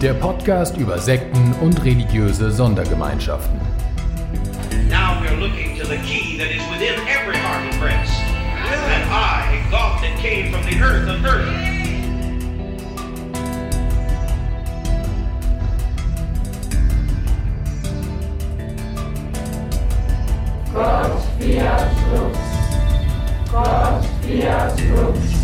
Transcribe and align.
Der 0.00 0.14
Podcast 0.14 0.78
über 0.78 0.98
Sekten 0.98 1.54
und 1.60 1.84
religiöse 1.84 2.50
Sondergemeinschaften. 2.50 3.60
Now 4.88 5.20
we're 5.20 5.38
looking 5.38 5.78
to 5.78 5.84
the 5.86 5.98
key 5.98 6.38
that 6.38 6.50
is 6.50 6.62
within 6.70 6.94
every 7.06 7.36
heart 7.36 7.70
and 7.70 7.78
breast. 7.78 8.18
And 8.22 9.04
I, 9.10 9.62
God 9.70 10.00
that 10.00 10.16
came 10.18 10.50
from 10.50 10.64
the 10.64 10.80
earth 10.82 11.06
of 11.06 11.22
earth. 11.26 11.52
Gott 20.72 21.22
fiat 21.38 21.92
lux. 22.14 22.38
Gott 23.52 24.06
fiat 24.22 24.80
lux. 24.94 25.40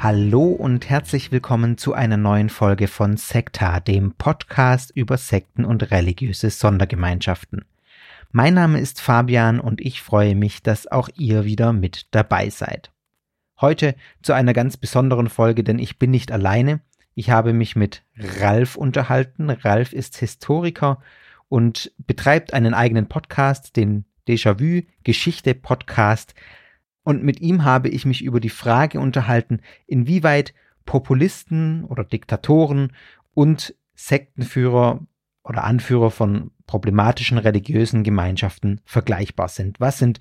Hallo 0.00 0.44
und 0.44 0.88
herzlich 0.88 1.32
willkommen 1.32 1.76
zu 1.76 1.92
einer 1.92 2.16
neuen 2.16 2.50
Folge 2.50 2.86
von 2.86 3.16
Sekta, 3.16 3.80
dem 3.80 4.12
Podcast 4.12 4.92
über 4.94 5.16
Sekten 5.16 5.64
und 5.64 5.90
religiöse 5.90 6.50
Sondergemeinschaften. 6.50 7.64
Mein 8.30 8.54
Name 8.54 8.78
ist 8.78 9.00
Fabian 9.00 9.58
und 9.58 9.80
ich 9.80 10.00
freue 10.00 10.36
mich, 10.36 10.62
dass 10.62 10.86
auch 10.86 11.08
ihr 11.16 11.44
wieder 11.44 11.72
mit 11.72 12.06
dabei 12.12 12.48
seid. 12.48 12.92
Heute 13.60 13.96
zu 14.22 14.34
einer 14.34 14.52
ganz 14.52 14.76
besonderen 14.76 15.28
Folge, 15.28 15.64
denn 15.64 15.80
ich 15.80 15.98
bin 15.98 16.12
nicht 16.12 16.30
alleine. 16.30 16.78
Ich 17.16 17.30
habe 17.30 17.52
mich 17.52 17.74
mit 17.74 18.04
Ralf 18.16 18.76
unterhalten. 18.76 19.50
Ralf 19.50 19.92
ist 19.92 20.16
Historiker 20.18 21.02
und 21.48 21.90
betreibt 21.98 22.54
einen 22.54 22.72
eigenen 22.72 23.08
Podcast, 23.08 23.74
den 23.74 24.04
Déjà-vu 24.28 24.82
Geschichte 25.02 25.56
Podcast. 25.56 26.36
Und 27.08 27.24
mit 27.24 27.40
ihm 27.40 27.64
habe 27.64 27.88
ich 27.88 28.04
mich 28.04 28.22
über 28.22 28.38
die 28.38 28.50
Frage 28.50 29.00
unterhalten, 29.00 29.62
inwieweit 29.86 30.52
Populisten 30.84 31.84
oder 31.84 32.04
Diktatoren 32.04 32.92
und 33.32 33.74
Sektenführer 33.94 35.00
oder 35.42 35.64
Anführer 35.64 36.10
von 36.10 36.50
problematischen 36.66 37.38
religiösen 37.38 38.02
Gemeinschaften 38.02 38.82
vergleichbar 38.84 39.48
sind. 39.48 39.80
Was 39.80 39.96
sind 39.96 40.20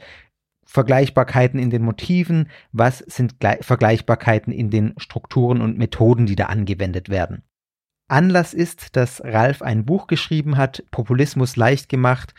Vergleichbarkeiten 0.64 1.60
in 1.60 1.72
den 1.72 1.82
Motiven? 1.82 2.48
Was 2.72 3.00
sind 3.00 3.36
Vergleichbarkeiten 3.60 4.54
in 4.54 4.70
den 4.70 4.94
Strukturen 4.96 5.60
und 5.60 5.78
Methoden, 5.78 6.26
die 6.26 6.38
da 6.38 6.46
angewendet 6.46 7.10
werden? 7.10 7.44
Anlass 8.08 8.54
ist, 8.54 8.96
dass 8.96 9.22
Ralf 9.26 9.62
ein 9.62 9.84
Buch 9.84 10.08
geschrieben 10.08 10.56
hat, 10.56 10.86
Populismus 10.92 11.58
leicht 11.58 11.90
gemacht, 11.90 12.34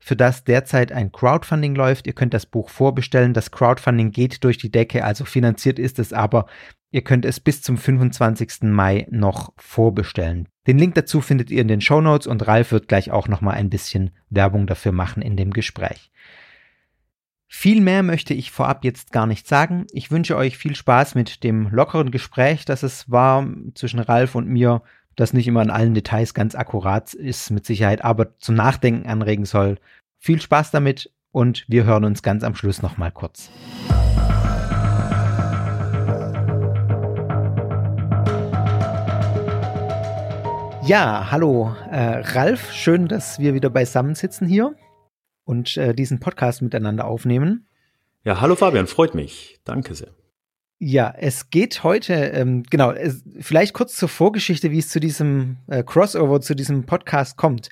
für 0.00 0.16
das 0.16 0.44
derzeit 0.44 0.92
ein 0.92 1.12
Crowdfunding 1.12 1.74
läuft. 1.74 2.06
Ihr 2.06 2.14
könnt 2.14 2.34
das 2.34 2.46
Buch 2.46 2.70
vorbestellen. 2.70 3.34
Das 3.34 3.50
Crowdfunding 3.50 4.10
geht 4.10 4.42
durch 4.42 4.58
die 4.58 4.70
Decke, 4.70 5.04
also 5.04 5.24
finanziert 5.24 5.78
ist 5.78 5.98
es 5.98 6.12
aber. 6.12 6.46
Ihr 6.90 7.02
könnt 7.02 7.24
es 7.24 7.38
bis 7.38 7.62
zum 7.62 7.76
25. 7.76 8.62
Mai 8.62 9.06
noch 9.10 9.52
vorbestellen. 9.58 10.48
Den 10.66 10.78
Link 10.78 10.94
dazu 10.94 11.20
findet 11.20 11.50
ihr 11.50 11.60
in 11.60 11.68
den 11.68 11.80
Show 11.80 12.00
Notes 12.00 12.26
und 12.26 12.46
Ralf 12.46 12.72
wird 12.72 12.88
gleich 12.88 13.10
auch 13.10 13.28
noch 13.28 13.42
mal 13.42 13.52
ein 13.52 13.70
bisschen 13.70 14.10
Werbung 14.30 14.66
dafür 14.66 14.92
machen 14.92 15.22
in 15.22 15.36
dem 15.36 15.52
Gespräch. 15.52 16.10
Viel 17.52 17.80
mehr 17.80 18.02
möchte 18.02 18.32
ich 18.32 18.50
vorab 18.50 18.84
jetzt 18.84 19.12
gar 19.12 19.26
nicht 19.26 19.46
sagen. 19.46 19.86
Ich 19.92 20.10
wünsche 20.10 20.36
euch 20.36 20.56
viel 20.56 20.76
Spaß 20.76 21.14
mit 21.14 21.42
dem 21.42 21.68
lockeren 21.70 22.10
Gespräch, 22.10 22.64
das 22.64 22.82
es 22.82 23.10
war 23.10 23.46
zwischen 23.74 23.98
Ralf 23.98 24.34
und 24.34 24.48
mir, 24.48 24.82
das 25.16 25.32
nicht 25.32 25.48
immer 25.48 25.62
in 25.62 25.70
allen 25.70 25.94
Details 25.94 26.32
ganz 26.32 26.54
akkurat 26.54 27.12
ist, 27.12 27.50
mit 27.50 27.66
Sicherheit, 27.66 28.04
aber 28.04 28.38
zum 28.38 28.54
Nachdenken 28.54 29.08
anregen 29.08 29.44
soll. 29.44 29.78
Viel 30.22 30.38
Spaß 30.38 30.70
damit 30.70 31.10
und 31.32 31.64
wir 31.66 31.84
hören 31.84 32.04
uns 32.04 32.22
ganz 32.22 32.44
am 32.44 32.54
Schluss 32.54 32.82
noch 32.82 32.98
mal 32.98 33.10
kurz. 33.10 33.50
Ja, 40.86 41.30
hallo, 41.30 41.74
äh, 41.90 42.18
Ralf, 42.34 42.70
schön, 42.70 43.08
dass 43.08 43.38
wir 43.38 43.54
wieder 43.54 43.70
beisammen 43.70 44.14
sitzen 44.14 44.46
hier 44.46 44.76
und 45.44 45.78
äh, 45.78 45.94
diesen 45.94 46.20
Podcast 46.20 46.60
miteinander 46.60 47.06
aufnehmen. 47.06 47.66
Ja, 48.22 48.42
hallo 48.42 48.56
Fabian, 48.56 48.88
freut 48.88 49.14
mich. 49.14 49.58
Danke 49.64 49.94
sehr. 49.94 50.10
Ja, 50.78 51.14
es 51.16 51.48
geht 51.48 51.82
heute, 51.82 52.12
ähm, 52.12 52.64
genau, 52.68 52.90
es, 52.90 53.24
vielleicht 53.38 53.72
kurz 53.72 53.96
zur 53.96 54.10
Vorgeschichte, 54.10 54.70
wie 54.70 54.80
es 54.80 54.90
zu 54.90 55.00
diesem 55.00 55.56
äh, 55.66 55.82
Crossover, 55.82 56.42
zu 56.42 56.54
diesem 56.54 56.84
Podcast 56.84 57.38
kommt. 57.38 57.70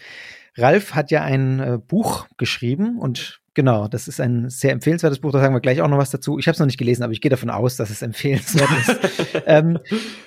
Ralf 0.59 0.95
hat 0.95 1.11
ja 1.11 1.23
ein 1.23 1.61
äh, 1.61 1.79
Buch 1.79 2.27
geschrieben 2.37 2.99
und 2.99 3.41
genau, 3.55 3.89
das 3.89 4.09
ist 4.09 4.21
ein 4.21 4.51
sehr 4.51 4.73
empfehlenswertes 4.73 5.21
Buch, 5.21 5.33
da 5.33 5.41
sagen 5.41 5.55
wir 5.55 5.61
gleich 5.61 5.81
auch 5.81 5.89
noch 5.89 5.99
was 5.99 6.11
dazu. 6.11 6.39
Ich 6.39 6.47
habe 6.47 6.53
es 6.55 6.59
noch 6.59 6.67
nicht 6.67 6.79
gelesen, 6.79 7.03
aber 7.03 7.13
ich 7.13 7.21
gehe 7.21 7.31
davon 7.31 7.51
aus, 7.51 7.77
dass 7.77 7.91
es 7.91 8.03
empfehlenswert 8.03 8.71
ist. 8.81 9.43
ähm, 9.47 9.79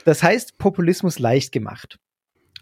das 0.06 0.24
heißt 0.24 0.58
Populismus 0.58 1.19
leicht 1.19 1.52
gemacht. 1.52 2.00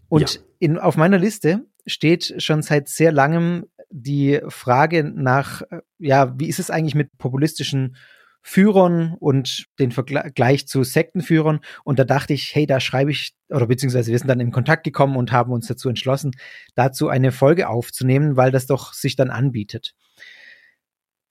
Und 0.10 0.36
ja. 0.36 0.42
in, 0.60 0.78
auf 0.78 0.98
meiner 0.98 1.18
Liste 1.18 1.66
steht 1.86 2.42
schon 2.42 2.62
seit 2.62 2.90
sehr 2.90 3.12
langem 3.12 3.66
die 3.90 4.40
Frage 4.48 5.04
nach, 5.04 5.62
äh, 5.64 5.82
ja, 5.98 6.34
wie 6.40 6.48
ist 6.48 6.60
es 6.60 6.70
eigentlich 6.70 6.96
mit 6.96 7.18
populistischen 7.18 7.96
Führern 8.42 9.16
und 9.20 9.66
den 9.80 9.92
Vergleich 9.92 10.68
zu 10.68 10.84
Sektenführern. 10.84 11.60
Und 11.84 12.00
da 12.00 12.04
dachte 12.04 12.34
ich, 12.34 12.54
hey, 12.56 12.66
da 12.66 12.80
schreibe 12.80 13.12
ich, 13.12 13.34
oder 13.50 13.68
beziehungsweise 13.68 14.12
wir 14.12 14.18
sind 14.18 14.28
dann 14.28 14.40
in 14.40 14.52
Kontakt 14.52 14.84
gekommen 14.84 15.18
und 15.18 15.32
haben 15.32 15.52
uns 15.52 15.68
dazu 15.68 15.90
entschlossen, 15.90 16.32
dazu 16.76 17.10
eine 17.10 17.32
Folge 17.32 17.70
aufzunehmen, 17.70 18.38
weil 18.38 18.52
das 18.52 18.66
doch 18.66 18.94
sich 18.94 19.16
dann 19.16 19.30
anbietet. 19.30 19.94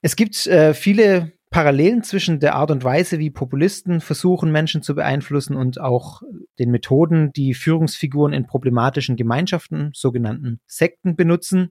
Es 0.02 0.16
gibt 0.16 0.46
äh, 0.46 0.74
viele 0.74 1.32
Parallelen 1.50 2.02
zwischen 2.02 2.40
der 2.40 2.54
Art 2.54 2.70
und 2.70 2.84
Weise, 2.84 3.18
wie 3.18 3.30
Populisten 3.30 4.00
versuchen, 4.00 4.52
Menschen 4.52 4.82
zu 4.82 4.94
beeinflussen 4.94 5.56
und 5.56 5.80
auch 5.80 6.22
den 6.58 6.70
Methoden, 6.70 7.32
die 7.32 7.54
Führungsfiguren 7.54 8.34
in 8.34 8.46
problematischen 8.46 9.16
Gemeinschaften, 9.16 9.90
sogenannten 9.94 10.60
Sekten, 10.66 11.16
benutzen. 11.16 11.70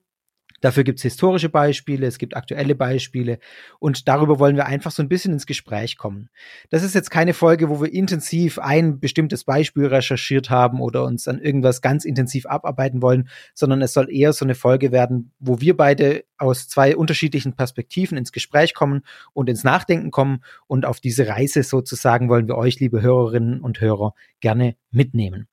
Dafür 0.59 0.83
gibt 0.83 0.99
es 0.99 1.03
historische 1.03 1.49
Beispiele, 1.49 2.07
es 2.07 2.17
gibt 2.17 2.35
aktuelle 2.35 2.73
Beispiele 2.73 3.37
und 3.79 4.07
darüber 4.07 4.39
wollen 4.39 4.55
wir 4.55 4.65
einfach 4.65 4.91
so 4.91 5.03
ein 5.03 5.09
bisschen 5.09 5.33
ins 5.33 5.45
Gespräch 5.45 5.97
kommen. 5.97 6.29
Das 6.71 6.81
ist 6.81 6.95
jetzt 6.95 7.11
keine 7.11 7.33
Folge, 7.35 7.69
wo 7.69 7.79
wir 7.79 7.93
intensiv 7.93 8.57
ein 8.57 8.99
bestimmtes 8.99 9.43
Beispiel 9.43 9.85
recherchiert 9.85 10.49
haben 10.49 10.81
oder 10.81 11.03
uns 11.03 11.27
an 11.27 11.39
irgendwas 11.39 11.81
ganz 11.81 12.05
intensiv 12.05 12.47
abarbeiten 12.47 13.03
wollen, 13.03 13.29
sondern 13.53 13.83
es 13.83 13.93
soll 13.93 14.11
eher 14.11 14.33
so 14.33 14.45
eine 14.45 14.55
Folge 14.55 14.91
werden, 14.91 15.31
wo 15.39 15.61
wir 15.61 15.77
beide 15.77 16.23
aus 16.39 16.67
zwei 16.67 16.95
unterschiedlichen 16.95 17.53
Perspektiven 17.53 18.17
ins 18.17 18.31
Gespräch 18.31 18.73
kommen 18.73 19.01
und 19.33 19.49
ins 19.49 19.63
Nachdenken 19.63 20.09
kommen 20.09 20.43
und 20.65 20.85
auf 20.85 20.99
diese 20.99 21.27
Reise 21.27 21.61
sozusagen 21.61 22.29
wollen 22.29 22.47
wir 22.47 22.57
euch, 22.57 22.79
liebe 22.79 23.01
Hörerinnen 23.01 23.61
und 23.61 23.79
Hörer, 23.79 24.13
gerne 24.39 24.75
mitnehmen. 24.89 25.47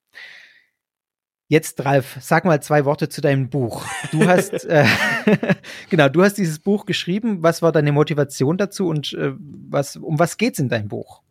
Jetzt, 1.54 1.84
Ralf, 1.84 2.16
sag 2.20 2.44
mal 2.47 2.60
zwei 2.60 2.84
Worte 2.84 3.09
zu 3.09 3.20
deinem 3.20 3.48
Buch. 3.48 3.84
Du 4.11 4.26
hast, 4.26 4.64
äh, 4.64 4.87
genau, 5.88 6.08
du 6.08 6.25
hast 6.25 6.34
dieses 6.34 6.58
Buch 6.58 6.84
geschrieben. 6.84 7.44
Was 7.44 7.62
war 7.62 7.70
deine 7.70 7.93
Motivation 7.93 8.56
dazu 8.56 8.88
und 8.88 9.12
äh, 9.12 9.34
was, 9.38 9.94
um 9.94 10.19
was 10.19 10.37
geht's 10.37 10.58
in 10.58 10.69
deinem 10.69 10.88
Buch? 10.88 11.23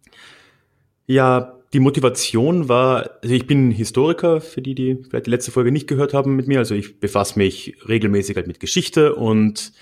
Ja, 1.08 1.60
die 1.74 1.82
Motivation 1.82 2.70
war, 2.70 3.10
also 3.22 3.36
ich 3.36 3.48
bin 3.48 3.70
Historiker, 3.70 4.40
für 4.40 4.62
die, 4.62 4.76
die 4.76 5.04
vielleicht 5.10 5.26
die 5.26 5.30
letzte 5.30 5.52
Folge 5.52 5.74
nicht 5.74 5.88
gehört 5.88 6.14
haben 6.14 6.38
mit 6.38 6.48
mir. 6.48 6.60
Also 6.60 6.74
ich 6.74 7.02
befasse 7.02 7.38
mich 7.38 7.76
regelmäßig 7.90 8.38
halt 8.38 8.48
mit 8.48 8.62
Geschichte 8.62 9.16
und 9.16 9.74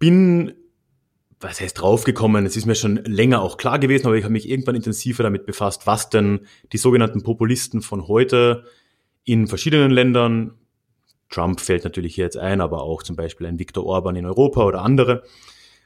bin, 0.00 0.52
was 1.38 1.60
heißt 1.60 1.80
draufgekommen, 1.80 2.44
es 2.44 2.56
ist 2.56 2.66
mir 2.66 2.74
schon 2.74 2.96
länger 3.04 3.40
auch 3.40 3.56
klar 3.56 3.78
gewesen, 3.78 4.08
aber 4.08 4.16
ich 4.16 4.24
habe 4.24 4.32
mich 4.32 4.50
irgendwann 4.50 4.74
intensiver 4.74 5.22
damit 5.22 5.46
befasst, 5.46 5.86
was 5.86 6.10
denn 6.10 6.40
die 6.72 6.78
sogenannten 6.78 7.22
Populisten 7.22 7.82
von 7.82 8.08
heute 8.08 8.64
in 9.30 9.46
verschiedenen 9.46 9.90
Ländern, 9.90 10.54
Trump 11.28 11.60
fällt 11.60 11.84
natürlich 11.84 12.14
hier 12.16 12.24
jetzt 12.24 12.36
ein, 12.36 12.60
aber 12.60 12.82
auch 12.82 13.02
zum 13.02 13.16
Beispiel 13.16 13.46
ein 13.46 13.58
Viktor 13.58 13.86
Orban 13.86 14.16
in 14.16 14.26
Europa 14.26 14.64
oder 14.64 14.82
andere, 14.82 15.22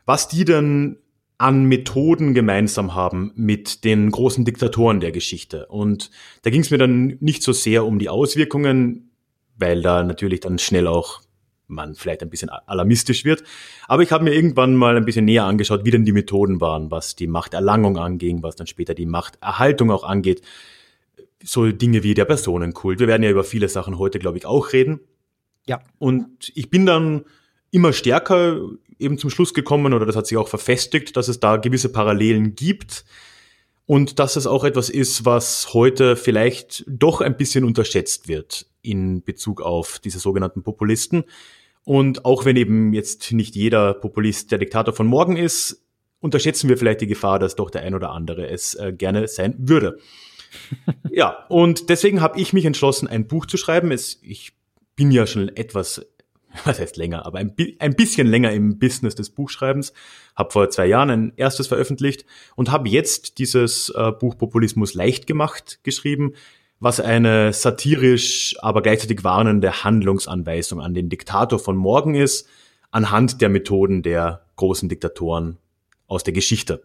was 0.07 0.29
die 0.29 0.45
denn 0.45 0.99
an 1.37 1.65
Methoden 1.65 2.33
gemeinsam 2.33 2.95
haben 2.95 3.33
mit 3.35 3.85
den 3.85 4.11
großen 4.11 4.45
Diktatoren 4.45 5.01
der 5.01 5.13
Geschichte. 5.13 5.67
Und 5.67 6.11
da 6.43 6.51
ging 6.51 6.61
es 6.61 6.71
mir 6.71 6.79
dann 6.79 7.19
nicht 7.21 7.43
so 7.43 7.53
sehr 7.53 7.85
um 7.85 7.99
die 7.99 8.09
Auswirkungen, 8.09 9.11
weil 9.57 9.83
da 9.83 10.03
natürlich 10.05 10.41
dann 10.41 10.59
schnell 10.59 10.87
auch 10.87 11.21
man 11.67 11.95
vielleicht 11.95 12.23
ein 12.23 12.31
bisschen 12.31 12.51
alarmistisch 12.51 13.25
wird. 13.25 13.43
Aber 13.89 14.03
ich 14.03 14.13
habe 14.13 14.25
mir 14.25 14.35
irgendwann 14.35 14.75
mal 14.75 14.97
ein 14.97 15.05
bisschen 15.05 15.25
näher 15.25 15.45
angeschaut, 15.45 15.85
wie 15.85 15.91
denn 15.91 16.05
die 16.05 16.13
Methoden 16.13 16.61
waren, 16.61 16.91
was 16.91 17.17
die 17.17 17.27
Machterlangung 17.27 17.99
anging, 17.99 18.43
was 18.43 18.57
dann 18.57 18.67
später 18.67 18.95
die 18.95 19.07
Machterhaltung 19.07 19.91
auch 19.91 20.05
angeht. 20.05 20.43
So 21.45 21.71
Dinge 21.71 22.03
wie 22.03 22.15
der 22.15 22.25
Personenkult. 22.25 22.99
Wir 22.99 23.07
werden 23.07 23.23
ja 23.23 23.31
über 23.31 23.45
viele 23.45 23.69
Sachen 23.69 23.99
heute, 23.99 24.19
glaube 24.19 24.39
ich, 24.39 24.47
auch 24.47 24.73
reden. 24.73 25.01
Ja. 25.67 25.81
Und 25.99 26.51
ich 26.55 26.71
bin 26.71 26.87
dann 26.87 27.25
immer 27.71 27.93
stärker 27.93 28.61
eben 28.99 29.19
zum 29.19 29.31
Schluss 29.31 29.55
gekommen, 29.55 29.93
oder 29.93 30.07
das 30.07 30.17
hat 30.17 30.27
sich 30.27 30.39
auch 30.39 30.49
verfestigt, 30.49 31.17
dass 31.17 31.29
es 31.29 31.41
da 31.41 31.57
gewisse 31.57 31.91
Parallelen 31.91 32.55
gibt 32.55 33.05
und 33.87 34.19
dass 34.19 34.37
es 34.37 34.47
auch 34.47 34.65
etwas 34.65 34.89
ist, 34.89 35.25
was 35.25 35.75
heute 35.75 36.17
vielleicht 36.17 36.85
doch 36.87 37.21
ein 37.21 37.37
bisschen 37.37 37.65
unterschätzt 37.65 38.29
wird 38.29 38.67
in 38.83 39.23
Bezug 39.23 39.61
auf 39.61 39.99
diese 39.99 40.19
sogenannten 40.19 40.63
Populisten. 40.63 41.25
Und 41.85 42.25
auch 42.25 42.45
wenn 42.45 42.57
eben 42.57 42.95
jetzt 42.95 43.33
nicht 43.33 43.55
jeder 43.55 43.93
Populist 43.95 44.51
der 44.51 44.59
Diktator 44.59 44.95
von 44.95 45.07
morgen 45.07 45.37
ist, 45.37 45.83
unterschätzen 46.21 46.71
wir 46.71 46.79
vielleicht 46.79 47.03
die 47.03 47.07
Gefahr, 47.07 47.39
dass 47.39 47.57
doch 47.57 47.71
der 47.71 47.83
ein 47.83 47.95
oder 47.95 48.11
andere 48.11 48.49
es 48.49 48.75
äh, 48.75 48.93
gerne 48.93 49.29
sein 49.29 49.55
würde. 49.59 49.99
Ja, 51.11 51.47
und 51.49 51.89
deswegen 51.89 52.21
habe 52.21 52.41
ich 52.41 52.53
mich 52.53 52.65
entschlossen, 52.65 53.09
ein 53.09 53.27
Buch 53.27 53.47
zu 53.47 53.57
schreiben. 53.57 53.91
Es, 53.91 54.19
ich 54.23 54.53
bin 54.97 55.11
ja 55.11 55.27
schon 55.27 55.49
etwas 55.57 56.07
was 56.65 56.79
heißt 56.79 56.97
länger, 56.97 57.27
aber 57.27 57.39
ein, 57.39 57.55
ein 57.79 57.95
bisschen 57.97 58.27
länger 58.27 58.53
im 58.53 58.79
Business 58.79 59.15
des 59.15 59.31
Buchschreibens, 59.31 59.93
habe 60.37 60.53
vor 60.53 60.71
zwei 60.71 60.87
Jahren 60.87 61.11
ein 61.11 61.33
erstes 61.37 61.67
veröffentlicht 61.67 62.25
und 62.57 62.71
habe 62.71 62.89
jetzt 62.89 63.39
dieses 63.39 63.91
äh, 63.91 64.13
Buch 64.13 64.39
Populismus 64.39 64.95
leicht 64.95 65.27
gemacht 65.27 65.81
geschrieben, 65.83 66.35
was 66.81 67.01
eine 67.01 67.53
satirisch, 67.53 68.57
aber 68.61 68.83
gleichzeitig 68.83 69.25
warnende 69.25 69.85
Handlungsanweisung 69.85 70.81
an 70.81 70.95
den 70.95 71.09
Diktator 71.09 71.59
von 71.59 71.77
morgen 71.77 72.15
ist, 72.15 72.49
anhand 72.91 73.41
der 73.41 73.49
Methoden 73.49 74.03
der 74.03 74.45
großen 74.57 74.89
Diktatoren 74.89 75.59
aus 76.07 76.25
der 76.25 76.35
Geschichte. 76.35 76.83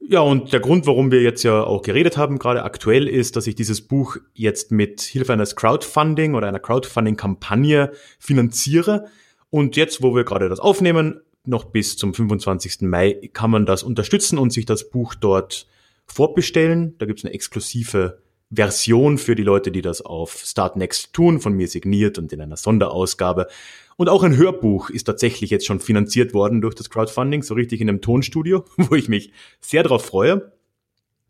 Ja, 0.00 0.20
und 0.20 0.52
der 0.52 0.60
Grund, 0.60 0.86
warum 0.86 1.10
wir 1.10 1.22
jetzt 1.22 1.42
ja 1.42 1.64
auch 1.64 1.82
geredet 1.82 2.16
haben, 2.16 2.38
gerade 2.38 2.62
aktuell, 2.62 3.08
ist, 3.08 3.34
dass 3.34 3.46
ich 3.46 3.54
dieses 3.54 3.80
Buch 3.80 4.18
jetzt 4.34 4.70
mit 4.70 5.00
Hilfe 5.00 5.32
eines 5.32 5.56
Crowdfunding 5.56 6.34
oder 6.34 6.46
einer 6.46 6.60
Crowdfunding-Kampagne 6.60 7.92
finanziere. 8.18 9.06
Und 9.50 9.76
jetzt, 9.76 10.02
wo 10.02 10.14
wir 10.14 10.24
gerade 10.24 10.48
das 10.48 10.60
aufnehmen, 10.60 11.20
noch 11.44 11.64
bis 11.64 11.96
zum 11.96 12.14
25. 12.14 12.82
Mai 12.82 13.30
kann 13.32 13.50
man 13.50 13.66
das 13.66 13.82
unterstützen 13.82 14.38
und 14.38 14.52
sich 14.52 14.66
das 14.66 14.90
Buch 14.90 15.14
dort 15.14 15.66
vorbestellen. 16.06 16.96
Da 16.98 17.06
gibt's 17.06 17.24
eine 17.24 17.34
exklusive 17.34 18.18
Version 18.50 19.18
für 19.18 19.34
die 19.34 19.42
Leute, 19.42 19.72
die 19.72 19.82
das 19.82 20.02
auf 20.02 20.42
Startnext 20.44 21.12
tun, 21.12 21.40
von 21.40 21.52
mir 21.54 21.68
signiert 21.68 22.18
und 22.18 22.32
in 22.32 22.40
einer 22.40 22.56
Sonderausgabe. 22.56 23.48
Und 23.96 24.10
auch 24.10 24.22
ein 24.22 24.36
Hörbuch 24.36 24.90
ist 24.90 25.04
tatsächlich 25.04 25.50
jetzt 25.50 25.66
schon 25.66 25.80
finanziert 25.80 26.34
worden 26.34 26.60
durch 26.60 26.74
das 26.74 26.90
Crowdfunding, 26.90 27.42
so 27.42 27.54
richtig 27.54 27.80
in 27.80 27.88
einem 27.88 28.02
Tonstudio, 28.02 28.64
wo 28.76 28.94
ich 28.94 29.08
mich 29.08 29.32
sehr 29.60 29.82
darauf 29.82 30.04
freue. 30.04 30.52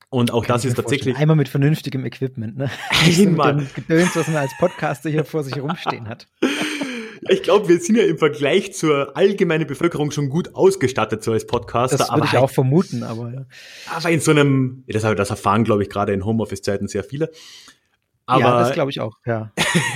Und 0.08 0.32
auch 0.32 0.44
Kann 0.44 0.54
das 0.54 0.64
ist 0.64 0.74
tatsächlich. 0.74 1.16
Einmal 1.16 1.36
mit 1.36 1.48
vernünftigem 1.48 2.04
Equipment, 2.04 2.56
ne? 2.56 2.70
Einmal. 2.90 3.54
mit 3.54 3.68
dem 3.68 3.74
Gedöns, 3.74 4.14
was 4.14 4.28
man 4.28 4.36
als 4.36 4.52
Podcaster 4.58 5.10
hier 5.10 5.24
vor 5.24 5.42
sich 5.42 5.60
rumstehen 5.60 6.08
hat. 6.08 6.28
Ich 7.28 7.42
glaube, 7.42 7.68
wir 7.68 7.80
sind 7.80 7.96
ja 7.96 8.04
im 8.04 8.18
Vergleich 8.18 8.72
zur 8.72 9.16
allgemeinen 9.16 9.66
Bevölkerung 9.66 10.12
schon 10.12 10.28
gut 10.28 10.54
ausgestattet, 10.54 11.24
so 11.24 11.32
als 11.32 11.44
Podcaster. 11.44 11.96
Das 11.96 12.10
würde 12.12 12.26
ich 12.26 12.36
auch 12.36 12.50
vermuten, 12.50 13.02
aber 13.02 13.32
ja. 13.32 13.46
Aber 13.92 14.10
in 14.10 14.20
so 14.20 14.30
einem, 14.30 14.84
das, 14.86 15.02
das 15.02 15.30
erfahren, 15.30 15.64
glaube 15.64 15.82
ich, 15.82 15.88
gerade 15.88 16.12
in 16.12 16.24
Homeoffice-Zeiten 16.24 16.86
sehr 16.86 17.02
viele. 17.02 17.32
Aber, 18.26 18.40
ja, 18.40 18.58
das 18.58 18.72
glaube 18.72 18.90
ich 18.90 19.00
auch, 19.00 19.16
ja. 19.24 19.52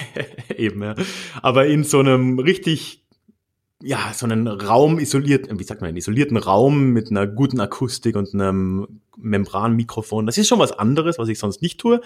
eben, 0.56 0.82
ja. 0.82 0.94
Aber 1.42 1.66
in 1.66 1.82
so 1.82 1.98
einem 1.98 2.38
richtig, 2.38 3.02
ja, 3.82 4.12
so 4.14 4.24
einen 4.24 4.46
Raum 4.46 4.98
isoliert, 5.00 5.48
wie 5.50 5.64
sagt 5.64 5.80
man, 5.80 5.88
einen 5.88 5.96
isolierten 5.96 6.36
Raum 6.36 6.90
mit 6.90 7.10
einer 7.10 7.26
guten 7.26 7.60
Akustik 7.60 8.14
und 8.14 8.32
einem 8.32 9.00
Membranmikrofon, 9.16 10.26
das 10.26 10.38
ist 10.38 10.48
schon 10.48 10.60
was 10.60 10.72
anderes, 10.72 11.18
was 11.18 11.28
ich 11.28 11.38
sonst 11.38 11.60
nicht 11.60 11.80
tue. 11.80 12.00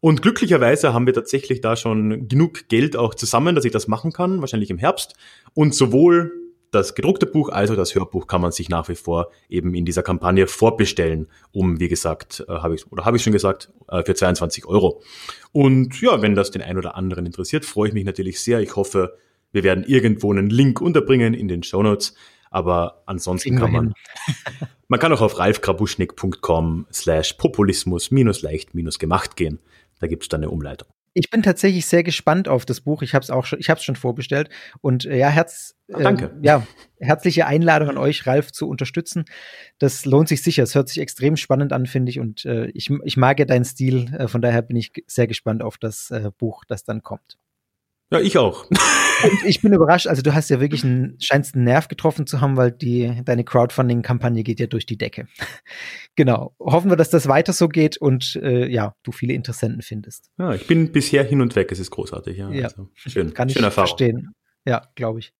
Und 0.00 0.20
glücklicherweise 0.20 0.92
haben 0.92 1.06
wir 1.06 1.14
tatsächlich 1.14 1.62
da 1.62 1.74
schon 1.74 2.28
genug 2.28 2.68
Geld 2.68 2.96
auch 2.96 3.14
zusammen, 3.14 3.54
dass 3.54 3.64
ich 3.64 3.72
das 3.72 3.88
machen 3.88 4.12
kann, 4.12 4.40
wahrscheinlich 4.40 4.70
im 4.70 4.78
Herbst. 4.78 5.14
Und 5.54 5.74
sowohl 5.74 6.32
das 6.76 6.94
gedruckte 6.94 7.26
Buch 7.26 7.48
als 7.48 7.70
auch 7.70 7.76
das 7.76 7.94
Hörbuch 7.94 8.26
kann 8.26 8.40
man 8.40 8.52
sich 8.52 8.68
nach 8.68 8.88
wie 8.88 8.94
vor 8.94 9.30
eben 9.48 9.74
in 9.74 9.84
dieser 9.84 10.02
Kampagne 10.02 10.46
vorbestellen, 10.46 11.28
um, 11.52 11.80
wie 11.80 11.88
gesagt, 11.88 12.44
äh, 12.48 12.52
habe 12.52 12.74
ich 12.74 12.90
oder 12.92 13.04
habe 13.04 13.16
ich 13.16 13.22
schon 13.22 13.32
gesagt, 13.32 13.70
äh, 13.88 14.04
für 14.04 14.14
22 14.14 14.66
Euro. 14.66 15.02
Und 15.52 16.00
ja, 16.00 16.22
wenn 16.22 16.34
das 16.34 16.50
den 16.50 16.62
einen 16.62 16.78
oder 16.78 16.94
anderen 16.96 17.26
interessiert, 17.26 17.64
freue 17.64 17.88
ich 17.88 17.94
mich 17.94 18.04
natürlich 18.04 18.40
sehr. 18.40 18.60
Ich 18.60 18.76
hoffe, 18.76 19.16
wir 19.52 19.64
werden 19.64 19.84
irgendwo 19.84 20.32
einen 20.32 20.50
Link 20.50 20.80
unterbringen 20.80 21.34
in 21.34 21.48
den 21.48 21.62
Show 21.62 21.82
Notes. 21.82 22.14
Aber 22.50 23.02
ansonsten 23.06 23.58
kann 23.58 23.72
man, 23.72 23.94
man 24.88 25.00
kann 25.00 25.12
auch 25.12 25.20
auf 25.20 25.38
ralfkrabuschnik.com 25.38 26.86
slash 26.92 27.34
populismus 27.34 28.10
minus 28.10 28.42
leicht 28.42 28.74
minus 28.74 28.98
gemacht 28.98 29.36
gehen. 29.36 29.58
Da 29.98 30.06
gibt 30.06 30.22
es 30.22 30.28
dann 30.28 30.42
eine 30.42 30.50
Umleitung. 30.50 30.88
Ich 31.18 31.30
bin 31.30 31.42
tatsächlich 31.42 31.86
sehr 31.86 32.02
gespannt 32.02 32.46
auf 32.46 32.66
das 32.66 32.82
Buch. 32.82 33.00
Ich 33.00 33.14
habe 33.14 33.22
es 33.22 33.30
auch 33.30 33.46
schon, 33.46 33.58
ich 33.58 33.70
habe 33.70 33.78
es 33.78 33.84
schon 33.84 33.96
vorbestellt 33.96 34.50
und 34.82 35.06
äh, 35.06 35.16
ja, 35.16 35.30
Herz, 35.30 35.74
äh, 35.88 36.02
danke. 36.02 36.38
Ja, 36.42 36.66
herzliche 37.00 37.46
Einladung 37.46 37.88
an 37.88 37.96
euch, 37.96 38.26
Ralf, 38.26 38.52
zu 38.52 38.68
unterstützen. 38.68 39.24
Das 39.78 40.04
lohnt 40.04 40.28
sich 40.28 40.42
sicher. 40.42 40.62
Es 40.62 40.74
hört 40.74 40.90
sich 40.90 40.98
extrem 40.98 41.38
spannend 41.38 41.72
an, 41.72 41.86
finde 41.86 42.10
ich, 42.10 42.20
und 42.20 42.44
äh, 42.44 42.66
ich, 42.74 42.90
ich 43.04 43.16
mag 43.16 43.38
ja 43.38 43.46
deinen 43.46 43.64
Stil. 43.64 44.14
Äh, 44.14 44.28
von 44.28 44.42
daher 44.42 44.60
bin 44.60 44.76
ich 44.76 44.92
sehr 45.06 45.26
gespannt 45.26 45.62
auf 45.62 45.78
das 45.78 46.10
äh, 46.10 46.30
Buch, 46.36 46.66
das 46.66 46.84
dann 46.84 47.02
kommt. 47.02 47.38
Ja, 48.10 48.20
ich 48.20 48.38
auch. 48.38 48.66
Und 49.24 49.44
ich 49.44 49.62
bin 49.62 49.72
überrascht, 49.72 50.06
also 50.06 50.22
du 50.22 50.34
hast 50.34 50.48
ja 50.50 50.60
wirklich 50.60 50.84
einen, 50.84 51.16
scheinst 51.20 51.54
einen 51.54 51.64
Nerv 51.64 51.88
getroffen 51.88 52.26
zu 52.26 52.40
haben, 52.40 52.56
weil 52.56 52.70
die, 52.70 53.22
deine 53.24 53.44
Crowdfunding-Kampagne 53.44 54.42
geht 54.42 54.60
ja 54.60 54.66
durch 54.66 54.86
die 54.86 54.98
Decke. 54.98 55.26
genau. 56.16 56.54
Hoffen 56.60 56.90
wir, 56.90 56.96
dass 56.96 57.10
das 57.10 57.26
weiter 57.26 57.52
so 57.52 57.68
geht 57.68 57.96
und 57.96 58.36
äh, 58.42 58.68
ja, 58.68 58.94
du 59.02 59.12
viele 59.12 59.32
Interessenten 59.32 59.82
findest. 59.82 60.30
Ja, 60.38 60.54
ich 60.54 60.66
bin 60.66 60.92
bisher 60.92 61.24
hin 61.24 61.40
und 61.40 61.56
weg, 61.56 61.72
es 61.72 61.80
ist 61.80 61.90
großartig, 61.90 62.36
ja. 62.36 62.50
ja. 62.50 62.64
Also, 62.64 62.88
schön. 62.94 63.34
Kann 63.34 63.48
ich 63.48 63.56
Erfahrung. 63.56 63.72
verstehen. 63.72 64.32
Ja, 64.64 64.82
glaube 64.94 65.20
ich. 65.20 65.32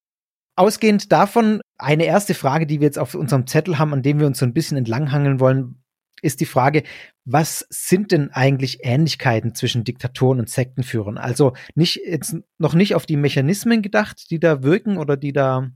Ausgehend 0.56 1.12
davon, 1.12 1.60
eine 1.76 2.06
erste 2.06 2.34
Frage, 2.34 2.66
die 2.66 2.80
wir 2.80 2.86
jetzt 2.86 2.98
auf 2.98 3.14
unserem 3.14 3.46
Zettel 3.46 3.78
haben, 3.78 3.92
an 3.92 4.02
dem 4.02 4.18
wir 4.18 4.26
uns 4.26 4.38
so 4.38 4.46
ein 4.46 4.54
bisschen 4.54 4.78
entlanghangeln 4.78 5.38
wollen, 5.38 5.82
ist 6.22 6.40
die 6.40 6.46
Frage, 6.46 6.82
was 7.24 7.66
sind 7.70 8.12
denn 8.12 8.30
eigentlich 8.30 8.80
Ähnlichkeiten 8.82 9.54
zwischen 9.54 9.84
Diktatoren 9.84 10.40
und 10.40 10.48
Sektenführern? 10.48 11.18
Also 11.18 11.52
nicht 11.74 12.00
jetzt 12.06 12.36
noch 12.58 12.74
nicht 12.74 12.94
auf 12.94 13.06
die 13.06 13.16
Mechanismen 13.16 13.82
gedacht, 13.82 14.30
die 14.30 14.38
da 14.38 14.62
wirken 14.62 14.96
oder 14.96 15.16
die 15.16 15.32
da, 15.32 15.70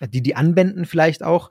die 0.00 0.22
die 0.22 0.36
anwenden 0.36 0.84
vielleicht 0.84 1.22
auch, 1.22 1.50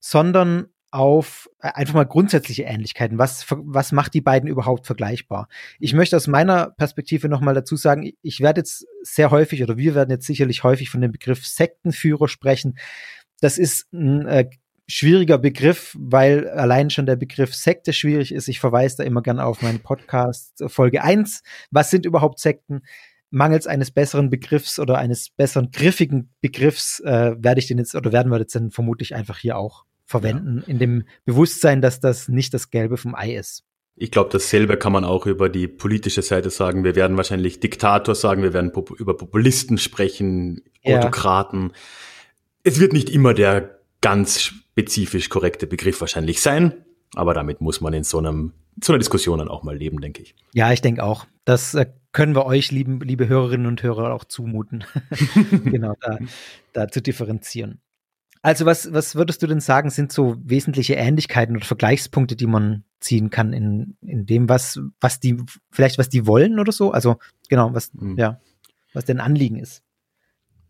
sondern 0.00 0.68
auf 0.90 1.48
äh, 1.60 1.70
einfach 1.74 1.94
mal 1.94 2.04
grundsätzliche 2.04 2.64
Ähnlichkeiten. 2.64 3.18
Was, 3.18 3.46
was 3.48 3.92
macht 3.92 4.14
die 4.14 4.20
beiden 4.20 4.48
überhaupt 4.48 4.86
vergleichbar? 4.86 5.48
Ich 5.78 5.94
möchte 5.94 6.16
aus 6.16 6.26
meiner 6.26 6.70
Perspektive 6.70 7.28
nochmal 7.28 7.54
dazu 7.54 7.76
sagen, 7.76 8.12
ich 8.22 8.40
werde 8.40 8.60
jetzt 8.60 8.86
sehr 9.02 9.30
häufig 9.30 9.62
oder 9.62 9.76
wir 9.76 9.94
werden 9.94 10.10
jetzt 10.10 10.26
sicherlich 10.26 10.64
häufig 10.64 10.90
von 10.90 11.00
dem 11.00 11.12
Begriff 11.12 11.46
Sektenführer 11.46 12.28
sprechen. 12.28 12.76
Das 13.40 13.56
ist 13.56 13.92
ein 13.92 14.26
äh, 14.26 14.50
schwieriger 14.90 15.38
Begriff, 15.38 15.96
weil 15.98 16.48
allein 16.48 16.90
schon 16.90 17.06
der 17.06 17.16
Begriff 17.16 17.54
Sekte 17.54 17.92
schwierig 17.92 18.32
ist. 18.32 18.48
Ich 18.48 18.60
verweise 18.60 18.98
da 18.98 19.02
immer 19.04 19.22
gerne 19.22 19.44
auf 19.44 19.62
meinen 19.62 19.80
Podcast 19.80 20.64
Folge 20.66 21.02
1. 21.02 21.42
Was 21.70 21.90
sind 21.90 22.06
überhaupt 22.06 22.38
Sekten? 22.38 22.82
Mangels 23.30 23.66
eines 23.66 23.92
besseren 23.92 24.28
Begriffs 24.28 24.80
oder 24.80 24.98
eines 24.98 25.30
besseren 25.30 25.70
griffigen 25.70 26.30
Begriffs 26.40 27.00
äh, 27.00 27.36
werde 27.38 27.60
ich 27.60 27.68
den 27.68 27.78
jetzt 27.78 27.94
oder 27.94 28.12
werden 28.12 28.32
wir 28.32 28.40
das 28.40 28.52
dann 28.52 28.72
vermutlich 28.72 29.14
einfach 29.14 29.38
hier 29.38 29.56
auch 29.56 29.84
verwenden, 30.04 30.58
ja. 30.58 30.64
in 30.66 30.78
dem 30.80 31.04
Bewusstsein, 31.24 31.80
dass 31.80 32.00
das 32.00 32.28
nicht 32.28 32.52
das 32.52 32.70
Gelbe 32.70 32.96
vom 32.96 33.14
Ei 33.14 33.36
ist. 33.36 33.62
Ich 33.94 34.10
glaube, 34.10 34.30
dasselbe 34.32 34.76
kann 34.76 34.92
man 34.92 35.04
auch 35.04 35.26
über 35.26 35.48
die 35.48 35.68
politische 35.68 36.22
Seite 36.22 36.50
sagen. 36.50 36.84
Wir 36.84 36.96
werden 36.96 37.16
wahrscheinlich 37.16 37.60
Diktator 37.60 38.14
sagen, 38.14 38.42
wir 38.42 38.52
werden 38.52 38.72
Pop 38.72 38.90
über 38.98 39.16
Populisten 39.16 39.78
sprechen, 39.78 40.62
Autokraten. 40.84 41.68
Ja. 41.68 41.74
Es 42.64 42.80
wird 42.80 42.92
nicht 42.92 43.10
immer 43.10 43.34
der 43.34 43.78
ganz 44.00 44.54
spezifisch 44.72 45.28
korrekte 45.28 45.66
Begriff 45.66 46.00
wahrscheinlich 46.00 46.40
sein, 46.40 46.84
aber 47.14 47.34
damit 47.34 47.60
muss 47.60 47.80
man 47.80 47.92
in 47.92 48.04
so 48.04 48.18
einem 48.18 48.52
so 48.82 48.92
einer 48.92 48.98
Diskussion 48.98 49.38
dann 49.38 49.48
auch 49.48 49.62
mal 49.62 49.76
leben, 49.76 50.00
denke 50.00 50.22
ich. 50.22 50.34
Ja, 50.54 50.72
ich 50.72 50.80
denke 50.80 51.02
auch. 51.02 51.26
Das 51.44 51.74
äh, 51.74 51.86
können 52.12 52.34
wir 52.34 52.46
euch, 52.46 52.70
lieben, 52.70 53.00
liebe 53.00 53.28
Hörerinnen 53.28 53.66
und 53.66 53.82
Hörer, 53.82 54.14
auch 54.14 54.24
zumuten. 54.24 54.84
genau, 55.64 55.94
da, 56.00 56.18
da 56.72 56.88
zu 56.88 57.02
differenzieren. 57.02 57.80
Also, 58.42 58.64
was, 58.64 58.92
was 58.92 59.16
würdest 59.16 59.42
du 59.42 59.46
denn 59.46 59.60
sagen, 59.60 59.90
sind 59.90 60.12
so 60.12 60.36
wesentliche 60.42 60.94
Ähnlichkeiten 60.94 61.56
oder 61.56 61.66
Vergleichspunkte, 61.66 62.36
die 62.36 62.46
man 62.46 62.84
ziehen 62.98 63.28
kann 63.28 63.52
in, 63.52 63.96
in 64.00 64.24
dem, 64.24 64.48
was, 64.48 64.80
was 64.98 65.20
die, 65.20 65.36
vielleicht 65.70 65.98
was 65.98 66.08
die 66.08 66.26
wollen 66.26 66.58
oder 66.58 66.72
so? 66.72 66.90
Also, 66.90 67.18
genau, 67.48 67.74
was, 67.74 67.92
mhm. 67.92 68.16
ja, 68.16 68.40
was 68.94 69.04
denn 69.04 69.20
Anliegen 69.20 69.56
ist. 69.56 69.82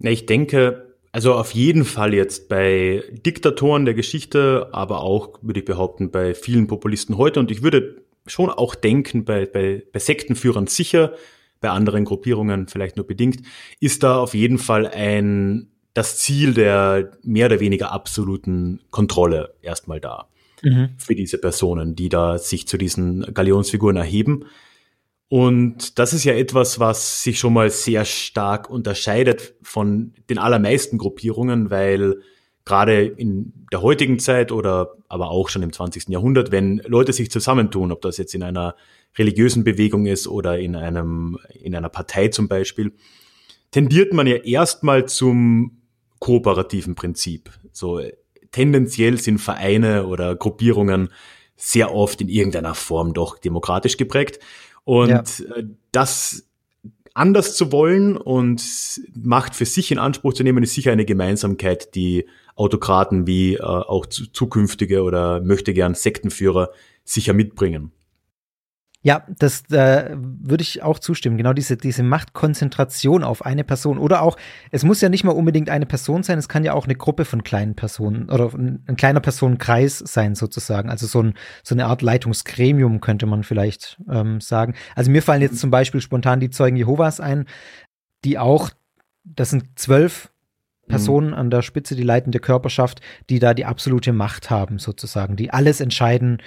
Ich 0.00 0.26
denke, 0.26 0.89
also 1.12 1.34
auf 1.34 1.52
jeden 1.52 1.84
Fall 1.84 2.14
jetzt 2.14 2.48
bei 2.48 3.02
Diktatoren 3.26 3.84
der 3.84 3.94
Geschichte, 3.94 4.68
aber 4.72 5.02
auch, 5.02 5.38
würde 5.42 5.60
ich 5.60 5.66
behaupten, 5.66 6.10
bei 6.10 6.34
vielen 6.34 6.66
Populisten 6.66 7.18
heute. 7.18 7.40
Und 7.40 7.50
ich 7.50 7.62
würde 7.62 8.02
schon 8.26 8.48
auch 8.50 8.74
denken, 8.74 9.24
bei, 9.24 9.46
bei, 9.46 9.82
bei 9.92 9.98
Sektenführern 9.98 10.66
sicher, 10.68 11.14
bei 11.60 11.70
anderen 11.70 12.04
Gruppierungen 12.04 12.68
vielleicht 12.68 12.96
nur 12.96 13.06
bedingt, 13.06 13.42
ist 13.80 14.02
da 14.02 14.18
auf 14.18 14.34
jeden 14.34 14.58
Fall 14.58 14.86
ein, 14.86 15.68
das 15.94 16.18
Ziel 16.18 16.54
der 16.54 17.10
mehr 17.22 17.46
oder 17.46 17.60
weniger 17.60 17.90
absoluten 17.90 18.80
Kontrolle 18.90 19.54
erstmal 19.62 20.00
da 20.00 20.28
mhm. 20.62 20.90
für 20.96 21.14
diese 21.14 21.38
Personen, 21.38 21.96
die 21.96 22.08
da 22.08 22.38
sich 22.38 22.68
zu 22.68 22.78
diesen 22.78 23.22
Galionsfiguren 23.34 23.96
erheben. 23.96 24.44
Und 25.30 26.00
das 26.00 26.12
ist 26.12 26.24
ja 26.24 26.34
etwas, 26.34 26.80
was 26.80 27.22
sich 27.22 27.38
schon 27.38 27.52
mal 27.52 27.70
sehr 27.70 28.04
stark 28.04 28.68
unterscheidet 28.68 29.54
von 29.62 30.12
den 30.28 30.38
allermeisten 30.38 30.98
Gruppierungen, 30.98 31.70
weil 31.70 32.16
gerade 32.64 33.04
in 33.04 33.52
der 33.70 33.80
heutigen 33.80 34.18
Zeit 34.18 34.50
oder 34.50 34.96
aber 35.08 35.30
auch 35.30 35.48
schon 35.48 35.62
im 35.62 35.72
20. 35.72 36.08
Jahrhundert, 36.08 36.50
wenn 36.50 36.82
Leute 36.84 37.12
sich 37.12 37.30
zusammentun, 37.30 37.92
ob 37.92 38.02
das 38.02 38.16
jetzt 38.18 38.34
in 38.34 38.42
einer 38.42 38.74
religiösen 39.16 39.62
Bewegung 39.62 40.06
ist 40.06 40.26
oder 40.26 40.58
in 40.58 40.74
einem, 40.74 41.38
in 41.54 41.76
einer 41.76 41.90
Partei 41.90 42.26
zum 42.26 42.48
Beispiel, 42.48 42.92
tendiert 43.70 44.12
man 44.12 44.26
ja 44.26 44.34
erstmal 44.34 45.06
zum 45.06 45.82
kooperativen 46.18 46.96
Prinzip. 46.96 47.50
So 47.70 48.00
tendenziell 48.50 49.16
sind 49.18 49.38
Vereine 49.38 50.08
oder 50.08 50.34
Gruppierungen 50.34 51.10
sehr 51.54 51.94
oft 51.94 52.20
in 52.20 52.28
irgendeiner 52.28 52.74
Form 52.74 53.12
doch 53.12 53.38
demokratisch 53.38 53.96
geprägt. 53.96 54.40
Und 54.84 55.08
ja. 55.08 55.22
Äh, 55.56 55.64
das 55.92 56.46
anders 57.14 57.56
zu 57.56 57.72
wollen 57.72 58.16
und 58.16 58.62
Macht 59.14 59.54
für 59.54 59.66
sich 59.66 59.90
in 59.90 59.98
Anspruch 59.98 60.32
zu 60.32 60.42
nehmen, 60.42 60.62
ist 60.62 60.74
sicher 60.74 60.92
eine 60.92 61.04
Gemeinsamkeit, 61.04 61.94
die 61.94 62.26
Autokraten 62.54 63.26
wie 63.26 63.54
äh, 63.54 63.60
auch 63.62 64.06
zukünftige 64.06 65.02
oder 65.02 65.40
möchte 65.40 65.74
gern 65.74 65.94
Sektenführer 65.94 66.70
sicher 67.04 67.32
mitbringen. 67.32 67.92
Ja, 69.02 69.24
das 69.38 69.62
äh, 69.70 70.10
würde 70.14 70.60
ich 70.60 70.82
auch 70.82 70.98
zustimmen. 70.98 71.38
Genau 71.38 71.54
diese, 71.54 71.78
diese 71.78 72.02
Machtkonzentration 72.02 73.24
auf 73.24 73.46
eine 73.46 73.64
Person 73.64 73.96
oder 73.96 74.20
auch, 74.20 74.36
es 74.70 74.84
muss 74.84 75.00
ja 75.00 75.08
nicht 75.08 75.24
mal 75.24 75.32
unbedingt 75.32 75.70
eine 75.70 75.86
Person 75.86 76.22
sein, 76.22 76.38
es 76.38 76.50
kann 76.50 76.64
ja 76.64 76.74
auch 76.74 76.84
eine 76.84 76.94
Gruppe 76.94 77.24
von 77.24 77.42
kleinen 77.42 77.74
Personen 77.74 78.28
oder 78.28 78.52
ein, 78.52 78.84
ein 78.86 78.96
kleiner 78.96 79.20
Personenkreis 79.20 79.98
sein 79.98 80.34
sozusagen. 80.34 80.90
Also 80.90 81.06
so, 81.06 81.22
ein, 81.22 81.34
so 81.62 81.74
eine 81.74 81.86
Art 81.86 82.02
Leitungsgremium 82.02 83.00
könnte 83.00 83.24
man 83.24 83.42
vielleicht 83.42 83.98
ähm, 84.10 84.42
sagen. 84.42 84.74
Also 84.94 85.10
mir 85.10 85.22
fallen 85.22 85.40
jetzt 85.40 85.60
zum 85.60 85.70
Beispiel 85.70 86.02
spontan 86.02 86.40
die 86.40 86.50
Zeugen 86.50 86.76
Jehovas 86.76 87.20
ein, 87.20 87.46
die 88.26 88.38
auch, 88.38 88.68
das 89.24 89.48
sind 89.48 89.78
zwölf 89.78 90.30
mhm. 90.86 90.90
Personen 90.90 91.32
an 91.32 91.48
der 91.48 91.62
Spitze, 91.62 91.96
die 91.96 92.02
leitende 92.02 92.38
Körperschaft, 92.38 93.00
die 93.30 93.38
da 93.38 93.54
die 93.54 93.64
absolute 93.64 94.12
Macht 94.12 94.50
haben, 94.50 94.78
sozusagen, 94.78 95.36
die 95.36 95.50
alles 95.50 95.80
entscheiden, 95.80 96.42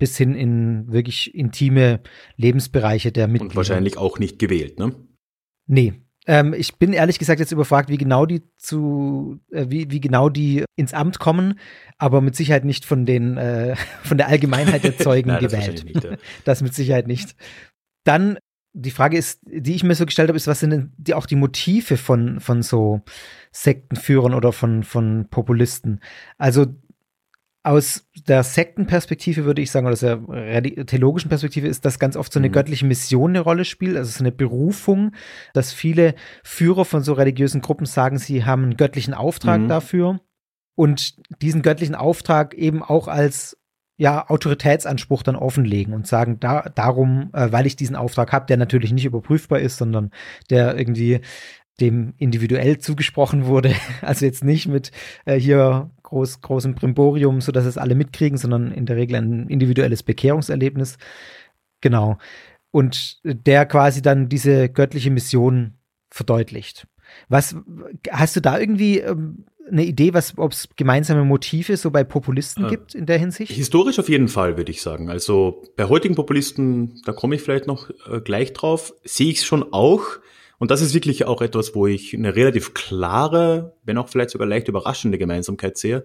bis 0.00 0.16
hin 0.16 0.34
in 0.34 0.90
wirklich 0.90 1.32
intime 1.34 2.00
Lebensbereiche 2.36 3.12
der 3.12 3.28
Mitglieder. 3.28 3.52
Und 3.52 3.56
wahrscheinlich 3.56 3.96
auch 3.96 4.18
nicht 4.18 4.40
gewählt, 4.40 4.80
ne? 4.80 4.92
Nee. 5.68 5.94
Ähm, 6.26 6.52
ich 6.52 6.76
bin 6.76 6.92
ehrlich 6.92 7.18
gesagt 7.18 7.38
jetzt 7.38 7.52
überfragt, 7.52 7.88
wie 7.88 7.96
genau 7.96 8.26
die 8.26 8.42
zu, 8.56 9.38
äh, 9.52 9.66
wie, 9.68 9.90
wie 9.90 10.00
genau 10.00 10.28
die 10.28 10.64
ins 10.76 10.92
Amt 10.92 11.18
kommen, 11.18 11.58
aber 11.98 12.20
mit 12.20 12.34
Sicherheit 12.34 12.64
nicht 12.64 12.84
von 12.84 13.06
den, 13.06 13.36
äh, 13.36 13.76
von 14.02 14.18
der 14.18 14.28
Allgemeinheit 14.28 14.82
der 14.82 14.98
Zeugen 14.98 15.28
Nein, 15.32 15.40
gewählt. 15.40 15.78
Das, 15.78 15.84
nicht, 15.84 16.04
ja. 16.04 16.16
das 16.44 16.62
mit 16.62 16.74
Sicherheit 16.74 17.06
nicht. 17.06 17.36
Dann 18.04 18.38
die 18.72 18.90
Frage 18.90 19.18
ist, 19.18 19.40
die 19.44 19.74
ich 19.74 19.82
mir 19.82 19.94
so 19.94 20.06
gestellt 20.06 20.28
habe, 20.28 20.36
ist, 20.36 20.46
was 20.46 20.60
sind 20.60 20.70
denn 20.70 20.92
die, 20.96 21.14
auch 21.14 21.26
die 21.26 21.36
Motive 21.36 21.96
von, 21.96 22.40
von 22.40 22.62
so 22.62 23.02
Sektenführern 23.52 24.32
oder 24.32 24.52
von, 24.52 24.84
von 24.84 25.26
Populisten? 25.28 26.00
Also 26.38 26.66
aus 27.62 28.08
der 28.26 28.42
Sektenperspektive 28.42 29.44
würde 29.44 29.60
ich 29.60 29.70
sagen, 29.70 29.86
oder 29.86 29.92
aus 29.92 30.00
der 30.00 30.86
theologischen 30.86 31.28
Perspektive 31.28 31.68
ist 31.68 31.84
das 31.84 31.98
ganz 31.98 32.16
oft 32.16 32.32
so 32.32 32.40
eine 32.40 32.48
mhm. 32.48 32.52
göttliche 32.52 32.86
Mission 32.86 33.30
eine 33.30 33.40
Rolle 33.40 33.64
spielt, 33.64 33.96
also 33.96 34.10
so 34.10 34.20
eine 34.20 34.32
Berufung, 34.32 35.12
dass 35.52 35.72
viele 35.72 36.14
Führer 36.42 36.84
von 36.84 37.02
so 37.02 37.12
religiösen 37.12 37.60
Gruppen 37.60 37.86
sagen, 37.86 38.18
sie 38.18 38.44
haben 38.44 38.64
einen 38.64 38.76
göttlichen 38.76 39.12
Auftrag 39.12 39.60
mhm. 39.60 39.68
dafür 39.68 40.20
und 40.74 41.16
diesen 41.42 41.60
göttlichen 41.60 41.94
Auftrag 41.94 42.54
eben 42.54 42.82
auch 42.82 43.08
als 43.08 43.58
ja, 43.98 44.30
Autoritätsanspruch 44.30 45.22
dann 45.22 45.36
offenlegen 45.36 45.92
und 45.92 46.06
sagen, 46.06 46.40
da, 46.40 46.62
darum, 46.74 47.28
äh, 47.34 47.52
weil 47.52 47.66
ich 47.66 47.76
diesen 47.76 47.96
Auftrag 47.96 48.32
habe, 48.32 48.46
der 48.46 48.56
natürlich 48.56 48.92
nicht 48.92 49.04
überprüfbar 49.04 49.58
ist, 49.60 49.76
sondern 49.76 50.10
der 50.48 50.78
irgendwie 50.78 51.20
dem 51.80 52.14
individuell 52.16 52.78
zugesprochen 52.78 53.44
wurde. 53.44 53.74
Also 54.00 54.24
jetzt 54.24 54.42
nicht 54.42 54.68
mit 54.68 54.90
äh, 55.26 55.38
hier 55.38 55.90
groß, 56.10 56.40
großem 56.40 56.74
Primborium, 56.74 57.40
sodass 57.40 57.64
es 57.64 57.78
alle 57.78 57.94
mitkriegen, 57.94 58.36
sondern 58.36 58.72
in 58.72 58.86
der 58.86 58.96
Regel 58.96 59.16
ein 59.16 59.48
individuelles 59.48 60.02
Bekehrungserlebnis. 60.02 60.98
Genau. 61.80 62.18
Und 62.72 63.20
der 63.24 63.66
quasi 63.66 64.02
dann 64.02 64.28
diese 64.28 64.68
göttliche 64.68 65.10
Mission 65.10 65.74
verdeutlicht. 66.10 66.86
Was 67.28 67.56
hast 68.10 68.36
du 68.36 68.40
da 68.40 68.58
irgendwie 68.58 68.98
ähm, 68.98 69.46
eine 69.68 69.84
Idee, 69.84 70.14
was 70.14 70.36
ob 70.36 70.52
es 70.52 70.68
gemeinsame 70.76 71.24
Motive 71.24 71.76
so 71.76 71.90
bei 71.90 72.04
Populisten 72.04 72.66
äh, 72.66 72.70
gibt 72.70 72.94
in 72.94 73.06
der 73.06 73.18
Hinsicht? 73.18 73.52
Historisch 73.52 73.98
auf 73.98 74.08
jeden 74.08 74.28
Fall, 74.28 74.56
würde 74.56 74.70
ich 74.70 74.82
sagen. 74.82 75.10
Also 75.10 75.62
bei 75.76 75.84
heutigen 75.84 76.14
Populisten, 76.14 77.00
da 77.04 77.12
komme 77.12 77.36
ich 77.36 77.42
vielleicht 77.42 77.66
noch 77.66 77.90
äh, 78.08 78.20
gleich 78.20 78.52
drauf, 78.52 78.92
sehe 79.04 79.30
ich 79.30 79.38
es 79.38 79.44
schon 79.44 79.72
auch. 79.72 80.04
Und 80.60 80.70
das 80.70 80.82
ist 80.82 80.92
wirklich 80.92 81.24
auch 81.24 81.40
etwas, 81.40 81.74
wo 81.74 81.86
ich 81.86 82.14
eine 82.14 82.36
relativ 82.36 82.74
klare, 82.74 83.72
wenn 83.82 83.96
auch 83.96 84.10
vielleicht 84.10 84.28
sogar 84.28 84.46
leicht 84.46 84.68
überraschende 84.68 85.16
Gemeinsamkeit 85.16 85.78
sehe. 85.78 86.04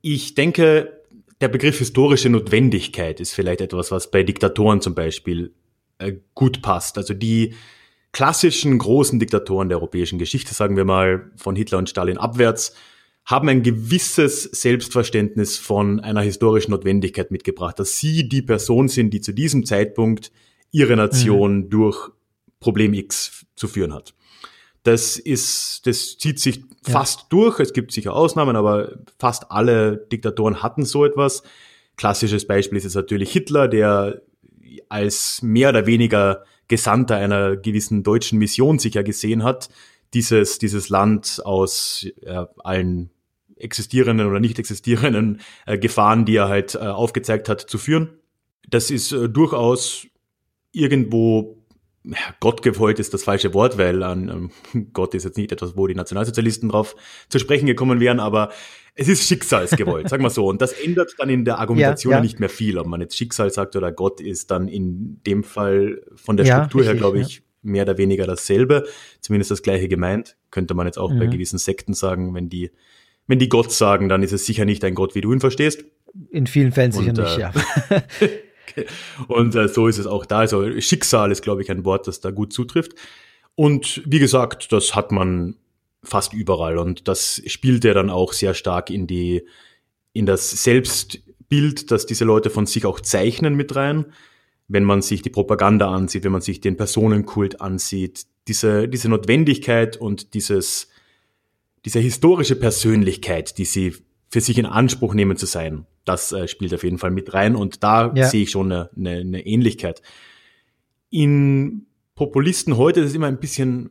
Ich 0.00 0.34
denke, 0.34 1.02
der 1.42 1.48
Begriff 1.48 1.76
historische 1.76 2.30
Notwendigkeit 2.30 3.20
ist 3.20 3.34
vielleicht 3.34 3.60
etwas, 3.60 3.90
was 3.90 4.10
bei 4.10 4.22
Diktatoren 4.22 4.80
zum 4.80 4.94
Beispiel 4.94 5.52
äh, 5.98 6.14
gut 6.34 6.62
passt. 6.62 6.96
Also 6.96 7.12
die 7.12 7.52
klassischen 8.12 8.78
großen 8.78 9.18
Diktatoren 9.18 9.68
der 9.68 9.76
europäischen 9.76 10.18
Geschichte, 10.18 10.54
sagen 10.54 10.78
wir 10.78 10.86
mal 10.86 11.30
von 11.36 11.54
Hitler 11.54 11.76
und 11.76 11.90
Stalin 11.90 12.16
abwärts, 12.16 12.74
haben 13.26 13.50
ein 13.50 13.62
gewisses 13.62 14.44
Selbstverständnis 14.44 15.58
von 15.58 16.00
einer 16.00 16.22
historischen 16.22 16.70
Notwendigkeit 16.70 17.30
mitgebracht, 17.30 17.78
dass 17.78 17.98
sie 17.98 18.30
die 18.30 18.42
Person 18.42 18.88
sind, 18.88 19.10
die 19.10 19.20
zu 19.20 19.32
diesem 19.32 19.66
Zeitpunkt 19.66 20.32
ihre 20.70 20.96
Nation 20.96 21.56
mhm. 21.56 21.68
durch 21.68 22.10
Problem 22.62 22.94
X 22.94 23.44
zu 23.54 23.68
führen 23.68 23.92
hat. 23.92 24.14
Das 24.84 25.16
ist, 25.16 25.86
das 25.86 26.16
zieht 26.18 26.40
sich 26.40 26.56
ja. 26.56 26.92
fast 26.92 27.26
durch. 27.28 27.60
Es 27.60 27.72
gibt 27.72 27.92
sicher 27.92 28.14
Ausnahmen, 28.14 28.56
aber 28.56 28.96
fast 29.18 29.50
alle 29.50 29.96
Diktatoren 29.96 30.62
hatten 30.62 30.84
so 30.84 31.04
etwas. 31.04 31.42
Klassisches 31.96 32.46
Beispiel 32.46 32.78
ist 32.78 32.84
jetzt 32.84 32.94
natürlich 32.94 33.30
Hitler, 33.30 33.68
der 33.68 34.22
als 34.88 35.42
mehr 35.42 35.68
oder 35.68 35.86
weniger 35.86 36.44
Gesandter 36.68 37.16
einer 37.16 37.56
gewissen 37.56 38.02
deutschen 38.02 38.38
Mission 38.38 38.78
sich 38.78 38.94
ja 38.94 39.02
gesehen 39.02 39.44
hat, 39.44 39.68
dieses, 40.14 40.58
dieses 40.58 40.88
Land 40.88 41.42
aus 41.44 42.06
äh, 42.22 42.44
allen 42.58 43.10
existierenden 43.56 44.26
oder 44.26 44.40
nicht 44.40 44.58
existierenden 44.58 45.40
äh, 45.66 45.78
Gefahren, 45.78 46.24
die 46.24 46.36
er 46.36 46.48
halt 46.48 46.74
äh, 46.74 46.78
aufgezeigt 46.78 47.48
hat, 47.48 47.60
zu 47.60 47.78
führen. 47.78 48.10
Das 48.68 48.90
ist 48.90 49.12
äh, 49.12 49.28
durchaus 49.28 50.06
irgendwo 50.72 51.61
Gott 52.40 52.62
gewollt 52.62 52.98
ist 52.98 53.14
das 53.14 53.22
falsche 53.22 53.54
Wort, 53.54 53.78
weil 53.78 54.02
an 54.02 54.50
ähm, 54.74 54.86
Gott 54.92 55.14
ist 55.14 55.24
jetzt 55.24 55.36
nicht 55.36 55.52
etwas, 55.52 55.76
wo 55.76 55.86
die 55.86 55.94
Nationalsozialisten 55.94 56.68
drauf 56.68 56.96
zu 57.28 57.38
sprechen 57.38 57.66
gekommen 57.66 58.00
wären, 58.00 58.18
aber 58.18 58.50
es 58.94 59.08
ist 59.08 59.26
schicksalsgewollt, 59.26 60.08
sagen 60.08 60.22
wir 60.22 60.30
so. 60.30 60.46
Und 60.46 60.60
das 60.60 60.72
ändert 60.72 61.14
dann 61.18 61.30
in 61.30 61.44
der 61.44 61.58
Argumentation 61.58 62.10
ja, 62.10 62.18
ja. 62.18 62.22
nicht 62.22 62.40
mehr 62.40 62.48
viel. 62.48 62.78
Ob 62.78 62.86
man 62.86 63.00
jetzt 63.00 63.16
Schicksal 63.16 63.50
sagt 63.50 63.76
oder 63.76 63.92
Gott 63.92 64.20
ist 64.20 64.50
dann 64.50 64.68
in 64.68 65.20
dem 65.26 65.44
Fall 65.44 66.02
von 66.14 66.36
der 66.36 66.44
ja, 66.46 66.56
Struktur 66.56 66.80
richtig, 66.80 66.94
her, 66.94 67.00
glaube 67.00 67.20
ich, 67.20 67.42
mehr 67.62 67.84
oder 67.84 67.96
weniger 67.96 68.26
dasselbe, 68.26 68.84
zumindest 69.20 69.50
das 69.50 69.62
gleiche 69.62 69.88
gemeint. 69.88 70.36
Könnte 70.50 70.74
man 70.74 70.86
jetzt 70.86 70.98
auch 70.98 71.10
mhm. 71.10 71.20
bei 71.20 71.26
gewissen 71.26 71.58
Sekten 71.58 71.94
sagen, 71.94 72.34
wenn 72.34 72.48
die, 72.48 72.70
wenn 73.26 73.38
die 73.38 73.48
Gott 73.48 73.72
sagen, 73.72 74.08
dann 74.08 74.22
ist 74.22 74.32
es 74.32 74.44
sicher 74.44 74.64
nicht 74.64 74.84
ein 74.84 74.94
Gott, 74.94 75.14
wie 75.14 75.20
du 75.20 75.32
ihn 75.32 75.40
verstehst. 75.40 75.84
In 76.30 76.46
vielen 76.46 76.72
Fällen 76.72 76.92
sicher 76.92 77.10
Und, 77.10 77.18
nicht, 77.18 77.38
äh, 77.38 77.40
ja. 77.40 77.52
Und 79.28 79.54
äh, 79.54 79.68
so 79.68 79.86
ist 79.86 79.98
es 79.98 80.06
auch 80.06 80.26
da. 80.26 80.38
Also 80.38 80.80
Schicksal 80.80 81.30
ist, 81.32 81.42
glaube 81.42 81.62
ich, 81.62 81.70
ein 81.70 81.84
Wort, 81.84 82.06
das 82.06 82.20
da 82.20 82.30
gut 82.30 82.52
zutrifft. 82.52 82.92
Und 83.54 84.02
wie 84.06 84.18
gesagt, 84.18 84.72
das 84.72 84.94
hat 84.94 85.12
man 85.12 85.56
fast 86.02 86.32
überall. 86.32 86.78
Und 86.78 87.08
das 87.08 87.42
spielt 87.46 87.84
ja 87.84 87.94
dann 87.94 88.10
auch 88.10 88.32
sehr 88.32 88.54
stark 88.54 88.90
in 88.90 89.06
die, 89.06 89.46
in 90.12 90.26
das 90.26 90.50
Selbstbild, 90.50 91.90
das 91.90 92.06
diese 92.06 92.24
Leute 92.24 92.50
von 92.50 92.66
sich 92.66 92.86
auch 92.86 93.00
zeichnen 93.00 93.54
mit 93.54 93.76
rein. 93.76 94.06
Wenn 94.68 94.84
man 94.84 95.02
sich 95.02 95.22
die 95.22 95.30
Propaganda 95.30 95.90
ansieht, 95.90 96.24
wenn 96.24 96.32
man 96.32 96.40
sich 96.40 96.60
den 96.60 96.76
Personenkult 96.76 97.60
ansieht, 97.60 98.26
diese, 98.48 98.88
diese 98.88 99.08
Notwendigkeit 99.08 99.96
und 99.96 100.34
dieses, 100.34 100.88
diese 101.84 102.00
historische 102.00 102.56
Persönlichkeit, 102.56 103.58
die 103.58 103.64
sie 103.64 103.94
für 104.30 104.40
sich 104.40 104.58
in 104.58 104.66
Anspruch 104.66 105.14
nehmen 105.14 105.36
zu 105.36 105.46
sein. 105.46 105.86
Das 106.04 106.32
äh, 106.32 106.48
spielt 106.48 106.74
auf 106.74 106.82
jeden 106.82 106.98
Fall 106.98 107.10
mit 107.10 107.32
rein 107.32 107.56
und 107.56 107.82
da 107.82 108.12
ja. 108.14 108.26
sehe 108.26 108.42
ich 108.42 108.50
schon 108.50 108.72
eine, 108.72 108.90
eine, 108.96 109.20
eine 109.20 109.46
Ähnlichkeit. 109.46 110.02
In 111.10 111.86
Populisten 112.14 112.76
heute 112.76 113.00
ist 113.00 113.10
es 113.10 113.14
immer 113.14 113.26
ein 113.26 113.38
bisschen, 113.38 113.90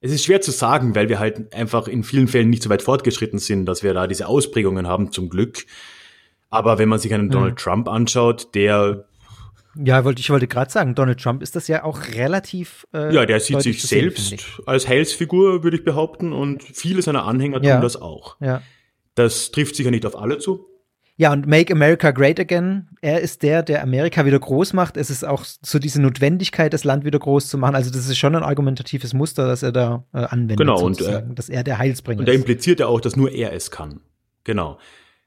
es 0.00 0.12
ist 0.12 0.24
schwer 0.24 0.40
zu 0.40 0.50
sagen, 0.50 0.94
weil 0.94 1.08
wir 1.08 1.18
halt 1.18 1.54
einfach 1.54 1.88
in 1.88 2.04
vielen 2.04 2.28
Fällen 2.28 2.50
nicht 2.50 2.62
so 2.62 2.70
weit 2.70 2.82
fortgeschritten 2.82 3.38
sind, 3.38 3.66
dass 3.66 3.82
wir 3.82 3.94
da 3.94 4.06
diese 4.06 4.26
Ausprägungen 4.26 4.86
haben, 4.86 5.12
zum 5.12 5.28
Glück. 5.28 5.64
Aber 6.50 6.78
wenn 6.78 6.88
man 6.88 6.98
sich 6.98 7.14
einen 7.14 7.26
mhm. 7.26 7.30
Donald 7.30 7.56
Trump 7.56 7.88
anschaut, 7.88 8.54
der 8.54 9.04
Ja, 9.74 10.04
wollte, 10.04 10.20
ich 10.20 10.28
wollte 10.28 10.48
gerade 10.48 10.70
sagen, 10.70 10.94
Donald 10.94 11.20
Trump 11.20 11.42
ist 11.42 11.56
das 11.56 11.66
ja 11.68 11.82
auch 11.84 12.08
relativ. 12.14 12.86
Äh, 12.92 13.14
ja, 13.14 13.24
der 13.24 13.40
sieht 13.40 13.62
sich 13.62 13.82
selbst 13.82 14.28
sehen, 14.28 14.40
als 14.66 14.86
Heilsfigur, 14.86 15.62
würde 15.64 15.78
ich 15.78 15.84
behaupten, 15.84 16.32
und 16.32 16.62
viele 16.62 17.00
seiner 17.00 17.24
Anhänger 17.24 17.58
tun 17.58 17.68
ja. 17.68 17.80
das 17.80 18.00
auch. 18.00 18.36
Ja. 18.40 18.62
Das 19.14 19.50
trifft 19.50 19.76
sicher 19.76 19.90
nicht 19.90 20.06
auf 20.06 20.16
alle 20.16 20.38
zu. 20.38 20.66
Ja, 21.16 21.32
und 21.32 21.46
Make 21.46 21.72
America 21.72 22.10
Great 22.10 22.40
Again, 22.40 22.88
er 23.02 23.20
ist 23.20 23.42
der, 23.42 23.62
der 23.62 23.82
Amerika 23.82 24.24
wieder 24.24 24.40
groß 24.40 24.72
macht. 24.72 24.96
Es 24.96 25.10
ist 25.10 25.24
auch 25.24 25.44
so 25.44 25.78
diese 25.78 26.00
Notwendigkeit, 26.00 26.72
das 26.72 26.84
Land 26.84 27.04
wieder 27.04 27.18
groß 27.18 27.48
zu 27.48 27.58
machen. 27.58 27.74
Also 27.74 27.90
das 27.90 28.08
ist 28.08 28.16
schon 28.16 28.34
ein 28.34 28.42
argumentatives 28.42 29.12
Muster, 29.12 29.46
das 29.46 29.62
er 29.62 29.72
da 29.72 30.04
äh, 30.14 30.18
anwendet. 30.18 30.56
Genau, 30.56 30.82
und 30.82 31.00
äh, 31.02 31.22
dass 31.34 31.50
er 31.50 31.64
der 31.64 31.78
Heilsbringer 31.78 32.22
ist. 32.22 32.28
Und 32.28 32.28
er 32.28 32.34
impliziert 32.34 32.80
ja 32.80 32.86
auch, 32.86 33.00
dass 33.00 33.14
nur 33.14 33.30
er 33.30 33.52
es 33.52 33.70
kann. 33.70 34.00
Genau. 34.44 34.78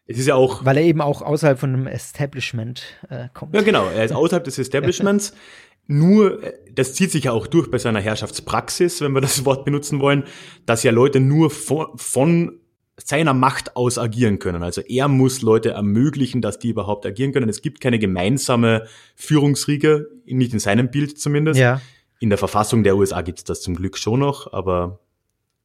Es 0.07 0.17
ist 0.17 0.27
ja 0.27 0.35
auch. 0.35 0.65
Weil 0.65 0.77
er 0.77 0.83
eben 0.83 1.01
auch 1.01 1.21
außerhalb 1.21 1.59
von 1.59 1.73
einem 1.73 1.87
Establishment 1.87 2.83
äh, 3.09 3.29
kommt. 3.33 3.55
Ja, 3.55 3.61
genau. 3.61 3.87
Er 3.87 4.03
ist 4.03 4.11
außerhalb 4.11 4.43
des 4.43 4.57
Establishments. 4.57 5.33
nur, 5.87 6.43
äh, 6.43 6.53
das 6.73 6.93
zieht 6.93 7.11
sich 7.11 7.25
ja 7.25 7.31
auch 7.31 7.47
durch 7.47 7.69
bei 7.69 7.77
seiner 7.77 8.01
Herrschaftspraxis, 8.01 9.01
wenn 9.01 9.13
wir 9.13 9.21
das 9.21 9.45
Wort 9.45 9.65
benutzen 9.65 9.99
wollen, 9.99 10.23
dass 10.65 10.83
ja 10.83 10.91
Leute 10.91 11.19
nur 11.19 11.51
von, 11.51 11.87
von 11.95 12.59
seiner 12.97 13.33
Macht 13.33 13.75
aus 13.75 13.97
agieren 13.97 14.39
können. 14.39 14.63
Also 14.63 14.81
er 14.81 15.07
muss 15.07 15.41
Leute 15.41 15.71
ermöglichen, 15.71 16.41
dass 16.41 16.59
die 16.59 16.69
überhaupt 16.69 17.05
agieren 17.05 17.33
können. 17.33 17.49
Es 17.49 17.61
gibt 17.61 17.81
keine 17.81 17.99
gemeinsame 17.99 18.87
Führungsriege, 19.15 20.07
nicht 20.25 20.53
in 20.53 20.59
seinem 20.59 20.89
Bild 20.89 21.19
zumindest. 21.19 21.59
Ja. 21.59 21.81
In 22.19 22.29
der 22.29 22.37
Verfassung 22.37 22.83
der 22.83 22.95
USA 22.95 23.21
gibt 23.21 23.39
es 23.39 23.43
das 23.43 23.61
zum 23.61 23.75
Glück 23.75 23.97
schon 23.97 24.21
noch, 24.21 24.53
aber 24.53 24.99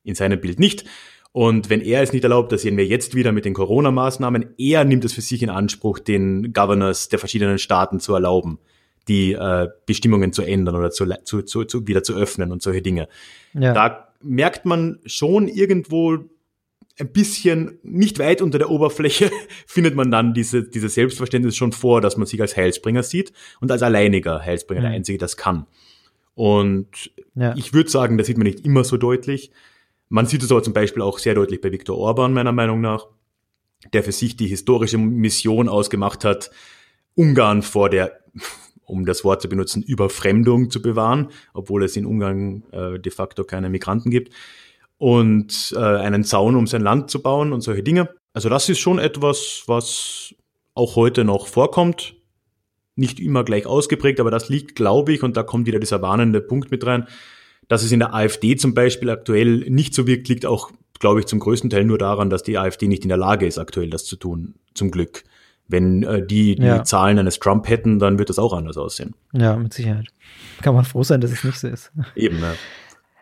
in 0.03 0.15
seinem 0.15 0.41
Bild 0.41 0.59
nicht. 0.59 0.85
Und 1.33 1.71
wenn 1.71 1.81
er 1.81 2.03
es 2.03 2.13
nicht 2.13 2.25
erlaubt, 2.25 2.51
das 2.51 2.63
sehen 2.63 2.77
wir 2.77 2.87
jetzt 2.87 3.15
wieder 3.15 3.31
mit 3.31 3.45
den 3.45 3.55
Corona-Maßnahmen, 3.55 4.55
er 4.59 4.85
nimmt 4.85 5.05
es 5.05 5.13
für 5.13 5.21
sich 5.21 5.43
in 5.45 5.51
Anspruch, 5.51 6.01
den 6.01 6.53
Governors 6.53 7.09
der 7.09 7.21
verschiedenen 7.21 7.59
Staaten 7.59 8.01
zu 8.01 8.13
erlauben, 8.15 8.59
die 9.07 9.35
äh, 9.35 9.69
Bestimmungen 9.87 10.33
zu 10.33 10.43
ändern 10.43 10.75
oder 10.75 10.91
zu, 10.91 11.07
zu, 11.23 11.43
zu, 11.43 11.65
zu, 11.65 11.87
wieder 11.87 12.03
zu 12.03 12.15
öffnen 12.17 12.51
und 12.51 12.63
solche 12.63 12.83
Dinge. 12.83 13.09
Ja. 13.55 13.73
Da 13.73 14.09
merkt 14.21 14.65
man 14.65 14.99
schon 15.07 15.47
irgendwo 15.47 16.19
ein 17.01 17.13
bisschen 17.13 17.79
nicht 17.83 18.19
weit 18.19 18.43
unter 18.43 18.59
der 18.59 18.71
Oberfläche 18.71 19.31
findet 19.67 19.95
man 19.95 20.11
dann 20.11 20.35
diese, 20.35 20.63
dieses 20.63 20.95
Selbstverständnis 20.95 21.57
schon 21.57 21.73
vor, 21.73 22.01
dass 22.01 22.17
man 22.17 22.27
sich 22.27 22.41
als 22.41 22.57
Heilsbringer 22.57 23.03
sieht 23.03 23.33
und 23.61 23.71
als 23.73 23.83
alleiniger 23.83 24.41
Heilsbringer, 24.45 24.81
mhm. 24.81 24.85
der 24.85 24.93
Einzige, 24.93 25.19
das 25.19 25.37
kann. 25.37 25.67
Und 26.35 27.11
ja. 27.35 27.55
ich 27.57 27.73
würde 27.73 27.91
sagen, 27.91 28.19
das 28.19 28.27
sieht 28.27 28.39
man 28.39 28.47
nicht 28.47 28.65
immer 28.65 28.85
so 28.85 28.97
deutlich. 28.97 29.51
Man 30.09 30.27
sieht 30.27 30.43
es 30.43 30.51
aber 30.51 30.63
zum 30.63 30.73
Beispiel 30.73 31.03
auch 31.03 31.19
sehr 31.19 31.35
deutlich 31.35 31.61
bei 31.61 31.73
Viktor 31.73 31.99
Orban, 31.99 32.33
meiner 32.33 32.53
Meinung 32.53 32.81
nach, 32.81 33.07
der 33.93 34.03
für 34.03 34.13
sich 34.13 34.37
die 34.37 34.47
historische 34.47 34.99
Mission 34.99 35.69
ausgemacht 35.69 36.25
hat, 36.25 36.51
Ungarn 37.15 37.63
vor 37.63 37.91
der, 37.91 38.21
um 38.85 39.07
das 39.07 39.25
Wort 39.25 39.43
zu 39.43 39.49
benutzen, 39.49 39.83
Überfremdung 39.83 40.71
zu 40.71 40.83
bewahren, 40.83 41.29
obwohl 41.55 41.85
es 41.85 41.97
in 41.97 42.07
Ungarn 42.07 42.65
äh, 42.73 42.99
de 42.99 43.13
facto 43.13 43.45
keine 43.45 43.71
Migranten 43.71 44.11
gibt 44.11 44.33
und 45.01 45.73
äh, 45.75 45.79
einen 45.79 46.25
Zaun 46.25 46.57
um 46.57 46.67
sein 46.67 46.83
Land 46.83 47.11
zu 47.11 47.23
bauen 47.23 47.55
und 47.55 47.63
solche 47.63 47.83
Dinge. 47.83 48.11
Also 48.35 48.51
das 48.51 48.69
ist 48.69 48.81
schon 48.81 48.99
etwas, 48.99 49.63
was 49.67 50.35
auch 50.75 50.95
heute 50.95 51.25
noch 51.25 51.47
vorkommt. 51.47 52.17
Nicht 52.97 53.19
immer 53.19 53.43
gleich 53.43 53.65
ausgeprägt, 53.65 54.21
aber 54.21 54.31
das 54.31 54.51
liegt, 54.51 54.75
glaube 54.75 55.15
ich, 55.15 55.23
und 55.23 55.39
da 55.39 55.43
kommt 55.43 55.67
wieder 55.67 55.81
dieser 55.81 56.03
warnende 56.03 56.43
Punkt 56.43 56.71
mit 56.71 56.85
rein, 56.85 57.09
dass 57.67 57.83
es 57.83 57.93
in 57.93 58.01
der 58.01 58.15
AfD 58.15 58.57
zum 58.57 58.75
Beispiel 58.75 59.09
aktuell 59.09 59.71
nicht 59.71 59.95
so 59.95 60.07
wirkt, 60.07 60.29
liegt 60.29 60.45
auch, 60.45 60.71
glaube 60.99 61.21
ich, 61.21 61.27
zum 61.27 61.39
größten 61.39 61.71
Teil 61.71 61.85
nur 61.85 61.97
daran, 61.97 62.29
dass 62.29 62.43
die 62.43 62.59
AfD 62.59 62.87
nicht 62.87 63.03
in 63.03 63.09
der 63.09 63.17
Lage 63.17 63.47
ist, 63.47 63.57
aktuell 63.57 63.89
das 63.89 64.05
zu 64.05 64.17
tun, 64.17 64.57
zum 64.75 64.91
Glück. 64.91 65.25
Wenn 65.67 66.03
äh, 66.03 66.27
die 66.27 66.57
die 66.57 66.63
ja. 66.63 66.85
Zahlen 66.85 67.19
eines 67.19 67.39
Trump 67.39 67.71
hätten, 67.71 68.01
dann 68.01 68.19
wird 68.19 68.29
das 68.29 68.39
auch 68.39 68.53
anders 68.53 68.77
aussehen. 68.77 69.15
Ja, 69.33 69.57
mit 69.57 69.73
Sicherheit. 69.73 70.09
Kann 70.61 70.75
man 70.75 70.85
froh 70.85 71.05
sein, 71.05 71.23
dass 71.23 71.33
es 71.33 71.43
nicht 71.43 71.59
so 71.59 71.69
ist. 71.69 71.91
Eben, 72.17 72.41
ja. 72.41 72.53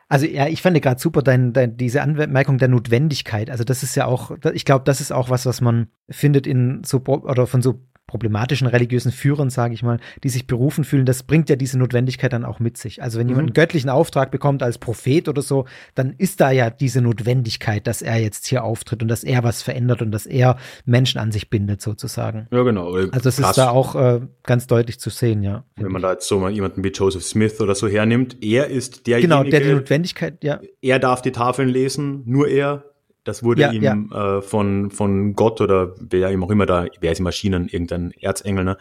Also 0.08 0.26
ja, 0.26 0.46
ich 0.46 0.62
fand 0.62 0.80
gerade 0.80 1.00
super 1.00 1.22
dein, 1.22 1.52
dein, 1.52 1.76
diese 1.76 2.00
Anmerkung 2.02 2.56
der 2.56 2.68
Notwendigkeit. 2.68 3.50
Also 3.50 3.64
das 3.64 3.82
ist 3.82 3.94
ja 3.94 4.06
auch, 4.06 4.32
ich 4.54 4.64
glaube, 4.64 4.84
das 4.84 5.02
ist 5.02 5.12
auch 5.12 5.28
was, 5.28 5.44
was 5.44 5.60
man 5.60 5.88
findet 6.08 6.46
in 6.46 6.82
so 6.84 7.02
oder 7.04 7.46
von 7.46 7.60
so 7.60 7.82
problematischen 8.08 8.66
religiösen 8.66 9.12
Führern, 9.12 9.50
sage 9.50 9.74
ich 9.74 9.84
mal, 9.84 10.00
die 10.24 10.30
sich 10.30 10.48
berufen 10.48 10.82
fühlen, 10.82 11.06
das 11.06 11.22
bringt 11.22 11.48
ja 11.48 11.54
diese 11.54 11.78
Notwendigkeit 11.78 12.32
dann 12.32 12.44
auch 12.44 12.58
mit 12.58 12.76
sich. 12.76 13.02
Also 13.02 13.18
wenn 13.18 13.26
mhm. 13.26 13.30
jemand 13.30 13.48
einen 13.48 13.54
göttlichen 13.54 13.90
Auftrag 13.90 14.32
bekommt 14.32 14.64
als 14.64 14.78
Prophet 14.78 15.28
oder 15.28 15.42
so, 15.42 15.66
dann 15.94 16.14
ist 16.18 16.40
da 16.40 16.50
ja 16.50 16.70
diese 16.70 17.00
Notwendigkeit, 17.00 17.86
dass 17.86 18.02
er 18.02 18.16
jetzt 18.16 18.46
hier 18.46 18.64
auftritt 18.64 19.02
und 19.02 19.08
dass 19.08 19.22
er 19.22 19.44
was 19.44 19.62
verändert 19.62 20.02
und 20.02 20.10
dass 20.10 20.26
er 20.26 20.56
Menschen 20.86 21.20
an 21.20 21.30
sich 21.30 21.50
bindet 21.50 21.82
sozusagen. 21.82 22.48
Ja, 22.50 22.62
genau. 22.62 22.94
Also 22.94 23.28
es 23.28 23.38
ist 23.38 23.58
da 23.58 23.68
auch 23.68 23.94
äh, 23.94 24.20
ganz 24.42 24.66
deutlich 24.66 24.98
zu 24.98 25.10
sehen, 25.10 25.42
ja. 25.42 25.64
Wenn 25.76 25.92
man 25.92 26.02
da 26.02 26.12
jetzt 26.12 26.26
so 26.26 26.40
mal 26.40 26.50
jemanden 26.50 26.82
wie 26.82 26.88
Joseph 26.88 27.24
Smith 27.24 27.60
oder 27.60 27.74
so 27.74 27.86
hernimmt, 27.86 28.42
er 28.42 28.68
ist 28.68 29.06
derjenige. 29.06 29.34
Genau, 29.34 29.48
der 29.48 29.60
die 29.60 29.72
Notwendigkeit, 29.74 30.42
ja. 30.42 30.60
Er 30.80 30.98
darf 30.98 31.20
die 31.20 31.32
Tafeln 31.32 31.68
lesen, 31.68 32.22
nur 32.24 32.48
er 32.48 32.87
das 33.28 33.42
wurde 33.42 33.60
ja, 33.60 33.72
ihm 33.72 33.82
ja. 34.10 34.38
Äh, 34.38 34.42
von, 34.42 34.90
von 34.90 35.34
Gott 35.34 35.60
oder 35.60 35.94
wer 36.00 36.32
ihm 36.32 36.42
auch 36.42 36.50
immer 36.50 36.64
da, 36.64 36.86
wer 37.00 37.12
ist 37.12 37.20
Maschinen, 37.20 37.68
irgendein 37.68 38.12
Erzengel, 38.12 38.64
ne, 38.64 38.78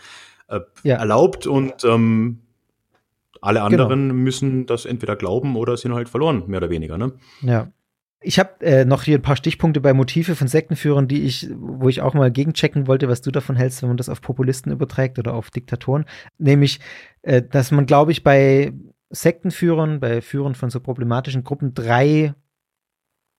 äh, 0.47 0.61
ja. 0.83 0.95
erlaubt 0.95 1.45
und 1.47 1.83
ähm, 1.83 2.39
alle 3.41 3.59
genau. 3.59 3.65
anderen 3.83 4.09
genau. 4.09 4.13
müssen 4.13 4.65
das 4.65 4.85
entweder 4.85 5.17
glauben 5.17 5.57
oder 5.57 5.75
sind 5.75 5.93
halt 5.93 6.07
verloren, 6.07 6.43
mehr 6.47 6.59
oder 6.59 6.69
weniger. 6.69 6.97
Ne? 6.97 7.11
Ja. 7.41 7.71
Ich 8.21 8.39
habe 8.39 8.61
äh, 8.61 8.85
noch 8.85 9.03
hier 9.03 9.17
ein 9.17 9.21
paar 9.21 9.35
Stichpunkte 9.35 9.81
bei 9.81 9.93
Motive 9.93 10.35
von 10.35 10.47
Sektenführern, 10.47 11.09
die 11.09 11.23
ich, 11.23 11.49
wo 11.53 11.89
ich 11.89 12.01
auch 12.01 12.13
mal 12.13 12.31
gegenchecken 12.31 12.87
wollte, 12.87 13.09
was 13.09 13.21
du 13.21 13.31
davon 13.31 13.57
hältst, 13.57 13.81
wenn 13.81 13.89
man 13.89 13.97
das 13.97 14.09
auf 14.09 14.21
Populisten 14.21 14.71
überträgt 14.71 15.19
oder 15.19 15.33
auf 15.33 15.51
Diktatoren. 15.51 16.05
Nämlich, 16.37 16.79
äh, 17.21 17.43
dass 17.43 17.71
man, 17.71 17.85
glaube 17.85 18.13
ich, 18.13 18.23
bei 18.23 18.71
Sektenführern, 19.09 19.99
bei 19.99 20.21
Führern 20.21 20.55
von 20.55 20.69
so 20.69 20.79
problematischen 20.79 21.43
Gruppen 21.43 21.73
drei 21.73 22.33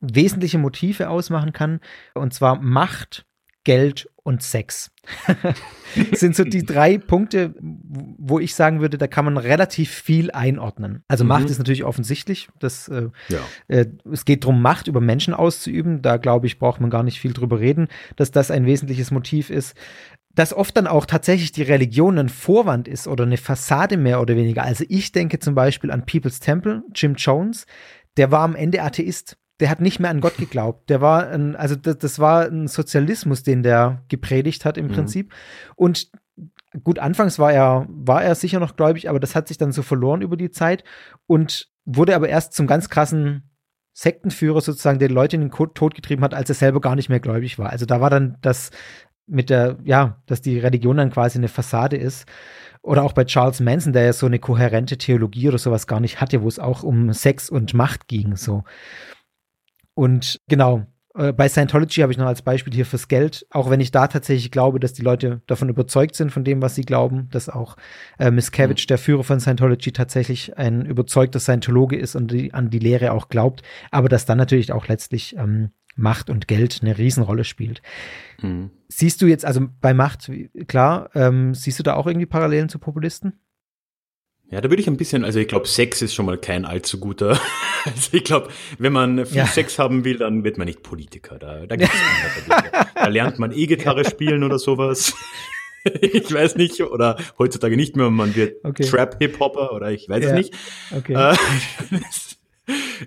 wesentliche 0.01 0.59
Motive 0.59 1.09
ausmachen 1.09 1.53
kann. 1.53 1.81
Und 2.15 2.35
zwar 2.35 2.61
Macht, 2.61 3.27
Geld 3.65 4.09
und 4.23 4.43
Sex. 4.43 4.91
sind 6.13 6.37
so 6.37 6.45
die 6.45 6.65
drei 6.65 6.99
Punkte, 6.99 7.55
wo 7.61 8.39
ich 8.39 8.55
sagen 8.55 8.81
würde, 8.81 8.99
da 8.99 9.07
kann 9.07 9.25
man 9.25 9.37
relativ 9.37 9.91
viel 9.91 10.31
einordnen. 10.31 11.03
Also 11.09 11.25
mhm. 11.25 11.29
Macht 11.29 11.51
ist 11.51 11.59
natürlich 11.59 11.85
offensichtlich. 11.85 12.49
Das, 12.59 12.89
äh, 12.89 13.09
ja. 13.29 13.39
äh, 13.69 13.87
es 14.11 14.25
geht 14.25 14.45
darum, 14.45 14.63
Macht 14.63 14.87
über 14.87 15.01
Menschen 15.01 15.35
auszuüben. 15.35 16.03
Da 16.03 16.17
glaube 16.17 16.47
ich, 16.47 16.59
braucht 16.59 16.81
man 16.81 16.91
gar 16.91 17.03
nicht 17.03 17.21
viel 17.21 17.33
drüber 17.33 17.61
reden, 17.61 17.89
dass 18.17 18.31
das 18.31 18.51
ein 18.51 18.67
wesentliches 18.67 19.11
Motiv 19.11 19.51
ist. 19.51 19.75
Dass 20.35 20.55
oft 20.55 20.77
dann 20.77 20.87
auch 20.87 21.05
tatsächlich 21.05 21.53
die 21.53 21.63
Religion 21.63 22.19
ein 22.19 22.29
Vorwand 22.29 22.87
ist 22.87 23.09
oder 23.09 23.25
eine 23.25 23.39
Fassade 23.39 23.97
mehr 23.97 24.21
oder 24.21 24.37
weniger. 24.37 24.63
Also 24.63 24.85
ich 24.89 25.11
denke 25.13 25.41
zum 25.41 25.55
Beispiel 25.55 25.91
an 25.91 26.07
People's 26.07 26.39
Temple, 26.39 26.85
Jim 26.95 27.15
Jones, 27.15 27.67
der 28.17 28.31
war 28.31 28.41
am 28.41 28.55
Ende 28.55 28.83
Atheist 28.83 29.37
der 29.61 29.71
hat 29.71 29.81
nicht 29.81 29.99
mehr 30.01 30.11
an 30.11 30.21
Gott 30.21 30.37
geglaubt. 30.37 30.89
Der 30.89 31.01
war 31.01 31.29
ein, 31.29 31.57
also 31.57 31.75
das, 31.75 31.99
das 31.99 32.19
war 32.19 32.47
ein 32.47 32.69
Sozialismus, 32.69 33.43
den 33.43 33.63
der 33.63 34.03
gepredigt 34.09 34.65
hat 34.65 34.79
im 34.79 34.87
mhm. 34.87 34.93
Prinzip. 34.93 35.35
Und 35.75 36.11
gut, 36.85 36.99
anfangs 36.99 37.39
war 37.39 37.53
er, 37.53 37.87
war 37.89 38.23
er 38.23 38.35
sicher 38.35 38.61
noch 38.61 38.77
gläubig, 38.77 39.09
aber 39.09 39.21
das 39.21 39.35
hat 39.35 39.49
sich 39.49 39.59
dann 39.59 39.73
so 39.73 39.83
verloren 39.83 40.23
über 40.23 40.37
die 40.37 40.51
Zeit 40.51 40.85
und 41.27 41.69
wurde 41.85 42.15
aber 42.15 42.29
erst 42.29 42.53
zum 42.53 42.67
ganz 42.67 42.89
krassen 42.89 43.51
Sektenführer 43.95 44.61
sozusagen, 44.61 45.01
der 45.01 45.11
Leute 45.11 45.37
in 45.37 45.43
den 45.43 45.51
Tod 45.51 45.95
getrieben 45.95 46.23
hat, 46.23 46.35
als 46.35 46.49
er 46.49 46.55
selber 46.55 46.81
gar 46.81 46.95
nicht 46.95 47.09
mehr 47.09 47.19
gläubig 47.19 47.59
war. 47.59 47.71
Also 47.71 47.85
da 47.85 48.01
war 48.01 48.11
dann 48.11 48.37
das 48.43 48.71
mit 49.27 49.51
der, 49.51 49.77
ja, 49.85 50.23
dass 50.27 50.41
die 50.41 50.59
Religion 50.59 50.99
dann 50.99 51.11
quasi 51.11 51.39
eine 51.39 51.49
Fassade 51.49 51.97
ist. 51.97 52.27
Oder 52.83 53.03
auch 53.03 53.13
bei 53.13 53.25
Charles 53.25 53.61
Manson, 53.61 53.93
der 53.93 54.05
ja 54.05 54.13
so 54.13 54.27
eine 54.27 54.39
kohärente 54.39 54.99
Theologie 54.99 55.49
oder 55.49 55.59
sowas 55.59 55.87
gar 55.89 55.99
nicht 55.99 56.21
hatte, 56.21 56.43
wo 56.43 56.49
es 56.49 56.61
auch 56.61 56.85
um 56.85 57.13
Sex 57.13 57.51
und 57.51 57.75
Macht 57.75 58.07
ging, 58.07 58.37
so. 58.37 58.63
Und 59.99 60.41
genau, 60.47 60.87
äh, 61.17 61.33
bei 61.33 61.49
Scientology 61.49 62.03
habe 62.03 62.13
ich 62.13 62.19
noch 62.19 62.27
als 62.27 62.43
Beispiel 62.43 62.73
hier 62.73 62.87
fürs 62.87 63.09
Geld, 63.09 63.45
auch 63.51 63.69
wenn 63.69 63.81
ich 63.81 63.91
da 63.91 64.07
tatsächlich 64.07 64.53
glaube, 64.53 64.79
dass 64.79 64.93
die 64.93 65.03
Leute 65.03 65.43
davon 65.49 65.69
überzeugt 65.69 66.15
sind, 66.15 66.31
von 66.31 66.45
dem, 66.45 66.63
was 66.63 66.77
sie 66.77 66.83
glauben, 66.83 67.29
dass 67.31 67.49
auch 67.49 67.77
äh, 68.21 68.31
Miscavige, 68.31 68.81
mhm. 68.81 68.87
der 68.87 68.99
Führer 68.99 69.25
von 69.25 69.41
Scientology, 69.41 69.91
tatsächlich 69.91 70.57
ein 70.57 70.87
überzeugter 70.87 71.41
Scientologe 71.41 71.97
ist 71.97 72.15
und 72.15 72.31
die, 72.31 72.55
an 72.55 72.71
die 72.71 72.79
Lehre 72.79 73.11
auch 73.11 73.29
glaubt, 73.29 73.63
aber 73.91 74.09
dass 74.09 74.25
dann 74.25 74.39
natürlich 74.39 74.71
auch 74.71 74.87
letztlich 74.87 75.35
ähm, 75.37 75.71
Macht 75.97 76.31
und 76.31 76.47
Geld 76.47 76.79
eine 76.81 76.97
Riesenrolle 76.97 77.43
spielt. 77.43 77.83
Mhm. 78.41 78.71
Siehst 78.87 79.21
du 79.21 79.27
jetzt, 79.27 79.45
also 79.45 79.67
bei 79.81 79.95
Macht, 79.95 80.31
klar, 80.69 81.11
ähm, 81.17 81.57
siehst 81.57 81.81
du 81.81 81.83
da 81.83 81.95
auch 81.95 82.07
irgendwie 82.07 82.27
Parallelen 82.27 82.69
zu 82.69 82.79
Populisten? 82.79 83.33
Ja, 84.51 84.63
da 84.63 84.71
würde 84.71 84.81
ich 84.81 84.89
ein 84.89 84.97
bisschen, 84.97 85.25
also 85.25 85.39
ich 85.39 85.49
glaube, 85.49 85.69
Sex 85.69 86.01
ist 86.01 86.15
schon 86.15 86.25
mal 86.25 86.39
kein 86.39 86.65
allzu 86.65 86.99
guter. 86.99 87.41
Also 87.85 88.09
ich 88.13 88.25
glaube, 88.25 88.49
wenn 88.79 88.93
man 88.93 89.25
viel 89.25 89.39
ja. 89.39 89.47
Sex 89.47 89.79
haben 89.79 90.05
will, 90.05 90.19
dann 90.19 90.45
wird 90.45 90.59
man 90.59 90.67
nicht 90.67 90.83
Politiker. 90.83 91.39
Da, 91.39 91.65
da, 91.65 91.77
gibt's 91.77 91.95
da 92.95 93.07
lernt 93.07 93.39
man 93.39 93.53
E-Gitarre 93.53 94.05
spielen 94.05 94.43
oder 94.43 94.59
sowas. 94.59 95.15
ich 96.03 96.31
weiß 96.31 96.57
nicht, 96.57 96.83
oder 96.83 97.17
heutzutage 97.39 97.77
nicht 97.77 97.97
mehr, 97.97 98.11
man 98.11 98.35
wird 98.35 98.63
okay. 98.65 98.83
Trap-Hip-Hopper 98.85 99.73
oder 99.73 99.91
ich 99.91 100.07
weiß 100.09 100.23
ja. 100.23 100.31
es 100.31 100.35
nicht. 100.35 100.55
Okay. 100.91 101.15
Äh, 101.15 101.37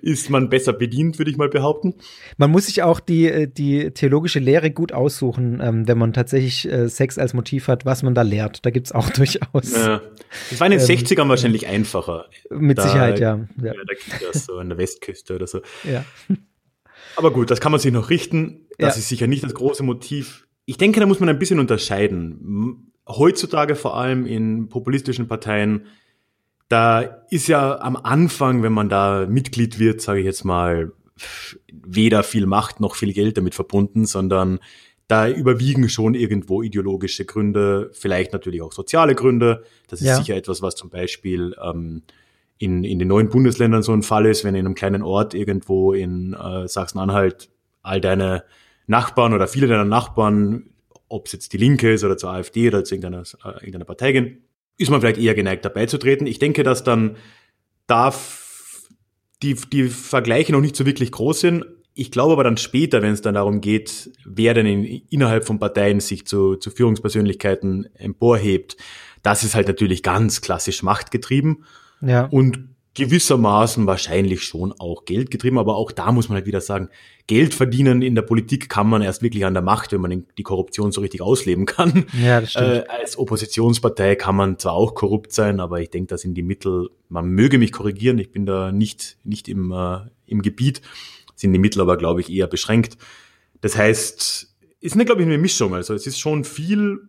ist 0.02 0.30
man 0.30 0.48
besser 0.48 0.72
bedient, 0.72 1.18
würde 1.18 1.30
ich 1.30 1.36
mal 1.36 1.48
behaupten. 1.48 1.94
Man 2.36 2.50
muss 2.50 2.66
sich 2.66 2.82
auch 2.82 3.00
die, 3.00 3.26
äh, 3.26 3.46
die 3.46 3.90
theologische 3.90 4.38
Lehre 4.38 4.70
gut 4.70 4.92
aussuchen, 4.92 5.60
ähm, 5.62 5.88
wenn 5.88 5.98
man 5.98 6.12
tatsächlich 6.12 6.70
äh, 6.70 6.88
Sex 6.88 7.18
als 7.18 7.34
Motiv 7.34 7.68
hat, 7.68 7.84
was 7.84 8.02
man 8.02 8.14
da 8.14 8.22
lehrt. 8.22 8.64
Da 8.64 8.70
gibt 8.70 8.86
es 8.86 8.92
auch 8.92 9.10
durchaus. 9.10 9.72
Ja. 9.72 10.00
Das 10.50 10.60
war 10.60 10.66
in 10.66 10.72
den 10.72 10.80
ähm, 10.80 10.86
60ern 10.86 11.28
wahrscheinlich 11.28 11.66
einfacher. 11.66 12.26
Mit 12.50 12.78
da, 12.78 12.82
Sicherheit, 12.82 13.20
ja. 13.20 13.40
ja. 13.58 13.66
ja 13.66 13.72
da 13.72 13.94
gibt 13.94 14.34
es 14.34 14.46
so 14.46 14.56
an 14.56 14.68
der 14.68 14.78
Westküste 14.78 15.34
oder 15.34 15.46
so. 15.46 15.60
Ja. 15.84 16.04
Aber 17.16 17.30
gut, 17.32 17.50
das 17.50 17.60
kann 17.60 17.72
man 17.72 17.80
sich 17.80 17.92
noch 17.92 18.10
richten. 18.10 18.66
Das 18.78 18.96
ja. 18.96 19.00
ist 19.00 19.08
sicher 19.08 19.26
nicht 19.26 19.44
das 19.44 19.54
große 19.54 19.82
Motiv. 19.82 20.46
Ich 20.64 20.78
denke, 20.78 21.00
da 21.00 21.06
muss 21.06 21.20
man 21.20 21.28
ein 21.28 21.38
bisschen 21.38 21.58
unterscheiden. 21.58 22.92
Heutzutage 23.06 23.74
vor 23.74 23.96
allem 23.96 24.26
in 24.26 24.68
populistischen 24.68 25.28
Parteien 25.28 25.86
da 26.72 27.00
ist 27.28 27.48
ja 27.48 27.80
am 27.80 27.96
Anfang, 27.96 28.62
wenn 28.62 28.72
man 28.72 28.88
da 28.88 29.26
Mitglied 29.28 29.78
wird, 29.78 30.00
sage 30.00 30.20
ich 30.20 30.24
jetzt 30.24 30.44
mal, 30.44 30.92
weder 31.70 32.22
viel 32.22 32.46
Macht 32.46 32.80
noch 32.80 32.94
viel 32.94 33.12
Geld 33.12 33.36
damit 33.36 33.54
verbunden, 33.54 34.06
sondern 34.06 34.58
da 35.06 35.28
überwiegen 35.28 35.90
schon 35.90 36.14
irgendwo 36.14 36.62
ideologische 36.62 37.26
Gründe, 37.26 37.90
vielleicht 37.92 38.32
natürlich 38.32 38.62
auch 38.62 38.72
soziale 38.72 39.14
Gründe. 39.14 39.64
Das 39.88 40.00
ist 40.00 40.06
ja. 40.06 40.16
sicher 40.16 40.34
etwas, 40.34 40.62
was 40.62 40.74
zum 40.74 40.88
Beispiel 40.88 41.54
ähm, 41.62 42.04
in, 42.56 42.84
in 42.84 42.98
den 42.98 43.08
neuen 43.08 43.28
Bundesländern 43.28 43.82
so 43.82 43.92
ein 43.92 44.02
Fall 44.02 44.24
ist, 44.24 44.42
wenn 44.42 44.54
in 44.54 44.64
einem 44.64 44.74
kleinen 44.74 45.02
Ort 45.02 45.34
irgendwo 45.34 45.92
in 45.92 46.32
äh, 46.32 46.66
Sachsen-Anhalt 46.66 47.50
all 47.82 48.00
deine 48.00 48.44
Nachbarn 48.86 49.34
oder 49.34 49.46
viele 49.46 49.66
deiner 49.66 49.84
Nachbarn, 49.84 50.70
ob 51.08 51.26
es 51.26 51.32
jetzt 51.32 51.52
die 51.52 51.58
Linke 51.58 51.92
ist 51.92 52.02
oder 52.02 52.16
zur 52.16 52.30
AfD 52.30 52.68
oder 52.68 52.82
zu 52.82 52.94
irgendeiner, 52.94 53.24
äh, 53.44 53.58
irgendeiner 53.58 53.84
Partei 53.84 54.12
gehen, 54.12 54.44
ist 54.82 54.90
man 54.90 55.00
vielleicht 55.00 55.18
eher 55.18 55.34
geneigt, 55.34 55.64
dabei 55.64 55.86
zu 55.86 55.98
treten. 55.98 56.26
Ich 56.26 56.38
denke, 56.38 56.62
dass 56.62 56.84
dann 56.84 57.16
darf 57.86 58.88
die, 59.42 59.54
die 59.54 59.88
Vergleiche 59.88 60.52
noch 60.52 60.60
nicht 60.60 60.76
so 60.76 60.86
wirklich 60.86 61.12
groß 61.12 61.40
sind. 61.40 61.64
Ich 61.94 62.10
glaube 62.10 62.32
aber 62.32 62.44
dann 62.44 62.56
später, 62.56 63.02
wenn 63.02 63.12
es 63.12 63.22
dann 63.22 63.34
darum 63.34 63.60
geht, 63.60 64.10
wer 64.24 64.54
denn 64.54 64.66
in, 64.66 64.84
innerhalb 65.10 65.44
von 65.44 65.58
Parteien 65.58 66.00
sich 66.00 66.26
zu, 66.26 66.56
zu 66.56 66.70
Führungspersönlichkeiten 66.70 67.88
emporhebt, 67.94 68.76
das 69.22 69.44
ist 69.44 69.54
halt 69.54 69.68
natürlich 69.68 70.02
ganz 70.02 70.40
klassisch 70.40 70.82
machtgetrieben. 70.82 71.64
Ja. 72.00 72.26
Und 72.26 72.71
gewissermaßen 72.94 73.86
wahrscheinlich 73.86 74.42
schon 74.42 74.72
auch 74.72 75.04
Geld 75.06 75.30
getrieben, 75.30 75.58
aber 75.58 75.76
auch 75.76 75.92
da 75.92 76.12
muss 76.12 76.28
man 76.28 76.36
halt 76.36 76.46
wieder 76.46 76.60
sagen, 76.60 76.90
Geld 77.26 77.54
verdienen 77.54 78.02
in 78.02 78.14
der 78.14 78.22
Politik 78.22 78.68
kann 78.68 78.88
man 78.88 79.00
erst 79.00 79.22
wirklich 79.22 79.46
an 79.46 79.54
der 79.54 79.62
Macht, 79.62 79.92
wenn 79.92 80.00
man 80.00 80.26
die 80.36 80.42
Korruption 80.42 80.92
so 80.92 81.00
richtig 81.00 81.22
ausleben 81.22 81.64
kann. 81.64 82.04
Ja, 82.22 82.40
das 82.40 82.50
stimmt. 82.50 82.66
Äh, 82.66 82.84
als 82.88 83.16
Oppositionspartei 83.16 84.16
kann 84.16 84.36
man 84.36 84.58
zwar 84.58 84.74
auch 84.74 84.94
korrupt 84.94 85.32
sein, 85.32 85.60
aber 85.60 85.80
ich 85.80 85.90
denke, 85.90 86.08
da 86.08 86.18
sind 86.18 86.34
die 86.34 86.42
Mittel, 86.42 86.90
man 87.08 87.28
möge 87.28 87.58
mich 87.58 87.72
korrigieren, 87.72 88.18
ich 88.18 88.30
bin 88.30 88.44
da 88.44 88.72
nicht, 88.72 89.16
nicht 89.24 89.48
im, 89.48 89.72
äh, 89.72 90.00
im 90.26 90.42
Gebiet, 90.42 90.82
sind 91.34 91.52
die 91.52 91.58
Mittel 91.58 91.80
aber, 91.80 91.96
glaube 91.96 92.20
ich, 92.20 92.30
eher 92.30 92.46
beschränkt. 92.46 92.98
Das 93.62 93.76
heißt, 93.76 94.54
ist 94.80 94.94
eine, 94.94 95.04
glaube 95.04 95.22
ich, 95.22 95.26
eine 95.26 95.38
Mischung. 95.38 95.74
Also 95.74 95.94
es 95.94 96.06
ist 96.06 96.18
schon 96.18 96.44
viel 96.44 97.08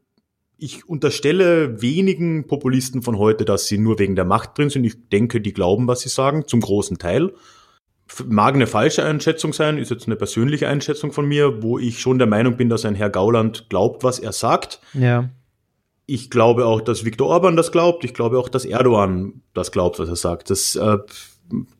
ich 0.63 0.87
unterstelle 0.87 1.81
wenigen 1.81 2.47
Populisten 2.47 3.01
von 3.01 3.17
heute, 3.17 3.43
dass 3.43 3.67
sie 3.67 3.77
nur 3.77 3.99
wegen 3.99 4.15
der 4.15 4.23
Macht 4.23 4.57
drin 4.57 4.69
sind. 4.69 4.85
Ich 4.85 5.09
denke, 5.09 5.41
die 5.41 5.51
glauben, 5.51 5.87
was 5.87 5.99
sie 5.99 6.09
sagen, 6.09 6.47
zum 6.47 6.61
großen 6.61 6.97
Teil. 6.97 7.33
Mag 8.25 8.55
eine 8.55 8.65
falsche 8.65 9.03
Einschätzung 9.03 9.51
sein, 9.51 9.77
ist 9.77 9.91
jetzt 9.91 10.07
eine 10.07 10.15
persönliche 10.15 10.69
Einschätzung 10.69 11.11
von 11.11 11.25
mir, 11.25 11.61
wo 11.61 11.79
ich 11.79 11.99
schon 11.99 12.17
der 12.17 12.27
Meinung 12.27 12.55
bin, 12.55 12.69
dass 12.69 12.85
ein 12.85 12.95
Herr 12.95 13.09
Gauland 13.09 13.67
glaubt, 13.69 14.05
was 14.05 14.19
er 14.19 14.31
sagt. 14.31 14.79
Ja. 14.93 15.29
Ich 16.05 16.29
glaube 16.29 16.65
auch, 16.65 16.79
dass 16.79 17.03
Viktor 17.03 17.27
Orban 17.27 17.57
das 17.57 17.73
glaubt. 17.73 18.05
Ich 18.05 18.13
glaube 18.13 18.39
auch, 18.39 18.47
dass 18.47 18.63
Erdogan 18.63 19.41
das 19.53 19.73
glaubt, 19.73 19.99
was 19.99 20.07
er 20.07 20.15
sagt. 20.15 20.49
Das 20.49 20.77
äh, 20.77 20.97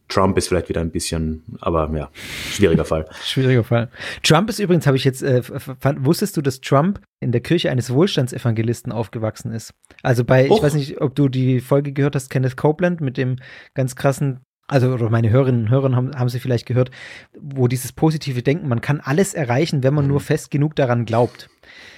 Trump 0.10 0.38
ist 0.38 0.48
vielleicht 0.48 0.70
wieder 0.70 0.82
ein 0.82 0.92
bisschen, 0.92 1.44
aber 1.62 1.90
ja, 1.96 2.10
schwieriger 2.52 2.86
Fall. 2.86 3.06
schwieriger 3.24 3.64
Fall. 3.64 3.90
Trump 4.22 4.50
ist 4.50 4.60
übrigens, 4.60 4.86
habe 4.86 4.98
ich 4.98 5.04
jetzt, 5.04 5.24
äh, 5.24 5.42
fand, 5.42 6.06
wusstest 6.06 6.38
du, 6.38 6.42
dass 6.42 6.62
Trump 6.62 7.02
in 7.20 7.32
der 7.32 7.42
Kirche 7.42 7.72
eines 7.72 7.92
Wohlstandsevangelisten 7.92 8.92
aufgewachsen 8.92 9.52
ist? 9.52 9.74
Also 10.02 10.24
bei, 10.24 10.50
Och. 10.50 10.58
ich 10.58 10.64
weiß 10.64 10.74
nicht, 10.76 11.02
ob 11.02 11.16
du 11.16 11.30
die 11.30 11.62
Folge 11.62 11.94
gehört 11.94 12.16
hast, 12.16 12.30
Kenneth 12.30 12.58
Copeland 12.58 13.02
mit 13.02 13.18
dem 13.18 13.38
ganz 13.74 13.96
krassen 13.96 14.42
also 14.68 14.94
oder 14.94 15.10
meine 15.10 15.30
Hörerinnen 15.30 15.66
und 15.66 15.70
Hörer 15.70 15.96
haben, 15.96 16.16
haben 16.16 16.30
sie 16.30 16.40
vielleicht 16.40 16.66
gehört, 16.66 16.90
wo 17.38 17.68
dieses 17.68 17.92
positive 17.92 18.42
Denken, 18.42 18.68
man 18.68 18.82
kann 18.82 19.02
alles 19.02 19.34
erreichen, 19.34 19.84
wenn 19.84 19.94
man 19.94 20.08
nur 20.08 20.22
fest 20.22 20.52
genug 20.52 20.76
daran 20.76 21.06
glaubt. 21.06 21.50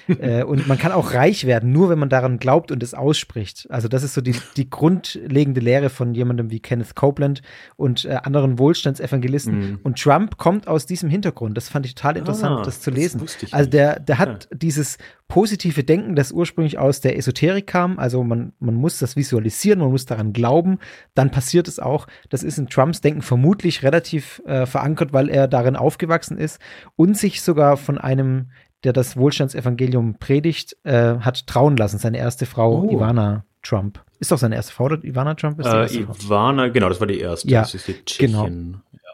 Äh, 0.08 0.44
und 0.44 0.68
man 0.68 0.78
kann 0.78 0.92
auch 0.92 1.14
reich 1.14 1.46
werden, 1.46 1.72
nur 1.72 1.90
wenn 1.90 2.00
man 2.00 2.10
daran 2.10 2.38
glaubt 2.38 2.72
und 2.72 2.84
es 2.84 2.94
ausspricht. 2.94 3.68
Also 3.70 3.88
das 3.88 4.04
ist 4.04 4.14
so 4.14 4.22
die, 4.22 4.36
die 4.58 4.70
grundlegende 4.70 5.62
Lehre 5.62 5.90
von 5.90 6.14
jemandem 6.14 6.52
wie 6.52 6.60
Kenneth 6.60 6.96
Copeland 6.96 7.42
und 7.76 8.06
äh, 8.06 8.20
anderen 8.24 8.60
Wohlstandsevangelisten. 8.60 9.60
Mhm. 9.60 9.80
Und 9.84 10.00
Trump 10.00 10.38
kommt 10.38 10.68
aus 10.68 10.86
diesem 10.86 11.10
Hintergrund. 11.10 11.58
Das 11.58 11.70
fand 11.70 11.86
ich 11.86 11.96
total 11.96 12.18
interessant, 12.18 12.60
ah, 12.60 12.64
das 12.64 12.82
zu 12.82 12.92
lesen. 12.92 13.22
Das 13.22 13.54
also 13.54 13.70
der, 13.70 14.00
der 14.00 14.18
hat 14.20 14.48
ja. 14.52 14.58
dieses 14.58 14.98
positive 15.28 15.84
Denken, 15.84 16.16
das 16.16 16.32
ursprünglich 16.32 16.78
aus 16.78 17.02
der 17.02 17.18
Esoterik 17.18 17.68
kam. 17.68 17.98
Also 17.98 18.24
man, 18.24 18.54
man 18.60 18.76
muss 18.76 19.00
das 19.00 19.16
visualisieren, 19.16 19.80
man 19.80 19.90
muss 19.90 20.06
daran 20.06 20.34
glauben, 20.34 20.78
dann 21.16 21.32
passiert 21.32 21.68
es 21.68 21.80
auch. 21.80 22.08
Das 22.30 22.44
ist 22.44 22.58
in 22.58 22.68
Trumps 22.68 23.02
Denken 23.02 23.22
vermutlich 23.22 23.84
relativ 23.84 24.42
äh, 24.46 24.66
verankert, 24.66 25.14
weil 25.14 25.30
er 25.30 25.48
darin 25.48 25.76
aufgewachsen 25.76 26.38
ist 26.38 26.60
und 26.96 27.18
sich 27.18 27.42
sogar 27.42 27.78
von 27.78 27.98
einem 27.98 28.50
der 28.86 28.94
das 28.94 29.18
Wohlstandsevangelium 29.18 30.16
predigt, 30.20 30.78
äh, 30.84 31.18
hat 31.20 31.48
trauen 31.48 31.76
lassen, 31.76 31.98
seine 31.98 32.18
erste 32.18 32.46
Frau, 32.46 32.84
oh. 32.84 32.92
Ivana 32.92 33.46
Trump. 33.62 34.04
Ist 34.20 34.32
doch 34.32 34.38
seine 34.38 34.56
erste 34.56 34.74
Frau, 34.74 34.86
oder 34.86 35.04
Ivana 35.04 35.34
Trump? 35.34 35.60
Ist 35.60 35.68
äh, 35.68 35.86
Ivana, 36.02 36.70
genau, 36.70 36.88
das 36.88 37.00
war 37.00 37.08
die 37.08 37.20
erste. 37.20 37.50
Ja, 37.50 37.62
das 37.62 37.74
ist 37.74 37.88
die 37.88 37.96
genau. 38.18 38.48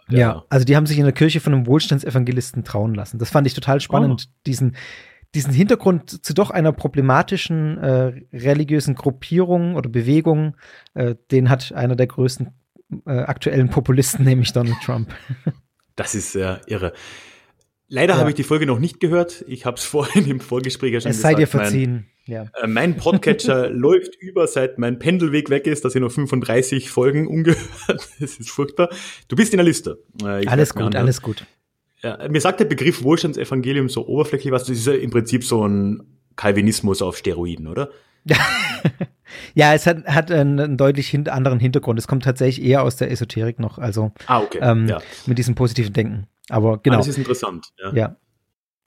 Ja, 0.10 0.18
ja, 0.18 0.44
also 0.50 0.66
die 0.66 0.76
haben 0.76 0.86
sich 0.86 0.98
in 0.98 1.06
der 1.06 1.14
Kirche 1.14 1.40
von 1.40 1.54
einem 1.54 1.68
Wohlstandsevangelisten 1.68 2.64
trauen 2.66 2.94
lassen. 2.94 3.18
Das 3.18 3.30
fand 3.30 3.48
ich 3.48 3.54
total 3.54 3.80
spannend, 3.80 4.28
oh. 4.28 4.34
diesen, 4.46 4.76
diesen 5.34 5.54
Hintergrund 5.54 6.26
zu 6.26 6.34
doch 6.34 6.52
einer 6.52 6.74
problematischen 6.74 7.78
äh, 7.78 8.14
religiösen 8.34 8.96
Gruppierung 8.96 9.76
oder 9.76 9.90
Bewegung, 9.90 10.58
äh, 10.96 11.16
den 11.32 11.50
hat 11.50 11.72
einer 11.72 11.96
der 11.96 12.08
größten 12.08 12.50
äh, 13.06 13.12
aktuellen 13.12 13.70
Populisten, 13.70 14.26
nämlich 14.26 14.52
Donald 14.52 14.78
Trump. 14.84 15.14
Das 15.96 16.14
ist 16.14 16.34
sehr 16.34 16.62
irre. 16.68 16.94
Leider 17.94 18.14
ja. 18.14 18.20
habe 18.22 18.30
ich 18.30 18.38
die 18.38 18.44
Folge 18.44 18.66
noch 18.66 18.80
nicht 18.80 19.02
gehört. 19.02 19.44
Ich 19.48 19.66
habe 19.66 19.76
es 19.76 19.84
vorhin 19.86 20.26
im 20.26 20.40
Vorgespräch 20.40 20.94
ja 20.94 21.02
schon 21.02 21.12
es 21.12 21.18
gesagt. 21.18 21.34
Es 21.34 21.38
sei 21.38 21.44
dir 21.44 21.48
verziehen. 21.48 22.06
Mein, 22.26 22.36
ja. 22.36 22.46
äh, 22.64 22.68
mein 22.68 22.96
Podcatcher 22.96 23.70
läuft 23.70 24.16
über, 24.16 24.48
seit 24.48 24.80
mein 24.80 24.98
Pendelweg 24.98 25.50
weg 25.50 25.68
ist. 25.68 25.84
Da 25.84 25.90
sind 25.90 26.02
noch 26.02 26.12
35 26.12 26.90
Folgen 26.90 27.28
ungehört. 27.28 27.62
Das 28.20 28.38
ist 28.38 28.50
furchtbar. 28.50 28.90
Du 29.28 29.36
bist 29.36 29.54
in 29.54 29.58
der 29.58 29.66
Liste. 29.66 30.02
Äh, 30.24 30.48
alles 30.48 30.74
gut, 30.74 30.96
alles 30.96 31.22
gut. 31.22 31.46
Ja, 32.02 32.18
mir 32.30 32.40
sagt 32.40 32.62
der 32.62 32.66
Begriff 32.66 33.04
Wohlstandsevangelium 33.04 33.90
so 33.90 34.08
oberflächlich 34.08 34.54
was. 34.54 34.64
Das 34.64 34.78
ist 34.78 34.88
ja 34.88 34.94
im 34.94 35.12
Prinzip 35.12 35.44
so 35.44 35.68
ein 35.68 36.02
Calvinismus 36.38 37.02
auf 37.02 37.18
Steroiden, 37.18 37.68
oder? 37.68 37.90
ja, 39.54 39.74
es 39.74 39.86
hat, 39.86 40.06
hat 40.06 40.32
einen, 40.32 40.60
einen 40.60 40.78
deutlich 40.78 41.10
hin 41.10 41.28
anderen 41.28 41.60
Hintergrund. 41.60 42.00
Es 42.00 42.08
kommt 42.08 42.24
tatsächlich 42.24 42.66
eher 42.66 42.84
aus 42.84 42.96
der 42.96 43.12
Esoterik 43.12 43.60
noch, 43.60 43.80
also 43.80 44.12
ah, 44.28 44.40
okay. 44.40 44.60
ähm, 44.62 44.88
ja. 44.88 45.02
mit 45.26 45.38
diesem 45.38 45.56
positiven 45.56 45.94
Denken. 45.94 46.28
Aber 46.52 46.80
genau. 46.80 46.98
Das 46.98 47.08
ist 47.08 47.18
interessant. 47.18 47.70
Ja. 47.78 47.94
ja. 47.94 48.16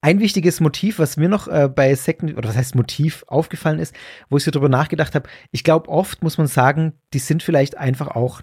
Ein 0.00 0.20
wichtiges 0.20 0.60
Motiv, 0.60 0.98
was 0.98 1.16
mir 1.16 1.30
noch 1.30 1.48
äh, 1.48 1.68
bei 1.74 1.94
Second, 1.94 2.36
oder 2.36 2.50
was 2.50 2.56
heißt 2.56 2.74
Motiv, 2.74 3.24
aufgefallen 3.26 3.78
ist, 3.78 3.94
wo 4.28 4.36
ich 4.36 4.44
so 4.44 4.50
drüber 4.50 4.68
nachgedacht 4.68 5.14
habe, 5.14 5.28
ich 5.50 5.64
glaube, 5.64 5.88
oft 5.88 6.22
muss 6.22 6.36
man 6.36 6.46
sagen, 6.46 6.92
die 7.14 7.18
sind 7.18 7.42
vielleicht 7.42 7.78
einfach 7.78 8.08
auch 8.08 8.42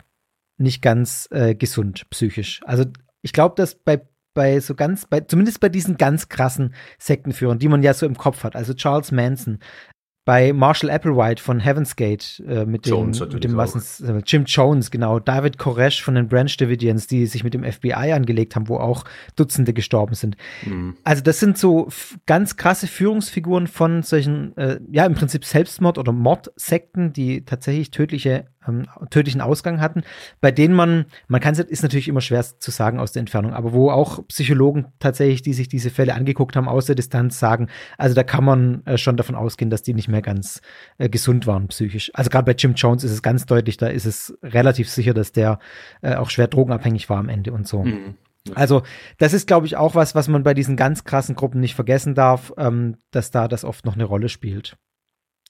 nicht 0.57 0.81
ganz 0.81 1.27
äh, 1.31 1.53
gesund 1.53 2.09
psychisch. 2.09 2.61
Also 2.65 2.85
ich 3.21 3.31
glaube, 3.31 3.55
dass 3.55 3.75
bei 3.75 4.01
bei 4.33 4.59
so 4.61 4.75
ganz, 4.75 5.05
bei, 5.05 5.19
zumindest 5.19 5.59
bei 5.59 5.69
diesen 5.69 5.97
ganz 5.97 6.29
krassen 6.29 6.73
Sektenführern, 6.97 7.59
die 7.59 7.67
man 7.67 7.83
ja 7.83 7.93
so 7.93 8.05
im 8.05 8.17
Kopf 8.17 8.45
hat, 8.45 8.55
also 8.55 8.73
Charles 8.73 9.11
Manson, 9.11 9.59
bei 10.31 10.53
Marshall 10.53 10.89
Applewhite 10.89 11.43
von 11.43 11.59
Heaven's 11.59 11.97
Gate 11.97 12.41
äh, 12.47 12.63
mit 12.63 12.85
dem, 12.85 13.07
mit 13.07 13.43
dem 13.43 13.57
was, 13.57 13.99
äh, 13.99 14.21
Jim 14.25 14.45
Jones, 14.45 14.89
genau, 14.89 15.19
David 15.19 15.57
Koresh 15.57 16.01
von 16.01 16.15
den 16.15 16.29
Branch 16.29 16.55
Davidians, 16.57 17.05
die 17.05 17.25
sich 17.25 17.43
mit 17.43 17.53
dem 17.53 17.69
FBI 17.69 18.13
angelegt 18.13 18.55
haben, 18.55 18.69
wo 18.69 18.77
auch 18.77 19.03
Dutzende 19.35 19.73
gestorben 19.73 20.15
sind. 20.15 20.37
Mhm. 20.65 20.95
Also 21.03 21.21
das 21.21 21.41
sind 21.41 21.57
so 21.57 21.89
ganz 22.27 22.55
krasse 22.55 22.87
Führungsfiguren 22.87 23.67
von 23.67 24.03
solchen, 24.03 24.55
äh, 24.55 24.79
ja 24.89 25.05
im 25.05 25.15
Prinzip 25.15 25.43
Selbstmord- 25.43 25.97
oder 25.97 26.13
Mordsekten, 26.13 27.11
die 27.11 27.43
tatsächlich 27.43 27.91
tödliche 27.91 28.45
ähm, 28.67 28.87
tödlichen 29.09 29.41
Ausgang 29.41 29.81
hatten, 29.81 30.03
bei 30.39 30.51
denen 30.51 30.73
man, 30.73 31.05
man 31.27 31.41
kann 31.41 31.53
es, 31.53 31.59
ist 31.59 31.83
natürlich 31.83 32.07
immer 32.07 32.21
schwer 32.21 32.41
zu 32.41 32.71
sagen 32.71 32.99
aus 32.99 33.11
der 33.11 33.21
Entfernung, 33.21 33.53
aber 33.53 33.73
wo 33.73 33.91
auch 33.91 34.25
Psychologen 34.27 34.87
tatsächlich, 34.99 35.41
die 35.41 35.53
sich 35.53 35.67
diese 35.67 35.89
Fälle 35.89 36.13
angeguckt 36.13 36.55
haben, 36.55 36.67
aus 36.67 36.85
der 36.85 36.95
Distanz 36.95 37.39
sagen, 37.39 37.67
also 37.97 38.15
da 38.15 38.23
kann 38.23 38.43
man 38.43 38.85
äh, 38.85 38.97
schon 38.97 39.17
davon 39.17 39.35
ausgehen, 39.35 39.69
dass 39.69 39.83
die 39.83 39.93
nicht 39.93 40.07
mehr 40.07 40.21
ganz 40.21 40.61
äh, 40.97 41.09
gesund 41.09 41.47
waren 41.47 41.67
psychisch. 41.67 42.11
Also 42.13 42.29
gerade 42.29 42.45
bei 42.45 42.55
Jim 42.57 42.73
Jones 42.73 43.03
ist 43.03 43.11
es 43.11 43.21
ganz 43.21 43.45
deutlich, 43.45 43.77
da 43.77 43.87
ist 43.87 44.05
es 44.05 44.37
relativ 44.43 44.89
sicher, 44.89 45.13
dass 45.13 45.31
der 45.31 45.59
äh, 46.01 46.15
auch 46.15 46.29
schwer 46.29 46.47
drogenabhängig 46.47 47.09
war 47.09 47.17
am 47.17 47.29
Ende 47.29 47.51
und 47.51 47.67
so. 47.67 47.83
Mhm. 47.83 48.15
Also, 48.55 48.81
das 49.19 49.33
ist, 49.33 49.47
glaube 49.47 49.67
ich, 49.67 49.77
auch 49.77 49.93
was, 49.93 50.15
was 50.15 50.27
man 50.27 50.43
bei 50.43 50.53
diesen 50.53 50.75
ganz 50.75 51.03
krassen 51.03 51.35
Gruppen 51.35 51.59
nicht 51.59 51.75
vergessen 51.75 52.15
darf, 52.15 52.51
ähm, 52.57 52.97
dass 53.11 53.29
da 53.29 53.47
das 53.47 53.63
oft 53.63 53.85
noch 53.85 53.93
eine 53.93 54.03
Rolle 54.03 54.29
spielt. 54.29 54.77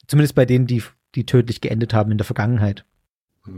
Zumindest 0.08 0.36
bei 0.36 0.46
denen, 0.46 0.68
die, 0.68 0.84
die 1.16 1.26
tödlich 1.26 1.62
geendet 1.62 1.94
haben 1.94 2.12
in 2.12 2.18
der 2.18 2.26
Vergangenheit. 2.26 2.86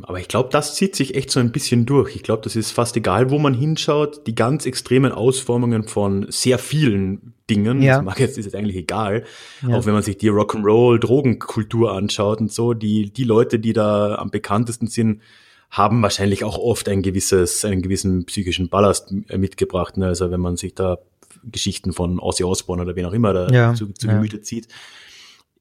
Aber 0.04 0.19
ich 0.19 0.30
glaube, 0.30 0.50
das 0.50 0.76
zieht 0.76 0.96
sich 0.96 1.13
echt 1.15 1.30
so 1.30 1.41
ein 1.41 1.52
bisschen 1.52 1.86
durch. 1.86 2.15
Ich 2.15 2.24
glaube, 2.24 2.41
das 2.41 2.56
ist 2.56 2.72
fast 2.72 2.96
egal, 2.96 3.32
wo 3.32 3.38
man 3.38 3.54
hinschaut. 3.54 4.26
Die 4.28 4.36
ganz 4.36 4.65
extremen 4.65 5.12
Ausformungen 5.12 5.84
von 5.84 6.26
sehr 6.30 6.58
vielen 6.58 7.34
Dingen, 7.50 7.82
Ja. 7.82 7.98
das 7.98 8.06
mag 8.06 8.19
jetzt, 8.19 8.38
ist 8.38 8.46
jetzt 8.46 8.56
eigentlich 8.56 8.78
egal. 8.78 9.26
Ja. 9.67 9.76
Auch 9.76 9.86
wenn 9.86 9.93
man 9.93 10.02
sich 10.04 10.17
die 10.17 10.30
Rock'n'Roll, 10.32 11.00
Drogenkultur 11.00 11.91
anschaut 11.91 12.39
und 12.39 12.52
so, 12.52 12.74
die, 12.74 13.12
die 13.12 13.26
Leute, 13.26 13.60
die 13.60 13.74
da 13.74 14.15
am 14.15 14.30
bekanntesten 14.32 14.88
sind, 14.88 15.22
haben 15.69 16.02
wahrscheinlich 16.02 16.43
auch 16.46 16.58
oft 16.58 16.88
ein 16.88 17.02
gewisses, 17.02 17.65
einen 17.65 17.82
gewissen 17.82 18.26
psychischen 18.26 18.69
Ballast 18.69 19.13
äh, 19.28 19.38
mitgebracht. 19.38 19.98
Ne? 19.98 20.06
Also 20.08 20.32
wenn 20.32 20.39
man 20.39 20.56
sich 20.56 20.76
da 20.76 21.00
Geschichten 21.43 21.91
von 21.91 22.19
Ozzy 22.19 22.46
Osbourne 22.46 22.84
oder 22.84 22.96
wen 22.96 23.06
auch 23.06 23.13
immer 23.13 23.34
da 23.34 23.50
Ja, 23.50 23.74
zu, 23.74 23.88
zu. 23.88 24.08
Gemüte 24.08 24.39
zieht. 24.41 24.67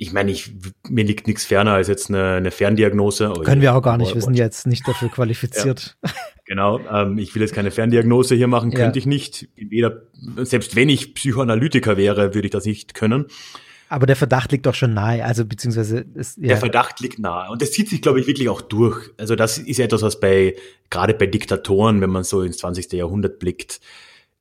Ich 0.03 0.13
meine, 0.13 0.31
ich, 0.33 0.53
mir 0.89 1.05
liegt 1.05 1.27
nichts 1.29 1.45
ferner 1.45 1.73
als 1.75 1.89
jetzt 1.89 2.09
eine, 2.11 2.35
eine 2.35 2.51
Ferndiagnose. 2.51 3.31
Oh 3.31 3.41
Können 3.43 3.61
wir 3.63 3.75
auch 3.75 3.83
gar 3.83 3.97
nicht. 3.97 4.11
oh, 4.13 4.15
Wir 4.17 4.23
sind 4.23 4.35
oh, 4.35 4.37
jetzt 4.39 4.67
nicht 4.67 4.87
dafür 4.87 5.09
qualifiziert. 5.15 5.97
Genau, 6.45 6.81
ähm, 6.91 7.19
ich 7.19 7.35
will 7.35 7.43
jetzt 7.43 7.55
keine 7.55 7.71
Ferndiagnose 7.71 8.35
hier 8.35 8.49
machen, 8.49 8.73
Ja. 8.73 8.79
könnte 8.79 8.99
ich 8.99 9.07
nicht. 9.07 9.49
Weder, 9.57 10.03
selbst 10.39 10.75
wenn 10.77 10.89
ich 10.89 11.15
Psychoanalytiker 11.15 11.97
wäre, 11.97 12.35
würde 12.35 12.47
ich 12.49 12.53
das 12.53 12.65
nicht 12.67 12.95
können. 12.95 13.27
Aber 13.89 14.07
der 14.07 14.17
Verdacht 14.17 14.51
liegt 14.53 14.67
doch 14.67 14.75
schon 14.75 14.95
nahe. 14.95 15.25
Also 15.25 15.45
beziehungsweise 15.45 16.05
ist 16.15 16.39
ja, 16.39 16.49
Der 16.49 16.57
Verdacht 16.57 16.99
liegt 17.01 17.19
nahe. 17.19 17.51
Und 17.51 17.63
das 17.63 17.71
zieht 17.73 17.89
sich, 17.91 18.01
glaube 18.03 18.21
ich, 18.21 18.27
wirklich 18.27 18.49
auch 18.49 18.61
durch. 18.63 19.11
Also 19.19 19.37
das 19.37 19.59
ist 19.59 19.79
etwas, 19.79 20.03
was 20.03 20.19
bei, 20.19 20.57
gerade 20.91 21.15
bei 21.15 21.27
Diktatoren, 21.27 22.01
wenn 22.01 22.11
man 22.11 22.25
so 22.25 22.43
ins 22.43 22.57
20. 22.59 22.91
Jahrhundert 22.93 23.39
blickt, 23.39 23.81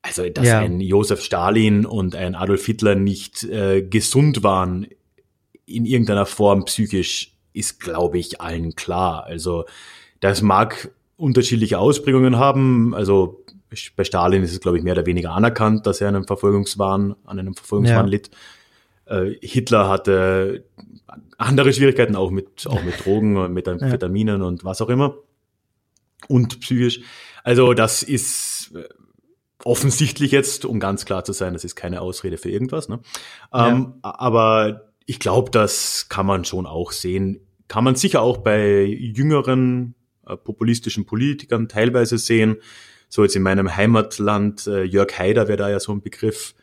also 0.02 0.28
dass 0.30 0.47
Ja. 0.47 0.60
ein 0.60 0.80
Josef 0.82 1.21
Stalin 1.21 1.86
und 1.86 2.15
ein 2.15 2.34
Adolf 2.34 2.65
Hitler 2.65 2.95
nicht 2.95 3.43
äh, 3.43 3.84
gesund 3.84 4.41
waren 4.41 4.88
in 5.76 5.86
irgendeiner 5.86 6.26
Form 6.26 6.66
psychisch, 6.66 7.34
ist, 7.54 7.80
glaube 7.80 8.18
ich, 8.18 8.40
allen 8.42 8.76
klar. 8.76 9.26
Also 9.26 9.66
das 10.20 10.42
mag 10.42 10.92
unterschiedliche 11.18 11.80
Ausprägungen 11.80 12.38
haben. 12.38 12.94
Also 12.96 13.44
bei 13.96 14.04
Stalin 14.04 14.44
ist 14.44 14.52
es, 14.52 14.60
glaube 14.60 14.78
ich, 14.78 14.84
mehr 14.84 14.94
oder 14.94 15.06
weniger 15.06 15.32
anerkannt, 15.32 15.86
dass 15.86 16.02
er 16.02 16.08
einen 16.10 16.26
Verfolgungswahn, 16.26 17.16
an 17.26 17.40
einem 17.40 17.54
Verfolgungswahn 17.54 18.06
Ja. 18.06 18.12
litt. 18.12 18.32
Äh, 19.06 19.32
Hitler 19.42 19.90
hatte 19.90 20.66
andere 21.38 21.74
Schwierigkeiten 21.74 22.16
auch 22.16 22.32
mit, 22.32 22.68
auch 22.68 22.84
mit 22.84 22.94
Drogen 23.06 23.38
und 23.38 23.54
mit 23.54 23.68
Amphetaminen 23.68 24.42
und 24.42 24.64
was 24.64 24.82
auch 24.82 24.90
immer. 24.90 25.16
Und 26.28 26.60
psychisch. 26.60 27.02
Also 27.44 27.74
das 27.74 28.04
ist 28.04 28.72
äh, 28.76 28.84
offensichtlich 29.64 30.32
jetzt, 30.32 30.66
um 30.66 30.80
ganz 30.80 31.06
klar 31.06 31.24
zu 31.24 31.34
sein, 31.34 31.54
das 31.54 31.64
ist 31.64 31.76
keine 31.76 32.02
Ausrede 32.02 32.38
für 32.38 32.50
irgendwas. 32.50 32.90
Ne? 32.90 33.00
Ähm, 33.54 33.94
Aber 34.02 34.91
ich 35.06 35.20
glaube, 35.20 35.52
das 35.52 36.08
kann 36.10 36.26
man 36.26 36.46
schon 36.46 36.66
auch 36.66 36.92
sehen. 36.92 37.40
Kann 37.68 37.84
man 37.84 37.96
sicher 37.96 38.22
auch 38.22 38.38
bei 38.38 38.84
jüngeren 38.84 39.96
äh, 40.28 40.36
populistischen 40.38 41.06
Politikern 41.06 41.68
teilweise 41.68 42.18
sehen. 42.18 42.58
So 43.10 43.24
jetzt 43.24 43.36
in 43.36 43.44
meinem 43.44 43.76
Heimatland, 43.76 44.68
äh, 44.68 44.84
Jörg 44.84 45.18
Haider 45.18 45.48
wäre 45.48 45.58
da 45.58 45.70
ja 45.70 45.80
so 45.80 45.92
ein 45.92 46.02
Begriff, 46.02 46.54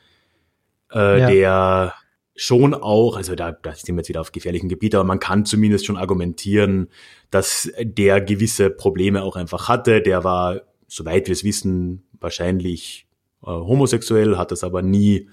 äh, 0.93 1.21
Ja. 1.21 1.31
der 1.31 1.95
schon 2.41 2.73
auch, 2.73 3.17
also 3.17 3.35
da, 3.35 3.51
da 3.53 3.75
sind 3.75 3.97
wir 3.97 4.01
jetzt 4.01 4.09
wieder 4.09 4.21
auf 4.21 4.31
gefährlichen 4.33 4.69
Gebiet, 4.69 4.95
aber 4.95 5.05
man 5.05 5.19
kann 5.19 5.45
zumindest 5.45 5.87
schon 5.87 5.97
argumentieren, 5.97 6.89
dass 7.31 7.71
der 7.81 8.21
gewisse 8.21 8.71
Probleme 8.71 9.25
auch 9.25 9.35
einfach 9.35 9.69
hatte. 9.69 10.01
Der 10.01 10.23
war, 10.23 10.61
soweit 10.87 11.27
wir 11.27 11.33
es 11.33 11.43
wissen, 11.43 12.07
wahrscheinlich 12.21 13.09
äh, 13.43 13.47
homosexuell, 13.47 14.39
hat 14.39 14.53
das 14.53 14.63
aber 14.63 14.83
nie 14.83 15.29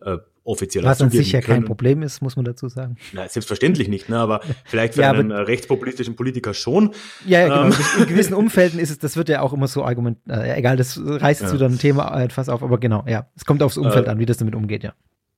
äh, 0.00 0.16
offiziell 0.46 0.84
was 0.84 1.02
an 1.02 1.10
sich 1.10 1.32
ja 1.32 1.40
kein. 1.40 1.64
Problem 1.64 2.02
ist, 2.02 2.22
muss 2.22 2.36
man 2.36 2.44
dazu 2.44 2.68
sagen. 2.68 2.96
Na, 3.12 3.28
selbstverständlich 3.28 3.88
nicht, 3.88 4.08
ne? 4.08 4.18
aber 4.18 4.40
vielleicht 4.64 4.94
für 4.94 5.02
Ja, 5.02 5.10
aber- 5.10 5.18
einen 5.18 5.30
äh, 5.30 5.36
rechtspopulistischen 5.38 6.16
Politiker 6.16 6.54
schon. 6.54 6.92
Ja, 7.26 7.40
ja, 7.40 7.48
genau. 7.64 7.76
Ähm. 7.76 7.84
In 8.02 8.06
gewissen 8.06 8.34
Umfelden 8.34 8.78
ist 8.80 8.90
es, 8.90 8.98
das 8.98 9.16
wird 9.16 9.28
ja 9.28 9.40
auch 9.42 9.52
immer 9.52 9.66
so 9.68 9.84
argument, 9.84 10.18
äh, 10.28 10.56
egal, 10.58 10.76
das 10.76 10.98
reißt 11.02 11.42
Ja. 11.42 11.48
zu 11.48 11.58
deinem 11.58 11.78
Thema 11.78 12.20
etwas 12.22 12.48
auf, 12.48 12.62
aber 12.62 12.78
genau, 12.78 13.04
ja. 13.06 13.26
Es 13.36 13.44
kommt 13.44 13.62
aufs 13.62 13.76
Umfeld 13.76 14.06
Äh, 14.06 14.10
an, 14.10 14.18
wie 14.18 14.26
das 14.26 14.36
damit 14.36 14.54
umgeht, 14.54 14.84
ja. 14.84 14.92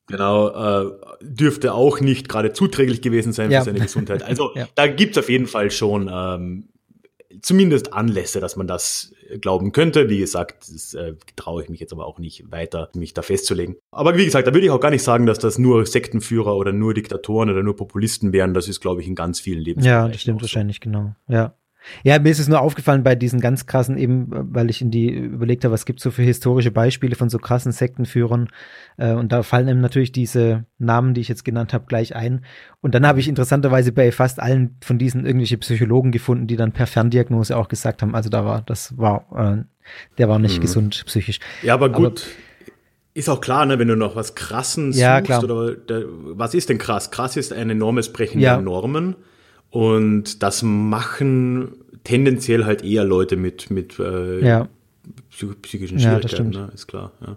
Genau, 0.06 0.48
äh, 0.86 0.90
dürfte 1.20 1.74
auch 1.74 2.00
nicht 2.00 2.28
gerade 2.28 2.52
zuträglich 2.52 3.02
gewesen 3.02 3.32
sein 3.32 3.50
Ja. 3.50 3.60
für 3.60 3.66
seine 3.66 3.80
Gesundheit. 3.80 4.22
Also 4.22 4.50
da 4.74 4.86
gibt's 4.86 5.18
auf 5.18 5.28
jeden 5.28 5.46
Fall 5.46 5.70
schon 5.70 6.10
ähm, 6.12 6.68
zumindest 7.42 7.92
Anlässe, 7.92 8.40
dass 8.40 8.56
man 8.56 8.66
das 8.66 9.12
glauben 9.40 9.72
könnte. 9.72 10.08
Wie 10.08 10.18
gesagt, 10.18 10.68
das 10.72 10.94
äh, 10.94 11.14
traue 11.36 11.62
ich 11.62 11.68
mich 11.68 11.80
jetzt 11.80 11.92
aber 11.92 12.06
auch 12.06 12.18
nicht 12.18 12.50
weiter, 12.50 12.90
mich 12.94 13.14
da 13.14 13.22
festzulegen. 13.22 13.76
Aber 13.90 14.16
wie 14.16 14.24
gesagt, 14.24 14.46
da 14.46 14.54
würde 14.54 14.66
ich 14.66 14.70
auch 14.70 14.80
gar 14.80 14.90
nicht 14.90 15.02
sagen, 15.02 15.26
dass 15.26 15.38
das 15.38 15.58
nur 15.58 15.84
Sektenführer 15.86 16.56
oder 16.56 16.72
nur 16.72 16.94
Diktatoren 16.94 17.50
oder 17.50 17.62
nur 17.62 17.76
Populisten 17.76 18.32
wären. 18.32 18.54
Das 18.54 18.68
ist, 18.68 18.80
glaube 18.80 19.02
ich, 19.02 19.08
in 19.08 19.14
ganz 19.14 19.40
vielen 19.40 19.60
Lebensbereichen. 19.60 20.06
Ja, 20.06 20.08
das 20.08 20.20
stimmt 20.20 20.40
so. 20.40 20.44
wahrscheinlich, 20.44 20.80
genau. 20.80 21.14
Ja. 21.28 21.54
Ja, 22.02 22.18
mir 22.18 22.30
ist 22.30 22.38
es 22.38 22.48
nur 22.48 22.60
aufgefallen 22.60 23.02
bei 23.02 23.14
diesen 23.14 23.40
ganz 23.40 23.66
krassen, 23.66 23.96
eben, 23.98 24.26
weil 24.30 24.70
ich 24.70 24.80
in 24.82 24.90
die 24.90 25.10
überlegt 25.10 25.64
habe, 25.64 25.72
was 25.72 25.84
gibt 25.86 26.00
so 26.00 26.10
für 26.10 26.22
historische 26.22 26.70
Beispiele 26.70 27.14
von 27.16 27.28
so 27.30 27.38
krassen 27.38 27.72
Sektenführern. 27.72 28.48
Äh, 28.96 29.12
und 29.12 29.32
da 29.32 29.42
fallen 29.42 29.68
einem 29.68 29.80
natürlich 29.80 30.12
diese 30.12 30.64
Namen, 30.78 31.14
die 31.14 31.20
ich 31.20 31.28
jetzt 31.28 31.44
genannt 31.44 31.72
habe, 31.72 31.86
gleich 31.86 32.14
ein. 32.14 32.44
Und 32.80 32.94
dann 32.94 33.06
habe 33.06 33.20
ich 33.20 33.28
interessanterweise 33.28 33.92
bei 33.92 34.12
fast 34.12 34.40
allen 34.40 34.76
von 34.82 34.98
diesen 34.98 35.26
irgendwelche 35.26 35.58
Psychologen 35.58 36.12
gefunden, 36.12 36.46
die 36.46 36.56
dann 36.56 36.72
per 36.72 36.86
Ferndiagnose 36.86 37.56
auch 37.56 37.68
gesagt 37.68 38.02
haben, 38.02 38.14
also 38.14 38.30
da 38.30 38.44
war, 38.44 38.62
das 38.62 38.96
war, 38.98 39.26
äh, 39.60 39.64
der 40.18 40.28
war 40.28 40.38
nicht 40.38 40.58
Mhm. 40.58 40.62
gesund 40.62 41.02
psychisch. 41.06 41.40
Ja, 41.62 41.74
aber 41.74 41.90
gut. 41.90 42.26
ist 43.14 43.28
auch 43.28 43.40
klar, 43.40 43.66
ne, 43.66 43.78
wenn 43.78 43.88
du 43.88 43.96
noch 43.96 44.14
was 44.14 44.34
Krassen 44.34 44.92
Ja, 44.92 45.16
suchst 45.16 45.26
klar. 45.26 45.44
oder 45.44 45.74
der, 45.74 46.04
was 46.06 46.54
ist 46.54 46.68
denn 46.68 46.78
krass? 46.78 47.10
Krass 47.10 47.36
ist 47.36 47.52
ein 47.52 47.68
enormes 47.70 48.12
Brechen 48.12 48.40
Ja. 48.40 48.54
der 48.54 48.62
Normen 48.62 49.16
und 49.70 50.42
das 50.42 50.62
machen 50.62 51.72
tendenziell 52.04 52.64
halt 52.64 52.82
eher 52.84 53.04
Leute 53.04 53.36
mit 53.36 53.70
mit 53.70 53.98
äh, 53.98 54.44
Ja. 54.44 54.68
psych 55.30 55.60
psychischen 55.62 55.98
Ja, 55.98 56.10
Schwierigkeiten, 56.10 56.52
stimmt. 56.52 56.68
ne? 56.68 56.70
ist 56.74 56.86
klar. 56.86 57.12
Ja. 57.20 57.36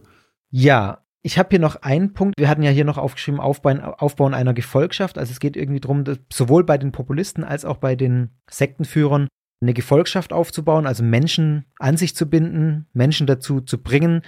Ja, 0.50 0.98
ich 1.24 1.38
habe 1.38 1.50
hier 1.52 1.60
noch 1.60 1.76
einen 1.78 2.14
Punkt. 2.14 2.34
Wir 2.40 2.50
hatten 2.50 2.64
ja 2.64 2.72
hier 2.72 2.86
noch 2.86 2.98
aufgeschrieben, 2.98 3.40
Aufbauen, 3.40 3.80
Aufbauen 3.80 4.34
einer 4.34 4.54
Gefolgschaft. 4.54 5.18
Also 5.18 5.32
es 5.32 5.40
geht 5.40 5.56
irgendwie 5.56 5.80
darum, 5.80 6.04
sowohl 6.34 6.64
bei 6.64 6.78
den 6.78 6.92
Populisten 6.92 7.44
als 7.44 7.64
auch 7.64 7.78
bei 7.78 7.96
den 7.96 8.30
Sektenführern 8.50 9.28
eine 9.62 9.74
Gefolgschaft 9.76 10.34
aufzubauen, 10.34 10.88
also 10.88 11.04
Menschen 11.04 11.66
an 11.78 11.96
sich 11.96 12.16
zu 12.16 12.26
binden, 12.28 12.88
Menschen 12.94 13.28
dazu 13.28 13.62
zu 13.62 13.78
bringen, 13.78 14.24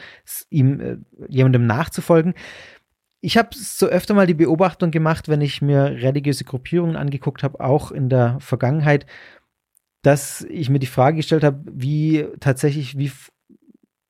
ihm 0.52 0.80
äh, 0.80 0.98
jemandem 1.28 1.66
nachzufolgen. 1.66 2.36
Ich 3.26 3.38
habe 3.38 3.50
so 3.54 3.86
öfter 3.86 4.14
mal 4.14 4.28
die 4.28 4.34
Beobachtung 4.34 4.92
gemacht, 4.92 5.30
wenn 5.30 5.40
ich 5.40 5.62
mir 5.62 5.86
religiöse 5.86 6.44
Gruppierungen 6.44 6.98
angeguckt 6.98 7.42
habe, 7.42 7.62
auch 7.62 7.90
in 7.90 8.10
der 8.10 8.38
Vergangenheit, 8.42 9.06
dass 10.02 10.42
ich 10.50 10.70
mir 10.70 10.80
die 10.80 10.88
Frage 10.88 11.16
gestellt 11.18 11.46
habe, 11.46 11.64
wie 11.72 12.28
tatsächlich, 12.42 12.98
wie 12.98 13.14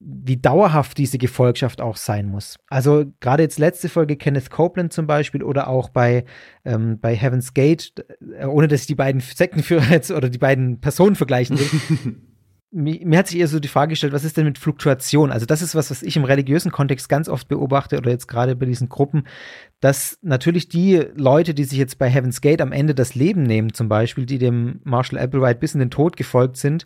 wie 0.06 0.38
dauerhaft 0.38 0.98
diese 0.98 1.18
Gefolgschaft 1.18 1.80
auch 1.80 1.96
sein 1.96 2.28
muss. 2.28 2.58
Also 2.68 3.06
gerade 3.20 3.44
jetzt 3.44 3.60
letzte 3.60 3.88
Folge 3.88 4.18
Kenneth 4.18 4.50
Copeland 4.50 4.92
zum 4.92 5.08
Beispiel 5.08 5.44
oder 5.44 5.68
auch 5.68 5.90
bei, 5.90 6.26
ähm, 6.66 7.00
bei 7.00 7.16
Heaven's 7.16 7.54
Gate, 7.54 7.94
äh, 8.38 8.46
ohne 8.46 8.68
dass 8.68 8.82
ich 8.82 8.88
die 8.88 8.96
beiden 8.96 9.22
Sektenführer 9.22 9.92
jetzt 9.92 10.12
oder 10.12 10.30
die 10.30 10.40
beiden 10.40 10.82
Personen 10.82 11.16
vergleichen 11.16 11.58
will. 11.60 12.16
mir, 12.74 13.18
hat 13.18 13.28
sich 13.28 13.40
eher 13.40 13.48
so 13.48 13.60
die 13.60 13.68
Frage 13.68 13.92
gestellt, 13.92 14.14
was 14.14 14.24
ist 14.24 14.36
denn 14.36 14.46
mit 14.46 14.58
Fluktuation? 14.58 15.32
Also 15.32 15.46
das 15.46 15.62
ist 15.62 15.76
was, 15.76 15.92
was 15.92 16.02
ich 16.02 16.18
im 16.18 16.24
religiösen 16.24 16.72
Kontext 16.72 17.08
ganz 17.08 17.30
oft 17.30 17.48
beobachte 17.48 17.98
oder 17.98 18.10
jetzt 18.10 18.28
gerade 18.28 18.56
bei 18.56 18.66
diesen 18.66 18.90
Gruppen, 18.90 19.28
dass 19.80 20.18
natürlich 20.22 20.70
die 20.70 21.04
Leute, 21.16 21.54
die 21.54 21.66
sich 21.66 21.78
jetzt 21.78 22.00
bei 22.00 22.10
Heaven's 22.10 22.42
Gate 22.42 22.62
am 22.62 22.72
Ende 22.72 22.96
das 22.96 23.16
Leben 23.16 23.44
nehmen, 23.44 23.74
zum 23.74 23.90
Beispiel, 23.90 24.26
die 24.26 24.40
dem 24.40 24.80
Marshall 24.84 25.20
Applewhite 25.20 25.60
bis 25.60 25.74
in 25.74 25.80
den 25.80 25.92
Tod 25.92 26.18
gefolgt 26.18 26.58
sind, 26.58 26.86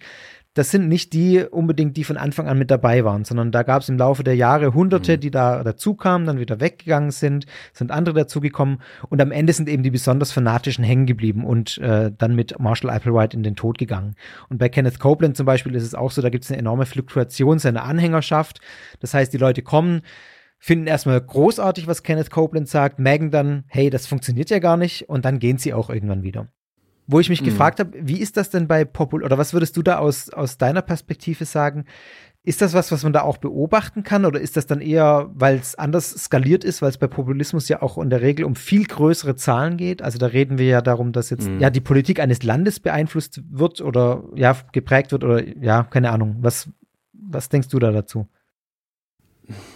das 0.57 0.71
sind 0.71 0.87
nicht 0.87 1.13
die 1.13 1.43
unbedingt, 1.43 1.97
die 1.97 2.03
von 2.03 2.17
Anfang 2.17 2.47
an 2.47 2.57
mit 2.57 2.71
dabei 2.71 3.05
waren, 3.05 3.25
sondern 3.25 3.51
da 3.51 3.61
gab 3.61 3.83
es 3.83 3.89
im 3.89 3.97
Laufe 3.97 4.23
der 4.23 4.35
Jahre 4.35 4.73
Hunderte, 4.73 5.19
die 5.19 5.29
da 5.29 5.63
dazu 5.63 5.93
kamen, 5.93 6.25
dann 6.25 6.39
wieder 6.39 6.59
weggegangen 6.59 7.11
sind, 7.11 7.45
sind 7.73 7.91
andere 7.91 8.15
dazugekommen 8.15 8.81
und 9.09 9.21
am 9.21 9.31
Ende 9.31 9.53
sind 9.53 9.69
eben 9.69 9.83
die 9.83 9.91
besonders 9.91 10.31
fanatischen 10.31 10.83
hängen 10.83 11.05
geblieben 11.05 11.45
und 11.45 11.77
äh, 11.77 12.11
dann 12.17 12.35
mit 12.35 12.59
Marshall 12.59 12.89
Applewhite 12.89 13.37
in 13.37 13.43
den 13.43 13.55
Tod 13.55 13.77
gegangen. 13.77 14.15
Und 14.49 14.57
bei 14.57 14.67
Kenneth 14.67 14.99
Copeland 14.99 15.37
zum 15.37 15.45
Beispiel 15.45 15.75
ist 15.75 15.83
es 15.83 15.93
auch 15.93 16.09
so, 16.09 16.23
da 16.23 16.29
gibt 16.29 16.43
es 16.43 16.49
eine 16.49 16.59
enorme 16.59 16.87
Fluktuation 16.87 17.59
seiner 17.59 17.83
Anhängerschaft. 17.83 18.59
Das 18.99 19.13
heißt, 19.13 19.31
die 19.31 19.37
Leute 19.37 19.61
kommen, 19.61 20.01
finden 20.57 20.87
erstmal 20.87 21.21
großartig, 21.21 21.85
was 21.85 22.01
Kenneth 22.01 22.31
Copeland 22.31 22.67
sagt, 22.67 22.97
merken 22.97 23.29
dann, 23.29 23.65
hey, 23.67 23.91
das 23.91 24.07
funktioniert 24.07 24.49
ja 24.49 24.57
gar 24.57 24.77
nicht 24.77 25.07
und 25.07 25.23
dann 25.23 25.37
gehen 25.37 25.59
sie 25.59 25.73
auch 25.73 25.91
irgendwann 25.91 26.23
wieder. 26.23 26.47
Wo 27.07 27.19
ich 27.21 27.29
mich 27.29 27.41
Mhm. 27.41 27.45
gefragt 27.45 27.79
habe, 27.79 27.91
wie 28.01 28.19
ist 28.19 28.35
das 28.37 28.49
denn 28.49 28.67
bei 28.67 28.83
Popul 28.85 29.23
oder 29.23 29.37
was 29.37 29.53
würdest 29.53 29.77
du 29.77 29.81
da 29.81 29.97
aus, 29.99 30.29
aus 30.29 30.57
deiner 30.57 30.81
Perspektive 30.81 31.45
sagen? 31.45 31.85
Ist 32.43 32.61
das 32.61 32.73
was, 32.73 32.91
was 32.93 33.03
man 33.03 33.11
da 33.11 33.21
auch 33.23 33.37
beobachten 33.37 34.03
kann 34.03 34.23
oder 34.25 34.39
ist 34.39 34.55
das 34.55 34.65
dann 34.67 34.79
eher, 34.79 35.29
weil 35.33 35.55
es 35.57 35.75
anders 35.75 36.11
skaliert 36.11 36.63
ist, 36.63 36.81
weil 36.81 36.89
es 36.89 36.97
bei 36.97 37.07
Populismus 37.07 37.67
ja 37.67 37.81
auch 37.81 37.97
in 37.97 38.09
der 38.09 38.21
Regel 38.21 38.45
um 38.45 38.55
viel 38.55 38.85
größere 38.85 39.35
Zahlen 39.35 39.75
geht? 39.75 40.01
Also 40.01 40.17
da 40.17 40.27
reden 40.27 40.57
wir 40.57 40.65
ja 40.67 40.81
darum, 40.81 41.11
dass 41.11 41.29
jetzt 41.29 41.49
Mhm. 41.49 41.59
ja 41.59 41.69
die 41.69 41.81
Politik 41.81 42.19
eines 42.21 42.43
Landes 42.43 42.79
beeinflusst 42.79 43.41
wird 43.49 43.81
oder 43.81 44.23
ja 44.35 44.55
geprägt 44.71 45.11
wird 45.11 45.23
oder 45.25 45.45
ja, 45.61 45.83
keine 45.83 46.11
Ahnung. 46.11 46.37
Was, 46.39 46.69
was 47.13 47.49
denkst 47.49 47.67
du 47.69 47.79
da 47.79 47.91
dazu? 47.91 48.27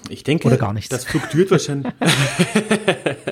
Ich 0.09 0.23
denke, 0.23 0.47
Oder 0.47 0.57
gar 0.57 0.73
nichts. 0.73 0.89
das 0.89 1.05
fluktuiert 1.05 1.49
wahrscheinlich. 1.51 1.91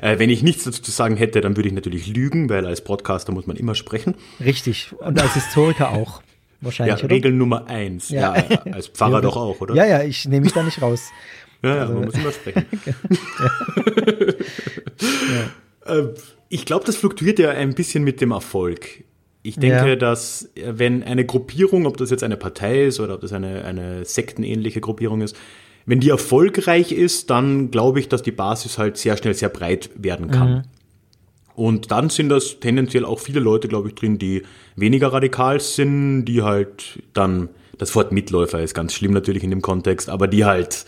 Äh, 0.00 0.18
wenn 0.18 0.30
ich 0.30 0.42
nichts 0.42 0.64
dazu 0.64 0.82
zu 0.82 0.90
sagen 0.90 1.16
hätte, 1.16 1.40
dann 1.40 1.56
würde 1.56 1.68
ich 1.68 1.74
natürlich 1.74 2.06
lügen, 2.06 2.48
weil 2.48 2.66
als 2.66 2.82
Podcaster 2.82 3.32
muss 3.32 3.46
man 3.46 3.56
immer 3.56 3.74
sprechen. 3.74 4.14
Richtig. 4.44 4.92
Und 4.98 5.20
als 5.20 5.34
Historiker 5.34 5.90
auch. 5.92 6.22
Wahrscheinlich. 6.62 6.98
Ja, 6.98 7.04
oder? 7.04 7.14
Regel 7.14 7.32
Nummer 7.32 7.66
eins. 7.68 8.10
Ja, 8.10 8.36
Ja. 8.36 8.62
als 8.72 8.88
Pfarrer 8.88 9.14
Ja, 9.16 9.20
doch 9.22 9.36
auch, 9.36 9.60
oder? 9.60 9.74
Ja, 9.74 9.86
ja, 9.86 10.02
ich 10.02 10.26
nehme 10.28 10.42
mich 10.44 10.52
da 10.52 10.62
nicht 10.62 10.80
raus. 10.82 11.02
Ja, 11.62 11.74
ja, 11.74 11.80
Also- 11.82 11.92
man 11.94 12.04
muss 12.06 12.14
immer 12.14 12.32
sprechen. 12.32 12.64
Äh, 15.86 16.02
Ich 16.52 16.64
glaube, 16.66 16.84
das 16.84 16.96
fluktuiert 16.96 17.38
ja 17.38 17.50
ein 17.50 17.74
bisschen 17.74 18.02
mit 18.02 18.20
dem 18.20 18.32
Erfolg. 18.32 19.04
Ich 19.42 19.56
denke, 19.56 19.90
Ja. 19.90 19.96
dass 19.96 20.50
äh, 20.56 20.72
wenn 20.78 21.02
eine 21.04 21.24
Gruppierung, 21.24 21.86
ob 21.86 21.96
das 21.96 22.10
jetzt 22.10 22.24
eine 22.24 22.36
Partei 22.36 22.86
ist 22.86 22.98
oder 22.98 23.14
ob 23.14 23.20
das 23.20 23.32
eine, 23.32 23.64
eine 23.64 24.04
sektenähnliche 24.04 24.80
Gruppierung 24.80 25.20
ist, 25.22 25.36
wenn 25.86 26.00
die 26.00 26.10
erfolgreich 26.10 26.92
ist, 26.92 27.30
dann 27.30 27.70
glaube 27.70 28.00
ich, 28.00 28.08
dass 28.08 28.22
die 28.22 28.32
Basis 28.32 28.78
halt 28.78 28.96
sehr 28.96 29.16
schnell 29.16 29.34
sehr 29.34 29.48
breit 29.48 29.90
werden 29.96 30.30
kann. 30.30 30.66
Und 31.54 31.90
dann 31.90 32.08
sind 32.08 32.28
das 32.28 32.60
tendenziell 32.60 33.04
auch 33.04 33.18
viele 33.18 33.40
Leute, 33.40 33.68
glaube 33.68 33.88
ich, 33.88 33.94
drin, 33.94 34.18
die 34.18 34.42
weniger 34.76 35.12
radikal 35.12 35.60
sind, 35.60 36.24
die 36.24 36.42
halt 36.42 37.02
dann, 37.12 37.48
das 37.76 37.94
Wort 37.94 38.12
Mitläufer 38.12 38.62
ist 38.62 38.74
ganz 38.74 38.94
schlimm 38.94 39.12
natürlich 39.12 39.42
in 39.42 39.50
dem 39.50 39.62
Kontext, 39.62 40.08
aber 40.08 40.26
die 40.26 40.44
halt 40.44 40.86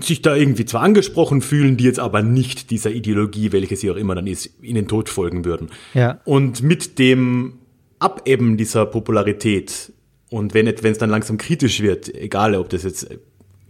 sich 0.00 0.20
da 0.20 0.36
irgendwie 0.36 0.66
zwar 0.66 0.82
angesprochen 0.82 1.40
fühlen, 1.40 1.76
die 1.76 1.84
jetzt 1.84 1.98
aber 1.98 2.22
nicht 2.22 2.70
dieser 2.70 2.90
Ideologie, 2.90 3.52
welche 3.52 3.76
sie 3.76 3.90
auch 3.90 3.96
immer 3.96 4.14
dann 4.14 4.26
ist, 4.26 4.46
in 4.60 4.74
den 4.74 4.88
Tod 4.88 5.08
folgen 5.08 5.44
würden. 5.44 5.70
Ja. 5.94 6.20
Und 6.24 6.62
mit 6.62 6.98
dem 6.98 7.54
Abebben 7.98 8.58
dieser 8.58 8.84
Popularität 8.84 9.92
und 10.28 10.54
wenn 10.54 10.66
es 10.66 10.98
dann 10.98 11.10
langsam 11.10 11.38
kritisch 11.38 11.80
wird, 11.80 12.12
egal 12.14 12.54
ob 12.56 12.68
das 12.68 12.82
jetzt, 12.82 13.08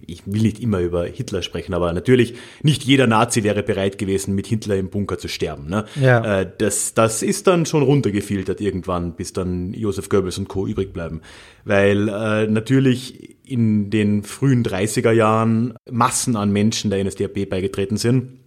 ich 0.06 0.26
will 0.26 0.42
nicht 0.42 0.60
immer 0.60 0.80
über 0.80 1.04
Hitler 1.04 1.42
sprechen, 1.42 1.74
aber 1.74 1.92
natürlich 1.92 2.34
nicht 2.62 2.84
jeder 2.84 3.06
Nazi 3.06 3.42
wäre 3.42 3.62
bereit 3.62 3.98
gewesen, 3.98 4.34
mit 4.34 4.46
Hitler 4.46 4.76
im 4.76 4.90
Bunker 4.90 5.18
zu 5.18 5.28
sterben. 5.28 5.68
Ne? 5.68 5.84
Ja. 6.00 6.40
Äh, 6.40 6.50
das, 6.58 6.94
das 6.94 7.22
ist 7.22 7.46
dann 7.46 7.66
schon 7.66 7.82
runtergefiltert 7.82 8.60
irgendwann, 8.60 9.14
bis 9.14 9.32
dann 9.32 9.72
Josef 9.74 10.08
Goebbels 10.08 10.38
und 10.38 10.48
Co. 10.48 10.66
übrig 10.66 10.92
bleiben. 10.92 11.20
Weil 11.64 12.08
äh, 12.08 12.46
natürlich 12.46 13.36
in 13.44 13.90
den 13.90 14.22
frühen 14.22 14.64
30er 14.64 15.12
Jahren 15.12 15.74
Massen 15.90 16.36
an 16.36 16.50
Menschen 16.50 16.90
der 16.90 17.02
NSDAP 17.04 17.48
beigetreten 17.48 17.96
sind, 17.96 18.40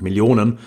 Millionen, 0.00 0.58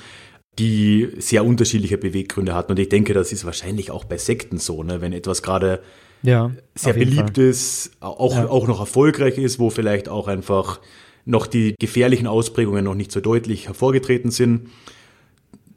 die 0.60 1.10
sehr 1.18 1.46
unterschiedliche 1.46 1.98
Beweggründe 1.98 2.56
hatten. 2.56 2.72
Und 2.72 2.80
ich 2.80 2.90
denke, 2.90 3.14
das 3.14 3.32
ist 3.32 3.46
wahrscheinlich 3.46 3.92
auch 3.92 4.06
bei 4.06 4.18
Sekten 4.18 4.58
so, 4.58 4.84
ne? 4.84 5.02
wenn 5.02 5.14
etwas 5.14 5.44
gerade 5.44 5.82
Ja. 6.24 6.52
sehr 6.76 6.94
beliebt 6.94 7.36
Fall. 7.38 7.46
ist, 7.46 7.92
auch, 8.00 8.36
Ja. 8.36 8.48
auch 8.50 8.68
noch 8.68 8.80
erfolgreich 8.80 9.38
ist, 9.38 9.60
wo 9.60 9.70
vielleicht 9.70 10.10
auch 10.10 10.28
einfach 10.28 10.80
noch 11.26 11.46
die 11.48 11.76
gefährlichen 11.80 12.28
Ausprägungen 12.28 12.84
noch 12.86 12.96
nicht 12.96 13.12
so 13.12 13.20
deutlich 13.20 13.68
hervorgetreten 13.68 14.32
sind, 14.32 14.70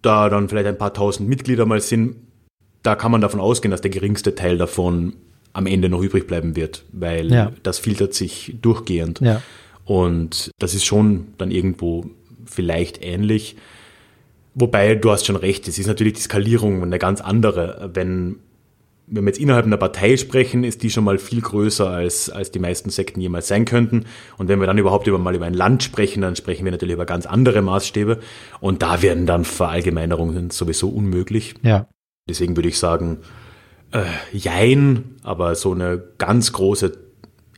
da 0.03 0.29
dann 0.29 0.49
vielleicht 0.49 0.67
ein 0.69 0.79
paar 0.79 0.95
tausend 0.95 1.29
Mitglieder 1.29 1.67
mal 1.67 1.81
sind, 1.81 2.17
da 2.83 2.95
kann 2.95 3.11
man 3.13 3.21
davon 3.21 3.41
ausgehen, 3.41 3.71
dass 3.71 3.81
der 3.83 3.91
geringste 3.91 4.35
Teil 4.35 4.57
davon 4.59 5.15
am 5.53 5.67
Ende 5.67 5.89
noch 5.89 6.01
übrig 6.03 6.27
bleiben 6.27 6.57
wird, 6.57 6.85
weil 6.93 7.31
Ja. 7.33 7.53
das 7.63 7.79
filtert 7.79 8.15
sich 8.15 8.55
durchgehend. 8.63 9.21
Ja. 9.21 9.43
Und 9.85 10.51
das 10.59 10.75
ist 10.75 10.85
schon 10.85 11.27
dann 11.39 11.51
irgendwo 11.51 12.07
vielleicht 12.47 13.03
ähnlich. 13.03 13.57
Wobei, 14.55 14.95
du 14.95 15.11
hast 15.11 15.27
schon 15.27 15.37
recht, 15.37 15.69
es 15.69 15.79
ist 15.79 15.87
natürlich 15.87 16.15
die 16.15 16.21
Skalierung 16.21 16.83
eine 16.83 16.99
ganz 16.99 17.21
andere. 17.21 17.91
Wenn, 17.95 18.37
wenn 19.11 19.25
wir 19.25 19.31
jetzt 19.31 19.41
innerhalb 19.41 19.67
einer 19.67 19.77
Partei 19.77 20.17
sprechen, 20.17 20.63
ist 20.63 20.83
die 20.85 20.91
schon 20.91 21.03
mal 21.03 21.19
viel 21.19 21.41
größer, 21.41 21.89
als, 21.89 22.31
als 22.31 22.53
die 22.53 22.61
meisten 22.61 22.91
Sekten 22.91 23.21
jemals 23.21 23.49
sein 23.49 23.65
könnten. 23.65 24.05
Und 24.39 24.49
wenn 24.49 24.61
wir 24.61 24.67
dann 24.67 24.79
überhaupt 24.79 25.09
über, 25.09 25.19
mal 25.19 25.35
über 25.35 25.47
ein 25.47 25.55
Land 25.55 25.83
sprechen, 25.83 26.23
dann 26.23 26.37
sprechen 26.37 26.65
wir 26.65 26.71
natürlich 26.71 26.95
über 26.95 27.07
ganz 27.07 27.27
andere 27.27 27.61
Maßstäbe. 27.61 28.21
Und 28.61 28.83
da 28.83 29.03
werden 29.03 29.27
dann 29.27 29.45
Verallgemeinerungen 29.45 30.51
sowieso 30.51 30.89
unmöglich. 30.89 31.55
Ja. 31.63 31.89
Deswegen 32.29 32.57
würde 32.57 32.69
ich 32.69 32.79
sagen, 32.79 33.19
äh, 33.91 34.05
jein, 34.33 35.17
aber 35.25 35.57
so 35.57 35.73
eine 35.73 36.01
ganz 36.19 36.53
große 36.53 36.93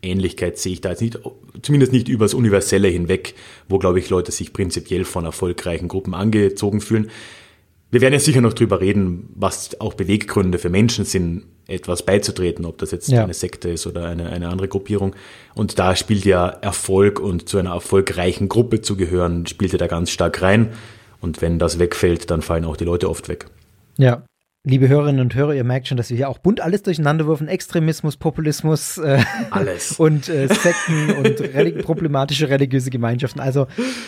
Ähnlichkeit 0.01 0.59
sehe 0.59 0.73
ich 0.73 0.81
da 0.81 0.91
jetzt 0.91 1.03
nicht, 1.03 1.19
zumindest 1.61 1.93
nicht 1.93 2.09
übers 2.09 2.33
Universelle 2.33 2.88
hinweg, 2.88 3.35
wo, 3.69 3.79
glaube 3.79 3.99
ich, 3.99 4.09
Leute 4.09 4.33
sich 4.33 4.55
prinzipiell 4.55 5.05
von 5.05 5.27
erfolgreichen 5.27 5.88
Gruppen 5.88 6.15
angezogen 6.15 6.81
fühlen. 6.81 7.11
Wir 7.92 8.00
werden 8.00 8.14
ja 8.14 8.20
sicher 8.20 8.40
noch 8.40 8.55
drüber 8.55 8.81
reden, 8.81 9.28
was 9.35 9.78
auch 9.78 9.92
Beweggründe 9.92 10.59
für 10.59 10.70
Menschen 10.70 11.05
sind, 11.05 11.44
etwas 11.68 12.05
beizutreten, 12.05 12.64
ob 12.64 12.78
das 12.78 12.90
jetzt 12.90 13.09
Ja. 13.09 13.22
eine 13.22 13.35
Sekte 13.35 13.68
ist 13.68 13.87
oder 13.87 14.07
eine, 14.07 14.31
eine 14.31 14.48
andere 14.48 14.66
Gruppierung. 14.66 15.14
Und 15.55 15.78
da 15.78 15.94
spielt 15.94 16.24
ja 16.24 16.48
Erfolg 16.48 17.20
und 17.20 17.50
zu 17.50 17.59
einer 17.59 17.74
erfolgreichen 17.74 18.48
Gruppe 18.48 18.81
zu 18.81 18.96
gehören, 18.96 19.46
spielt 19.46 19.72
ja 19.72 19.78
da 19.78 19.88
ganz 19.88 20.11
stark 20.11 20.40
rein. 20.40 20.70
Und 21.20 21.42
wenn 21.42 21.59
das 21.59 21.78
wegfällt, 21.78 22.31
dann 22.31 22.40
fallen 22.40 22.64
auch 22.64 22.78
die 22.78 22.85
Leute 22.85 23.11
oft 23.11 23.28
weg. 23.28 23.46
Ja. 23.98 24.24
Liebe 24.64 24.88
Hörerinnen 24.88 25.20
und 25.20 25.35
Hörer, 25.35 25.55
ihr 25.55 25.64
merkt 25.64 25.88
schon, 25.88 25.96
dass 25.96 26.11
wir 26.11 26.16
hier 26.16 26.29
auch 26.29 26.38
bunt 26.38 26.61
alles 26.61 26.85
durcheinander 26.85 27.27
würfen. 27.27 27.48
Extremismus, 27.48 28.16
Populismus 28.16 28.96
äh, 28.98 29.20
Alles. 29.51 29.92
und 29.98 30.29
äh, 30.29 30.46
Sekten 30.46 31.11
und 31.16 31.40
relig 31.40 31.83
problematische 31.83 32.48
religiöse 32.48 32.90
Gemeinschaften. 32.90 33.40
Also 33.40 33.66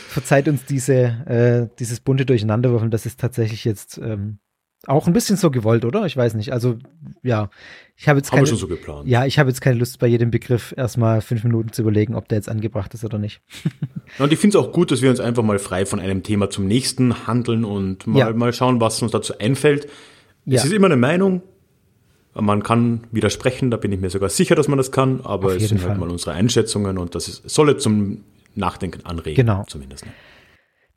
verzeiht 0.09 0.47
uns 0.47 0.64
diese, 0.64 0.95
äh, 0.95 1.77
dieses 1.81 1.99
bunte 1.99 2.25
Durcheinanderwürfeln. 2.25 2.93
Das 2.93 3.05
ist 3.05 3.19
tatsächlich 3.19 3.64
jetzt 3.64 3.99
ähm, 3.99 4.38
auch 4.87 5.09
ein 5.09 5.12
bisschen 5.12 5.37
so 5.37 5.51
gewollt, 5.51 5.85
oder? 5.85 6.07
Ich 6.07 6.17
weiß 6.17 6.35
nicht. 6.35 6.53
Also 6.53 6.79
ja, 7.25 7.51
ich 7.97 8.07
habe 8.07 8.21
jetzt 8.21 8.31
Haben 8.31 8.37
wir 8.37 8.45
keine, 8.45 8.47
schon 8.47 8.59
so 8.59 8.69
geplant. 8.69 9.09
ja, 9.09 9.27
ich 9.27 9.40
habe 9.40 9.51
jetzt 9.51 9.61
keine 9.61 9.79
Lust 9.81 9.99
bei 9.99 10.07
jedem 10.07 10.31
Begriff 10.31 10.73
erstmal 10.77 11.21
fünf 11.21 11.43
Minuten 11.43 11.73
zu 11.73 11.83
überlegen, 11.83 12.14
ob 12.14 12.29
der 12.29 12.38
jetzt 12.38 12.49
angebracht 12.49 12.95
ist 12.95 13.05
oder 13.05 13.19
nicht. 13.19 13.40
Ja, 14.21 14.25
Und 14.27 14.33
ich 14.33 14.38
finde 14.38 14.57
es 14.57 14.64
auch 14.64 14.71
gut, 14.71 14.93
dass 14.93 15.03
wir 15.03 15.11
uns 15.11 15.19
einfach 15.19 15.43
mal 15.43 15.59
frei 15.59 15.85
von 15.85 15.99
einem 15.99 16.23
Thema 16.23 16.49
zum 16.49 16.69
nächsten 16.69 17.27
handeln 17.27 17.64
und 17.64 18.07
mal, 18.07 18.19
Ja. 18.21 18.33
mal 18.33 18.53
schauen, 18.53 18.81
was 18.81 19.03
uns 19.03 19.11
dazu 19.11 19.37
einfällt. 19.38 19.88
Ja. 20.47 20.59
Es 20.59 20.65
ist 20.65 20.73
immer 20.73 20.87
eine 20.87 20.97
Meinung. 20.97 21.43
Man 22.35 22.63
kann 22.63 23.05
widersprechen, 23.13 23.71
da 23.71 23.77
bin 23.77 23.93
ich 23.93 24.01
mir 24.01 24.11
sogar 24.11 24.29
sicher, 24.29 24.57
dass 24.57 24.67
man 24.67 24.77
das 24.77 24.91
kann, 24.91 25.21
aber 25.23 25.49
Auf 25.49 25.57
es 25.57 25.69
sind 25.69 25.81
Fall. 25.81 25.91
halt 25.91 26.01
mal 26.01 26.11
unsere 26.11 26.33
Einschätzungen 26.33 26.99
und 26.99 27.15
das 27.15 27.29
ist, 27.29 27.49
solle 27.49 27.77
zum 27.77 28.25
Nachdenken 28.57 29.07
anregen. 29.07 29.37
Genau. 29.37 29.65
Zumindest. 29.69 30.05
Ne? 30.05 30.13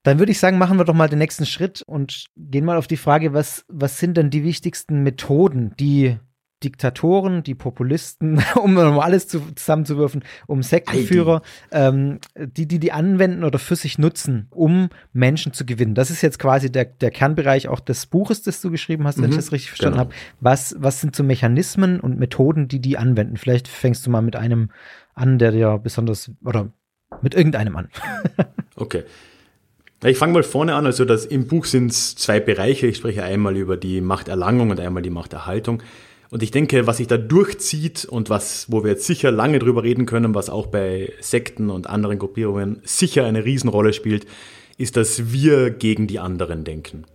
Dann 0.04 0.20
würde 0.20 0.32
ich 0.32 0.40
sagen, 0.40 0.58
machen 0.58 0.78
wir 0.78 0.86
doch 0.86 0.94
mal 0.94 1.10
den 1.10 1.20
nächsten 1.20 1.46
Schritt 1.46 1.84
und 1.86 2.26
gehen 2.36 2.66
mal 2.66 2.78
auf 2.78 2.88
die 2.88 2.98
Frage, 2.98 3.34
was, 3.34 3.66
was 3.68 4.00
sind 4.00 4.18
denn 4.18 4.30
die 4.30 4.44
wichtigsten 4.44 5.04
Methoden, 5.04 5.74
die 5.80 6.18
Diktatoren, 6.64 7.44
die 7.44 7.56
Populisten, 7.56 8.42
um 8.62 8.74
mal 8.74 9.00
alles 9.00 9.28
zu, 9.28 9.42
zusammenzuwürfen, 9.56 10.24
um 10.48 10.64
Sektenführer, 10.64 11.42
ähm, 11.72 12.20
die, 12.36 12.68
die 12.68 12.80
die 12.80 12.92
anwenden 12.92 13.44
oder 13.44 13.60
für 13.60 13.76
sich 13.76 13.98
nutzen, 14.00 14.48
um 14.50 14.90
Menschen 15.14 15.54
zu 15.54 15.66
gewinnen. 15.66 15.94
Das 15.96 16.10
ist 16.10 16.22
jetzt 16.22 16.40
quasi 16.40 16.72
der, 16.72 16.86
der 16.86 17.12
Kernbereich 17.12 17.68
auch 17.68 17.80
des 17.80 18.06
Buches, 18.08 18.42
das 18.42 18.62
du 18.62 18.72
geschrieben 18.72 19.06
hast, 19.06 19.18
wenn 19.18 19.26
ich 19.26 19.32
Mhm, 19.32 19.38
das 19.38 19.52
richtig 19.52 19.70
verstanden 19.70 20.00
genau. 20.00 20.10
habe. 20.10 20.16
Was, 20.40 20.76
was 20.80 21.02
sind 21.02 21.16
so 21.16 21.24
Mechanismen 21.24 22.00
und 22.00 22.18
Methoden, 22.20 22.68
die 22.68 22.80
die 22.80 22.98
anwenden? 22.98 23.38
Vielleicht 23.38 23.68
fängst 23.68 24.06
du 24.06 24.10
mal 24.10 24.22
mit 24.22 24.36
einem 24.36 24.72
an, 25.14 25.38
der 25.40 25.52
dir 25.52 25.78
besonders, 25.78 26.32
oder 26.44 26.72
mit 27.22 27.36
irgendeinem 27.36 27.76
an. 27.76 27.90
Okay. 28.80 29.04
Ich 30.06 30.20
fange 30.20 30.34
mal 30.34 30.44
vorne 30.44 30.76
an. 30.76 30.86
Also 30.86 31.04
das, 31.04 31.26
im 31.26 31.48
Buch 31.48 31.66
sind 31.66 31.90
es 31.90 32.16
zwei 32.16 32.40
Bereiche. 32.40 32.86
Ich 32.86 32.98
spreche 32.98 33.24
einmal 33.24 33.58
über 33.58 33.76
die 33.76 34.02
Machterlangung 34.02 34.70
und 34.70 34.80
einmal 34.80 35.02
die 35.02 35.10
Machterhaltung. 35.10 35.82
Und 36.30 36.44
ich 36.44 36.52
denke, 36.52 36.88
was 36.88 36.98
sich 36.98 37.08
da 37.08 37.18
durchzieht 37.18 38.06
und 38.06 38.30
was, 38.30 38.72
wo 38.72 38.84
wir 38.84 38.92
jetzt 38.92 39.06
sicher 39.06 39.32
lange 39.32 39.60
drüber 39.60 39.84
reden 39.84 40.06
können, 40.06 40.36
was 40.36 40.50
auch 40.50 40.68
bei 40.68 41.14
Sekten 41.22 41.70
und 41.70 41.88
anderen 41.88 42.20
Gruppierungen 42.20 42.82
sicher 42.84 43.26
eine 43.26 43.46
Riesenrolle 43.46 43.94
spielt, 43.94 44.26
ist, 44.78 44.98
dass 44.98 45.32
wir 45.32 45.70
gegen 45.72 46.08
die 46.08 46.20
anderen 46.20 46.64
denken. 46.64 47.06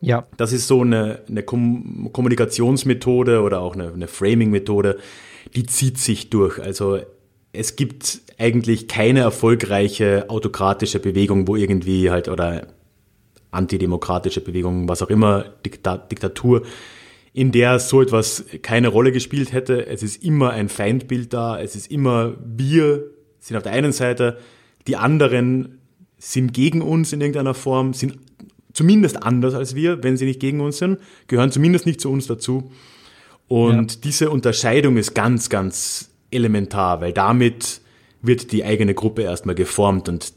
Ja, 0.00 0.26
Das 0.36 0.52
ist 0.52 0.68
so 0.68 0.82
eine, 0.82 1.22
eine 1.28 1.42
Kom 1.42 2.10
Kommunikationsmethode 2.12 3.40
oder 3.42 3.60
auch 3.60 3.74
eine, 3.74 3.92
eine 3.92 4.06
Framing-Methode, 4.06 4.98
die 5.54 5.66
zieht 5.66 5.98
sich 5.98 6.30
durch. 6.30 6.60
Also 6.60 7.00
es 7.52 7.76
gibt 7.76 8.20
eigentlich 8.38 8.86
keine 8.86 9.20
erfolgreiche 9.20 10.26
autokratische 10.28 11.00
Bewegung, 11.00 11.48
wo 11.48 11.56
irgendwie 11.56 12.10
halt 12.10 12.28
oder 12.28 12.68
antidemokratische 13.50 14.40
Bewegung, 14.40 14.88
was 14.88 15.02
auch 15.02 15.10
immer, 15.10 15.44
Dikta 15.64 15.96
Diktatur, 15.96 16.62
in 17.32 17.52
der 17.52 17.78
so 17.78 18.02
etwas 18.02 18.44
keine 18.62 18.88
Rolle 18.88 19.12
gespielt 19.12 19.52
hätte. 19.52 19.86
Es 19.86 20.02
ist 20.02 20.22
immer 20.22 20.50
ein 20.50 20.68
Feindbild 20.68 21.32
da, 21.32 21.60
es 21.60 21.76
ist 21.76 21.90
immer 21.90 22.34
wir 22.44 23.04
sind 23.38 23.56
auf 23.56 23.62
der 23.62 23.72
einen 23.72 23.92
Seite, 23.92 24.38
die 24.86 24.96
anderen 24.96 25.78
sind 26.18 26.52
gegen 26.52 26.82
uns 26.82 27.12
in 27.12 27.20
irgendeiner 27.20 27.54
Form, 27.54 27.94
sind 27.94 28.18
zumindest 28.72 29.22
anders 29.22 29.54
als 29.54 29.74
wir, 29.74 30.02
wenn 30.02 30.16
sie 30.16 30.24
nicht 30.24 30.40
gegen 30.40 30.60
uns 30.60 30.78
sind, 30.78 30.98
gehören 31.26 31.52
zumindest 31.52 31.86
nicht 31.86 32.00
zu 32.00 32.10
uns 32.10 32.26
dazu. 32.26 32.70
Und 33.46 34.04
diese 34.04 34.30
Unterscheidung 34.30 34.96
ist 34.96 35.14
ganz, 35.14 35.48
ganz 35.48 36.10
elementar, 36.30 37.00
weil 37.00 37.12
damit 37.12 37.80
wird 38.20 38.52
die 38.52 38.64
eigene 38.64 38.94
Gruppe 38.94 39.22
erstmal 39.22 39.54
geformt 39.54 40.08
und 40.08 40.32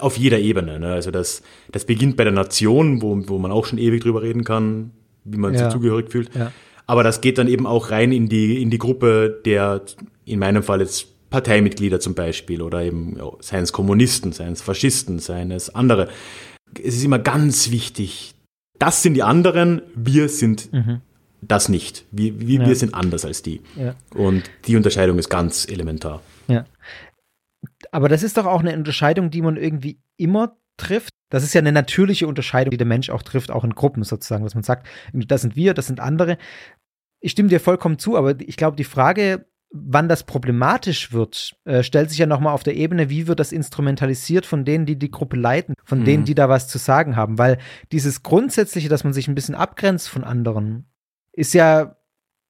auf 0.00 0.16
jeder 0.16 0.38
Ebene. 0.38 0.78
Ne? 0.78 0.88
Also 0.92 1.10
das, 1.10 1.42
das 1.70 1.84
beginnt 1.84 2.16
bei 2.16 2.24
der 2.24 2.32
Nation, 2.32 3.02
wo, 3.02 3.28
wo 3.28 3.38
man 3.38 3.52
auch 3.52 3.66
schon 3.66 3.78
ewig 3.78 4.02
drüber 4.02 4.22
reden 4.22 4.44
kann, 4.44 4.92
wie 5.24 5.38
man 5.38 5.54
Ja. 5.54 5.64
sich 5.64 5.68
zugehörig 5.72 6.10
fühlt. 6.10 6.34
Ja. 6.34 6.52
Aber 6.86 7.02
das 7.02 7.20
geht 7.20 7.38
dann 7.38 7.48
eben 7.48 7.66
auch 7.66 7.90
rein 7.90 8.12
in 8.12 8.28
die, 8.28 8.62
in 8.62 8.70
die 8.70 8.78
Gruppe 8.78 9.40
der, 9.44 9.82
in 10.24 10.38
meinem 10.38 10.62
Fall 10.62 10.80
jetzt 10.80 11.08
Parteimitglieder 11.30 12.00
zum 12.00 12.14
Beispiel 12.14 12.62
oder 12.62 12.82
eben 12.82 13.16
ja, 13.18 13.30
seien 13.40 13.62
es 13.64 13.72
Kommunisten, 13.72 14.32
seien 14.32 14.52
es 14.54 14.62
Faschisten, 14.62 15.18
seien 15.18 15.50
es 15.50 15.74
andere. 15.74 16.08
es 16.82 16.96
ist 16.96 17.04
immer 17.04 17.18
ganz 17.18 17.70
wichtig, 17.70 18.34
das 18.78 19.02
sind 19.02 19.14
die 19.14 19.22
anderen, 19.22 19.82
wir 19.94 20.28
sind 20.30 20.72
Mhm. 20.72 21.00
das 21.42 21.68
nicht. 21.68 22.04
Wir, 22.10 22.40
wir, 22.40 22.60
Ja. 22.60 22.66
wir 22.68 22.76
sind 22.76 22.94
anders 22.94 23.24
als 23.26 23.42
die. 23.42 23.60
Ja. 23.76 23.94
Und 24.14 24.44
die 24.66 24.76
Unterscheidung 24.76 25.18
ist 25.18 25.28
ganz 25.28 25.68
elementar. 25.68 26.22
Ja. 26.46 26.64
Aber 27.92 28.08
das 28.08 28.22
ist 28.22 28.36
doch 28.38 28.46
auch 28.46 28.60
eine 28.60 28.74
Unterscheidung, 28.74 29.30
die 29.30 29.42
man 29.42 29.56
irgendwie 29.56 29.98
immer 30.16 30.56
trifft. 30.78 31.10
Das 31.30 31.42
ist 31.44 31.54
ja 31.54 31.60
eine 31.60 31.72
natürliche 31.72 32.26
Unterscheidung, 32.26 32.70
die 32.70 32.76
der 32.76 32.86
Mensch 32.86 33.10
auch 33.10 33.22
trifft, 33.22 33.50
auch 33.50 33.64
in 33.64 33.74
Gruppen 33.74 34.02
sozusagen, 34.02 34.44
dass 34.44 34.54
man 34.54 34.64
sagt, 34.64 34.86
das 35.12 35.42
sind 35.42 35.56
wir, 35.56 35.74
das 35.74 35.86
sind 35.86 36.00
andere. 36.00 36.38
Ich 37.20 37.32
stimme 37.32 37.48
dir 37.48 37.60
vollkommen 37.60 37.98
zu, 37.98 38.16
aber 38.16 38.40
ich 38.40 38.56
glaube, 38.56 38.76
die 38.76 38.84
Frage, 38.84 39.46
wann 39.70 40.08
das 40.08 40.22
problematisch 40.24 41.12
wird, 41.12 41.56
äh, 41.66 41.82
stellt 41.82 42.08
sich 42.08 42.18
ja 42.18 42.26
nochmal 42.26 42.54
auf 42.54 42.62
der 42.62 42.76
Ebene, 42.76 43.10
wie 43.10 43.26
wird 43.26 43.40
das 43.40 43.52
instrumentalisiert 43.52 44.46
von 44.46 44.64
denen, 44.64 44.86
die 44.86 44.98
die 44.98 45.10
Gruppe 45.10 45.36
leiten, 45.36 45.74
von 45.84 46.00
Mhm. 46.00 46.04
denen, 46.04 46.24
die 46.24 46.34
da 46.34 46.48
was 46.48 46.68
zu 46.68 46.78
sagen 46.78 47.16
haben. 47.16 47.36
Weil 47.36 47.58
dieses 47.92 48.22
Grundsätzliche, 48.22 48.88
dass 48.88 49.04
man 49.04 49.12
sich 49.12 49.28
ein 49.28 49.34
bisschen 49.34 49.54
abgrenzt 49.54 50.08
von 50.08 50.24
anderen, 50.24 50.86
ist 51.32 51.52
ja 51.52 51.97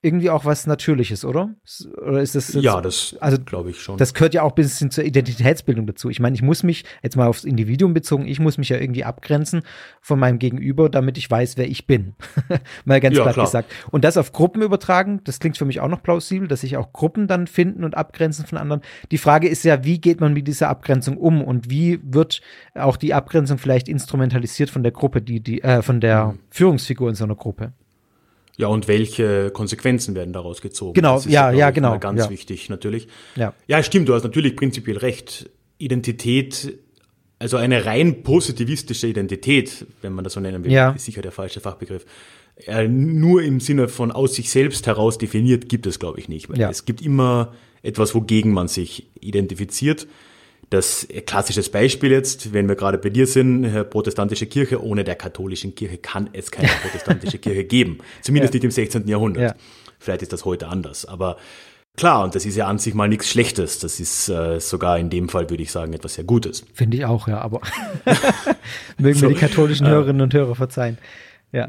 irgendwie 0.01 0.30
auch 0.30 0.44
was 0.44 0.66
Natürliches, 0.68 1.24
oder? 1.24 1.55
Oder 2.07 2.20
ist 2.22 2.36
das 2.36 2.53
jetzt- 2.53 2.62
Ja, 2.62 2.80
das 2.80 3.16
also 3.20 3.36
glaube 3.44 3.70
ich 3.70 3.80
schon. 3.80 3.96
das 3.99 4.14
gehört 4.14 4.32
ja 4.32 4.42
auch 4.42 4.53
ein 4.53 4.55
bisschen 4.55 4.92
zur 4.92 5.03
Identitätsbildung 5.05 5.86
dazu. 5.86 6.09
Ich 6.09 6.20
meine, 6.20 6.36
ich 6.36 6.42
muss 6.42 6.62
mich, 6.62 6.84
jetzt 7.03 7.16
mal 7.16 7.26
aufs 7.26 7.42
Individuum 7.44 7.94
bezogen, 7.94 8.26
ich 8.28 8.38
muss 8.38 8.59
mich 8.59 8.68
ja 8.68 8.76
irgendwie 8.78 9.03
abgrenzen 9.03 9.62
von 10.01 10.18
meinem 10.20 10.38
Gegenüber, 10.38 10.88
damit 10.88 11.18
ich 11.18 11.28
weiß, 11.28 11.57
wer 11.57 11.66
ich 11.68 11.86
bin. 11.88 12.14
mal 12.84 13.01
ganz 13.01 13.16
Ja, 13.16 13.24
platt 13.24 13.34
klar. 13.34 13.46
gesagt. 13.46 13.72
Und 13.90 14.05
das 14.05 14.16
auf 14.16 14.32
Gruppen 14.32 14.62
übertragen, 14.62 15.20
das 15.24 15.40
klingt 15.40 15.59
für 15.59 15.64
mich 15.64 15.80
auch 15.80 15.88
noch 15.88 16.03
plausibel, 16.03 16.46
dass 16.46 16.61
sich 16.61 16.76
auch 16.76 16.92
Gruppen 16.92 17.26
dann 17.26 17.49
finden 17.49 17.82
und 17.82 17.96
abgrenzen 17.96 18.46
von 18.46 18.57
anderen. 18.59 18.82
Die 19.11 19.18
Frage 19.18 19.49
ist 19.49 19.64
ja, 19.64 19.82
wie 19.84 20.01
geht 20.01 20.20
man 20.20 20.32
mit 20.32 20.46
dieser 20.46 20.68
Abgrenzung 20.68 21.16
um 21.16 21.42
und 21.42 21.70
wie 21.70 21.99
wird 22.05 22.40
auch 22.74 22.96
die 22.96 23.14
Abgrenzung 23.14 23.59
vielleicht 23.59 23.88
instrumentalisiert 23.88 24.70
von 24.70 24.84
der 24.84 24.92
Gruppe, 24.92 25.22
die, 25.22 25.40
die, 25.40 25.62
äh, 25.62 25.82
von 25.82 26.01
der 26.01 26.26
Mhm. 26.26 26.38
Führungsfigur 26.51 27.09
in 27.09 27.14
so 27.16 27.24
einer 27.24 27.34
Gruppe? 27.34 27.72
Ja, 28.59 28.66
und 28.66 28.88
welche 28.88 29.50
Konsequenzen 29.50 30.14
werden 30.14 30.32
daraus 30.32 30.61
gezogen? 30.61 30.92
Genau, 30.94 31.14
Das 31.14 31.26
ist 31.26 31.32
ja, 31.32 31.50
ja, 31.52 31.68
ich, 31.68 31.74
genau, 31.76 31.98
Ganz 31.98 32.20
ja. 32.24 32.28
wichtig, 32.30 32.68
natürlich. 32.68 33.09
Ja. 33.36 33.54
Ja, 33.68 33.82
stimmt, 33.82 34.09
du 34.09 34.14
hast 34.14 34.24
natürlich 34.24 34.56
prinzipiell 34.56 34.98
recht. 34.98 35.48
Identität, 35.78 36.76
also 37.38 37.56
eine 37.56 37.84
rein 37.86 38.24
positivistische 38.24 39.06
Identität, 39.06 39.86
wenn 40.02 40.12
man 40.12 40.24
das 40.24 40.32
so 40.32 40.40
nennen 40.40 40.64
will, 40.64 40.72
Ja. 40.72 40.90
ist 40.90 41.04
sicher 41.04 41.22
der 41.22 41.30
falsche 41.32 41.61
Fachbegriff. 41.61 42.04
Äh, 42.66 42.88
nur 42.88 43.42
im 43.42 43.61
Sinne 43.61 43.86
von 43.86 44.11
aus 44.11 44.34
sich 44.34 44.50
selbst 44.50 44.88
heraus 44.88 45.18
definiert 45.18 45.68
gibt 45.68 45.86
es, 45.86 46.00
glaube 46.00 46.18
ich, 46.18 46.28
nicht. 46.28 46.48
Ja. 46.56 46.68
Es 46.68 46.84
gibt 46.84 47.00
immer 47.00 47.54
etwas, 47.82 48.12
wogegen 48.16 48.52
man 48.52 48.66
sich 48.66 49.06
identifiziert. 49.20 50.09
Das 50.70 51.06
klassisches 51.26 51.70
Beispiel 51.70 52.10
jetzt, 52.10 52.52
wenn 52.52 52.68
wir 52.68 52.76
gerade 52.76 52.98
bei 52.98 53.08
dir 53.08 53.26
sind, 53.26 53.88
protestantische 53.90 54.46
Kirche, 54.46 54.82
ohne 54.84 55.02
der 55.02 55.14
katholischen 55.14 55.74
Kirche 55.74 55.96
kann 55.98 56.28
es 56.34 56.50
keine 56.50 56.68
protestantische 56.82 57.38
Kirche 57.38 57.64
geben. 57.64 57.98
Zumindest 58.22 58.52
Ja. 58.52 58.58
nicht 58.58 58.64
im 58.64 58.70
16. 58.70 59.08
Jahrhundert. 59.08 59.42
Ja. 59.42 59.54
Vielleicht 59.98 60.22
ist 60.22 60.32
das 60.32 60.44
heute 60.44 60.68
anders. 60.68 61.06
Aber 61.06 61.38
klar, 61.96 62.22
und 62.22 62.34
das 62.34 62.44
ist 62.44 62.54
ja 62.56 62.66
an 62.66 62.78
sich 62.78 62.92
mal 62.94 63.08
nichts 63.08 63.28
Schlechtes. 63.30 63.78
Das 63.78 63.98
ist 63.98 64.28
äh, 64.28 64.60
sogar 64.60 64.98
in 64.98 65.08
dem 65.10 65.28
Fall, 65.30 65.48
würde 65.48 65.62
ich 65.62 65.72
sagen, 65.72 65.92
etwas 65.94 66.14
sehr 66.14 66.24
Gutes. 66.24 66.64
Finde 66.74 66.98
ich 66.98 67.04
auch, 67.06 67.28
ja, 67.28 67.40
aber 67.40 67.60
mögen 68.98 69.18
So, 69.18 69.28
mir 69.28 69.34
die 69.34 69.40
katholischen 69.40 69.86
äh, 69.86 69.90
Hörerinnen 69.90 70.20
und 70.22 70.34
Hörer 70.34 70.54
verzeihen. 70.54 70.98
Ja. 71.50 71.68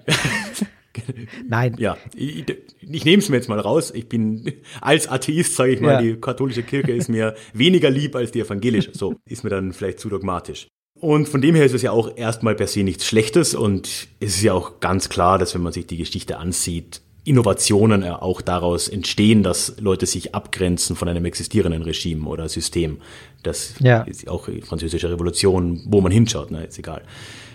Nein. 1.47 1.75
Ja, 1.77 1.97
ich, 2.15 2.45
ich 2.81 3.05
nehme 3.05 3.19
es 3.21 3.29
mir 3.29 3.35
jetzt 3.37 3.49
mal 3.49 3.59
raus. 3.59 3.91
Ich 3.95 4.07
bin 4.09 4.53
als 4.81 5.07
Atheist, 5.07 5.55
sage 5.55 5.73
ich 5.73 5.81
mal, 5.81 5.93
Ja. 5.93 6.01
die 6.01 6.15
katholische 6.19 6.63
Kirche 6.63 6.91
ist 6.91 7.09
mir 7.09 7.35
weniger 7.53 7.89
lieb 7.89 8.15
als 8.15 8.31
die 8.31 8.41
evangelische. 8.41 8.91
So 8.93 9.15
ist 9.27 9.43
mir 9.43 9.49
dann 9.49 9.73
vielleicht 9.73 9.99
zu 9.99 10.09
dogmatisch. 10.09 10.67
Und 10.99 11.29
von 11.29 11.41
dem 11.41 11.55
her 11.55 11.65
ist 11.65 11.73
es 11.73 11.81
ja 11.81 11.91
auch 11.91 12.17
erstmal 12.17 12.55
per 12.55 12.67
se 12.67 12.83
nichts 12.83 13.05
Schlechtes 13.05 13.55
und 13.55 13.87
es 14.19 14.35
ist 14.35 14.41
ja 14.43 14.53
auch 14.53 14.81
ganz 14.81 15.07
klar, 15.07 15.37
dass 15.37 15.55
wenn 15.55 15.61
man 15.61 15.71
sich 15.71 15.87
die 15.87 15.95
Geschichte 15.97 16.37
ansieht, 16.37 17.01
Innovationen 17.23 18.03
auch 18.03 18.41
daraus 18.41 18.87
entstehen, 18.89 19.43
dass 19.43 19.75
Leute 19.79 20.05
sich 20.05 20.33
abgrenzen 20.35 20.95
von 20.95 21.07
einem 21.07 21.25
existierenden 21.25 21.83
Regime 21.83 22.27
oder 22.27 22.49
System. 22.49 22.97
Das 23.43 23.75
Ja. 23.79 24.01
ist 24.01 24.27
auch 24.27 24.47
die 24.47 24.61
französische 24.61 25.09
Revolution, 25.09 25.81
wo 25.85 26.01
man 26.01 26.11
hinschaut, 26.11 26.49
ne, 26.51 26.65
ist 26.65 26.79
egal. 26.79 27.03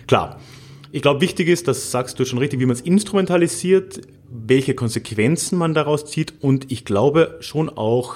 Klar. 0.07 0.39
Ich 0.95 1.01
glaube, 1.01 1.19
wichtig 1.19 1.49
ist, 1.49 1.67
das 1.67 1.91
sagst 1.91 2.17
du 2.21 2.23
schon 2.23 2.39
richtig, 2.39 2.61
wie 2.61 2.65
man 2.65 2.73
es 2.73 2.79
instrumentalisiert, 2.79 3.99
welche 4.29 4.75
Konsequenzen 4.75 5.57
man 5.57 5.73
daraus 5.73 6.05
zieht 6.05 6.35
und 6.39 6.71
ich 6.71 6.85
glaube 6.85 7.35
schon 7.41 7.67
auch, 7.67 8.15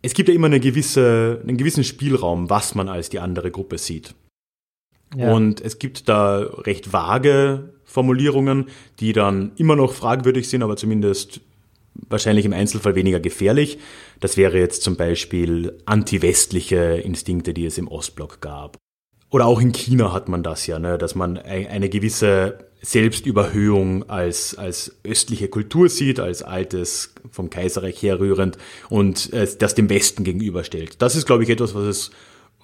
es 0.00 0.14
gibt 0.14 0.28
ja 0.28 0.34
immer 0.36 0.46
eine 0.46 0.60
gewisse, 0.60 1.40
einen 1.42 1.56
gewissen 1.56 1.82
Spielraum, 1.82 2.48
was 2.48 2.76
man 2.76 2.88
als 2.88 3.08
die 3.08 3.18
andere 3.18 3.50
Gruppe 3.50 3.76
sieht. 3.76 4.14
Ja. 5.16 5.32
Und 5.32 5.60
es 5.62 5.80
gibt 5.80 6.08
da 6.08 6.38
recht 6.38 6.92
vage 6.92 7.74
Formulierungen, 7.82 8.66
die 9.00 9.12
dann 9.12 9.50
immer 9.56 9.74
noch 9.74 9.92
fragwürdig 9.92 10.48
sind, 10.48 10.62
aber 10.62 10.76
zumindest 10.76 11.40
wahrscheinlich 12.08 12.44
im 12.44 12.52
Einzelfall 12.52 12.94
weniger 12.94 13.18
gefährlich. 13.18 13.78
Das 14.20 14.36
wäre 14.36 14.60
jetzt 14.60 14.82
zum 14.82 14.94
Beispiel 14.94 15.76
anti-westliche 15.86 17.00
Instinkte, 17.02 17.52
die 17.52 17.66
es 17.66 17.78
im 17.78 17.88
Ostblock 17.88 18.40
gab. 18.40 18.78
Oder 19.30 19.46
auch 19.46 19.60
in 19.60 19.72
China 19.72 20.12
hat 20.12 20.28
man 20.28 20.42
das 20.42 20.66
ja, 20.66 20.78
ne, 20.78 20.98
dass 20.98 21.14
man 21.14 21.38
ein- 21.38 21.68
eine 21.68 21.88
gewisse 21.88 22.58
Selbstüberhöhung 22.82 24.08
als, 24.08 24.56
als 24.56 24.96
östliche 25.04 25.48
Kultur 25.48 25.88
sieht, 25.88 26.18
als 26.20 26.42
altes, 26.42 27.14
vom 27.30 27.50
Kaiserreich 27.50 28.02
herrührend 28.02 28.56
und 28.88 29.32
äh, 29.32 29.46
das 29.58 29.74
dem 29.74 29.90
Westen 29.90 30.24
gegenüberstellt. 30.24 31.02
Das 31.02 31.16
ist, 31.16 31.26
glaube 31.26 31.42
ich, 31.42 31.50
etwas, 31.50 31.74
was 31.74 31.84
es 31.84 32.10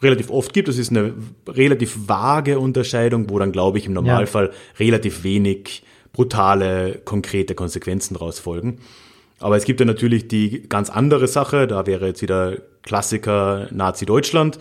relativ 0.02 0.30
oft 0.30 0.52
gibt. 0.52 0.68
Das 0.68 0.78
ist 0.78 0.90
eine 0.90 1.14
relativ 1.48 2.08
vage 2.08 2.58
Unterscheidung, 2.58 3.28
wo 3.30 3.38
dann, 3.38 3.52
glaube 3.52 3.78
ich, 3.78 3.86
im 3.86 3.92
Normalfall 3.92 4.50
relativ 4.78 5.24
wenig 5.24 5.82
brutale, 6.12 7.00
konkrete 7.04 7.54
Konsequenzen 7.54 8.14
daraus 8.14 8.38
folgen. 8.38 8.78
Aber 9.38 9.56
es 9.56 9.64
gibt 9.64 9.80
ja 9.80 9.86
natürlich 9.86 10.28
die 10.28 10.62
ganz 10.68 10.88
andere 10.88 11.28
Sache, 11.28 11.66
da 11.66 11.86
wäre 11.86 12.06
jetzt 12.06 12.22
wieder 12.22 12.56
Klassiker 12.82 13.68
Nazi-Deutschland, 13.70 14.58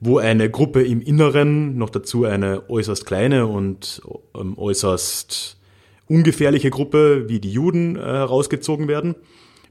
wo 0.00 0.18
eine 0.18 0.50
Gruppe 0.50 0.82
im 0.82 1.00
Inneren, 1.00 1.76
noch 1.78 1.90
dazu 1.90 2.24
eine 2.24 2.68
äußerst 2.68 3.06
kleine 3.06 3.46
und 3.46 4.02
ähm, 4.34 4.58
äußerst 4.58 5.58
ungefährliche 6.08 6.70
Gruppe 6.70 7.28
wie 7.28 7.40
die 7.40 7.50
Juden 7.50 7.96
äh, 7.96 8.00
herausgezogen 8.00 8.88
werden, 8.88 9.16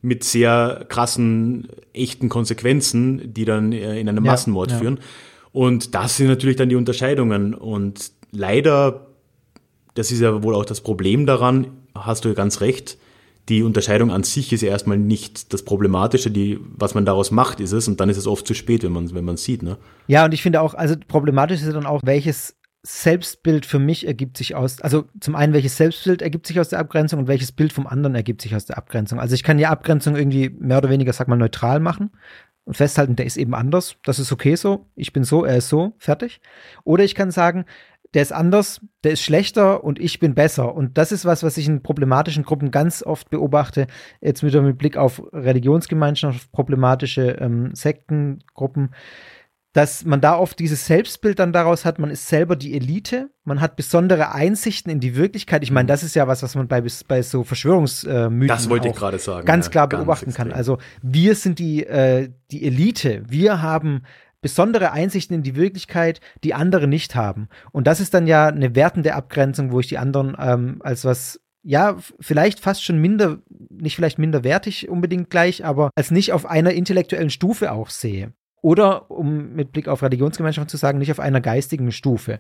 mit 0.02 0.24
sehr 0.24 0.86
krassen, 0.90 1.68
echten 1.94 2.30
Konsequenzen, 2.30 3.34
die 3.34 3.46
dann 3.46 3.72
äh, 3.72 4.00
in 4.00 4.10
einem 4.10 4.26
Ja, 4.26 4.32
Massenmord 4.32 4.72
ja. 4.72 4.78
führen. 4.78 5.00
Und 5.52 5.96
das 5.96 6.18
sind 6.18 6.28
natürlich 6.28 6.58
dann 6.58 6.70
die 6.70 6.76
Unterscheidungen. 6.76 7.54
Und 7.54 8.12
leider, 8.32 9.08
das 9.94 10.12
ist 10.12 10.20
ja 10.20 10.44
wohl 10.44 10.54
auch 10.54 10.66
das 10.66 10.82
Problem 10.82 11.26
daran, 11.26 11.68
hast 11.96 12.26
du 12.26 12.34
ganz 12.34 12.62
recht, 12.62 12.98
die 13.50 13.64
Unterscheidung 13.64 14.12
an 14.12 14.24
sich 14.24 14.52
ist 14.54 14.62
ja 14.62 14.70
erstmal 14.70 14.98
nicht 14.98 15.54
das 15.54 15.64
Problematische, 15.64 16.32
die, 16.32 16.60
was 16.62 16.96
man 16.96 17.06
daraus 17.06 17.32
macht, 17.32 17.60
ist 17.60 17.72
es, 17.72 17.88
und 17.88 18.00
dann 18.00 18.10
ist 18.10 18.18
es 18.18 18.28
oft 18.28 18.48
zu 18.48 18.54
spät, 18.54 18.84
wenn 18.84 18.92
man 18.92 19.14
wenn 19.14 19.26
man 19.26 19.38
sieht, 19.38 19.62
ne? 19.62 19.78
Ja, 20.08 20.26
und 20.26 20.34
ich 20.34 20.42
finde 20.42 20.62
auch, 20.62 20.74
also 20.74 20.96
problematisch 21.08 21.62
ist 21.62 21.68
ja 21.68 21.74
dann 21.74 21.86
auch, 21.86 22.02
welches 22.04 22.56
Selbstbild 22.84 23.66
für 23.66 23.80
mich 23.80 24.06
ergibt 24.06 24.38
sich 24.38 24.56
aus, 24.56 24.82
also 24.82 25.06
zum 25.20 25.36
einen, 25.36 25.54
welches 25.54 25.78
Selbstbild 25.78 26.22
ergibt 26.22 26.46
sich 26.46 26.60
aus 26.60 26.70
der 26.70 26.80
Abgrenzung 26.80 27.20
und 27.22 27.28
welches 27.28 27.52
Bild 27.52 27.74
vom 27.74 27.88
anderen 27.88 28.16
ergibt 28.16 28.42
sich 28.42 28.56
aus 28.56 28.66
der 28.66 28.78
Abgrenzung. 28.78 29.20
Also 29.20 29.34
ich 29.34 29.44
kann 29.44 29.60
ja 29.60 29.70
Abgrenzung 29.70 30.16
irgendwie 30.16 30.50
mehr 30.50 30.78
oder 30.78 30.90
weniger, 30.90 31.12
sag 31.12 31.28
mal, 31.28 31.36
neutral 31.36 31.80
machen 31.80 32.12
und 32.64 32.78
festhalten, 32.78 33.16
der 33.16 33.26
ist 33.26 33.38
eben 33.38 33.56
anders, 33.56 33.96
das 34.04 34.20
ist 34.20 34.32
okay 34.32 34.56
so, 34.56 34.86
ich 34.96 35.14
bin 35.14 35.24
so, 35.24 35.46
er 35.46 35.58
ist 35.58 35.70
so, 35.70 35.94
fertig. 35.98 36.42
Oder 36.84 37.04
ich 37.04 37.16
kann 37.16 37.32
sagen, 37.32 37.66
der 38.14 38.22
ist 38.22 38.32
anders, 38.32 38.82
der 39.04 39.14
ist 39.14 39.22
schlechter 39.22 39.84
und 39.84 40.00
ich 40.00 40.20
bin 40.20 40.36
besser. 40.36 40.74
Und 40.74 40.98
das 40.98 41.12
ist 41.12 41.26
was, 41.26 41.44
was 41.44 41.58
ich 41.58 41.68
in 41.68 41.84
problematischen 41.84 42.44
Gruppen 42.44 42.72
ganz 42.72 43.04
oft 43.04 43.30
beobachte, 43.30 43.88
jetzt 44.22 44.44
wieder 44.44 44.62
mit 44.62 44.78
Blick 44.78 44.98
auf 44.98 45.22
Religionsgemeinschaften, 45.34 46.40
auf 46.40 46.52
problematische 46.52 47.32
ähm, 47.40 47.76
Sektengruppen, 47.76 48.92
dass 49.76 50.06
man 50.06 50.22
da 50.22 50.38
oft 50.38 50.58
dieses 50.60 50.86
Selbstbild 50.86 51.38
dann 51.38 51.52
daraus 51.52 51.84
hat, 51.84 52.00
man 52.00 52.10
ist 52.10 52.30
selber 52.30 52.56
die 52.56 52.76
Elite, 52.76 53.30
man 53.44 53.60
hat 53.60 53.76
besondere 53.76 54.32
Einsichten 54.32 54.90
in 54.90 55.02
die 55.02 55.18
Wirklichkeit. 55.18 55.64
Ich 55.64 55.72
meine, 55.72 55.88
das 55.88 56.02
ist 56.02 56.16
ja 56.16 56.30
was, 56.30 56.42
was 56.44 56.56
man 56.56 56.70
bei, 56.70 56.82
bei 57.10 57.22
so 57.22 57.44
Verschwörungsmythen 57.44 58.48
Das 58.48 58.70
wollte 58.70 58.88
ich 58.88 58.96
gerade 58.96 59.20
sagen. 59.20 59.46
ganz 59.46 59.66
ja, 59.66 59.72
klar 59.72 59.90
ganz 59.90 60.00
beobachten 60.00 60.34
kann. 60.34 60.48
extrem. 60.48 60.58
Also 60.58 60.78
wir 61.02 61.36
sind 61.36 61.60
die, 61.60 61.86
äh, 61.86 62.30
die 62.52 62.66
Elite, 62.66 63.24
wir 63.28 63.62
haben 63.62 64.04
besondere 64.46 64.92
Einsichten 64.92 65.34
in 65.34 65.42
die 65.42 65.56
Wirklichkeit, 65.56 66.22
die 66.44 66.54
andere 66.54 66.88
nicht 66.88 67.16
haben. 67.16 67.50
Und 67.72 67.88
das 67.88 68.00
ist 68.00 68.14
dann 68.14 68.28
ja 68.28 68.46
eine 68.46 68.76
wertende 68.76 69.16
Abgrenzung, 69.16 69.72
wo 69.72 69.80
ich 69.80 69.88
die 69.88 69.98
anderen 69.98 70.38
ähm, 70.40 70.82
als 70.84 71.04
was 71.04 71.40
ja, 71.64 71.98
vielleicht 72.20 72.60
fast 72.60 72.84
schon 72.84 73.00
minder, 73.00 73.40
nicht 73.72 73.96
vielleicht 73.96 74.20
minderwertig 74.20 74.88
unbedingt 74.88 75.32
gleich, 75.32 75.66
aber 75.66 75.90
als 75.96 76.12
nicht 76.12 76.32
auf 76.32 76.46
einer 76.46 76.74
intellektuellen 76.74 77.32
Stufe 77.32 77.72
auch 77.72 77.90
sehe. 77.90 78.34
Oder, 78.62 79.10
um 79.10 79.54
mit 79.54 79.72
Blick 79.72 79.88
auf 79.88 80.04
Religionsgemeinschaft 80.04 80.70
zu 80.70 80.78
sagen, 80.78 81.00
nicht 81.00 81.10
auf 81.10 81.20
einer 81.20 81.42
geistigen 81.42 81.92
Stufe. 81.92 82.40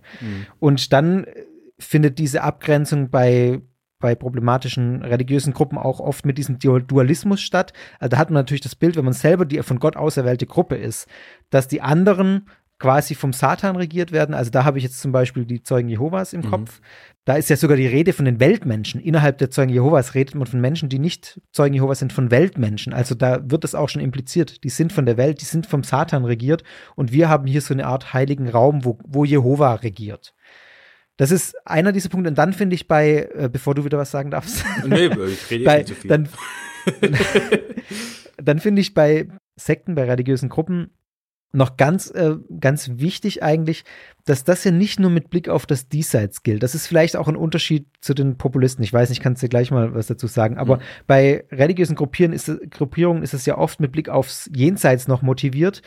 Und 0.59 0.93
dann 0.93 1.23
äh, 1.23 1.45
findet 1.79 2.19
diese 2.19 2.43
Abgrenzung 2.43 3.09
bei, 3.09 3.61
bei 3.99 4.13
problematischen 4.15 5.01
religiösen 5.01 5.53
Gruppen 5.53 5.77
auch 5.77 5.99
oft 5.99 6.25
mit 6.25 6.37
diesem 6.37 6.59
Du- 6.59 6.79
Dualismus 6.79 7.41
statt. 7.41 7.73
Also 7.99 8.09
da 8.11 8.17
hat 8.17 8.29
man 8.29 8.35
natürlich 8.41 8.61
das 8.61 8.75
Bild, 8.75 8.95
wenn 8.97 9.05
man 9.05 9.13
selber 9.13 9.45
die 9.45 9.61
von 9.63 9.79
Gott 9.79 9.95
auserwählte 9.95 10.45
Gruppe 10.45 10.75
ist, 10.75 11.07
dass 11.49 11.67
die 11.67 11.81
anderen 11.81 12.47
quasi 12.77 13.15
vom 13.15 13.31
Satan 13.31 13.77
regiert 13.77 14.11
werden. 14.11 14.35
Also 14.35 14.51
da 14.51 14.65
habe 14.65 14.77
ich 14.77 14.83
jetzt 14.83 14.99
zum 14.99 15.13
Beispiel 15.13 15.45
die 15.45 15.63
Zeugen 15.63 15.87
Jehovas 15.87 16.33
im 16.33 16.41
Mhm. 16.41 16.51
Kopf. 16.51 16.81
Da 17.23 17.35
ist 17.35 17.49
ja 17.49 17.55
sogar 17.55 17.77
die 17.77 17.87
Rede 17.87 18.11
von 18.11 18.25
den 18.25 18.41
Weltmenschen. 18.41 18.99
Innerhalb 18.99 19.37
der 19.37 19.49
Zeugen 19.49 19.71
Jehovas 19.71 20.13
redet 20.13 20.35
man 20.35 20.45
von 20.45 20.59
Menschen, 20.59 20.89
die 20.89 20.99
nicht 20.99 21.39
Zeugen 21.53 21.73
Jehovas 21.73 21.99
sind, 21.99 22.11
von 22.11 22.31
Weltmenschen. 22.31 22.91
Also 22.93 23.15
da 23.15 23.39
wird 23.49 23.63
das 23.63 23.75
auch 23.75 23.87
schon 23.87 24.01
impliziert. 24.01 24.63
Die 24.65 24.69
sind 24.69 24.91
von 24.91 25.05
der 25.05 25.15
Welt, 25.15 25.39
die 25.39 25.45
sind 25.45 25.65
vom 25.67 25.83
Satan 25.83 26.25
regiert. 26.25 26.63
Und 26.95 27.13
wir 27.13 27.29
haben 27.29 27.47
hier 27.47 27.61
so 27.61 27.73
eine 27.73 27.87
Art 27.87 28.13
heiligen 28.13 28.49
Raum, 28.49 28.83
wo, 28.83 28.99
wo 29.07 29.23
Jehova 29.23 29.75
regiert. 29.75 30.33
Das 31.17 31.31
ist 31.31 31.55
einer 31.65 31.91
dieser 31.91 32.09
Punkte. 32.09 32.29
Und 32.29 32.37
dann 32.37 32.53
finde 32.53 32.75
ich 32.75 32.87
bei, 32.87 33.29
äh, 33.35 33.49
bevor 33.51 33.73
du 33.75 33.85
wieder 33.85 33.97
was 33.97 34.11
sagen 34.11 34.31
darfst, 34.31 34.63
Nee, 34.85 35.05
ich 35.07 35.49
rede 35.51 35.63
bei, 35.65 35.77
jetzt 35.79 35.89
nicht 35.89 36.01
so 36.01 36.01
viel. 36.01 36.09
dann, 36.09 36.29
dann 38.37 38.59
finde 38.59 38.81
ich 38.81 38.93
bei 38.93 39.27
Sekten, 39.55 39.95
bei 39.95 40.03
religiösen 40.03 40.49
Gruppen 40.49 40.91
noch 41.53 41.77
ganz, 41.77 42.11
äh, 42.11 42.35
ganz 42.59 42.91
wichtig 42.95 43.41
eigentlich, 43.41 43.85
dass 44.25 44.43
das 44.43 44.65
ja 44.65 44.71
nicht 44.71 44.99
nur 44.99 45.09
mit 45.09 45.29
Blick 45.29 45.47
auf 45.47 45.65
das 45.65 45.87
Diesseits 45.87 46.43
gilt. 46.43 46.63
Das 46.63 46.75
ist 46.75 46.85
vielleicht 46.85 47.15
auch 47.15 47.29
ein 47.29 47.37
Unterschied 47.37 47.87
zu 48.01 48.13
den 48.13 48.37
Populisten. 48.37 48.83
Ich 48.83 48.91
weiß 48.91 49.07
nicht, 49.09 49.21
kannst 49.21 49.41
du 49.41 49.47
gleich 49.47 49.71
mal 49.71 49.93
was 49.93 50.07
dazu 50.07 50.27
sagen. 50.27 50.57
Aber 50.57 50.77
Mhm. 50.77 50.81
bei 51.07 51.45
religiösen 51.51 51.95
Gruppieren 51.95 52.33
ist, 52.33 52.51
Gruppierungen 52.71 53.23
ist 53.23 53.33
es 53.33 53.45
ja 53.45 53.57
oft 53.57 53.79
mit 53.79 53.93
Blick 53.93 54.09
aufs 54.09 54.49
Jenseits 54.53 55.07
noch 55.07 55.21
motiviert 55.21 55.81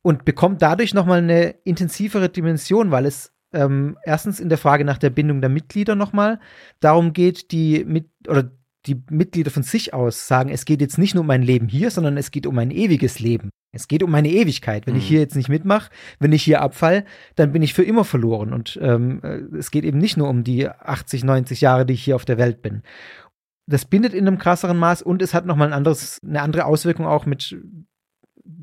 und 0.00 0.24
bekommt 0.24 0.62
dadurch 0.62 0.94
nochmal 0.94 1.18
eine 1.18 1.50
intensivere 1.64 2.30
Dimension, 2.30 2.90
weil 2.90 3.04
es 3.04 3.30
ähm, 3.52 3.96
erstens 4.04 4.40
in 4.40 4.48
der 4.48 4.58
Frage 4.58 4.84
nach 4.84 4.98
der 4.98 5.10
Bindung 5.10 5.40
der 5.40 5.50
Mitglieder 5.50 5.94
nochmal 5.94 6.38
darum 6.80 7.12
geht, 7.12 7.50
die 7.52 7.84
mit 7.84 8.08
oder 8.28 8.50
die 8.86 9.02
Mitglieder 9.10 9.50
von 9.50 9.62
sich 9.62 9.92
aus 9.92 10.26
sagen, 10.26 10.48
es 10.48 10.64
geht 10.64 10.80
jetzt 10.80 10.96
nicht 10.96 11.14
nur 11.14 11.20
um 11.20 11.26
mein 11.26 11.42
Leben 11.42 11.68
hier, 11.68 11.90
sondern 11.90 12.16
es 12.16 12.30
geht 12.30 12.46
um 12.46 12.58
ein 12.58 12.70
ewiges 12.70 13.18
Leben. 13.20 13.50
Es 13.72 13.88
geht 13.88 14.02
um 14.02 14.10
meine 14.10 14.30
Ewigkeit. 14.30 14.86
Wenn 14.86 14.96
ich 14.96 15.04
Mhm. 15.04 15.08
hier 15.08 15.20
jetzt 15.20 15.36
nicht 15.36 15.50
mitmache, 15.50 15.90
wenn 16.18 16.32
ich 16.32 16.42
hier 16.42 16.62
abfall, 16.62 17.04
dann 17.36 17.52
bin 17.52 17.60
ich 17.62 17.74
für 17.74 17.84
immer 17.84 18.04
verloren. 18.04 18.52
Und 18.54 18.78
ähm, 18.82 19.20
äh, 19.22 19.56
es 19.56 19.70
geht 19.70 19.84
eben 19.84 19.98
nicht 19.98 20.16
nur 20.16 20.28
um 20.28 20.44
die 20.44 20.66
80, 20.68 21.24
90 21.24 21.60
Jahre, 21.60 21.84
die 21.84 21.92
ich 21.94 22.02
hier 22.02 22.16
auf 22.16 22.24
der 22.24 22.38
Welt 22.38 22.62
bin. 22.62 22.82
Das 23.66 23.84
bindet 23.84 24.14
in 24.14 24.26
einem 24.26 24.38
krasseren 24.38 24.78
Maß 24.78 25.02
und 25.02 25.20
es 25.22 25.34
hat 25.34 25.44
nochmal 25.46 25.68
ein 25.68 25.74
anderes, 25.74 26.18
eine 26.26 26.40
andere 26.40 26.64
Auswirkung 26.64 27.06
auch 27.06 27.26
mit 27.26 27.56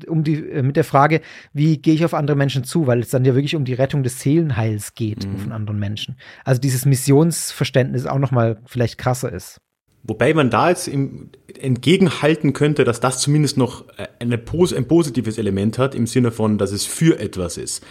um 0.06 0.24
die, 0.24 0.34
äh, 0.34 0.62
mit 0.62 0.76
der 0.76 0.84
Frage, 0.84 1.20
wie 1.52 1.78
gehe 1.78 1.94
ich 1.94 2.04
auf 2.04 2.14
andere 2.14 2.36
Menschen 2.36 2.64
zu, 2.64 2.86
weil 2.86 3.00
es 3.00 3.10
dann 3.10 3.24
ja 3.24 3.34
wirklich 3.34 3.54
um 3.56 3.64
die 3.64 3.74
Rettung 3.74 4.02
des 4.02 4.20
Seelenheils 4.20 4.94
geht 4.94 5.26
Mhm. 5.26 5.38
von 5.38 5.52
anderen 5.52 5.78
Menschen. 5.78 6.16
Also 6.44 6.60
dieses 6.60 6.84
Missionsverständnis 6.84 8.06
auch 8.06 8.18
nochmal 8.18 8.58
vielleicht 8.66 8.98
krasser 8.98 9.32
ist. 9.32 9.58
Wobei 10.04 10.32
man 10.32 10.48
da 10.48 10.70
jetzt 10.70 10.88
im, 10.88 11.30
entgegenhalten 11.60 12.52
könnte, 12.52 12.84
dass 12.84 13.00
das 13.00 13.20
zumindest 13.20 13.56
noch 13.58 13.84
eine, 14.20 14.36
pos- 14.38 14.72
ein 14.74 14.86
positives 14.88 15.38
Element 15.38 15.78
hat, 15.78 15.94
im 15.94 16.06
Sinne 16.06 16.30
von, 16.30 16.56
dass 16.58 16.72
es 16.72 16.86
für 16.86 17.18
etwas 17.18 17.56
ist. 17.58 17.84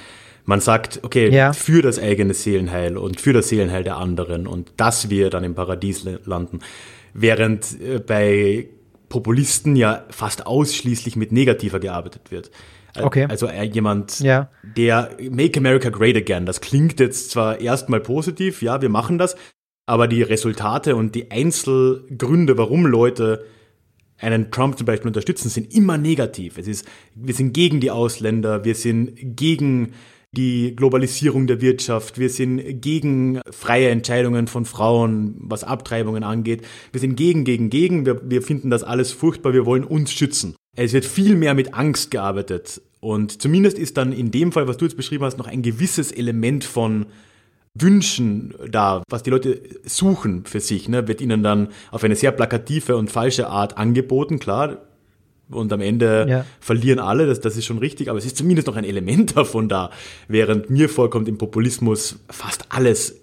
Man 0.45 0.61
sagt, 0.61 1.01
okay, 1.03 1.29
Ja. 1.29 1.51
für 1.51 1.81
das 1.81 1.99
eigene 1.99 2.33
Seelenheil 2.33 2.97
und 2.97 3.19
für 3.19 3.33
das 3.33 3.49
Seelenheil 3.49 3.83
der 3.83 3.97
anderen 3.97 4.47
und 4.47 4.71
dass 4.77 5.09
wir 5.09 5.29
dann 5.29 5.43
im 5.43 5.55
Paradies 5.55 6.05
landen. 6.25 6.59
Während 7.13 7.79
äh, 7.81 7.99
bei 7.99 8.69
Populisten 9.09 9.75
ja 9.75 10.05
fast 10.09 10.45
ausschließlich 10.45 11.15
mit 11.15 11.31
negativer 11.31 11.79
gearbeitet 11.79 12.31
wird. 12.31 12.51
Okay. 12.99 13.25
Also 13.29 13.47
äh, 13.47 13.63
jemand, 13.63 14.19
Ja. 14.19 14.49
der 14.63 15.11
Make 15.29 15.59
America 15.59 15.89
Great 15.89 16.15
Again, 16.15 16.45
das 16.45 16.61
klingt 16.61 16.99
jetzt 16.99 17.31
zwar 17.31 17.59
erstmal 17.59 17.99
positiv, 17.99 18.61
ja, 18.61 18.81
wir 18.81 18.89
machen 18.89 19.17
das, 19.17 19.35
aber 19.85 20.07
die 20.07 20.21
Resultate 20.23 20.95
und 20.95 21.15
die 21.15 21.31
Einzelgründe, 21.31 22.57
warum 22.57 22.85
Leute 22.85 23.45
einen 24.19 24.49
Trump 24.51 24.77
zum 24.77 24.85
Beispiel 24.85 25.07
unterstützen, 25.07 25.49
sind 25.49 25.73
immer 25.73 25.97
negativ. 25.97 26.57
Es 26.57 26.67
ist, 26.67 26.87
wir 27.13 27.33
sind 27.35 27.53
gegen 27.53 27.79
die 27.79 27.91
Ausländer, 27.91 28.65
wir 28.65 28.73
sind 28.75 29.13
gegen 29.35 29.93
die 30.37 30.75
Globalisierung 30.75 31.47
der 31.47 31.61
Wirtschaft, 31.61 32.19
wir 32.19 32.29
sind 32.29 32.81
gegen 32.81 33.41
freie 33.49 33.89
Entscheidungen 33.89 34.47
von 34.47 34.65
Frauen, 34.65 35.35
was 35.39 35.63
Abtreibungen 35.63 36.23
angeht. 36.23 36.61
Wir 36.91 37.01
sind 37.01 37.15
gegen, 37.15 37.43
gegen, 37.43 37.69
gegen. 37.69 38.05
Wir, 38.05 38.21
wir 38.29 38.41
finden 38.41 38.69
das 38.69 38.83
alles 38.83 39.11
furchtbar, 39.11 39.53
wir 39.53 39.65
wollen 39.65 39.83
uns 39.83 40.11
schützen. 40.11 40.55
Es 40.75 40.93
wird 40.93 41.05
viel 41.05 41.35
mehr 41.35 41.55
mit 41.55 41.73
Angst 41.73 42.11
gearbeitet. 42.11 42.81
Und 42.99 43.41
zumindest 43.41 43.79
ist 43.79 43.97
dann 43.97 44.11
in 44.11 44.31
dem 44.31 44.51
Fall, 44.51 44.67
was 44.67 44.77
du 44.77 44.85
jetzt 44.85 44.97
beschrieben 44.97 45.25
hast, 45.25 45.37
noch 45.37 45.47
ein 45.47 45.63
gewisses 45.63 46.11
Element 46.11 46.63
von 46.63 47.07
Wünschen 47.73 48.53
da, 48.69 49.03
was 49.09 49.23
die 49.23 49.29
Leute 49.29 49.61
suchen 49.85 50.45
für 50.45 50.59
sich, 50.59 50.89
ne, 50.89 51.07
wird 51.07 51.21
ihnen 51.21 51.43
dann 51.43 51.69
auf 51.91 52.03
eine 52.03 52.15
sehr 52.15 52.31
plakative 52.31 52.95
und 52.95 53.11
falsche 53.11 53.47
Art 53.47 53.77
angeboten, 53.77 54.39
klar. 54.39 54.86
Und 55.49 55.71
am 55.71 55.81
Ende 55.81 56.25
Ja. 56.29 56.45
verlieren 56.59 56.99
alle, 56.99 57.25
das, 57.25 57.39
das 57.39 57.55
ist 57.57 57.65
schon 57.65 57.77
richtig, 57.77 58.09
aber 58.09 58.19
es 58.19 58.25
ist 58.25 58.37
zumindest 58.37 58.67
noch 58.67 58.75
ein 58.75 58.83
Element 58.83 59.35
davon 59.37 59.69
da, 59.69 59.91
während 60.27 60.69
mir 60.69 60.89
vorkommt 60.89 61.27
im 61.27 61.37
Populismus 61.37 62.19
fast 62.29 62.65
alles 62.69 63.21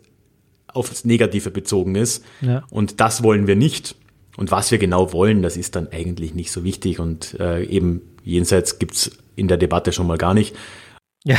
aufs 0.69 1.05
Negative 1.05 1.51
bezogen 1.51 1.95
ist. 1.95 2.25
Ja. 2.41 2.65
Und 2.71 3.01
das 3.01 3.23
wollen 3.23 3.47
wir 3.47 3.57
nicht. 3.57 3.95
Und 4.37 4.51
was 4.51 4.71
wir 4.73 4.79
genau 4.79 5.13
wollen, 5.13 5.43
das 5.43 5.57
ist 5.57 5.77
dann 5.77 5.89
eigentlich 5.93 6.35
nicht 6.35 6.51
so 6.51 6.65
wichtig. 6.65 6.99
Und 6.99 7.37
äh, 7.39 7.65
eben 7.65 8.01
jenseits 8.25 8.79
gibt's 8.81 9.13
in 9.37 9.47
der 9.49 9.57
Debatte 9.57 9.93
schon 9.93 10.07
mal 10.07 10.19
gar 10.19 10.35
nicht. 10.35 10.57
Ja, 11.25 11.37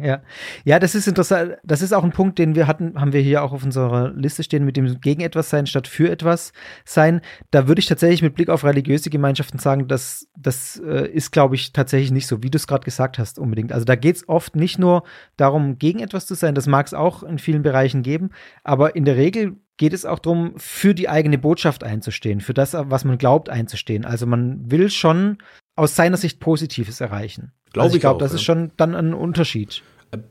ja. 0.00 0.22
Ja, 0.64 0.78
das 0.78 0.94
ist 0.94 1.08
interessant. 1.08 1.56
Das 1.64 1.82
ist 1.82 1.92
auch 1.92 2.04
ein 2.04 2.12
Punkt, 2.12 2.38
den 2.38 2.54
wir 2.54 2.66
hatten, 2.66 3.00
haben 3.00 3.12
wir 3.12 3.20
hier 3.20 3.42
auch 3.42 3.52
auf 3.52 3.64
unserer 3.64 4.12
Liste 4.14 4.42
stehen, 4.42 4.64
mit 4.64 4.76
dem 4.76 5.00
gegen 5.00 5.20
etwas 5.20 5.50
sein 5.50 5.66
statt 5.66 5.88
für 5.88 6.10
etwas 6.10 6.52
sein. 6.84 7.20
Da 7.50 7.68
würde 7.68 7.80
ich 7.80 7.86
tatsächlich 7.86 8.22
mit 8.22 8.34
Blick 8.34 8.48
auf 8.48 8.64
religiöse 8.64 9.10
Gemeinschaften 9.10 9.58
sagen, 9.58 9.88
dass 9.88 10.28
das 10.36 10.80
äh, 10.84 11.08
ist, 11.08 11.32
glaube 11.32 11.56
ich, 11.56 11.72
tatsächlich 11.72 12.10
nicht 12.10 12.26
so, 12.26 12.42
wie 12.42 12.50
du 12.50 12.56
es 12.56 12.66
gerade 12.66 12.84
gesagt 12.84 13.18
hast, 13.18 13.38
unbedingt. 13.38 13.72
Also 13.72 13.84
da 13.84 13.96
geht 13.96 14.16
es 14.16 14.28
oft 14.28 14.56
nicht 14.56 14.78
nur 14.78 15.02
darum, 15.36 15.78
gegen 15.78 16.00
etwas 16.00 16.26
zu 16.26 16.34
sein, 16.34 16.54
das 16.54 16.66
mag 16.66 16.86
es 16.86 16.94
auch 16.94 17.22
in 17.22 17.38
vielen 17.38 17.62
Bereichen 17.62 18.02
geben, 18.02 18.30
aber 18.64 18.94
in 18.96 19.04
der 19.04 19.16
Regel 19.16 19.56
geht 19.78 19.92
es 19.92 20.04
auch 20.04 20.18
darum, 20.18 20.54
für 20.56 20.94
die 20.94 21.08
eigene 21.08 21.38
Botschaft 21.38 21.84
einzustehen, 21.84 22.40
für 22.40 22.52
das, 22.52 22.74
was 22.74 23.04
man 23.04 23.16
glaubt, 23.16 23.48
einzustehen. 23.48 24.04
Also 24.04 24.26
man 24.26 24.70
will 24.70 24.90
schon 24.90 25.38
aus 25.78 25.94
seiner 25.96 26.16
Sicht 26.16 26.40
Positives 26.40 27.00
erreichen. 27.00 27.52
Glaub 27.72 27.84
also 27.84 27.94
ich 27.94 27.98
ich 27.98 28.00
glaube, 28.02 28.20
das 28.20 28.32
ja. 28.32 28.36
ist 28.36 28.42
schon 28.42 28.70
dann 28.76 28.94
ein 28.94 29.14
Unterschied. 29.14 29.82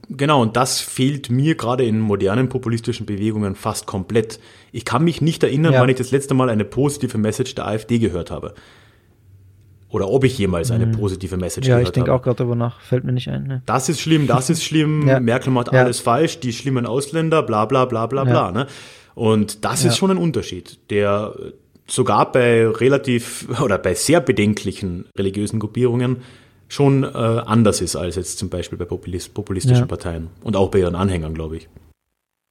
Genau, 0.09 0.41
und 0.41 0.57
das 0.57 0.81
fehlt 0.81 1.29
mir 1.29 1.53
gerade 1.55 1.85
in 1.85 1.99
modernen 1.99 2.49
populistischen 2.49 3.05
Bewegungen 3.05 3.53
fast 3.55 3.85
komplett. 3.85 4.39
Ich 4.71 4.85
kann 4.85 5.03
mich 5.03 5.21
nicht 5.21 5.43
erinnern, 5.43 5.73
Ja. 5.73 5.81
wann 5.81 5.89
ich 5.89 5.97
das 5.97 6.09
letzte 6.11 6.33
Mal 6.33 6.49
eine 6.49 6.65
positive 6.65 7.17
Message 7.19 7.53
der 7.55 7.67
AfD 7.67 7.99
gehört 7.99 8.31
habe. 8.31 8.55
Oder 9.89 10.09
ob 10.09 10.23
ich 10.25 10.37
jemals 10.37 10.69
eine 10.71 10.87
positive 10.87 11.37
Message. 11.37 11.67
Ja, 11.67 11.75
gehört 11.75 11.89
ich 11.89 11.93
denke 11.93 12.11
habe. 12.11 12.19
auch 12.19 12.23
gerade 12.23 12.37
darüber 12.37 12.55
nach. 12.55 12.81
Fällt 12.81 13.03
mir 13.05 13.13
nicht 13.13 13.29
ein. 13.29 13.43
Ne? 13.43 13.61
Das 13.65 13.87
ist 13.87 14.01
schlimm, 14.01 14.27
das 14.27 14.49
ist 14.49 14.63
schlimm, 14.63 15.07
Ja. 15.07 15.19
Merkel 15.21 15.51
macht 15.53 15.71
Ja. 15.71 15.83
alles 15.83 15.99
falsch, 16.01 16.39
die 16.41 16.51
schlimmen 16.51 16.85
Ausländer, 16.85 17.41
bla 17.43 17.65
bla 17.65 17.85
bla 17.85 18.05
bla 18.07 18.25
Ja. 18.25 18.29
bla. 18.29 18.51
Ne? 18.51 18.67
Und 19.15 19.63
das 19.63 19.83
Ja. 19.83 19.89
ist 19.89 19.97
schon 19.97 20.11
ein 20.11 20.17
Unterschied, 20.17 20.79
der 20.89 21.33
äh, 21.39 21.51
sogar 21.87 22.31
bei 22.31 22.67
relativ 22.67 23.47
oder 23.61 23.77
bei 23.77 23.93
sehr 23.93 24.21
bedenklichen 24.21 25.05
religiösen 25.17 25.59
Gruppierungen 25.59 26.17
schon 26.67 27.03
äh, 27.03 27.07
anders 27.07 27.81
ist 27.81 27.95
als 27.95 28.15
jetzt 28.15 28.39
zum 28.39 28.49
Beispiel 28.49 28.77
bei 28.77 28.85
populist, 28.85 29.33
populistischen 29.33 29.83
Ja. 29.83 29.85
Parteien 29.85 30.29
und 30.43 30.55
auch 30.55 30.69
bei 30.69 30.79
ihren 30.79 30.95
Anhängern, 30.95 31.33
glaube 31.33 31.57
ich. 31.57 31.69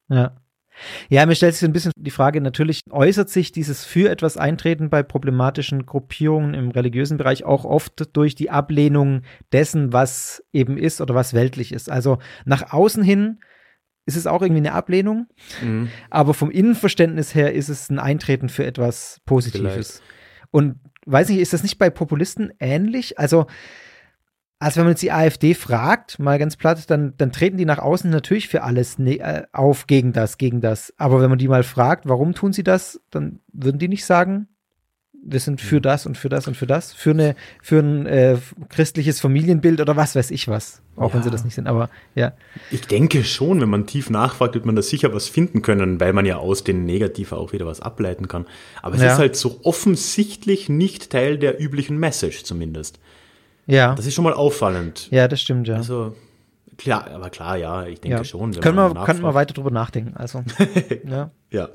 Ja. 0.09 0.37
Ja, 1.09 1.24
mir 1.24 1.34
stellt 1.34 1.55
sich 1.55 1.61
so 1.61 1.66
ein 1.66 1.72
bisschen 1.72 1.93
die 1.97 2.11
Frage, 2.11 2.41
natürlich 2.43 2.80
äußert 2.91 3.30
sich 3.30 3.51
dieses 3.51 3.84
für 3.84 4.11
etwas 4.11 4.37
Eintreten 4.37 4.91
bei 4.91 5.03
problematischen 5.03 5.87
Gruppierungen 5.87 6.53
im 6.53 6.70
religiösen 6.70 7.16
Bereich 7.16 7.45
auch 7.45 7.64
oft 7.64 8.14
durch 8.14 8.34
die 8.34 8.51
Ablehnung 8.51 9.22
dessen, 9.53 9.95
was 9.95 10.45
eben 10.53 10.76
ist 10.76 11.01
oder 11.01 11.14
was 11.14 11.32
weltlich 11.32 11.72
ist. 11.72 11.91
Also 11.91 12.18
nach 12.45 12.72
außen 12.72 13.03
hin 13.03 13.39
ist 14.07 14.16
es 14.16 14.26
auch 14.26 14.40
irgendwie 14.40 14.61
eine 14.61 14.72
Ablehnung, 14.72 15.26
Mhm. 15.62 15.88
aber 16.11 16.32
vom 16.32 16.50
Innenverständnis 16.50 17.34
her 17.34 17.52
ist 17.52 17.68
es 17.68 17.90
ein 17.90 17.98
Eintreten 17.98 18.48
für 18.48 18.64
etwas 18.64 19.20
Positives. 19.26 20.00
Und 20.50 20.76
weiß 21.07 21.28
nicht, 21.28 21.40
ist 21.40 21.52
das 21.52 21.62
nicht 21.62 21.78
bei 21.78 21.90
Populisten 21.90 22.52
ähnlich? 22.61 23.18
Also, 23.18 23.46
als 24.59 24.76
wenn 24.76 24.84
man 24.84 24.92
jetzt 24.92 25.02
die 25.02 25.12
AfD 25.12 25.52
fragt, 25.54 26.18
mal 26.18 26.38
ganz 26.38 26.57
platt, 26.57 26.88
dann, 26.88 27.14
dann 27.18 27.30
treten 27.30 27.59
die 27.59 27.66
nach 27.66 27.78
außen 27.78 28.09
natürlich 28.11 28.48
für 28.48 28.62
alles 28.62 28.98
ne 28.98 29.18
äh, 29.18 29.42
auf 29.52 29.86
gegen 29.86 30.12
das, 30.14 30.38
gegen 30.38 30.61
das. 30.62 30.94
Aber 30.96 31.20
wenn 31.20 31.28
man 31.28 31.38
die 31.38 31.48
mal 31.48 31.62
fragt, 31.62 32.09
warum 32.09 32.32
tun 32.32 32.52
sie 32.54 32.62
das, 32.64 33.00
dann 33.11 33.40
würden 33.52 33.78
die 33.78 33.88
nicht 33.88 34.07
sagen, 34.07 34.48
wir 35.29 35.41
sind 35.41 35.61
für 35.61 35.81
das 35.81 36.07
und 36.07 36.16
für 36.16 36.29
das 36.29 36.47
und 36.47 36.57
für 36.57 36.66
das, 36.66 36.93
für 36.93 37.11
eine, 37.11 37.35
für 37.62 37.81
ein 37.81 38.07
äh, 38.07 38.37
christliches 38.68 39.20
Familienbild 39.20 39.81
oder 39.81 39.97
was 39.97 40.14
weiß 40.14 40.31
ich 40.31 40.47
was. 40.49 40.81
Auch 40.97 41.12
wenn 41.14 41.22
sie 41.22 41.29
Ja. 41.29 41.33
das 41.33 41.45
nicht 41.45 41.55
sind. 41.55 41.66
Aber 41.66 41.91
ja, 42.14 42.33
Ich 42.70 42.83
denke 42.87 43.24
schon, 43.24 43.61
wenn 43.61 43.68
man 43.68 43.87
tief 43.87 44.09
nachfragt, 44.09 44.55
wird 44.55 44.64
man 44.66 44.77
da 44.77 44.83
sicher 44.83 45.12
was 45.12 45.29
finden 45.29 45.62
können, 45.62 45.99
weil 46.01 46.12
man 46.12 46.24
ja 46.27 46.37
aus 46.37 46.62
den 46.64 46.87
Negativen 46.87 47.37
auch 47.37 47.53
wieder 47.53 47.66
was 47.66 47.81
ableiten 47.81 48.29
kann. 48.29 48.47
Aber 48.83 48.95
es 48.95 49.03
Ja. 49.03 49.12
ist 49.12 49.18
halt 49.18 49.37
so 49.37 49.61
offensichtlich 49.64 50.68
nicht 50.68 51.11
Teil 51.11 51.39
der 51.39 51.61
üblichen 51.61 51.99
Message 51.99 52.45
zumindest. 52.45 52.99
ja, 53.66 53.95
Das 53.95 54.07
ist 54.07 54.14
schon 54.14 54.24
mal 54.24 54.33
auffallend. 54.35 55.09
ja, 55.11 55.27
das 55.29 55.41
stimmt, 55.41 55.66
ja. 55.66 55.74
Also, 55.77 56.14
klar, 56.79 57.11
aber 57.11 57.31
klar, 57.31 57.57
ja, 57.57 57.85
ich 57.87 58.01
denke 58.01 58.18
ja. 58.18 58.24
schon. 58.24 58.53
Können 58.61 58.77
wir, 58.77 59.05
können 59.05 59.22
wir 59.22 59.35
weiter 59.35 59.55
drüber 59.55 59.70
nachdenken. 59.72 60.16
Also, 60.16 60.45
ja. 61.09 61.31
Ja. 61.51 61.68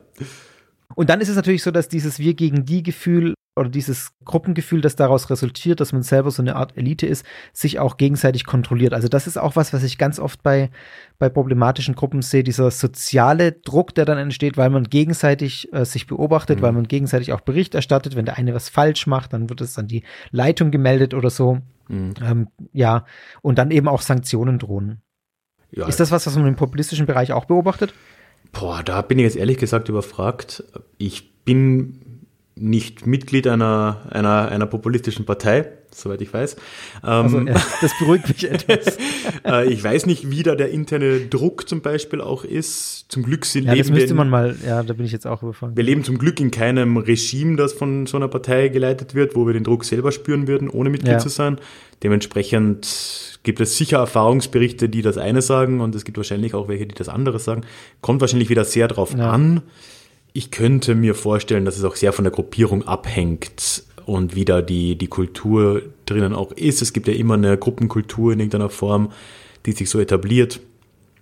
Und 0.96 1.10
dann 1.10 1.22
ist 1.22 1.30
es 1.30 1.36
natürlich 1.36 1.64
so, 1.64 1.72
dass 1.72 1.88
dieses 1.90 2.18
Wir 2.20 2.34
gegen 2.34 2.66
die 2.66 2.82
Gefühl 2.84 3.34
oder 3.56 3.70
dieses 3.70 4.14
Gruppengefühl, 4.24 4.80
das 4.80 4.96
daraus 4.96 5.30
resultiert, 5.30 5.82
dass 5.82 5.92
man 5.92 6.04
selber 6.04 6.32
so 6.32 6.42
eine 6.42 6.56
Art 6.56 6.78
Elite 6.78 7.06
ist, 7.06 7.26
sich 7.52 7.80
auch 7.80 7.98
gegenseitig 7.98 8.46
kontrolliert. 8.46 8.94
Also 8.94 9.10
das 9.10 9.28
ist 9.28 9.38
auch 9.38 9.58
was, 9.58 9.74
was 9.74 9.84
ich 9.84 9.98
ganz 9.98 10.20
oft 10.20 10.42
bei, 10.42 10.70
bei 11.20 11.28
problematischen 11.28 11.96
Gruppen 11.96 12.22
sehe, 12.22 12.44
dieser 12.44 12.72
soziale 12.72 13.52
Druck, 13.52 13.94
der 13.94 14.06
dann 14.06 14.18
entsteht, 14.18 14.56
weil 14.56 14.70
man 14.70 14.86
gegenseitig 14.86 15.72
äh, 15.74 15.84
sich 15.84 16.08
beobachtet, 16.08 16.60
mhm. 16.60 16.62
weil 16.64 16.72
man 16.72 16.88
gegenseitig 16.88 17.34
auch 17.34 17.42
Bericht 17.42 17.76
erstattet. 17.76 18.16
Wenn 18.16 18.26
der 18.26 18.38
eine 18.38 18.54
was 18.54 18.70
falsch 18.70 19.06
macht, 19.06 19.34
dann 19.34 19.50
wird 19.50 19.60
es 19.60 19.78
an 19.78 19.88
die 19.88 20.04
Leitung 20.32 20.72
gemeldet 20.72 21.14
oder 21.14 21.30
so. 21.30 21.60
Mhm. 21.90 22.14
Ähm, 22.24 22.48
ja, 22.72 23.06
und 23.42 23.58
dann 23.58 23.72
eben 23.72 23.90
auch 23.90 24.02
Sanktionen 24.02 24.60
drohen. 24.60 25.02
Ja. 25.72 25.88
Ist 25.88 26.00
das 26.00 26.12
was, 26.12 26.26
was 26.26 26.36
man 26.36 26.48
im 26.48 26.56
populistischen 26.56 27.06
Bereich 27.06 27.34
auch 27.34 27.46
beobachtet? 27.46 27.94
Boah, 28.54 28.82
da 28.84 29.02
bin 29.02 29.20
ich 29.20 29.24
jetzt 29.24 29.38
ehrlich 29.38 29.58
gesagt 29.58 29.90
überfragt. 29.90 30.64
Ich 30.98 31.44
bin 31.44 32.11
nicht 32.56 33.08
Mitglied 33.08 33.48
einer, 33.48 34.02
einer, 34.10 34.50
einer 34.50 34.66
populistischen 34.66 35.26
Partei, 35.26 35.70
soweit 35.90 36.22
ich 36.22 36.34
weiß. 36.34 36.58
Also, 37.02 37.38
ähm, 37.40 37.48
ja, 37.48 37.62
das 37.82 37.92
beruhigt 38.00 38.28
mich 38.28 38.44
etwas. 38.52 38.98
Äh, 39.46 39.72
ich 39.72 39.84
weiß 39.84 40.06
nicht, 40.06 40.30
wie 40.30 40.44
da 40.44 40.56
der 40.56 40.70
interne 40.70 41.22
Druck 41.22 41.68
zum 41.70 41.82
Beispiel 41.82 42.22
auch 42.22 42.44
ist. 42.44 43.06
Zum 43.10 43.24
Glück 43.24 43.46
ja, 43.54 43.74
leben 43.74 43.78
das 43.78 43.90
müsste 43.90 44.14
man 44.14 44.30
mal, 44.30 44.56
ja, 44.66 44.84
da 44.84 44.94
bin 44.94 45.06
ich 45.06 45.12
jetzt 45.12 45.26
auch 45.26 45.42
überfallen. 45.44 45.76
Wir 45.76 45.84
leben 45.84 46.04
zum 46.04 46.18
Glück 46.18 46.40
in 46.40 46.52
keinem 46.52 46.98
Regime, 46.98 47.56
das 47.56 47.74
von 47.74 48.06
so 48.06 48.18
einer 48.18 48.28
Partei 48.28 48.68
geleitet 48.68 49.16
wird, 49.16 49.36
wo 49.36 49.48
wir 49.48 49.54
den 49.54 49.64
Druck 49.64 49.86
selber 49.86 50.12
spüren 50.12 50.48
würden, 50.48 50.70
ohne 50.70 50.90
Mitglied 50.90 51.14
ja. 51.14 51.20
zu 51.20 51.30
sein. 51.30 51.58
Dementsprechend 52.04 53.40
gibt 53.44 53.60
es 53.62 53.78
sicher 53.78 53.98
Erfahrungsberichte, 53.98 54.90
die 54.90 55.02
das 55.02 55.18
eine 55.18 55.42
sagen 55.42 55.82
und 55.82 55.96
es 55.96 56.04
gibt 56.04 56.18
wahrscheinlich 56.18 56.54
auch 56.54 56.68
welche, 56.68 56.86
die 56.86 56.96
das 56.96 57.10
andere 57.10 57.40
sagen. 57.40 57.64
Kommt 58.02 58.22
wahrscheinlich 58.22 58.50
wieder 58.50 58.66
sehr 58.66 58.88
drauf 58.88 59.16
an 59.16 59.62
ich 60.34 60.52
könnte 60.52 60.96
mir 60.96 61.16
vorstellen, 61.16 61.66
dass 61.66 61.78
es 61.78 61.84
auch 61.84 61.96
sehr 61.96 62.14
von 62.14 62.24
der 62.24 62.32
Gruppierung 62.32 62.88
abhängt 62.88 63.84
und 64.06 64.36
wie 64.36 64.46
da 64.46 64.62
die, 64.62 64.98
die 64.98 65.08
Kultur 65.08 65.82
drinnen 66.06 66.34
auch 66.34 66.52
ist. 66.52 66.82
Es 66.82 66.94
gibt 66.94 67.08
ja 67.08 67.14
immer 67.14 67.36
eine 67.36 67.58
Gruppenkultur 67.58 68.34
in 68.34 68.40
irgendeiner 68.40 68.70
Form, 68.70 69.12
die 69.66 69.74
sich 69.74 69.90
so 69.90 70.00
etabliert. 70.00 70.60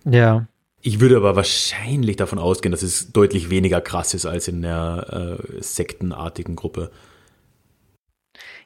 Ja. 0.04 0.46
Ich 0.82 1.00
würde 1.00 1.16
aber 1.16 1.36
wahrscheinlich 1.36 2.16
davon 2.16 2.38
ausgehen, 2.38 2.72
dass 2.72 2.82
es 2.82 3.12
deutlich 3.12 3.50
weniger 3.50 3.80
krass 3.80 4.14
ist 4.14 4.24
als 4.24 4.48
in 4.48 4.64
einer 4.64 5.38
äh, 5.38 5.62
sektenartigen 5.62 6.56
Gruppe. 6.56 6.90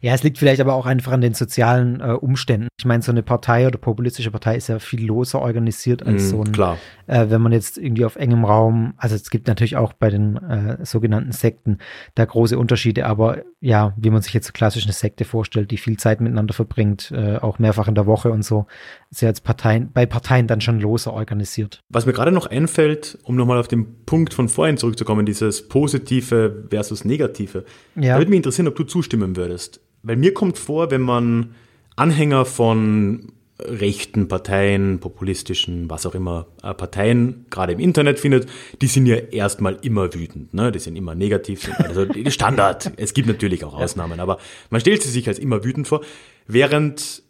Ja, 0.01 0.15
es 0.15 0.23
liegt 0.23 0.39
vielleicht 0.39 0.61
aber 0.61 0.75
auch 0.75 0.87
einfach 0.87 1.13
an 1.13 1.23
den 1.23 1.35
sozialen 1.35 2.01
äh, 2.01 2.13
Umständen. 2.13 2.69
Ich 2.77 2.85
meine, 2.85 3.03
so 3.03 3.13
eine 3.13 3.23
Partei 3.23 3.69
oder 3.69 3.79
populistische 3.79 4.33
Partei 4.33 4.57
ist 4.57 4.69
ja 4.69 4.81
viel 4.81 5.07
loser 5.07 5.41
organisiert 5.41 6.05
als 6.05 6.25
mm, 6.25 6.27
so 6.27 6.43
ein, 6.43 6.53
klar. 6.53 6.79
Äh, 7.07 7.27
wenn 7.29 7.41
man 7.41 7.53
jetzt 7.53 7.79
irgendwie 7.79 8.05
auf 8.05 8.17
engem 8.17 8.45
Raum, 8.45 8.95
also 8.97 9.15
es 9.15 9.31
gibt 9.31 9.47
natürlich 9.47 9.77
auch 9.77 9.93
bei 9.93 10.11
den 10.11 10.37
äh, 10.37 10.85
sogenannten 10.85 11.31
Sekten 11.31 11.79
da 12.17 12.25
große 12.25 12.59
Unterschiede, 12.59 13.07
aber 13.07 13.43
ja, 13.61 13.95
wie 13.97 14.11
man 14.11 14.23
sich 14.23 14.35
jetzt 14.35 14.49
so 14.49 14.53
klassisch 14.53 14.85
eine 14.85 14.93
Sekte 14.93 15.25
vorstellt, 15.25 15.71
die 15.71 15.77
viel 15.77 15.99
Zeit 15.99 16.21
miteinander 16.21 16.53
verbringt, 16.53 17.13
äh, 17.13 17.37
auch 17.37 17.61
mehrfach 17.61 17.87
in 17.87 17.95
der 17.95 18.07
Woche 18.07 18.33
und 18.33 18.45
so, 18.45 18.67
ist 19.11 19.23
ja 19.23 19.29
jetzt 19.29 19.45
Parteien, 19.45 19.93
bei 19.93 20.05
Parteien 20.05 20.49
dann 20.49 20.61
schon 20.61 20.81
loser 20.81 21.13
organisiert. 21.13 21.81
Was 21.91 22.07
mir 22.07 22.13
gerade 22.13 22.33
noch 22.33 22.47
einfällt, 22.47 23.19
um 23.23 23.37
nochmal 23.37 23.59
auf 23.61 23.69
den 23.69 24.05
Punkt 24.05 24.35
von 24.35 24.49
vorhin 24.49 24.79
zurückzukommen, 24.79 25.27
dieses 25.27 25.69
Positive 25.69 26.67
versus 26.71 27.05
Negative. 27.05 27.65
Ja. 27.95 28.15
Da 28.15 28.19
würde 28.19 28.31
mich 28.31 28.39
interessieren, 28.39 28.67
ob 28.67 28.75
du 28.75 28.83
zustimmen 28.83 29.37
würdest. 29.37 29.81
Weil 30.03 30.17
mir 30.17 30.35
kommt 30.35 30.59
vor, 30.59 30.91
wenn 30.91 31.01
man 31.01 31.55
Anhänger 31.97 32.45
von 32.45 33.33
rechten 33.61 34.27
Parteien, 34.27 34.99
populistischen, 34.99 35.89
was 35.89 36.07
auch 36.07 36.15
immer, 36.15 36.47
äh, 36.63 36.75
Parteien 36.75 37.47
gerade 37.51 37.73
im 37.73 37.79
Internet 37.79 38.19
findet, 38.19 38.49
die 38.83 38.89
sind 38.89 39.07
ja 39.07 39.17
erstmal 39.17 39.79
immer 39.83 40.13
wütend, 40.13 40.53
ne? 40.53 40.73
die 40.73 40.81
sind 40.81 40.97
immer 40.97 41.15
negativ, 41.15 41.71
also 41.79 42.07
Standard. 42.29 42.93
es 42.97 43.15
gibt 43.15 43.29
natürlich 43.29 43.65
auch 43.65 43.75
Ausnahmen, 43.75 44.19
aber 44.19 44.39
man 44.71 44.81
stellt 44.81 45.03
sie 45.03 45.09
sich 45.09 45.29
als 45.29 45.39
immer 45.39 45.63
wütend 45.65 45.87
vor, 45.87 46.01
während 46.49 47.23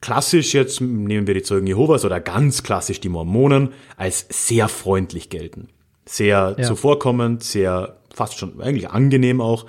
klassisch 0.00 0.52
jetzt, 0.52 0.80
nehmen 0.80 1.28
wir 1.28 1.34
die 1.34 1.42
Zeugen 1.42 1.66
Jehovas 1.66 2.04
oder 2.04 2.20
ganz 2.20 2.64
klassisch 2.64 3.00
die 3.00 3.08
Mormonen, 3.08 3.70
als 3.96 4.26
sehr 4.30 4.68
freundlich 4.68 5.30
gelten. 5.30 5.68
Sehr 6.06 6.56
ja. 6.58 6.64
zuvorkommend, 6.64 7.44
sehr 7.44 7.98
fast 8.12 8.36
schon 8.38 8.60
eigentlich 8.60 8.90
angenehm 8.90 9.40
auch. 9.40 9.66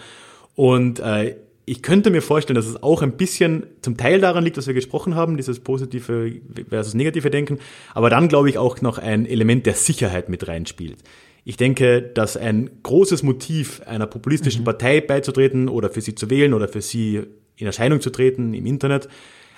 Und 0.56 1.00
äh, 1.00 1.36
ich 1.70 1.84
könnte 1.84 2.10
mir 2.10 2.24
vorstellen, 2.24 2.56
dass 2.56 2.66
es 2.66 2.82
auch 2.82 3.04
ein 3.04 3.12
bisschen 3.12 3.68
zum 3.84 3.96
Teil 3.96 4.20
daran 4.20 4.44
liegt, 4.44 4.58
was 4.58 4.66
wir 4.66 4.74
gesprochen 4.74 5.14
haben, 5.14 5.38
dieses 5.38 5.60
positive 5.60 6.32
versus 6.68 6.96
negative 6.96 7.30
Denken, 7.30 7.60
aber 7.94 8.10
dann 8.10 8.28
glaube 8.28 8.50
ich 8.50 8.58
auch 8.58 8.82
noch 8.82 8.98
ein 8.98 9.28
Element 9.28 9.68
der 9.68 9.76
Sicherheit 9.76 10.30
mit 10.30 10.48
reinspielt. 10.48 10.98
Ich 11.46 11.58
denke, 11.58 12.02
dass 12.02 12.38
ein 12.38 12.72
großes 12.82 13.22
Motiv 13.22 13.82
einer 13.86 14.08
populistischen 14.08 14.62
mhm. 14.62 14.66
Partei 14.66 15.00
beizutreten 15.00 15.70
oder 15.70 15.92
für 15.92 16.02
sie 16.02 16.16
zu 16.16 16.32
wählen 16.32 16.56
oder 16.56 16.68
für 16.68 16.82
sie 16.82 17.22
in 17.56 17.68
Erscheinung 17.68 18.02
zu 18.02 18.10
treten 18.10 18.56
im 18.56 18.66
Internet 18.66 19.08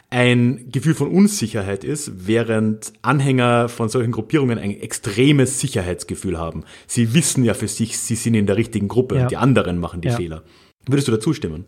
ein 0.09 0.69
Gefühl 0.69 0.95
von 0.95 1.09
Unsicherheit 1.09 1.85
ist, 1.85 2.27
während 2.27 2.91
Anhänger 3.01 3.69
von 3.69 3.87
solchen 3.87 4.11
Gruppierungen 4.11 4.59
ein 4.59 4.71
extremes 4.71 5.61
Sicherheitsgefühl 5.61 6.37
haben. 6.37 6.65
Sie 6.87 7.13
wissen 7.13 7.45
ja 7.45 7.53
für 7.53 7.69
sich, 7.69 7.97
sie 7.97 8.15
sind 8.15 8.33
in 8.33 8.47
der 8.47 8.57
richtigen 8.57 8.89
Gruppe 8.89 9.15
ja. 9.15 9.21
und 9.21 9.31
die 9.31 9.37
anderen 9.37 9.77
machen 9.77 10.01
die 10.01 10.09
ja. 10.09 10.17
Fehler. 10.17 10.43
Würdest 10.85 11.07
du 11.07 11.13
dazu 11.13 11.33
stimmen? 11.33 11.67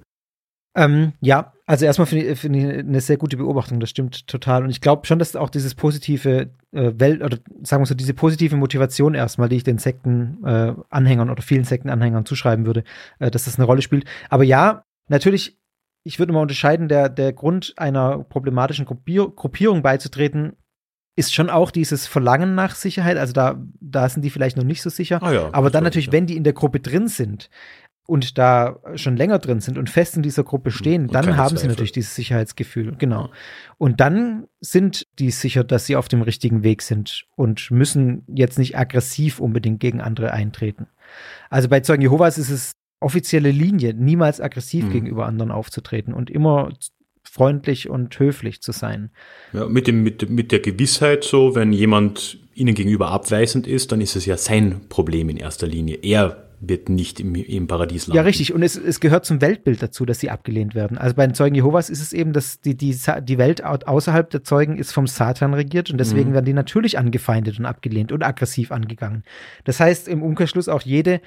Ähm, 0.75 1.13
ja, 1.21 1.53
also 1.65 1.85
erstmal 1.85 2.07
finde 2.07 2.25
ich, 2.25 2.39
find 2.39 2.55
ich 2.55 2.65
eine 2.65 2.99
sehr 2.99 3.17
gute 3.17 3.37
Beobachtung, 3.37 3.79
das 3.79 3.89
stimmt 3.89 4.27
total. 4.27 4.63
Und 4.63 4.69
ich 4.69 4.81
glaube 4.81 5.05
schon, 5.05 5.19
dass 5.19 5.35
auch 5.35 5.49
dieses 5.49 5.75
positive 5.75 6.49
äh, 6.71 6.91
Welt, 6.95 7.23
oder 7.23 7.37
sagen 7.61 7.81
wir 7.81 7.85
so, 7.85 7.95
diese 7.95 8.13
positive 8.13 8.55
Motivation 8.57 9.13
erstmal, 9.13 9.49
die 9.49 9.57
ich 9.57 9.63
den 9.63 9.77
Sektenanhängern 9.77 11.27
äh, 11.27 11.31
oder 11.31 11.41
vielen 11.41 11.63
Sektenanhängern 11.63 12.25
zuschreiben 12.25 12.65
würde, 12.65 12.83
äh, 13.19 13.31
dass 13.31 13.45
das 13.45 13.57
eine 13.57 13.65
Rolle 13.65 13.81
spielt. 13.81 14.05
Aber 14.29 14.43
ja, 14.43 14.83
natürlich, 15.07 15.57
ich 16.03 16.19
würde 16.19 16.33
mal 16.33 16.41
unterscheiden, 16.41 16.89
der, 16.89 17.07
der 17.09 17.33
Grund 17.33 17.73
einer 17.77 18.19
problematischen 18.19 18.85
Gruppier 18.85 19.29
Gruppierung 19.29 19.83
beizutreten, 19.83 20.53
ist 21.15 21.33
schon 21.33 21.49
auch 21.49 21.69
dieses 21.69 22.07
Verlangen 22.07 22.55
nach 22.55 22.75
Sicherheit. 22.75 23.17
Also 23.17 23.33
da, 23.33 23.61
da 23.79 24.09
sind 24.09 24.23
die 24.23 24.31
vielleicht 24.31 24.57
noch 24.57 24.63
nicht 24.63 24.81
so 24.81 24.89
sicher. 24.89 25.21
Ah 25.21 25.31
ja, 25.31 25.49
aber 25.51 25.69
dann 25.69 25.83
natürlich, 25.83 26.07
ich, 26.07 26.13
ja. 26.13 26.17
wenn 26.17 26.25
die 26.25 26.35
in 26.35 26.43
der 26.43 26.53
Gruppe 26.53 26.79
drin 26.79 27.07
sind, 27.07 27.49
und 28.05 28.37
da 28.37 28.79
schon 28.95 29.15
länger 29.15 29.39
drin 29.39 29.61
sind 29.61 29.77
und 29.77 29.89
fest 29.89 30.17
in 30.17 30.23
dieser 30.23 30.43
Gruppe 30.43 30.71
stehen, 30.71 31.03
und 31.03 31.15
dann 31.15 31.37
haben 31.37 31.49
Zweifel. 31.49 31.57
sie 31.57 31.67
natürlich 31.67 31.91
dieses 31.93 32.15
Sicherheitsgefühl. 32.15 32.95
Genau. 32.97 33.29
Und 33.77 34.01
dann 34.01 34.47
sind 34.59 35.07
die 35.19 35.31
sicher, 35.31 35.63
dass 35.63 35.85
sie 35.85 35.95
auf 35.95 36.09
dem 36.09 36.21
richtigen 36.21 36.63
Weg 36.63 36.81
sind 36.81 37.25
und 37.35 37.71
müssen 37.71 38.23
jetzt 38.27 38.59
nicht 38.59 38.77
aggressiv 38.77 39.39
unbedingt 39.39 39.79
gegen 39.79 40.01
andere 40.01 40.31
eintreten. 40.31 40.87
Also 41.49 41.69
bei 41.69 41.79
Zeugen 41.79 42.01
Jehovas 42.01 42.37
ist 42.37 42.49
es 42.49 42.73
offizielle 42.99 43.51
Linie, 43.51 43.93
niemals 43.93 44.41
aggressiv 44.41 44.85
mhm. 44.85 44.91
gegenüber 44.91 45.25
anderen 45.25 45.51
aufzutreten 45.51 46.13
und 46.13 46.29
immer 46.29 46.69
freundlich 47.23 47.89
und 47.89 48.17
höflich 48.19 48.61
zu 48.61 48.71
sein. 48.71 49.11
Ja, 49.53 49.67
mit, 49.67 49.87
dem, 49.87 50.03
mit, 50.03 50.29
mit 50.29 50.51
der 50.51 50.59
Gewissheit 50.59 51.23
so, 51.23 51.55
wenn 51.55 51.71
jemand 51.71 52.37
ihnen 52.53 52.75
gegenüber 52.75 53.09
abweisend 53.09 53.65
ist, 53.65 53.91
dann 53.91 54.01
ist 54.01 54.15
es 54.15 54.25
ja 54.25 54.37
sein 54.37 54.87
Problem 54.89 55.29
in 55.29 55.37
erster 55.37 55.67
Linie. 55.67 55.97
Er 56.01 56.42
wird 56.69 56.89
nicht 56.89 57.19
im, 57.19 57.35
im 57.35 57.67
Paradies 57.67 58.07
landen. 58.07 58.17
Ja, 58.17 58.21
richtig. 58.23 58.53
Und 58.53 58.63
es, 58.63 58.75
es 58.75 58.99
gehört 58.99 59.25
zum 59.25 59.41
Weltbild 59.41 59.81
dazu, 59.81 60.05
dass 60.05 60.19
sie 60.19 60.29
abgelehnt 60.29 60.75
werden. 60.75 60.97
Also 60.97 61.15
bei 61.15 61.25
den 61.25 61.33
Zeugen 61.33 61.55
Jehovas 61.55 61.89
ist 61.89 62.01
es 62.01 62.13
eben, 62.13 62.33
dass 62.33 62.61
die, 62.61 62.75
die, 62.75 62.95
die 63.21 63.37
Welt 63.37 63.63
außerhalb 63.63 64.29
der 64.29 64.43
Zeugen 64.43 64.77
ist 64.77 64.91
vom 64.91 65.07
Satan 65.07 65.53
regiert 65.53 65.91
und 65.91 65.97
deswegen 65.97 66.29
mhm. 66.29 66.33
werden 66.33 66.45
die 66.45 66.53
natürlich 66.53 66.97
angefeindet 66.97 67.59
und 67.59 67.65
abgelehnt 67.65 68.11
und 68.11 68.23
aggressiv 68.23 68.71
angegangen. 68.71 69.23
Das 69.63 69.79
heißt 69.79 70.07
im 70.07 70.23
Umkehrschluss 70.23 70.69
auch 70.69 70.81
jede, 70.81 71.21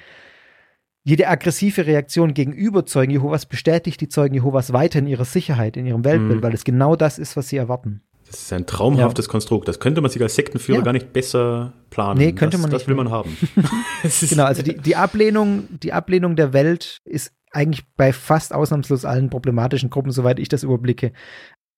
jede 1.03 1.27
aggressive 1.27 1.85
Reaktion 1.85 2.33
gegenüber 2.33 2.85
Zeugen 2.85 3.11
Jehovas 3.11 3.45
bestätigt 3.45 4.01
die 4.01 4.09
Zeugen 4.09 4.35
Jehovas 4.35 4.73
weiter 4.73 4.99
in 4.99 5.07
ihrer 5.07 5.25
Sicherheit, 5.25 5.77
in 5.77 5.85
ihrem 5.85 6.03
Weltbild, 6.03 6.39
mhm. 6.39 6.43
weil 6.43 6.53
es 6.53 6.63
genau 6.63 6.95
das 6.95 7.19
ist, 7.19 7.37
was 7.37 7.49
sie 7.49 7.57
erwarten. 7.57 8.01
Das 8.29 8.41
ist 8.41 8.53
ein 8.53 8.65
traumhaftes 8.65 9.25
ja. 9.25 9.31
Konstrukt. 9.31 9.67
Das 9.67 9.79
könnte 9.79 10.01
man 10.01 10.11
sich 10.11 10.21
als 10.21 10.35
Sektenführer 10.35 10.79
ja. 10.79 10.83
gar 10.83 10.93
nicht 10.93 11.13
besser 11.13 11.73
planen. 11.89 12.19
Nee, 12.19 12.33
könnte 12.33 12.57
das, 12.57 12.61
man 12.61 12.69
nicht. 12.69 12.81
Das 12.81 12.87
will 12.87 12.95
man 12.95 13.09
haben. 13.09 13.37
genau, 14.29 14.43
also 14.43 14.61
die, 14.61 14.77
die, 14.77 14.95
Ablehnung, 14.95 15.67
die 15.81 15.93
Ablehnung 15.93 16.35
der 16.35 16.53
Welt 16.53 16.99
ist 17.05 17.31
eigentlich 17.51 17.85
bei 17.95 18.11
fast 18.11 18.53
ausnahmslos 18.53 19.05
allen 19.05 19.29
problematischen 19.29 19.89
Gruppen, 19.89 20.11
soweit 20.11 20.39
ich 20.39 20.49
das 20.49 20.63
überblicke, 20.63 21.13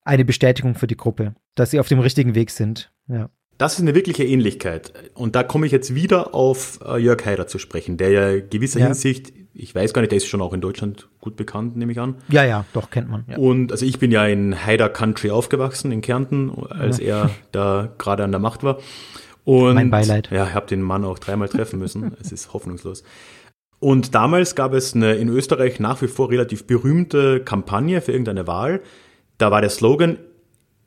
eine 0.02 0.24
Bestätigung 0.24 0.74
für 0.74 0.86
die 0.86 0.96
Gruppe, 0.96 1.34
dass 1.54 1.70
sie 1.70 1.78
auf 1.78 1.88
dem 1.88 2.00
richtigen 2.00 2.34
Weg 2.34 2.50
sind. 2.50 2.92
Ja. 3.06 3.30
Das 3.58 3.74
ist 3.74 3.80
eine 3.80 3.94
wirkliche 3.94 4.24
Ähnlichkeit. 4.24 4.92
Und 5.14 5.36
da 5.36 5.42
komme 5.42 5.66
ich 5.66 5.72
jetzt 5.72 5.94
wieder 5.94 6.34
auf 6.34 6.80
äh, 6.84 6.96
Jörg 6.96 7.24
Haider 7.24 7.46
zu 7.46 7.58
sprechen, 7.58 7.98
der 7.98 8.10
ja 8.10 8.40
gewisser. 8.40 8.80
Hinsicht 8.80 9.32
ich 9.54 9.74
weiß 9.74 9.92
gar 9.92 10.02
nicht, 10.02 10.12
der 10.12 10.18
ist 10.18 10.26
schon 10.26 10.40
auch 10.40 10.52
in 10.52 10.60
Deutschland 10.60 11.08
gut 11.20 11.36
bekannt, 11.36 11.76
nehme 11.76 11.92
ich 11.92 11.98
an. 11.98 12.16
Ja, 12.28 12.44
ja, 12.44 12.64
doch, 12.72 12.90
kennt 12.90 13.10
man. 13.10 13.24
Ja. 13.28 13.38
Und 13.38 13.72
also 13.72 13.84
ich 13.84 13.98
bin 13.98 14.10
ja 14.12 14.26
in 14.26 14.64
Haider 14.64 14.88
Country 14.88 15.30
aufgewachsen, 15.30 15.92
in 15.92 16.00
Kärnten, 16.00 16.50
als 16.68 16.98
ja. 16.98 17.22
er 17.22 17.30
da 17.52 17.92
gerade 17.98 18.24
an 18.24 18.30
der 18.30 18.40
Macht 18.40 18.62
war. 18.62 18.78
Und 19.44 19.74
mein 19.74 19.90
Beileid. 19.90 20.30
Ja, 20.30 20.46
ich 20.46 20.54
habe 20.54 20.66
den 20.66 20.82
Mann 20.82 21.04
auch 21.04 21.18
dreimal 21.18 21.48
treffen 21.48 21.78
müssen. 21.78 22.14
es 22.20 22.30
ist 22.30 22.52
hoffnungslos. 22.52 23.02
Und 23.80 24.14
damals 24.14 24.54
gab 24.54 24.74
es 24.74 24.94
eine 24.94 25.14
in 25.14 25.28
Österreich 25.28 25.80
nach 25.80 26.02
wie 26.02 26.08
vor 26.08 26.30
relativ 26.30 26.66
berühmte 26.66 27.40
Kampagne 27.40 28.00
für 28.02 28.12
irgendeine 28.12 28.46
Wahl. 28.46 28.82
Da 29.38 29.50
war 29.50 29.62
der 29.62 29.70
Slogan, 29.70 30.18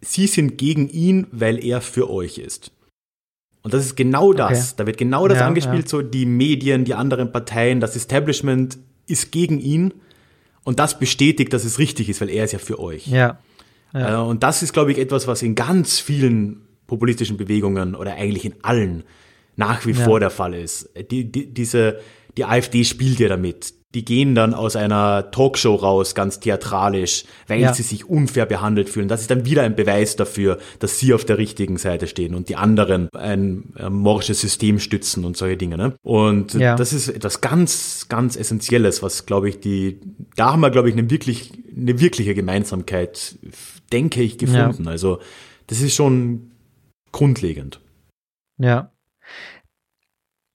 Sie 0.01 0.27
sind 0.27 0.57
gegen 0.57 0.89
ihn, 0.89 1.27
weil 1.31 1.63
er 1.63 1.81
für 1.81 2.09
euch 2.09 2.37
ist. 2.37 2.71
Und 3.63 3.73
das 3.73 3.85
ist 3.85 3.95
genau 3.95 4.33
das. 4.33 4.69
Okay. 4.69 4.73
Da 4.77 4.85
wird 4.85 4.97
genau 4.97 5.27
das 5.27 5.39
ja, 5.39 5.47
angespielt, 5.47 5.83
ja. 5.83 5.89
so 5.89 6.01
die 6.01 6.25
Medien, 6.25 6.85
die 6.85 6.93
anderen 6.93 7.31
Parteien, 7.31 7.79
das 7.79 7.95
Establishment 7.95 8.77
ist 9.07 9.31
gegen 9.31 9.59
ihn. 9.59 9.93
Und 10.65 10.79
das 10.79 10.99
bestätigt, 10.99 11.51
dass 11.53 11.63
es 11.63 11.79
richtig 11.79 12.09
ist, 12.09 12.21
weil 12.21 12.29
er 12.29 12.45
ist 12.45 12.51
ja 12.51 12.59
für 12.59 12.79
euch. 12.79 13.07
Ja. 13.07 13.39
ja. 13.93 14.21
Äh, 14.21 14.21
und 14.21 14.43
das 14.43 14.63
ist, 14.63 14.73
glaube 14.73 14.91
ich, 14.91 14.97
etwas, 14.97 15.27
was 15.27 15.41
in 15.41 15.55
ganz 15.55 15.99
vielen 15.99 16.61
populistischen 16.87 17.37
Bewegungen 17.37 17.95
oder 17.95 18.15
eigentlich 18.15 18.45
in 18.45 18.55
allen 18.61 19.03
nach 19.55 19.85
wie 19.85 19.93
vor 19.93 20.19
der 20.19 20.29
Fall 20.29 20.53
ist. 20.53 20.89
Die, 21.11 21.31
die, 21.31 21.53
diese, 21.53 21.99
die 22.37 22.45
AfD 22.45 22.83
spielt 22.83 23.19
ja 23.19 23.29
damit. 23.29 23.73
Die 23.93 24.05
gehen 24.05 24.33
dann 24.33 24.53
aus 24.53 24.75
einer 24.75 25.29
Talkshow 25.31 25.75
raus, 25.75 26.15
ganz 26.15 26.39
theatralisch, 26.39 27.25
weil 27.47 27.61
ja. 27.61 27.73
sie 27.73 27.83
sich 27.83 28.09
unfair 28.09 28.45
behandelt 28.45 28.89
fühlen. 28.89 29.07
Das 29.07 29.21
ist 29.21 29.29
dann 29.29 29.45
wieder 29.45 29.63
ein 29.63 29.75
Beweis 29.75 30.15
dafür, 30.15 30.57
dass 30.79 30.99
sie 30.99 31.13
auf 31.13 31.25
der 31.25 31.37
richtigen 31.37 31.77
Seite 31.77 32.07
stehen 32.07 32.33
und 32.33 32.49
die 32.49 32.55
anderen 32.55 33.09
ein, 33.13 33.73
ein 33.75 33.93
morsches 33.93 34.41
System 34.41 34.79
stützen 34.79 35.25
und 35.25 35.37
solche 35.37 35.57
Dinge. 35.57 35.77
Ne? 35.77 35.93
Und 36.01 36.55
ja. 36.55 36.75
das 36.75 36.93
ist 36.93 37.07
etwas 37.07 37.41
ganz, 37.41 38.07
ganz 38.09 38.35
Essentielles, 38.35 39.03
was, 39.03 39.25
glaube 39.25 39.49
ich, 39.49 39.59
die, 39.59 39.99
da 40.35 40.53
haben 40.53 40.61
wir, 40.61 40.71
glaube 40.71 40.89
ich, 40.89 40.95
eine 40.95 41.09
wirklich, 41.09 41.51
eine 41.75 41.99
wirkliche 41.99 42.33
Gemeinsamkeit, 42.33 43.37
denke 43.91 44.23
ich, 44.23 44.37
gefunden. 44.37 44.85
Ja. 44.85 44.91
Also, 44.91 45.19
das 45.67 45.81
ist 45.81 45.93
schon 45.93 46.51
grundlegend. 47.11 47.79
Ja. 48.57 48.92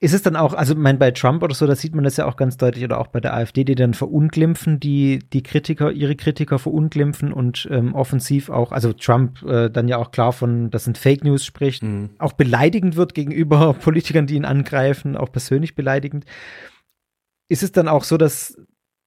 Ist 0.01 0.13
es 0.13 0.21
dann 0.21 0.37
auch, 0.37 0.53
also 0.53 0.75
mein 0.75 0.97
bei 0.97 1.11
Trump 1.11 1.43
oder 1.43 1.53
so, 1.53 1.67
da 1.67 1.75
sieht 1.75 1.93
man 1.93 2.05
das 2.05 2.15
ja 2.15 2.25
auch 2.25 2.37
ganz 2.37 2.55
deutlich, 2.55 2.85
oder 2.85 3.01
auch 3.01 3.07
bei 3.07 3.19
der 3.19 3.33
AfD, 3.33 3.65
die 3.65 3.75
dann 3.75 3.93
verunglimpfen, 3.93 4.79
die, 4.79 5.19
die 5.33 5.43
Kritiker, 5.43 5.91
ihre 5.91 6.15
Kritiker 6.15 6.57
verunglimpfen 6.57 7.33
und 7.33 7.67
ähm, 7.69 7.93
offensiv 7.93 8.49
auch, 8.49 8.71
also 8.71 8.93
Trump 8.93 9.43
äh, 9.43 9.69
dann 9.69 9.89
ja 9.89 9.97
auch 9.97 10.11
klar 10.11 10.31
von, 10.31 10.69
das 10.71 10.85
sind 10.85 10.97
Fake 10.97 11.25
News 11.25 11.43
spricht, 11.43 11.83
mhm. 11.83 12.11
auch 12.17 12.31
beleidigend 12.31 12.95
wird 12.95 13.13
gegenüber 13.13 13.73
Politikern, 13.79 14.25
die 14.25 14.35
ihn 14.35 14.45
angreifen, 14.45 15.17
auch 15.17 15.33
persönlich 15.33 15.75
beleidigend. 15.75 16.23
Ist 17.49 17.63
es 17.63 17.73
dann 17.73 17.89
auch 17.89 18.05
so, 18.05 18.15
dass 18.15 18.57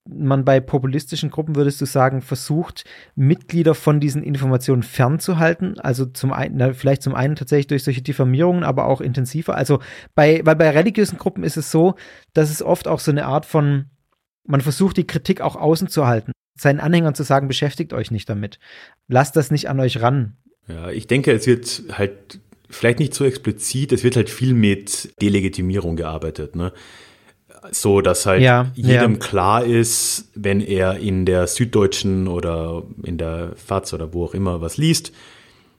man 0.09 0.45
bei 0.45 0.61
populistischen 0.61 1.31
Gruppen, 1.31 1.55
würdest 1.55 1.81
du 1.81 1.87
sagen, 1.87 2.23
versucht, 2.23 2.85
Mitglieder 3.15 3.75
von 3.75 4.01
diesen 4.01 4.23
Informationen 4.23 4.83
fernzuhalten? 4.83 5.79
Also 5.79 6.07
zum 6.07 6.33
einen, 6.33 6.57
na, 6.57 6.73
vielleicht 6.73 7.03
zum 7.03 7.15
einen 7.15 7.37
tatsächlich 7.37 7.69
durch 7.69 7.85
solche 7.85 8.03
Diffamierungen, 8.03 8.65
aber 8.65 8.87
auch 8.87 9.01
intensiver. 9.01 9.57
Also 9.57 9.81
bei, 10.15 10.41
weil 10.45 10.57
bei 10.57 10.71
religiösen 10.71 11.19
Gruppen 11.19 11.45
ist 11.45 11.57
es 11.57 11.71
so, 11.71 11.95
dass 12.35 12.51
es 12.51 12.63
oft 12.63 12.89
auch 12.89 13.01
so 13.01 13.11
eine 13.11 13.27
Art 13.27 13.47
von, 13.47 13.87
man 14.45 14.61
versucht, 14.61 14.97
die 14.97 15.07
Kritik 15.07 15.41
auch 15.41 15.57
außen 15.57 15.89
zu 15.89 16.07
halten, 16.07 16.33
seinen 16.59 16.81
Anhängern 16.81 17.15
zu 17.15 17.23
sagen, 17.23 17.49
beschäftigt 17.49 17.93
euch 17.93 18.11
nicht 18.11 18.29
damit. 18.29 18.59
Lasst 19.09 19.37
das 19.37 19.51
nicht 19.51 19.69
an 19.69 19.79
euch 19.79 20.03
ran. 20.03 20.37
Ja, 20.69 20.91
ich 20.91 21.07
denke, 21.07 21.33
es 21.33 21.47
wird 21.47 21.83
halt 21.93 22.41
vielleicht 22.69 22.99
nicht 22.99 23.15
so 23.15 23.25
explizit, 23.25 23.93
es 23.93 24.03
wird 24.03 24.17
halt 24.17 24.31
viel 24.31 24.55
mit 24.55 25.15
Delegitimierung 25.21 25.97
gearbeitet. 25.97 26.57
Ne? 26.57 26.73
So 27.71 28.01
dass 28.01 28.27
halt 28.27 28.43
ja, 28.43 28.71
jedem 28.75 29.13
ja. 29.13 29.19
klar 29.19 29.65
ist, 29.65 30.31
wenn 30.35 30.61
er 30.61 30.99
in 30.99 31.25
der 31.25 31.47
Süddeutschen 31.47 32.29
oder 32.29 32.83
in 33.05 33.19
der 33.19 33.53
FAZ 33.57 33.95
oder 33.95 34.13
wo 34.13 34.25
auch 34.25 34.35
immer 34.35 34.61
was 34.61 34.77
liest, 34.77 35.13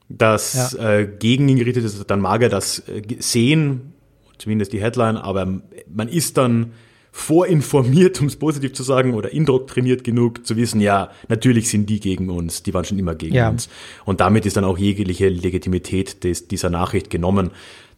dass 0.08 0.72
ja. 0.72 0.98
äh, 0.98 1.06
gegen 1.06 1.48
ihn 1.48 1.58
gerichtet 1.58 1.84
ist, 1.84 2.10
dann 2.10 2.20
mag 2.20 2.42
er 2.42 2.48
das 2.48 2.80
äh, 2.80 3.02
sehen, 3.18 3.92
zumindest 4.38 4.72
die 4.72 4.80
Headline, 4.80 5.16
aber 5.16 5.46
man 5.88 6.08
ist 6.08 6.36
dann 6.36 6.72
vorinformiert, 7.12 8.20
um 8.20 8.26
es 8.26 8.36
positiv 8.36 8.72
zu 8.72 8.82
sagen, 8.82 9.14
oder 9.14 9.32
indoktriniert 9.32 10.04
genug 10.04 10.46
zu 10.46 10.56
wissen, 10.56 10.80
ja, 10.80 11.10
natürlich 11.28 11.68
sind 11.68 11.88
die 11.88 12.00
gegen 12.00 12.28
uns, 12.30 12.62
die 12.62 12.74
waren 12.74 12.84
schon 12.84 12.98
immer 12.98 13.14
gegen 13.14 13.34
ja. 13.34 13.48
uns. 13.48 13.68
Und 14.04 14.20
damit 14.20 14.46
ist 14.46 14.56
dann 14.56 14.64
auch 14.64 14.78
jegliche 14.78 15.28
Legitimität 15.28 16.24
des, 16.24 16.48
dieser 16.48 16.70
Nachricht 16.70 17.10
genommen. 17.10 17.50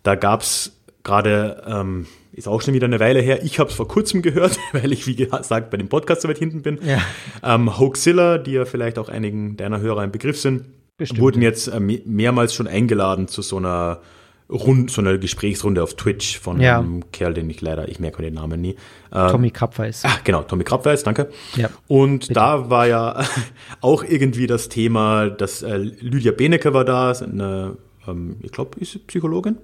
Da 0.03 0.17
gab's 0.17 0.73
gerade 1.03 1.63
ähm, 1.67 2.07
ist 2.37 2.49
auch 2.49 2.61
schon 2.61 2.75
wieder 2.75 2.87
eine 2.87 3.01
Weile 3.01 3.21
her. 3.21 3.43
Ich 3.45 3.59
habe 3.59 3.71
es 3.71 3.77
vor 3.77 3.89
kurzem 3.89 4.21
gehört, 4.21 4.59
weil 4.73 4.93
ich, 4.93 5.07
wie 5.07 5.17
gesagt, 5.17 5.71
bei 5.71 5.77
dem 5.77 5.89
Podcast 5.89 6.23
so 6.23 6.29
weit 6.29 6.39
hinten 6.39 6.63
bin. 6.63 6.79
Ja. 6.85 7.01
Ähm, 7.43 7.79
Hoaxilla, 7.79 8.39
die 8.39 8.53
ja 8.53 8.65
vielleicht 8.67 8.99
auch 8.99 9.09
einigen 9.09 9.57
deiner 9.57 9.81
Hörer 9.81 10.03
ein 10.03 10.13
Begriff 10.13 10.39
sind, 10.39 10.67
Bestimmt, 10.99 11.21
wurden 11.21 11.43
jetzt 11.43 11.69
äh, 11.69 11.81
mehrmals 11.81 12.55
schon 12.55 12.67
eingeladen 12.69 13.27
zu 13.27 13.43
so 13.43 13.57
einer 13.57 14.01
Rund, 14.49 14.91
so 14.91 15.01
einer 15.01 15.19
Gesprächsrunde 15.19 15.83
auf 15.83 15.95
Twitch 15.95 16.39
von 16.39 16.61
ja. 16.61 16.79
einem 16.79 17.11
Kerl, 17.11 17.35
den 17.35 17.51
ich 17.51 17.61
leider, 17.63 17.89
ich 17.89 17.99
merke 17.99 18.23
den 18.23 18.35
Namen 18.35 18.61
nie. 18.61 18.77
Ähm, 19.13 19.29
Tommy 19.29 19.51
Krabweis. 19.51 20.03
Ach, 20.05 20.23
genau, 20.23 20.43
Tommy 20.43 20.63
Krabweis, 20.63 21.03
danke. 21.03 21.31
Ja, 21.57 21.71
und 21.89 22.21
bitte. 22.21 22.35
da 22.35 22.71
war 22.71 22.87
ja 22.87 23.25
auch 23.81 24.05
irgendwie 24.05 24.47
das 24.47 24.69
Thema, 24.69 25.31
dass 25.31 25.63
äh, 25.63 25.77
Lydia 25.79 26.33
Benecke 26.33 26.75
war 26.75 26.85
da, 26.85 27.13
eine, 27.13 27.77
ähm, 28.07 28.37
ich 28.43 28.53
glaube, 28.53 28.79
ist 28.79 29.05
Psychologin, 29.09 29.57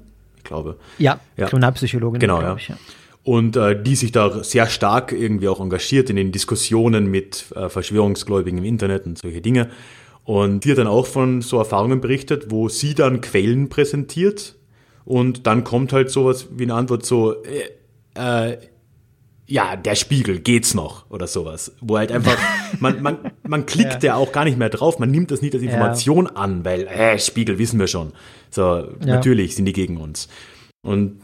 ich 0.43 0.49
glaube. 0.49 0.77
Ja, 0.99 1.21
ja. 1.37 1.47
Kriminalpsychologin. 1.47 2.21
Genau, 2.21 2.41
ja. 2.41 2.57
Ich, 2.57 2.69
ja. 2.69 2.77
Und 3.25 3.57
äh, 3.57 3.81
die 3.81 3.95
sich 3.95 4.11
da 4.11 4.43
sehr 4.43 4.67
stark 4.67 5.13
irgendwie 5.13 5.49
auch 5.49 5.61
engagiert 5.61 6.11
in 6.11 6.17
den 6.17 6.33
Diskussionen 6.33 7.07
mit 7.07 7.53
äh, 7.55 7.69
Verschwörungsgläubigen 7.69 8.59
im 8.59 8.65
Internet 8.65 9.07
und 9.07 9.19
solche 9.19 9.41
Dinge. 9.41 9.71
Und 10.25 10.65
die 10.65 10.73
hat 10.73 10.79
dann 10.79 10.89
auch 10.89 11.07
von 11.07 11.43
so 11.43 11.59
Erfahrungen 11.59 12.01
berichtet, 12.01 12.51
wo 12.51 12.69
sie 12.69 12.95
dann 12.95 13.21
Quellen 13.21 13.69
präsentiert 13.69 14.57
und 15.05 15.47
dann 15.47 15.65
kommt 15.65 15.93
halt 15.93 16.11
sowas 16.11 16.49
wie 16.53 16.65
eine 16.65 16.75
Antwort 16.75 17.05
so, 17.05 17.37
äh, 17.45 18.51
äh, 18.51 18.59
ja, 19.53 19.77
der 19.77 19.97
Spiegel, 19.97 20.41
geht's 20.41 20.73
noch 20.73 21.11
oder 21.11 21.27
sowas. 21.27 21.73
Wo 21.83 21.99
halt 21.99 22.11
einfach, 22.11 22.39
man, 22.81 23.03
man, 23.03 23.19
man 23.47 23.67
klickt 23.67 24.03
ja. 24.03 24.15
ja 24.15 24.15
auch 24.15 24.33
gar 24.33 24.45
nicht 24.45 24.57
mehr 24.57 24.71
drauf, 24.71 24.99
man 24.99 25.11
nimmt 25.11 25.31
das 25.31 25.43
nicht 25.43 25.53
als 25.53 25.63
Information 25.63 26.25
ja. 26.25 26.33
an, 26.37 26.65
weil, 26.65 26.87
äh, 26.87 27.19
Spiegel 27.19 27.59
wissen 27.59 27.79
wir 27.79 27.87
schon. 27.87 28.15
So, 28.49 28.63
ja. 28.63 28.87
natürlich 29.05 29.55
sind 29.55 29.67
die 29.67 29.75
gegen 29.75 29.99
uns. 29.99 30.29
Und 30.81 31.21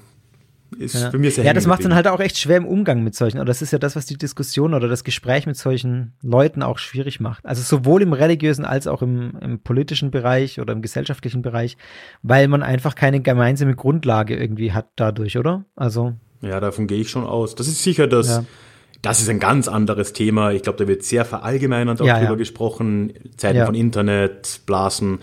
ist 0.77 0.95
ja. 0.95 1.11
für 1.11 1.17
mich 1.17 1.37
sehr 1.37 1.45
Ja, 1.47 1.55
das 1.55 1.67
macht 1.67 1.83
dann 1.87 1.95
halt 1.95 2.07
auch 2.07 2.21
echt 2.21 2.37
schwer 2.37 2.59
im 2.59 2.67
Umgang 2.67 3.03
mit 3.03 3.15
solchen. 3.15 3.39
Oder 3.39 3.47
das 3.47 3.63
ist 3.63 3.71
ja 3.71 3.79
das, 3.79 3.97
was 3.97 4.05
die 4.05 4.19
Diskussion 4.19 4.75
oder 4.75 4.89
das 4.89 5.05
Gespräch 5.05 5.47
mit 5.47 5.57
solchen 5.57 6.13
Leuten 6.21 6.63
auch 6.63 6.77
schwierig 6.77 7.21
macht. 7.21 7.47
Also 7.47 7.63
sowohl 7.63 8.03
im 8.03 8.13
religiösen 8.13 8.67
als 8.67 8.87
auch 8.87 9.01
im, 9.01 9.39
im 9.41 9.61
politischen 9.61 10.11
Bereich 10.11 10.61
oder 10.61 10.75
im 10.75 10.83
gesellschaftlichen 10.83 11.41
Bereich, 11.41 11.79
weil 12.23 12.47
man 12.49 12.63
einfach 12.63 12.95
keine 12.95 13.23
gemeinsame 13.23 13.75
Grundlage 13.75 14.37
irgendwie 14.37 14.73
hat 14.73 14.89
dadurch, 14.97 15.39
oder? 15.39 15.65
Also. 15.77 16.13
Ja, 16.41 16.61
davon 16.61 16.87
gehe 16.87 17.01
ich 17.01 17.11
schon 17.11 17.25
aus. 17.25 17.55
Das 17.55 17.69
ist 17.69 17.83
sicher 17.83 18.07
das. 18.07 18.29
Ja. 18.29 18.45
Das 19.01 19.21
ist 19.21 19.29
ein 19.29 19.39
ganz 19.39 19.69
anderes 19.69 20.13
Thema. 20.13 20.51
Ich 20.51 20.63
glaube, 20.63 20.79
da 20.79 20.89
wird 20.89 21.05
sehr 21.05 21.25
verallgemeinernd 21.25 22.03
auch 22.03 22.07
ja, 22.07 22.19
drüber 22.19 22.33
ja. 22.33 22.37
gesprochen. 22.37 23.13
Zeiten 23.37 23.65
von 23.65 23.77
Internet, 23.77 24.63
Blasen. 24.67 25.21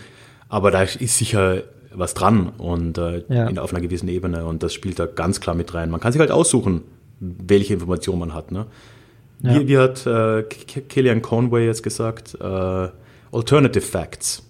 Aber 0.48 0.70
da 0.70 0.82
ist 0.82 1.18
sicher 1.18 1.62
was 1.98 2.14
dran 2.14 2.50
und 2.58 2.98
äh, 2.98 3.18
in, 3.28 3.58
auf 3.58 3.72
einer 3.72 3.80
gewissen 3.80 4.08
Ebene 4.08 4.44
und 4.44 4.62
das 4.62 4.74
spielt 4.74 4.98
da 4.98 5.06
ganz 5.06 5.40
klar 5.40 5.56
mit 5.56 5.72
rein. 5.74 5.90
Man 5.90 6.00
kann 6.00 6.12
sich 6.12 6.20
halt 6.20 6.30
aussuchen, 6.30 6.82
welche 7.20 7.74
Information 7.74 8.18
man 8.18 8.34
hat. 8.34 8.52
Ne? 8.52 8.66
Wie, 9.40 9.68
wie, 9.68 9.78
hat 9.78 10.06
äh, 10.06 10.42
Killian 10.42 11.22
Conway 11.22 11.66
jetzt 11.66 11.82
gesagt? 11.82 12.36
Äh, 12.40 12.88
Alternative 13.32 13.84
Facts. 13.84 14.42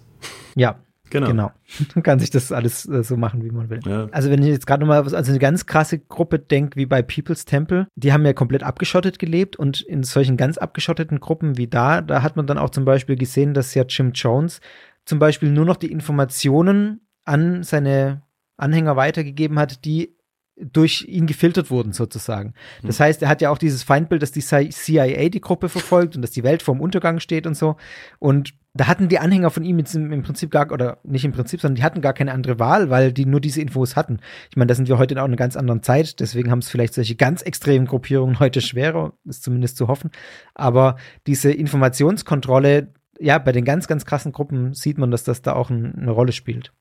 Ja, 0.55 0.77
Genau. 1.09 1.27
genau. 1.27 1.51
Man 1.95 2.03
kann 2.03 2.19
sich 2.19 2.29
das 2.29 2.51
alles 2.51 2.87
äh, 2.87 3.03
so 3.03 3.17
machen, 3.17 3.43
wie 3.43 3.51
man 3.51 3.69
will. 3.69 3.79
Ja. 3.85 4.07
Also 4.11 4.29
wenn 4.29 4.41
ich 4.41 4.47
jetzt 4.47 4.67
gerade 4.67 4.81
nochmal 4.81 5.01
also 5.01 5.15
eine 5.15 5.39
ganz 5.39 5.65
krasse 5.65 5.99
Gruppe 5.99 6.39
denke, 6.39 6.75
wie 6.75 6.85
bei 6.85 7.01
People's 7.01 7.45
Temple, 7.45 7.87
die 7.95 8.13
haben 8.13 8.25
ja 8.25 8.33
komplett 8.33 8.63
abgeschottet 8.63 9.19
gelebt 9.19 9.55
und 9.55 9.81
in 9.81 10.03
solchen 10.03 10.37
ganz 10.37 10.57
abgeschotteten 10.57 11.19
Gruppen 11.19 11.57
wie 11.57 11.67
da, 11.67 12.01
da 12.01 12.21
hat 12.21 12.35
man 12.35 12.47
dann 12.47 12.57
auch 12.57 12.69
zum 12.69 12.85
Beispiel 12.85 13.15
gesehen, 13.15 13.53
dass 13.53 13.73
ja 13.73 13.83
Jim 13.87 14.11
Jones 14.13 14.61
zum 15.05 15.19
Beispiel 15.19 15.51
nur 15.51 15.65
noch 15.65 15.77
die 15.77 15.91
Informationen 15.91 17.01
an 17.25 17.63
seine 17.63 18.23
Anhänger 18.57 18.95
weitergegeben 18.95 19.59
hat, 19.59 19.85
die 19.85 20.17
durch 20.59 21.05
ihn 21.07 21.27
gefiltert 21.27 21.69
wurden 21.69 21.93
sozusagen. 21.93 22.53
Das 22.83 22.99
hm. 22.99 23.05
heißt, 23.05 23.21
er 23.21 23.29
hat 23.29 23.41
ja 23.41 23.51
auch 23.51 23.57
dieses 23.57 23.83
Feindbild, 23.83 24.23
dass 24.23 24.31
die 24.31 24.41
CIA 24.41 25.29
die 25.29 25.41
Gruppe 25.41 25.69
verfolgt 25.69 26.15
und 26.15 26.21
dass 26.21 26.31
die 26.31 26.43
Welt 26.43 26.63
vorm 26.63 26.81
Untergang 26.81 27.19
steht 27.19 27.45
und 27.45 27.55
so. 27.55 27.77
Und 28.19 28.53
da 28.77 28.87
hatten 28.87 29.09
die 29.09 29.19
Anhänger 29.19 29.49
von 29.49 29.63
ihm 29.63 29.79
jetzt 29.79 29.95
im 29.95 30.23
Prinzip 30.23 30.51
gar, 30.51 30.71
oder 30.71 30.99
nicht 31.03 31.25
im 31.25 31.31
Prinzip, 31.31 31.61
sondern 31.61 31.75
die 31.75 31.83
hatten 31.83 32.01
gar 32.01 32.13
keine 32.13 32.33
andere 32.33 32.59
Wahl, 32.59 32.89
weil 32.89 33.11
die 33.11 33.25
nur 33.25 33.41
diese 33.41 33.61
Infos 33.61 33.95
hatten. 33.95 34.19
Ich 34.49 34.57
meine, 34.57 34.67
da 34.67 34.75
sind 34.75 34.87
wir 34.87 34.97
heute 34.97 35.13
in 35.13 35.19
einer 35.19 35.35
ganz 35.35 35.55
anderen 35.55 35.83
Zeit, 35.83 36.19
deswegen 36.19 36.51
haben 36.51 36.59
es 36.59 36.69
vielleicht 36.69 36.93
solche 36.93 37.15
ganz 37.15 37.41
extremen 37.41 37.85
Gruppierungen 37.85 38.39
heute 38.39 38.61
schwerer, 38.61 39.13
ist 39.25 39.43
zumindest 39.43 39.77
zu 39.77 39.87
hoffen. 39.87 40.11
Aber 40.53 40.97
diese 41.25 41.51
Informationskontrolle, 41.51 42.93
ja, 43.19 43.37
bei 43.39 43.51
den 43.51 43.65
ganz, 43.65 43.87
ganz 43.87 44.05
krassen 44.05 44.31
Gruppen 44.31 44.73
sieht 44.73 44.97
man, 44.97 45.11
dass 45.11 45.23
das 45.23 45.41
da 45.41 45.53
auch 45.53 45.69
ein, 45.69 45.95
eine 45.95 46.11
Rolle 46.11 46.31
spielt. 46.31 46.71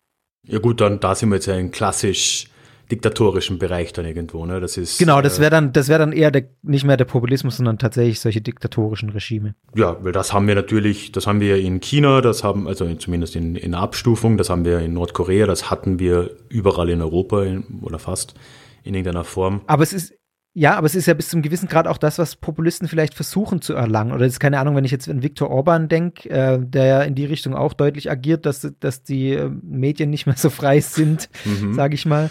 Ja 0.46 0.58
gut, 0.58 0.80
dann 0.80 1.00
da 1.00 1.14
sind 1.14 1.30
wir 1.30 1.36
jetzt 1.36 1.46
ja 1.46 1.56
in 1.56 1.70
klassisch 1.70 2.48
diktatorischen 2.90 3.58
Bereich 3.58 3.92
dann 3.92 4.04
irgendwo, 4.04 4.46
ne? 4.46 4.60
Das 4.60 4.76
ist 4.76 4.98
genau, 4.98 5.20
das 5.20 5.40
wäre 5.40 5.50
dann, 5.50 5.72
das 5.72 5.88
wäre 5.88 5.98
dann 5.98 6.12
eher 6.12 6.30
der, 6.30 6.44
nicht 6.62 6.84
mehr 6.84 6.96
der 6.96 7.04
Populismus, 7.04 7.56
sondern 7.56 7.78
tatsächlich 7.78 8.20
solche 8.20 8.40
diktatorischen 8.40 9.10
Regime. 9.10 9.54
Ja, 9.74 9.96
weil 10.02 10.12
das 10.12 10.32
haben 10.32 10.46
wir 10.46 10.54
natürlich, 10.54 11.12
das 11.12 11.26
haben 11.26 11.40
wir 11.40 11.56
in 11.56 11.80
China, 11.80 12.20
das 12.20 12.44
haben 12.44 12.68
also 12.68 12.92
zumindest 12.94 13.36
in, 13.36 13.56
in 13.56 13.74
Abstufung, 13.74 14.36
das 14.36 14.50
haben 14.50 14.64
wir 14.64 14.78
in 14.80 14.94
Nordkorea, 14.94 15.46
das 15.46 15.70
hatten 15.70 15.98
wir 15.98 16.30
überall 16.48 16.88
in 16.90 17.02
Europa 17.02 17.42
in, 17.42 17.80
oder 17.82 17.98
fast 17.98 18.34
in 18.84 18.94
irgendeiner 18.94 19.24
Form. 19.24 19.62
Aber 19.66 19.82
es 19.82 19.92
ist 19.92 20.14
ja, 20.58 20.74
aber 20.78 20.86
es 20.86 20.94
ist 20.94 21.04
ja 21.04 21.12
bis 21.12 21.28
zum 21.28 21.42
gewissen 21.42 21.68
Grad 21.68 21.86
auch 21.86 21.98
das, 21.98 22.18
was 22.18 22.34
Populisten 22.34 22.88
vielleicht 22.88 23.12
versuchen 23.12 23.60
zu 23.60 23.74
erlangen. 23.74 24.12
Oder 24.12 24.24
ist 24.24 24.40
keine 24.40 24.58
Ahnung, 24.58 24.74
wenn 24.74 24.86
ich 24.86 24.90
jetzt 24.90 25.06
an 25.06 25.22
Viktor 25.22 25.50
Orban 25.50 25.88
denke, 25.88 26.30
äh, 26.30 26.58
der 26.58 26.86
ja 26.86 27.02
in 27.02 27.14
die 27.14 27.26
Richtung 27.26 27.54
auch 27.54 27.74
deutlich 27.74 28.10
agiert, 28.10 28.46
dass, 28.46 28.66
dass 28.80 29.02
die 29.02 29.32
äh, 29.32 29.50
Medien 29.62 30.08
nicht 30.08 30.24
mehr 30.24 30.36
so 30.36 30.48
frei 30.48 30.80
sind, 30.80 31.28
mhm. 31.44 31.74
sage 31.74 31.94
ich 31.94 32.06
mal. 32.06 32.30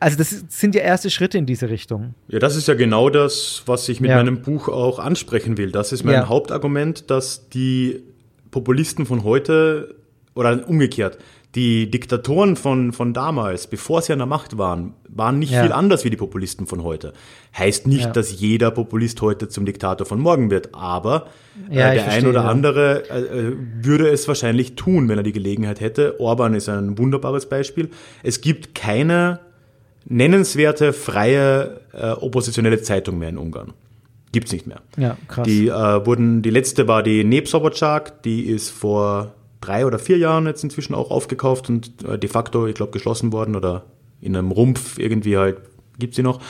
Also 0.00 0.16
das 0.16 0.44
sind 0.48 0.74
ja 0.74 0.80
erste 0.80 1.10
Schritte 1.10 1.36
in 1.36 1.44
diese 1.44 1.68
Richtung. 1.68 2.14
Ja, 2.28 2.38
das 2.38 2.56
ist 2.56 2.66
ja 2.66 2.74
genau 2.74 3.10
das, 3.10 3.62
was 3.66 3.88
ich 3.88 4.00
mit 4.00 4.10
ja. 4.10 4.16
meinem 4.16 4.40
Buch 4.40 4.68
auch 4.68 4.98
ansprechen 4.98 5.58
will. 5.58 5.70
Das 5.70 5.92
ist 5.92 6.04
mein 6.04 6.14
ja. 6.14 6.28
Hauptargument, 6.28 7.10
dass 7.10 7.50
die 7.50 8.02
Populisten 8.50 9.04
von 9.04 9.24
heute 9.24 9.94
oder 10.34 10.66
umgekehrt, 10.66 11.18
die 11.54 11.90
Diktatoren 11.90 12.56
von, 12.56 12.92
von 12.92 13.12
damals, 13.12 13.66
bevor 13.66 14.02
sie 14.02 14.12
an 14.12 14.20
der 14.20 14.26
Macht 14.26 14.56
waren, 14.56 14.94
waren 15.08 15.38
nicht 15.38 15.52
ja. 15.52 15.62
viel 15.62 15.72
anders 15.72 16.04
wie 16.04 16.10
die 16.10 16.16
Populisten 16.16 16.66
von 16.66 16.82
heute. 16.84 17.12
Heißt 17.58 17.86
nicht, 17.88 18.04
ja. 18.04 18.10
dass 18.10 18.40
jeder 18.40 18.70
Populist 18.70 19.20
heute 19.20 19.48
zum 19.48 19.66
Diktator 19.66 20.06
von 20.06 20.20
morgen 20.20 20.50
wird, 20.50 20.74
aber 20.74 21.26
ja, 21.68 21.90
äh, 21.90 21.96
der 21.96 22.08
ein 22.08 22.26
oder 22.26 22.44
andere 22.44 23.10
äh, 23.10 23.48
äh, 23.48 23.56
würde 23.82 24.08
es 24.08 24.28
wahrscheinlich 24.28 24.76
tun, 24.76 25.08
wenn 25.08 25.18
er 25.18 25.24
die 25.24 25.32
Gelegenheit 25.32 25.80
hätte. 25.80 26.20
Orban 26.20 26.54
ist 26.54 26.68
ein 26.68 26.96
wunderbares 26.96 27.48
Beispiel. 27.48 27.90
Es 28.22 28.40
gibt 28.40 28.76
keine 28.76 29.40
nennenswerte, 30.04 30.92
freie, 30.92 31.80
äh, 31.92 32.10
oppositionelle 32.10 32.82
Zeitung 32.82 33.18
mehr 33.18 33.28
in 33.28 33.38
Ungarn. 33.38 33.72
Gibt's 34.32 34.52
nicht 34.52 34.66
mehr. 34.66 34.80
Ja, 34.96 35.16
krass. 35.26 35.46
Die 35.46 35.68
äh, 35.68 36.06
wurden, 36.06 36.42
die 36.42 36.50
letzte 36.50 36.86
war 36.86 37.02
die 37.02 37.24
Nebsobotschak, 37.24 38.22
die 38.22 38.42
ist 38.42 38.70
vor 38.70 39.34
drei 39.60 39.84
oder 39.84 39.98
vier 39.98 40.18
Jahren 40.18 40.46
jetzt 40.46 40.62
inzwischen 40.62 40.94
auch 40.94 41.10
aufgekauft 41.10 41.68
und 41.68 42.04
äh, 42.04 42.18
de 42.18 42.30
facto, 42.30 42.66
ich 42.66 42.74
glaube, 42.74 42.92
geschlossen 42.92 43.32
worden 43.32 43.56
oder 43.56 43.84
in 44.20 44.36
einem 44.36 44.52
Rumpf 44.52 44.98
irgendwie 44.98 45.36
halt 45.36 45.58
gibt's 45.98 46.16
sie 46.16 46.22
noch. 46.22 46.40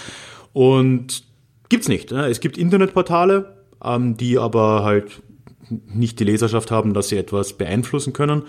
Und 0.53 1.25
gibt's 1.69 1.89
nicht. 1.89 2.11
Ne? 2.11 2.27
Es 2.27 2.41
gibt 2.41 2.59
Internetportale, 2.59 3.57
ähm, 3.83 4.17
die 4.17 4.39
aber 4.39 4.85
halt 4.85 5.23
nicht 5.71 6.19
die 6.21 6.25
Leserschaft 6.25 6.71
haben, 6.71 6.95
dass 6.95 7.09
sie 7.09 7.17
etwas 7.17 7.55
beeinflussen 7.55 8.13
können. 8.13 8.43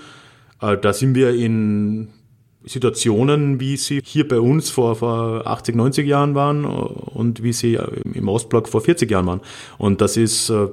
Äh, 0.62 0.78
da 0.78 0.94
sind 0.94 1.16
wir 1.16 1.34
in 1.34 2.10
Situationen, 2.64 3.60
wie 3.60 3.78
sie 3.78 4.02
hier 4.04 4.28
bei 4.28 4.40
uns 4.40 4.70
vor, 4.70 4.96
vor 4.96 5.48
80, 5.48 5.76
90 5.76 6.08
Jahren 6.08 6.36
waren 6.36 6.66
und 6.66 7.42
wie 7.44 7.54
sie 7.54 7.80
im 8.14 8.28
Ostblock 8.28 8.68
vor 8.68 8.82
40 8.82 9.10
Jahren 9.10 9.26
waren. 9.26 9.42
Und 9.78 10.02
das 10.02 10.18
ist 10.18 10.50
äh, 10.50 10.68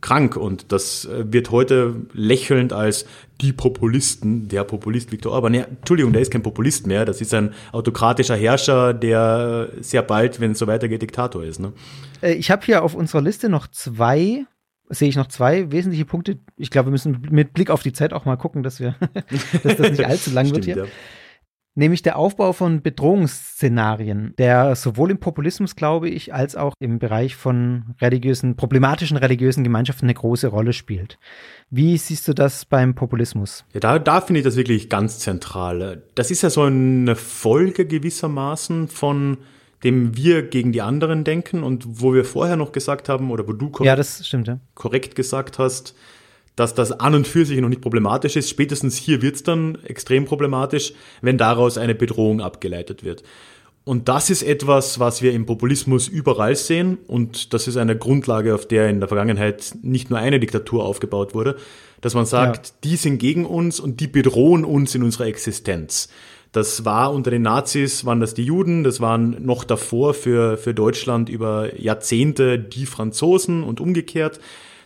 krank 0.00 0.36
und 0.36 0.72
das 0.72 1.08
wird 1.12 1.50
heute 1.50 1.94
lächelnd 2.12 2.72
als 2.72 3.06
die 3.40 3.52
Populisten, 3.52 4.48
der 4.48 4.64
Populist 4.64 5.12
Viktor 5.12 5.32
Orban. 5.32 5.54
Ja, 5.54 5.64
Entschuldigung, 5.64 6.12
der 6.12 6.22
ist 6.22 6.30
kein 6.30 6.42
Populist 6.42 6.86
mehr, 6.86 7.04
das 7.04 7.20
ist 7.20 7.34
ein 7.34 7.52
autokratischer 7.72 8.36
Herrscher, 8.36 8.94
der 8.94 9.70
sehr 9.80 10.02
bald, 10.02 10.40
wenn 10.40 10.52
es 10.52 10.58
so 10.58 10.66
weitergeht, 10.66 11.02
Diktator 11.02 11.44
ist. 11.44 11.60
Ne? 11.60 11.72
Äh, 12.22 12.34
ich 12.34 12.50
habe 12.50 12.64
hier 12.64 12.82
auf 12.82 12.94
unserer 12.94 13.22
Liste 13.22 13.48
noch 13.48 13.68
zwei 13.68 14.46
sehe 14.88 15.08
ich 15.08 15.16
noch 15.16 15.28
zwei 15.28 15.70
wesentliche 15.72 16.04
Punkte. 16.04 16.38
Ich 16.56 16.70
glaube, 16.70 16.88
wir 16.88 16.92
müssen 16.92 17.26
mit 17.30 17.52
Blick 17.52 17.70
auf 17.70 17.82
die 17.82 17.92
Zeit 17.92 18.12
auch 18.12 18.24
mal 18.24 18.36
gucken, 18.36 18.62
dass 18.62 18.80
wir, 18.80 18.94
dass 19.62 19.76
das 19.76 19.90
nicht 19.90 20.04
allzu 20.04 20.30
lang 20.30 20.46
Stimmt, 20.46 20.66
wird 20.66 20.76
hier. 20.76 20.84
Ja. 20.84 20.90
Nämlich 21.78 22.00
der 22.00 22.16
Aufbau 22.16 22.54
von 22.54 22.80
Bedrohungsszenarien, 22.80 24.32
der 24.38 24.74
sowohl 24.76 25.10
im 25.10 25.18
Populismus, 25.18 25.76
glaube 25.76 26.08
ich, 26.08 26.32
als 26.32 26.56
auch 26.56 26.72
im 26.78 26.98
Bereich 26.98 27.36
von 27.36 27.94
religiösen, 28.00 28.56
problematischen 28.56 29.18
religiösen 29.18 29.62
Gemeinschaften 29.62 30.06
eine 30.06 30.14
große 30.14 30.46
Rolle 30.46 30.72
spielt. 30.72 31.18
Wie 31.68 31.98
siehst 31.98 32.26
du 32.28 32.32
das 32.32 32.64
beim 32.64 32.94
Populismus? 32.94 33.66
Ja, 33.74 33.80
da, 33.80 33.98
da 33.98 34.22
finde 34.22 34.38
ich 34.38 34.44
das 34.44 34.56
wirklich 34.56 34.88
ganz 34.88 35.18
zentral. 35.18 36.02
Das 36.14 36.30
ist 36.30 36.40
ja 36.40 36.48
so 36.48 36.62
eine 36.62 37.14
Folge 37.14 37.84
gewissermaßen 37.84 38.88
von 38.88 39.36
dem 39.86 40.16
wir 40.16 40.42
gegen 40.42 40.72
die 40.72 40.82
anderen 40.82 41.22
denken 41.22 41.62
und 41.62 41.84
wo 41.86 42.12
wir 42.12 42.24
vorher 42.24 42.56
noch 42.56 42.72
gesagt 42.72 43.08
haben, 43.08 43.30
oder 43.30 43.46
wo 43.46 43.52
du 43.52 43.70
korrekt, 43.70 43.86
ja, 43.86 43.94
das 43.94 44.26
stimmt, 44.26 44.48
ja. 44.48 44.58
korrekt 44.74 45.14
gesagt 45.14 45.60
hast, 45.60 45.94
dass 46.56 46.74
das 46.74 46.90
an 46.90 47.14
und 47.14 47.28
für 47.28 47.46
sich 47.46 47.60
noch 47.60 47.68
nicht 47.68 47.82
problematisch 47.82 48.34
ist. 48.34 48.50
Spätestens 48.50 48.96
hier 48.96 49.22
wird 49.22 49.36
es 49.36 49.42
dann 49.44 49.78
extrem 49.84 50.24
problematisch, 50.24 50.92
wenn 51.22 51.38
daraus 51.38 51.78
eine 51.78 51.94
Bedrohung 51.94 52.40
abgeleitet 52.40 53.04
wird. 53.04 53.22
Und 53.84 54.08
das 54.08 54.28
ist 54.28 54.42
etwas, 54.42 54.98
was 54.98 55.22
wir 55.22 55.32
im 55.32 55.46
Populismus 55.46 56.08
überall 56.08 56.56
sehen. 56.56 56.98
Und 57.06 57.54
das 57.54 57.68
ist 57.68 57.76
eine 57.76 57.96
Grundlage, 57.96 58.56
auf 58.56 58.66
der 58.66 58.88
in 58.88 58.98
der 58.98 59.08
Vergangenheit 59.08 59.76
nicht 59.82 60.10
nur 60.10 60.18
eine 60.18 60.40
Diktatur 60.40 60.84
aufgebaut 60.84 61.32
wurde, 61.32 61.54
dass 62.00 62.14
man 62.14 62.26
sagt, 62.26 62.66
ja. 62.66 62.72
die 62.82 62.96
sind 62.96 63.18
gegen 63.18 63.46
uns 63.46 63.78
und 63.78 64.00
die 64.00 64.08
bedrohen 64.08 64.64
uns 64.64 64.96
in 64.96 65.04
unserer 65.04 65.26
Existenz. 65.26 66.08
Das 66.56 66.86
war 66.86 67.12
unter 67.12 67.30
den 67.30 67.42
Nazis, 67.42 68.06
waren 68.06 68.18
das 68.18 68.32
die 68.32 68.44
Juden, 68.44 68.82
das 68.82 69.00
waren 69.00 69.44
noch 69.44 69.62
davor 69.62 70.14
für, 70.14 70.56
für 70.56 70.72
Deutschland 70.72 71.28
über 71.28 71.78
Jahrzehnte 71.78 72.58
die 72.58 72.86
Franzosen 72.86 73.62
und 73.62 73.78
umgekehrt. 73.78 74.40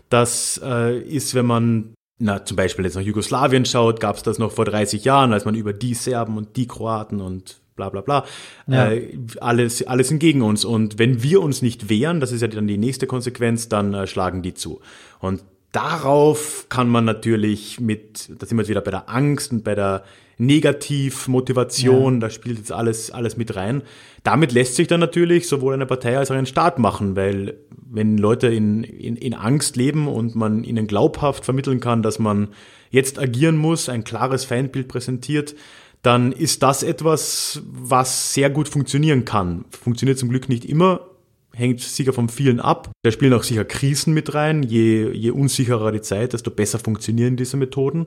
Das 0.09 0.61
äh, 0.65 0.99
ist, 0.99 1.37
wenn 1.37 1.47
man 1.47 1.95
na, 2.19 2.45
zum 2.45 2.57
Beispiel 2.57 2.85
jetzt 2.85 2.97
nach 2.97 3.03
Jugoslawien 3.03 3.65
schaut, 3.65 4.01
gab 4.01 4.17
es 4.17 4.25
das 4.25 4.41
noch 4.41 4.51
vor 4.51 4.65
30 4.65 5.05
Jahren, 5.05 5.33
als 5.33 5.45
man 5.45 5.55
über 5.55 5.73
die 5.73 5.95
Serben 5.95 6.37
und 6.37 6.57
die 6.57 6.67
Kroaten 6.67 7.21
und 7.21 7.61
bla 7.77 7.89
bla 7.89 8.01
bla, 8.01 8.25
ja. 8.67 8.91
äh, 8.91 9.17
alles, 9.41 9.87
alles 9.87 10.09
sind 10.09 10.19
gegen 10.19 10.43
uns. 10.43 10.65
Und 10.65 10.99
wenn 10.99 11.23
wir 11.23 11.41
uns 11.41 11.63
nicht 11.63 11.89
wehren, 11.89 12.19
das 12.19 12.33
ist 12.33 12.41
ja 12.41 12.49
dann 12.49 12.67
die 12.67 12.79
nächste 12.79 13.07
Konsequenz, 13.07 13.69
dann 13.69 13.95
äh, 13.95 14.09
schlagen 14.09 14.43
die 14.43 14.55
zu. 14.55 14.81
Und 15.21 15.45
darauf 15.71 16.67
kann 16.69 16.89
man 16.89 17.05
natürlich 17.05 17.79
mit, 17.79 18.29
da 18.41 18.45
sind 18.45 18.59
wir 18.59 18.63
jetzt 18.63 18.71
wieder 18.71 18.81
bei 18.81 18.91
der 18.91 19.09
Angst 19.09 19.53
und 19.53 19.63
bei 19.63 19.77
der 19.77 20.03
Negativmotivation, 20.41 22.15
ja. 22.15 22.21
da 22.21 22.31
spielt 22.31 22.59
jetzt 22.59 22.73
alles, 22.73 23.11
alles 23.11 23.37
mit 23.37 23.55
rein. 23.57 23.83
Damit 24.23 24.53
lässt 24.53 24.75
sich 24.75 24.89
dann 24.89 25.01
natürlich 25.01 25.47
sowohl 25.49 25.75
eine 25.75 25.87
Partei 25.87 26.17
als 26.17 26.31
auch 26.31 26.35
ein 26.35 26.47
Staat 26.47 26.79
machen, 26.79 27.15
weil 27.15 27.59
wenn 27.91 28.17
Leute 28.17 28.47
in, 28.49 28.83
in, 28.83 29.17
in 29.17 29.35
Angst 29.35 29.77
leben 29.77 30.09
und 30.09 30.35
man 30.35 30.65
ihnen 30.65 30.87
glaubhaft 30.87 31.45
vermitteln 31.45 31.81
kann, 31.81 32.03
dass 32.03 32.19
man 32.19 32.49
jetzt 32.91 33.19
agieren 33.19 33.57
muss, 33.57 33.89
ein 33.89 34.03
klares 34.03 34.45
Feindbild 34.45 34.89
präsentiert, 34.89 35.55
dann 36.03 36.33
ist 36.33 36.63
das 36.63 36.83
etwas, 36.83 37.63
was 37.71 38.33
sehr 38.33 38.49
gut 38.49 38.69
funktionieren 38.69 39.27
kann. 39.27 39.67
Funktioniert 39.71 40.19
zum 40.19 40.31
Glück 40.31 40.49
nicht 40.49 40.65
immer, 40.65 41.07
hängt 41.53 41.81
sicher 41.81 42.15
von 42.15 42.31
vielen 42.31 42.61
ab. 42.61 42.91
Da 43.03 43.11
spielen 43.11 43.35
auch 43.35 43.43
sicher 43.43 43.67
Krisen 43.67 44.15
mit 44.15 44.35
rein. 44.35 44.63
Je, 44.63 45.11
je 45.13 45.31
unsicherer 45.31 45.93
die 45.93 46.01
Zeit, 46.01 46.33
desto 46.33 46.51
besser 46.51 46.79
funktionieren 46.79 47.37
diese 47.37 47.59
Methoden. 47.59 48.07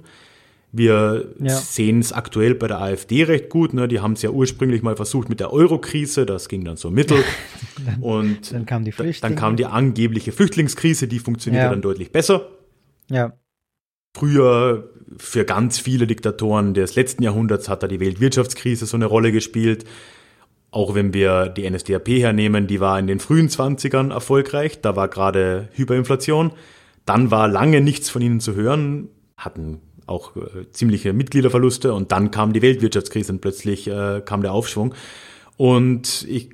Wir 0.76 1.36
ja. 1.40 1.56
sehen 1.56 2.00
es 2.00 2.14
aktuell 2.14 2.56
bei 2.56 2.68
der 2.68 2.82
AfD 2.82 3.24
recht 3.26 3.50
gut. 3.50 3.76
Ne? 3.76 3.88
Die 3.88 4.00
haben 4.00 4.14
es 4.14 4.24
ja 4.24 4.32
ursprünglich 4.32 4.82
mal 4.82 4.96
versucht 4.96 5.30
mit 5.30 5.40
der 5.40 5.54
Euro-Krise, 5.54 6.26
das 6.26 6.50
ging 6.50 6.66
dann 6.66 6.78
so 6.78 6.90
mittel. 6.90 7.24
dann, 7.86 8.00
und 8.02 8.52
dann 8.52 8.66
kam 8.66 8.84
die 8.84 8.92
Dann 9.22 9.36
kam 9.36 9.56
die 9.56 9.68
angebliche 9.68 10.32
Flüchtlingskrise, 10.32 11.08
die 11.08 11.20
funktionierte 11.20 11.66
ja. 11.66 11.70
dann 11.70 11.84
deutlich 11.84 12.12
besser. 12.12 12.50
Ja. 13.08 13.34
Früher 14.18 14.90
für 15.18 15.46
ganz 15.46 15.78
viele 15.78 16.08
Diktatoren 16.08 16.74
des 16.74 16.96
letzten 16.96 17.22
Jahrhunderts 17.22 17.70
hat 17.70 17.84
da 17.84 17.88
die 17.88 18.00
Weltwirtschaftskrise 18.00 18.88
so 18.88 18.98
eine 18.98 19.06
Rolle 19.06 19.32
gespielt. 19.32 19.86
Auch 20.72 20.96
wenn 20.96 21.14
wir 21.14 21.50
die 21.50 21.70
NSDAP 21.70 22.08
hernehmen, 22.08 22.66
die 22.66 22.80
war 22.80 22.98
in 22.98 23.06
den 23.06 23.20
frühen 23.20 23.48
20ern 23.48 24.12
erfolgreich. 24.12 24.82
Da 24.82 24.96
war 24.96 25.08
gerade 25.08 25.70
Hyperinflation. 25.74 26.52
Dann 27.06 27.30
war 27.30 27.48
lange 27.48 27.80
nichts 27.80 28.10
von 28.10 28.24
ihnen 28.24 28.40
zu 28.40 28.56
hören, 28.56 29.10
hatten 29.38 29.82
auch 30.08 30.36
äh, 30.36 30.72
ziemliche 30.72 31.14
Mitgliederverluste 31.14 31.94
und 31.94 32.12
dann 32.12 32.32
kam 32.32 32.54
die 32.54 32.62
Weltwirtschaftskrise 32.62 33.34
und 33.34 33.42
plötzlich 33.42 33.88
äh, 33.88 34.22
kam 34.24 34.42
der 34.42 34.54
Aufschwung. 34.54 34.94
Und 35.58 36.26
ich 36.28 36.50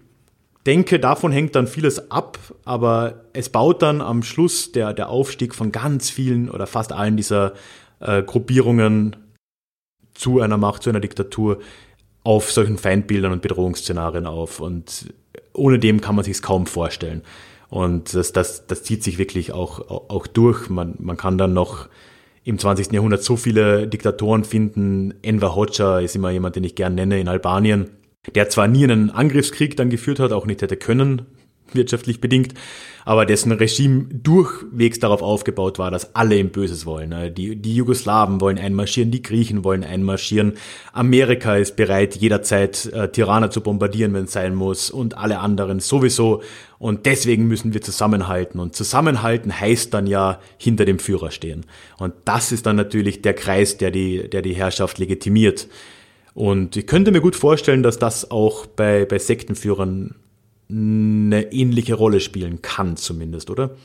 denke, 0.65 0.99
davon 0.99 1.31
hängt 1.31 1.55
dann 1.55 1.67
vieles 1.67 2.11
ab, 2.11 2.37
aber 2.65 3.25
es 3.33 3.49
baut 3.49 3.81
dann 3.81 4.01
am 4.01 4.23
Schluss 4.23 4.71
der, 4.71 4.93
der 4.93 5.09
Aufstieg 5.09 5.55
von 5.55 5.71
ganz 5.71 6.09
vielen 6.09 6.49
oder 6.49 6.67
fast 6.67 6.91
allen 6.91 7.17
dieser 7.17 7.53
äh, 7.99 8.23
Gruppierungen 8.23 9.15
zu 10.13 10.41
einer 10.41 10.57
Macht, 10.57 10.83
zu 10.83 10.89
einer 10.89 10.99
Diktatur 10.99 11.59
auf 12.23 12.51
solchen 12.51 12.77
Feindbildern 12.77 13.31
und 13.31 13.41
Bedrohungsszenarien 13.41 14.25
auf. 14.25 14.59
Und 14.59 15.13
ohne 15.53 15.79
dem 15.79 16.01
kann 16.01 16.15
man 16.15 16.25
sich 16.25 16.35
es 16.35 16.41
kaum 16.41 16.65
vorstellen. 16.67 17.23
Und 17.69 18.13
das, 18.13 18.33
das, 18.33 18.67
das 18.67 18.83
zieht 18.83 19.03
sich 19.03 19.17
wirklich 19.17 19.51
auch, 19.51 19.89
auch 19.89 20.27
durch. 20.27 20.69
Man, 20.69 20.95
man 20.99 21.17
kann 21.17 21.37
dann 21.37 21.53
noch 21.53 21.87
im 22.49 22.57
20. 22.57 22.91
Jahrhundert 22.91 23.23
so 23.23 23.37
viele 23.37 23.87
Diktatoren 23.87 24.43
finden. 24.43 25.13
Enver 25.21 25.55
Hoxha 25.55 25.99
ist 25.99 26.15
immer 26.15 26.31
jemand, 26.31 26.55
den 26.55 26.63
ich 26.63 26.75
gern 26.75 26.95
nenne 26.95 27.19
in 27.19 27.27
Albanien, 27.27 27.91
der 28.33 28.49
zwar 28.49 28.67
nie 28.67 28.83
einen 28.83 29.11
Angriffskrieg 29.11 29.77
dann 29.77 29.89
geführt 29.89 30.19
hat, 30.19 30.31
auch 30.31 30.47
nicht 30.47 30.61
hätte 30.61 30.75
können, 30.75 31.27
wirtschaftlich 31.75 32.21
bedingt, 32.21 32.53
aber 33.05 33.25
dessen 33.25 33.51
Regime 33.51 34.05
durchwegs 34.11 34.99
darauf 34.99 35.21
aufgebaut 35.21 35.79
war, 35.79 35.89
dass 35.89 36.15
alle 36.15 36.37
ihm 36.37 36.49
Böses 36.49 36.85
wollen. 36.85 37.09
Ne? 37.09 37.31
Die, 37.31 37.55
die 37.55 37.75
Jugoslawen 37.75 38.39
wollen 38.39 38.59
einmarschieren, 38.59 39.09
die 39.09 39.21
Griechen 39.21 39.63
wollen 39.63 39.83
einmarschieren, 39.83 40.53
Amerika 40.93 41.55
ist 41.55 41.75
bereit, 41.75 42.15
jederzeit 42.15 42.85
äh, 42.87 43.09
Tirana 43.11 43.49
zu 43.49 43.61
bombardieren, 43.61 44.13
wenn 44.13 44.25
es 44.25 44.31
sein 44.31 44.53
muss, 44.53 44.91
und 44.91 45.17
alle 45.17 45.39
anderen 45.39 45.79
sowieso. 45.79 46.41
Und 46.77 47.05
deswegen 47.05 47.47
müssen 47.47 47.73
wir 47.73 47.81
zusammenhalten. 47.81 48.59
Und 48.59 48.75
zusammenhalten 48.75 49.59
heißt 49.59 49.93
dann 49.93 50.07
ja 50.07 50.39
hinter 50.57 50.85
dem 50.85 50.99
Führer 50.99 51.31
stehen. 51.31 51.65
Und 51.97 52.13
das 52.25 52.51
ist 52.51 52.65
dann 52.65 52.75
natürlich 52.75 53.21
der 53.21 53.33
Kreis, 53.33 53.77
der 53.77 53.91
die, 53.91 54.29
der 54.29 54.41
die 54.41 54.53
Herrschaft 54.53 54.97
legitimiert. 54.99 55.67
Und 56.33 56.77
ich 56.77 56.87
könnte 56.87 57.11
mir 57.11 57.21
gut 57.21 57.35
vorstellen, 57.35 57.83
dass 57.83 57.99
das 57.99 58.31
auch 58.31 58.65
bei, 58.65 59.05
bei 59.05 59.19
Sektenführern 59.19 60.15
eine 60.69 61.51
ähnliche 61.51 61.95
Rolle 61.95 62.19
spielen 62.19 62.61
kann, 62.61 62.95
zumindest, 62.97 63.49
oder? 63.49 63.75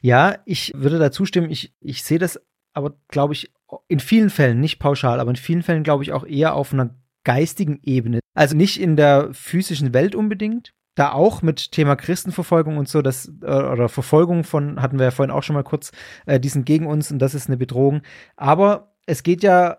Ja, 0.00 0.38
ich 0.44 0.72
würde 0.74 0.98
da 0.98 1.12
zustimmen. 1.12 1.50
Ich, 1.50 1.72
ich 1.80 2.02
sehe 2.02 2.18
das 2.18 2.40
aber, 2.74 2.94
glaube 3.08 3.34
ich, 3.34 3.52
in 3.88 4.00
vielen 4.00 4.30
Fällen, 4.30 4.60
nicht 4.60 4.78
pauschal, 4.78 5.20
aber 5.20 5.30
in 5.30 5.36
vielen 5.36 5.62
Fällen, 5.62 5.82
glaube 5.82 6.02
ich, 6.02 6.12
auch 6.12 6.24
eher 6.24 6.54
auf 6.54 6.72
einer 6.72 6.94
geistigen 7.24 7.80
Ebene. 7.82 8.20
Also 8.34 8.56
nicht 8.56 8.80
in 8.80 8.96
der 8.96 9.28
physischen 9.32 9.94
Welt 9.94 10.14
unbedingt, 10.14 10.72
da 10.94 11.12
auch 11.12 11.42
mit 11.42 11.72
Thema 11.72 11.96
Christenverfolgung 11.96 12.76
und 12.76 12.88
so, 12.88 13.00
das 13.00 13.30
äh, 13.42 13.46
oder 13.46 13.88
Verfolgung 13.88 14.44
von 14.44 14.82
hatten 14.82 14.98
wir 14.98 15.06
ja 15.06 15.10
vorhin 15.10 15.30
auch 15.30 15.42
schon 15.42 15.54
mal 15.54 15.62
kurz, 15.62 15.92
äh, 16.26 16.40
die 16.40 16.48
sind 16.48 16.66
gegen 16.66 16.86
uns 16.86 17.10
und 17.10 17.18
das 17.18 17.34
ist 17.34 17.48
eine 17.48 17.56
Bedrohung. 17.56 18.02
Aber 18.36 18.94
es 19.06 19.22
geht 19.22 19.42
ja 19.42 19.78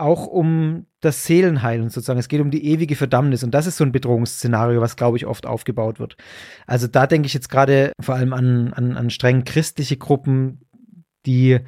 auch 0.00 0.26
um 0.26 0.86
das 1.00 1.24
Seelenheilen 1.24 1.88
sozusagen. 1.88 2.18
Es 2.18 2.28
geht 2.28 2.40
um 2.40 2.50
die 2.50 2.64
ewige 2.66 2.96
Verdammnis 2.96 3.42
und 3.42 3.52
das 3.52 3.66
ist 3.66 3.76
so 3.76 3.84
ein 3.84 3.92
Bedrohungsszenario, 3.92 4.80
was 4.80 4.96
glaube 4.96 5.16
ich 5.16 5.26
oft 5.26 5.46
aufgebaut 5.46 5.98
wird. 5.98 6.16
Also 6.66 6.86
da 6.86 7.06
denke 7.06 7.26
ich 7.26 7.34
jetzt 7.34 7.48
gerade 7.48 7.92
vor 8.00 8.14
allem 8.14 8.32
an, 8.32 8.72
an, 8.72 8.96
an 8.96 9.10
streng 9.10 9.44
christliche 9.44 9.96
Gruppen, 9.96 10.60
die 11.26 11.60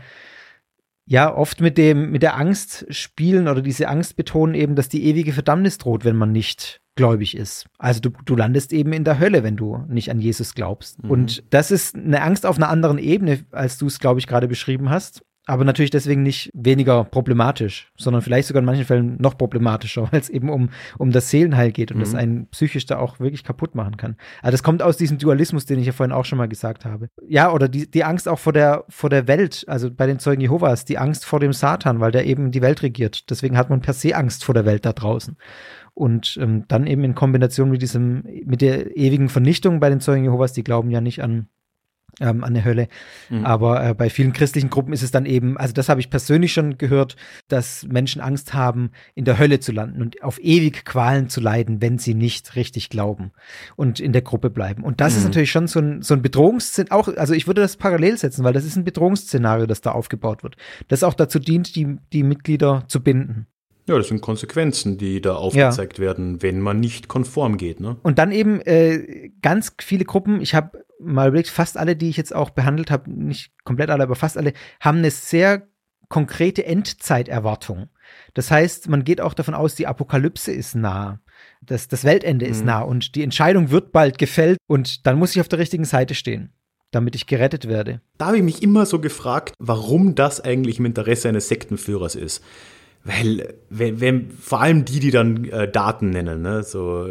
ja 1.04 1.34
oft 1.34 1.60
mit 1.60 1.78
dem 1.78 2.10
mit 2.10 2.22
der 2.22 2.36
Angst 2.36 2.86
spielen 2.90 3.48
oder 3.48 3.60
diese 3.60 3.88
Angst 3.88 4.16
betonen 4.16 4.54
eben, 4.54 4.76
dass 4.76 4.88
die 4.88 5.04
ewige 5.04 5.32
Verdammnis 5.32 5.78
droht, 5.78 6.04
wenn 6.04 6.16
man 6.16 6.32
nicht 6.32 6.80
gläubig 6.94 7.36
ist. 7.36 7.66
Also 7.78 8.00
du, 8.00 8.10
du 8.24 8.36
landest 8.36 8.72
eben 8.72 8.92
in 8.92 9.04
der 9.04 9.18
Hölle, 9.18 9.42
wenn 9.42 9.56
du 9.56 9.84
nicht 9.88 10.10
an 10.10 10.20
Jesus 10.20 10.54
glaubst. 10.54 11.02
Mhm. 11.02 11.10
Und 11.10 11.44
das 11.50 11.70
ist 11.70 11.96
eine 11.96 12.22
Angst 12.22 12.44
auf 12.44 12.56
einer 12.56 12.68
anderen 12.68 12.98
Ebene, 12.98 13.44
als 13.50 13.78
du 13.78 13.86
es, 13.86 13.98
glaube 13.98 14.20
ich, 14.20 14.26
gerade 14.26 14.46
beschrieben 14.46 14.90
hast 14.90 15.22
aber 15.46 15.64
natürlich 15.64 15.90
deswegen 15.90 16.22
nicht 16.22 16.50
weniger 16.54 17.04
problematisch, 17.04 17.90
sondern 17.96 18.22
vielleicht 18.22 18.46
sogar 18.46 18.60
in 18.60 18.66
manchen 18.66 18.84
Fällen 18.84 19.16
noch 19.20 19.36
problematischer, 19.36 20.08
weil 20.12 20.20
es 20.20 20.28
eben 20.28 20.48
um, 20.48 20.70
um 20.98 21.10
das 21.10 21.30
Seelenheil 21.30 21.72
geht 21.72 21.90
und 21.90 21.98
mhm. 21.98 22.02
das 22.02 22.14
einen 22.14 22.46
psychisch 22.48 22.86
da 22.86 22.98
auch 22.98 23.18
wirklich 23.18 23.42
kaputt 23.42 23.74
machen 23.74 23.96
kann. 23.96 24.16
Also 24.40 24.52
das 24.52 24.62
kommt 24.62 24.82
aus 24.82 24.96
diesem 24.96 25.18
Dualismus, 25.18 25.66
den 25.66 25.80
ich 25.80 25.86
ja 25.86 25.92
vorhin 25.92 26.12
auch 26.12 26.24
schon 26.24 26.38
mal 26.38 26.48
gesagt 26.48 26.84
habe. 26.84 27.08
Ja, 27.26 27.52
oder 27.52 27.68
die, 27.68 27.90
die 27.90 28.04
Angst 28.04 28.28
auch 28.28 28.38
vor 28.38 28.52
der, 28.52 28.84
vor 28.88 29.10
der 29.10 29.26
Welt, 29.26 29.64
also 29.66 29.90
bei 29.90 30.06
den 30.06 30.20
Zeugen 30.20 30.40
Jehovas, 30.40 30.84
die 30.84 30.98
Angst 30.98 31.24
vor 31.24 31.40
dem 31.40 31.52
Satan, 31.52 31.98
weil 32.00 32.12
der 32.12 32.26
eben 32.26 32.52
die 32.52 32.62
Welt 32.62 32.82
regiert. 32.82 33.28
Deswegen 33.30 33.56
hat 33.56 33.68
man 33.68 33.80
per 33.80 33.94
se 33.94 34.14
Angst 34.14 34.44
vor 34.44 34.54
der 34.54 34.64
Welt 34.64 34.86
da 34.86 34.92
draußen. 34.92 35.36
Und 35.94 36.38
ähm, 36.40 36.64
dann 36.68 36.86
eben 36.86 37.04
in 37.04 37.14
Kombination 37.14 37.70
mit 37.70 37.82
diesem, 37.82 38.24
mit 38.46 38.62
der 38.62 38.96
ewigen 38.96 39.28
Vernichtung 39.28 39.80
bei 39.80 39.90
den 39.90 40.00
Zeugen 40.00 40.24
Jehovas, 40.24 40.52
die 40.52 40.64
glauben 40.64 40.90
ja 40.90 41.00
nicht 41.00 41.22
an 41.22 41.48
ähm, 42.20 42.44
an 42.44 42.54
der 42.54 42.64
Hölle. 42.64 42.88
Mhm. 43.30 43.44
Aber 43.44 43.84
äh, 43.84 43.94
bei 43.94 44.10
vielen 44.10 44.32
christlichen 44.32 44.70
Gruppen 44.70 44.92
ist 44.92 45.02
es 45.02 45.10
dann 45.10 45.26
eben, 45.26 45.56
also 45.56 45.72
das 45.72 45.88
habe 45.88 46.00
ich 46.00 46.10
persönlich 46.10 46.52
schon 46.52 46.78
gehört, 46.78 47.16
dass 47.48 47.86
Menschen 47.88 48.20
Angst 48.20 48.54
haben, 48.54 48.90
in 49.14 49.24
der 49.24 49.38
Hölle 49.38 49.60
zu 49.60 49.72
landen 49.72 50.02
und 50.02 50.22
auf 50.22 50.38
ewig 50.42 50.84
Qualen 50.84 51.28
zu 51.28 51.40
leiden, 51.40 51.80
wenn 51.80 51.98
sie 51.98 52.14
nicht 52.14 52.54
richtig 52.56 52.90
glauben 52.90 53.32
und 53.76 54.00
in 54.00 54.12
der 54.12 54.22
Gruppe 54.22 54.50
bleiben. 54.50 54.84
Und 54.84 55.00
das 55.00 55.12
mhm. 55.12 55.18
ist 55.18 55.24
natürlich 55.24 55.50
schon 55.50 55.66
so 55.66 55.80
ein, 55.80 56.02
so 56.02 56.14
ein 56.14 56.22
Bedrohungsszenario, 56.22 56.94
auch, 56.94 57.08
also 57.16 57.34
ich 57.34 57.46
würde 57.46 57.62
das 57.62 57.76
parallel 57.76 58.18
setzen, 58.18 58.44
weil 58.44 58.52
das 58.52 58.64
ist 58.64 58.76
ein 58.76 58.84
Bedrohungsszenario, 58.84 59.66
das 59.66 59.80
da 59.80 59.92
aufgebaut 59.92 60.42
wird, 60.42 60.56
das 60.88 61.02
auch 61.02 61.14
dazu 61.14 61.38
dient, 61.38 61.74
die, 61.76 61.96
die 62.12 62.22
Mitglieder 62.22 62.84
zu 62.88 63.02
binden. 63.02 63.46
Ja, 63.86 63.96
das 63.96 64.08
sind 64.08 64.20
Konsequenzen, 64.20 64.96
die 64.96 65.20
da 65.20 65.34
aufgezeigt 65.34 65.98
ja. 65.98 66.04
werden, 66.04 66.42
wenn 66.42 66.60
man 66.60 66.78
nicht 66.78 67.08
konform 67.08 67.56
geht. 67.56 67.80
Ne? 67.80 67.96
Und 68.02 68.18
dann 68.18 68.30
eben 68.30 68.60
äh, 68.60 69.30
ganz 69.42 69.74
viele 69.80 70.04
Gruppen, 70.04 70.40
ich 70.40 70.54
habe 70.54 70.84
mal 71.00 71.28
überlegt, 71.28 71.48
fast 71.48 71.76
alle, 71.76 71.96
die 71.96 72.08
ich 72.08 72.16
jetzt 72.16 72.34
auch 72.34 72.50
behandelt 72.50 72.90
habe, 72.90 73.10
nicht 73.10 73.52
komplett 73.64 73.90
alle, 73.90 74.04
aber 74.04 74.14
fast 74.14 74.38
alle, 74.38 74.52
haben 74.80 74.98
eine 74.98 75.10
sehr 75.10 75.66
konkrete 76.08 76.64
Endzeiterwartung. 76.64 77.88
Das 78.34 78.50
heißt, 78.50 78.88
man 78.88 79.02
geht 79.02 79.20
auch 79.20 79.34
davon 79.34 79.54
aus, 79.54 79.74
die 79.74 79.86
Apokalypse 79.86 80.52
ist 80.52 80.74
nah. 80.74 81.20
Das, 81.62 81.88
das 81.88 82.04
Weltende 82.04 82.44
mhm. 82.44 82.52
ist 82.52 82.64
nah 82.64 82.82
und 82.82 83.14
die 83.14 83.22
Entscheidung 83.22 83.70
wird 83.70 83.92
bald 83.92 84.18
gefällt 84.18 84.58
und 84.68 85.06
dann 85.06 85.18
muss 85.18 85.34
ich 85.34 85.40
auf 85.40 85.48
der 85.48 85.58
richtigen 85.58 85.84
Seite 85.84 86.14
stehen, 86.14 86.52
damit 86.90 87.14
ich 87.14 87.26
gerettet 87.26 87.66
werde. 87.66 88.00
Da 88.18 88.26
habe 88.26 88.36
ich 88.36 88.42
mich 88.42 88.62
immer 88.62 88.86
so 88.86 89.00
gefragt, 89.00 89.54
warum 89.58 90.14
das 90.14 90.40
eigentlich 90.40 90.78
im 90.78 90.84
Interesse 90.84 91.28
eines 91.28 91.48
Sektenführers 91.48 92.14
ist. 92.14 92.44
Weil, 93.04 93.54
wenn, 93.68 94.00
wenn 94.00 94.30
vor 94.30 94.60
allem 94.60 94.84
die, 94.84 95.00
die 95.00 95.10
dann 95.10 95.44
äh, 95.44 95.70
Daten 95.70 96.10
nennen, 96.10 96.42
ne, 96.42 96.62
so 96.62 97.08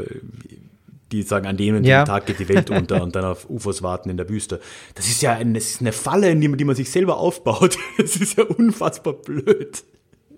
die 1.12 1.24
sagen, 1.24 1.46
an 1.46 1.58
dem 1.58 1.84
ja. 1.84 2.06
Tag 2.06 2.26
geht 2.26 2.40
die 2.40 2.50
Welt 2.50 2.70
unter 2.70 3.04
und 3.04 3.16
dann 3.16 3.26
auf 3.26 3.50
UFOs 3.50 3.84
warten 3.84 4.10
in 4.10 4.18
der 4.18 4.30
Wüste. 4.30 4.60
Das 4.96 5.08
ist 5.08 5.22
ja 5.22 5.34
ein, 5.34 5.54
das 5.54 5.66
ist 5.66 5.82
eine 5.82 5.92
Falle, 5.92 6.36
die, 6.36 6.58
die 6.58 6.64
man 6.64 6.76
sich 6.76 6.90
selber 6.90 7.18
aufbaut. 7.18 7.78
Das 7.98 8.16
ist 8.16 8.38
ja 8.38 8.46
unfassbar 8.46 9.14
blöd. 9.14 9.84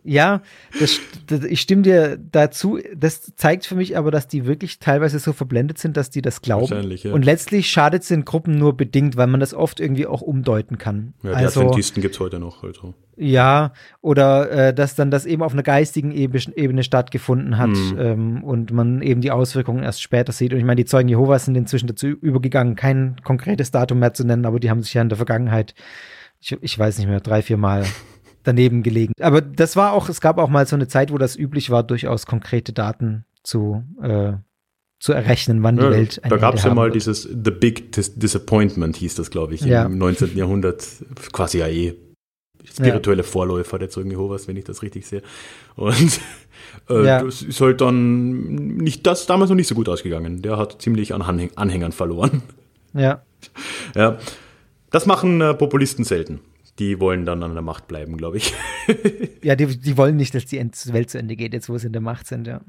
Ja, 0.03 0.41
das, 0.79 0.99
das, 1.27 1.45
ich 1.45 1.61
stimme 1.61 1.83
dir 1.83 2.17
dazu. 2.17 2.77
Das 2.95 3.33
zeigt 3.35 3.65
für 3.65 3.75
mich 3.75 3.95
aber, 3.95 4.11
dass 4.11 4.27
die 4.27 4.45
wirklich 4.45 4.79
teilweise 4.79 5.17
so 5.19 5.31
verblendet 5.31 5.77
sind, 5.77 5.95
dass 5.95 6.09
die 6.09 6.21
das 6.21 6.41
glauben. 6.41 6.71
Wahrscheinlich, 6.71 7.03
ja. 7.03 7.13
Und 7.13 7.23
letztlich 7.23 7.69
schadet 7.69 8.01
es 8.01 8.09
den 8.09 8.25
Gruppen 8.25 8.57
nur 8.57 8.75
bedingt, 8.75 9.15
weil 9.15 9.27
man 9.27 9.39
das 9.39 9.53
oft 9.53 9.79
irgendwie 9.79 10.05
auch 10.05 10.21
umdeuten 10.21 10.77
kann. 10.77 11.13
Ja, 11.23 11.31
die 11.31 11.35
also, 11.45 11.61
Adventisten 11.61 12.01
gibt 12.01 12.15
es 12.15 12.19
heute 12.19 12.39
noch. 12.39 12.63
Also. 12.63 12.93
Ja, 13.15 13.73
oder 14.01 14.49
äh, 14.49 14.73
dass 14.73 14.95
dann 14.95 15.11
das 15.11 15.25
eben 15.25 15.43
auf 15.43 15.53
einer 15.53 15.63
geistigen 15.63 16.11
Ebene 16.11 16.83
stattgefunden 16.83 17.57
hat 17.57 17.69
mhm. 17.69 17.97
ähm, 17.99 18.43
und 18.43 18.71
man 18.71 19.01
eben 19.01 19.21
die 19.21 19.31
Auswirkungen 19.31 19.83
erst 19.83 20.01
später 20.01 20.31
sieht. 20.31 20.51
Und 20.51 20.59
ich 20.59 20.65
meine, 20.65 20.77
die 20.77 20.85
Zeugen 20.85 21.09
Jehovas 21.09 21.45
sind 21.45 21.55
inzwischen 21.55 21.87
dazu 21.87 22.07
übergegangen, 22.07 22.75
kein 22.75 23.17
konkretes 23.23 23.71
Datum 23.71 23.99
mehr 23.99 24.13
zu 24.13 24.25
nennen, 24.25 24.45
aber 24.45 24.59
die 24.59 24.69
haben 24.69 24.81
sich 24.81 24.93
ja 24.93 25.01
in 25.01 25.09
der 25.09 25.17
Vergangenheit, 25.17 25.75
ich, 26.39 26.57
ich 26.61 26.77
weiß 26.77 26.97
nicht 26.97 27.07
mehr, 27.07 27.19
drei, 27.19 27.43
vier 27.43 27.57
Mal 27.57 27.85
daneben 28.43 28.81
gelegen. 28.81 29.13
Aber 29.21 29.41
das 29.41 29.75
war 29.75 29.93
auch, 29.93 30.09
es 30.09 30.19
gab 30.19 30.39
auch 30.39 30.49
mal 30.49 30.65
so 30.65 30.75
eine 30.75 30.87
Zeit, 30.87 31.11
wo 31.11 31.17
das 31.19 31.35
üblich 31.37 31.69
war, 31.69 31.83
durchaus 31.83 32.25
konkrete 32.25 32.73
Daten 32.73 33.25
zu, 33.43 33.83
äh, 34.01 34.33
zu 34.99 35.13
errechnen, 35.13 35.61
wann 35.61 35.77
ja, 35.77 35.89
die 35.89 35.95
Welt 35.95 36.23
ein 36.23 36.29
Da 36.31 36.37
gab 36.37 36.55
es 36.55 36.63
ja 36.63 36.73
mal 36.73 36.85
wird. 36.85 36.95
dieses 36.95 37.23
The 37.23 37.51
Big 37.51 37.91
Dis 37.91 38.15
Disappointment, 38.15 38.95
hieß 38.95 39.15
das, 39.15 39.29
glaube 39.29 39.53
ich, 39.53 39.61
ja. 39.61 39.85
im 39.85 39.99
19. 39.99 40.35
Jahrhundert. 40.35 40.83
Quasi 41.31 41.59
ja 41.59 41.67
eh 41.67 41.95
spirituelle. 42.63 43.23
Vorläufer 43.23 43.79
der 43.79 43.89
Zeugen 43.89 44.11
Jehovas, 44.11 44.47
wenn 44.47 44.57
ich 44.57 44.65
das 44.65 44.81
richtig 44.81 45.05
sehe. 45.07 45.21
Und 45.75 46.19
äh, 46.89 47.05
ja. 47.05 47.23
das 47.23 47.41
ist 47.41 47.61
halt 47.61 47.81
dann 47.81 48.75
nicht 48.77 49.05
das 49.05 49.25
damals 49.25 49.49
noch 49.49 49.55
nicht 49.55 49.67
so 49.67 49.75
gut 49.75 49.89
ausgegangen. 49.89 50.41
Der 50.41 50.57
hat 50.57 50.81
ziemlich 50.81 51.13
an 51.13 51.21
Anhäng 51.21 51.51
Anhängern 51.55 51.91
verloren. 51.91 52.43
Ja. 52.95 53.23
Ja. 53.95 54.19
Das 54.91 55.07
machen 55.07 55.41
äh, 55.41 55.55
Populisten 55.55 56.05
selten 56.05 56.41
die 56.79 56.99
wollen 56.99 57.25
dann 57.25 57.43
an 57.43 57.53
der 57.53 57.61
Macht 57.61 57.87
bleiben, 57.87 58.17
glaube 58.17 58.37
ich. 58.37 58.53
ja, 59.43 59.55
die, 59.55 59.77
die 59.77 59.97
wollen 59.97 60.15
nicht, 60.15 60.33
dass 60.33 60.45
die 60.45 60.57
Welt 60.59 61.09
zu 61.09 61.19
Ende 61.19 61.35
geht, 61.35 61.53
jetzt 61.53 61.69
wo 61.69 61.77
sie 61.77 61.87
in 61.87 61.93
der 61.93 62.01
Macht 62.01 62.27
sind, 62.27 62.47
ja. 62.47 62.61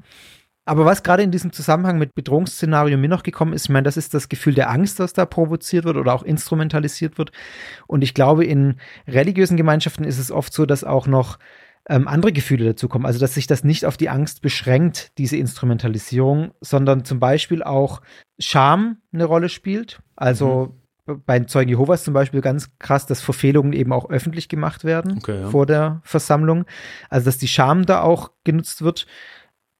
Aber 0.65 0.85
was 0.85 1.03
gerade 1.03 1.21
in 1.21 1.31
diesem 1.31 1.53
Zusammenhang 1.53 1.99
mit 1.99 2.15
Bedrohungsszenario 2.15 2.97
mir 2.97 3.07
noch 3.07 3.23
gekommen 3.23 3.53
ist, 3.53 3.65
ich 3.65 3.69
meine, 3.69 3.83
das 3.83 3.97
ist 3.97 4.15
das 4.15 4.29
Gefühl 4.29 4.55
der 4.55 4.71
Angst, 4.71 4.99
das 4.99 5.13
da 5.13 5.25
provoziert 5.25 5.85
wird 5.85 5.95
oder 5.95 6.13
auch 6.13 6.23
instrumentalisiert 6.23 7.19
wird. 7.19 7.31
Und 7.87 8.03
ich 8.03 8.15
glaube, 8.15 8.45
in 8.45 8.77
religiösen 9.07 9.57
Gemeinschaften 9.57 10.03
ist 10.03 10.17
es 10.17 10.31
oft 10.31 10.53
so, 10.53 10.65
dass 10.65 10.83
auch 10.83 11.05
noch 11.05 11.37
ähm, 11.87 12.07
andere 12.07 12.33
Gefühle 12.33 12.65
dazukommen. 12.65 13.05
Also, 13.05 13.19
dass 13.19 13.35
sich 13.35 13.45
das 13.45 13.63
nicht 13.63 13.85
auf 13.85 13.95
die 13.95 14.09
Angst 14.09 14.41
beschränkt, 14.41 15.11
diese 15.19 15.37
Instrumentalisierung, 15.37 16.51
sondern 16.61 17.05
zum 17.05 17.19
Beispiel 17.19 17.61
auch 17.61 18.01
Scham 18.39 18.97
eine 19.13 19.25
Rolle 19.25 19.49
spielt. 19.49 20.01
Also, 20.15 20.73
mhm 20.73 20.85
bei 21.05 21.37
den 21.37 21.47
Zeugen 21.47 21.69
Jehovas 21.69 22.03
zum 22.03 22.13
Beispiel 22.13 22.41
ganz 22.41 22.71
krass, 22.79 23.05
dass 23.05 23.21
Verfehlungen 23.21 23.73
eben 23.73 23.93
auch 23.93 24.09
öffentlich 24.09 24.49
gemacht 24.49 24.83
werden 24.83 25.17
okay, 25.19 25.41
ja. 25.41 25.49
vor 25.49 25.65
der 25.65 26.01
Versammlung. 26.03 26.65
Also, 27.09 27.25
dass 27.25 27.37
die 27.37 27.47
Scham 27.47 27.85
da 27.85 28.01
auch 28.01 28.31
genutzt 28.43 28.81
wird, 28.81 29.05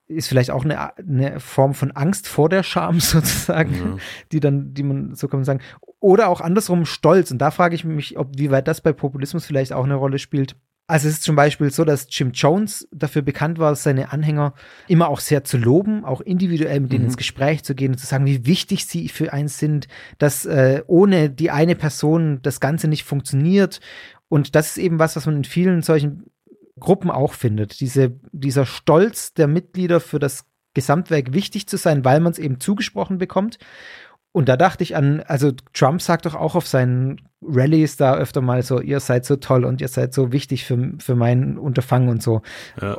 ist 0.08 0.28
vielleicht 0.28 0.52
auch 0.52 0.64
eine, 0.64 0.98
eine 0.98 1.40
Form 1.40 1.74
von 1.74 1.92
Angst 1.92 2.28
vor 2.28 2.50
der 2.50 2.64
Scham 2.64 3.00
sozusagen, 3.00 3.74
ja. 3.74 3.98
die 4.32 4.40
dann, 4.40 4.74
die 4.74 4.84
man, 4.84 5.16
so 5.16 5.28
kann 5.28 5.40
man 5.40 5.46
sagen. 5.46 5.62
Oder 6.00 6.30
auch 6.30 6.42
andersrum 6.42 6.86
Stolz. 6.86 7.32
Und 7.32 7.40
da 7.40 7.52
frage 7.52 7.76
ich 7.76 7.84
mich, 7.84 8.18
ob, 8.18 8.38
wie 8.38 8.52
weit 8.52 8.68
das 8.68 8.82
bei 8.82 8.94
Populismus 8.94 9.46
vielleicht 9.46 9.74
auch 9.74 9.84
eine 9.84 9.96
Rolle 9.96 10.20
spielt. 10.20 10.56
Also 10.88 11.08
es 11.08 11.16
ist 11.16 11.24
zum 11.24 11.36
Beispiel 11.36 11.72
so, 11.72 11.84
dass 11.84 12.06
Jim 12.12 12.30
Jones 12.32 12.88
dafür 12.92 13.24
bekannt 13.24 13.58
war, 13.58 13.74
seine 13.76 14.12
Anhänger 14.12 14.54
immer 14.88 15.08
auch 15.08 15.20
sehr 15.20 15.44
zu 15.44 15.58
loben, 15.58 16.06
auch 16.06 16.22
individuell 16.22 16.80
mit 16.80 16.92
denen 16.92 17.02
mhm. 17.02 17.08
ins 17.08 17.18
Gespräch 17.18 17.64
zu 17.64 17.74
gehen 17.74 17.94
und 17.94 17.98
zu 17.98 18.06
sagen, 18.06 18.28
wie 18.28 18.46
wichtig 18.46 18.86
sie 18.86 19.10
für 19.10 19.34
einen 19.34 19.48
sind, 19.48 19.88
dass 20.20 20.46
äh, 20.46 20.84
ohne 20.86 21.32
die 21.32 21.50
eine 21.50 21.76
Person 21.76 22.40
das 22.44 22.60
Ganze 22.60 22.88
nicht 22.88 23.04
funktioniert. 23.04 23.80
Und 24.28 24.54
das 24.54 24.70
ist 24.70 24.78
eben 24.78 25.00
was, 25.00 25.16
was 25.16 25.26
man 25.26 25.38
in 25.38 25.44
vielen 25.44 25.82
solchen 25.82 26.26
Gruppen 26.80 27.12
auch 27.12 27.34
findet. 27.34 27.80
Diese, 27.80 28.20
dieser 28.32 28.66
Stolz 28.66 29.34
der 29.34 29.48
Mitglieder 29.48 30.00
für 30.00 30.20
das 30.20 30.46
Gesamtwerk 30.74 31.34
wichtig 31.34 31.68
zu 31.68 31.78
sein, 31.78 32.06
weil 32.06 32.20
man 32.20 32.32
es 32.32 32.40
eben 32.40 32.60
zugesprochen 32.60 33.18
bekommt. 33.18 33.58
Und 34.32 34.50
da 34.50 34.58
dachte 34.58 34.84
ich 34.84 34.98
an, 34.98 35.22
also 35.22 35.54
Trump 35.74 36.02
sagt 36.02 36.26
doch 36.26 36.36
auch 36.36 36.56
auf 36.56 36.68
seinen 36.68 37.22
Rallyes 37.42 37.96
da 37.96 38.16
öfter 38.16 38.42
mal 38.42 38.64
so, 38.64 38.82
ihr 38.82 39.00
seid 39.00 39.26
so 39.26 39.38
toll 39.38 39.64
und 39.64 39.80
ihr 39.80 39.88
seid 39.88 40.14
so 40.14 40.34
wichtig 40.34 40.66
für, 40.66 40.92
für 41.00 41.16
mein 41.16 41.58
Unterfangen 41.58 42.10
und 42.10 42.22
so. 42.22 42.42
Ja. 42.82 42.98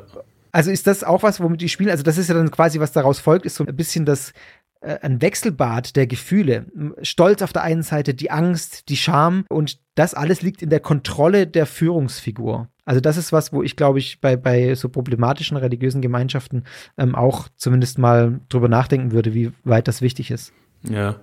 Also 0.50 0.70
ist 0.70 0.86
das 0.86 1.04
auch 1.04 1.22
was, 1.22 1.40
womit 1.40 1.60
die 1.60 1.68
spielen? 1.68 1.90
Also 1.90 2.02
das 2.02 2.16
ist 2.16 2.28
ja 2.28 2.34
dann 2.34 2.50
quasi, 2.50 2.80
was 2.80 2.92
daraus 2.92 3.18
folgt, 3.18 3.44
ist 3.44 3.56
so 3.56 3.66
ein 3.66 3.76
bisschen 3.76 4.06
das 4.06 4.32
äh, 4.80 4.98
ein 5.02 5.20
Wechselbad 5.20 5.96
der 5.96 6.06
Gefühle. 6.06 6.66
Stolz 7.02 7.42
auf 7.42 7.52
der 7.52 7.62
einen 7.62 7.82
Seite, 7.82 8.14
die 8.14 8.30
Angst, 8.30 8.88
die 8.88 8.96
Scham 8.96 9.44
und 9.50 9.78
das 9.94 10.14
alles 10.14 10.40
liegt 10.40 10.62
in 10.62 10.70
der 10.70 10.80
Kontrolle 10.80 11.46
der 11.46 11.66
Führungsfigur. 11.66 12.68
Also 12.86 13.00
das 13.00 13.18
ist 13.18 13.32
was, 13.32 13.52
wo 13.52 13.62
ich 13.62 13.76
glaube 13.76 13.98
ich 13.98 14.20
bei, 14.20 14.36
bei 14.36 14.74
so 14.74 14.88
problematischen 14.88 15.58
religiösen 15.58 16.00
Gemeinschaften 16.00 16.64
ähm, 16.96 17.14
auch 17.14 17.48
zumindest 17.56 17.98
mal 17.98 18.40
drüber 18.48 18.68
nachdenken 18.68 19.12
würde, 19.12 19.34
wie 19.34 19.52
weit 19.64 19.88
das 19.88 20.00
wichtig 20.00 20.30
ist. 20.30 20.52
Ja, 20.88 21.16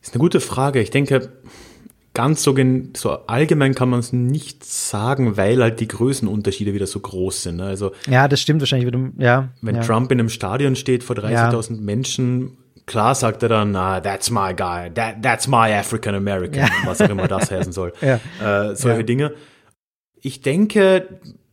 ist 0.00 0.14
eine 0.14 0.20
gute 0.20 0.40
Frage. 0.40 0.80
Ich 0.80 0.90
denke, 0.90 1.32
ganz 2.14 2.42
so, 2.42 2.54
so 2.96 3.10
allgemein 3.26 3.74
kann 3.74 3.88
man 3.88 4.00
es 4.00 4.12
nicht 4.12 4.64
sagen, 4.64 5.36
weil 5.36 5.62
halt 5.62 5.80
die 5.80 5.88
Größenunterschiede 5.88 6.74
wieder 6.74 6.86
so 6.86 7.00
groß 7.00 7.44
sind. 7.44 7.56
Ne? 7.56 7.64
Also 7.64 7.92
ja, 8.08 8.28
das 8.28 8.40
stimmt 8.40 8.60
wahrscheinlich 8.60 8.86
wieder. 8.86 8.98
Ja, 9.18 9.48
wenn 9.62 9.76
ja. 9.76 9.82
Trump 9.82 10.12
in 10.12 10.20
einem 10.20 10.28
Stadion 10.28 10.76
steht 10.76 11.04
vor 11.04 11.16
30.000 11.16 11.76
ja. 11.76 11.80
Menschen, 11.80 12.58
klar 12.86 13.14
sagt 13.14 13.42
er 13.44 13.48
dann, 13.48 13.76
ah, 13.76 14.00
that's 14.00 14.30
my 14.30 14.52
guy, 14.54 14.90
that, 14.92 15.22
that's 15.22 15.46
my 15.46 15.72
African 15.72 16.14
American, 16.14 16.64
ja. 16.64 16.68
was 16.84 17.00
auch 17.00 17.08
immer 17.08 17.28
das 17.28 17.50
heißen 17.50 17.72
soll. 17.72 17.92
Äh, 18.02 18.74
solche 18.74 19.04
Dinge. 19.04 19.32
Ich 20.20 20.40
denke, 20.40 21.06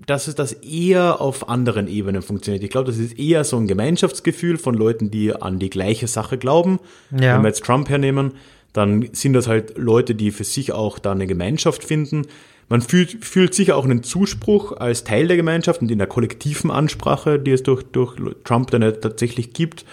dass 0.05 0.27
es 0.27 0.35
das 0.35 0.53
eher 0.53 1.21
auf 1.21 1.49
anderen 1.49 1.87
Ebenen 1.87 2.21
funktioniert. 2.21 2.63
Ich 2.63 2.69
glaube, 2.69 2.87
das 2.87 2.97
ist 2.97 3.17
eher 3.17 3.43
so 3.43 3.57
ein 3.57 3.67
Gemeinschaftsgefühl 3.67 4.57
von 4.57 4.75
Leuten, 4.75 5.09
die 5.09 5.33
an 5.33 5.59
die 5.59 5.69
gleiche 5.69 6.07
Sache 6.07 6.37
glauben. 6.37 6.79
Ja. 7.11 7.35
Wenn 7.35 7.43
wir 7.43 7.49
jetzt 7.49 7.63
Trump 7.63 7.89
hernehmen, 7.89 8.33
dann 8.73 9.07
sind 9.13 9.33
das 9.33 9.47
halt 9.47 9.77
Leute, 9.77 10.15
die 10.15 10.31
für 10.31 10.43
sich 10.43 10.73
auch 10.73 10.99
da 10.99 11.13
eine 11.13 11.27
Gemeinschaft 11.27 11.83
finden. 11.83 12.27
Man 12.67 12.81
fühlt, 12.81 13.23
fühlt 13.23 13.53
sicher 13.53 13.77
auch 13.77 13.85
einen 13.85 14.03
Zuspruch 14.03 14.73
als 14.73 15.03
Teil 15.03 15.27
der 15.27 15.37
Gemeinschaft 15.37 15.81
und 15.81 15.91
in 15.91 15.99
der 15.99 16.07
kollektiven 16.07 16.71
Ansprache, 16.71 17.39
die 17.39 17.51
es 17.51 17.63
durch, 17.63 17.83
durch 17.83 18.15
Trump 18.43 18.71
dann 18.71 18.81
tatsächlich 19.01 19.53
gibt. 19.53 19.85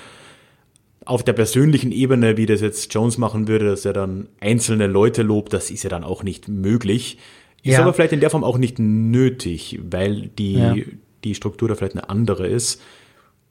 Auf 1.04 1.22
der 1.22 1.32
persönlichen 1.32 1.92
Ebene, 1.92 2.36
wie 2.36 2.46
das 2.46 2.60
jetzt 2.60 2.92
Jones 2.94 3.18
machen 3.18 3.46
würde, 3.46 3.66
dass 3.66 3.84
er 3.84 3.92
dann 3.92 4.28
einzelne 4.40 4.86
Leute 4.86 5.22
lobt, 5.22 5.52
das 5.52 5.70
ist 5.70 5.82
ja 5.82 5.90
dann 5.90 6.04
auch 6.04 6.22
nicht 6.22 6.48
möglich. 6.48 7.18
Ist 7.62 7.74
ja. 7.74 7.82
aber 7.82 7.92
vielleicht 7.92 8.12
in 8.12 8.20
der 8.20 8.30
Form 8.30 8.44
auch 8.44 8.58
nicht 8.58 8.78
nötig, 8.78 9.78
weil 9.88 10.28
die, 10.38 10.54
ja. 10.54 10.74
die 11.22 11.34
Struktur 11.34 11.68
da 11.68 11.74
vielleicht 11.74 11.94
eine 11.94 12.08
andere 12.08 12.48
ist. 12.48 12.80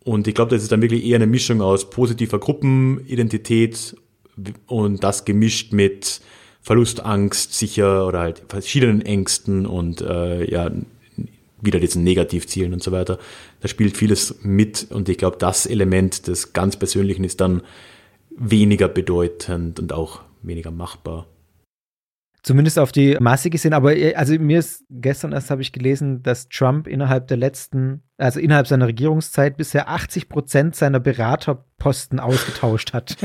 Und 0.04 0.28
ich 0.28 0.36
glaube, 0.36 0.52
das 0.52 0.64
ist 0.64 0.72
dann 0.72 0.82
wirklich 0.82 1.06
eher 1.06 1.16
eine 1.16 1.28
Mischung 1.28 1.62
aus 1.62 1.90
positiver 1.90 2.40
Gruppenidentität 2.40 3.96
und 4.68 5.04
das 5.04 5.26
gemischt 5.26 5.74
mit 5.74 6.22
Verlustangst 6.62 7.54
sicher 7.54 8.08
oder 8.08 8.20
halt 8.20 8.44
verschiedenen 8.48 9.02
Ängsten 9.02 9.66
und 9.66 10.02
äh, 10.02 10.50
ja, 10.50 10.72
wieder 11.62 11.80
diesen 11.80 12.04
Negativzielen 12.04 12.74
und 12.74 12.84
so 12.84 12.92
weiter. 12.92 13.20
Da 13.62 13.68
spielt 13.68 13.96
vieles 13.96 14.40
mit 14.42 14.88
und 14.90 15.08
ich 15.08 15.18
glaube, 15.18 15.38
das 15.38 15.66
Element 15.66 16.28
des 16.28 16.54
ganz 16.54 16.78
Persönlichen 16.78 17.24
ist 17.24 17.40
dann 17.40 17.62
weniger 18.36 18.88
bedeutend 18.88 19.80
und 19.80 19.94
auch 19.94 20.22
weniger 20.42 20.72
machbar. 20.72 21.28
Zumindest 22.44 22.80
auf 22.80 22.92
die 22.92 23.18
Masse 23.20 23.52
gesehen, 23.52 23.74
aber 23.74 23.96
äh, 23.96 24.16
also 24.16 24.34
mir 24.40 24.58
ist 24.58 24.84
gestern 24.90 25.32
erst 25.32 25.52
habe 25.52 25.62
ich 25.62 25.72
gelesen, 25.72 26.24
dass 26.24 26.50
Trump 26.50 26.88
innerhalb 26.88 27.28
der 27.28 27.38
letzten, 27.38 28.02
also 28.18 28.40
innerhalb 28.40 28.66
seiner 28.66 28.88
Regierungszeit 28.88 29.58
bisher 29.58 29.90
80 29.90 30.28
Prozent 30.28 30.76
seiner 30.76 31.00
Beraterposten 31.00 32.20
ausgetauscht 32.20 32.94
hat. 32.94 33.16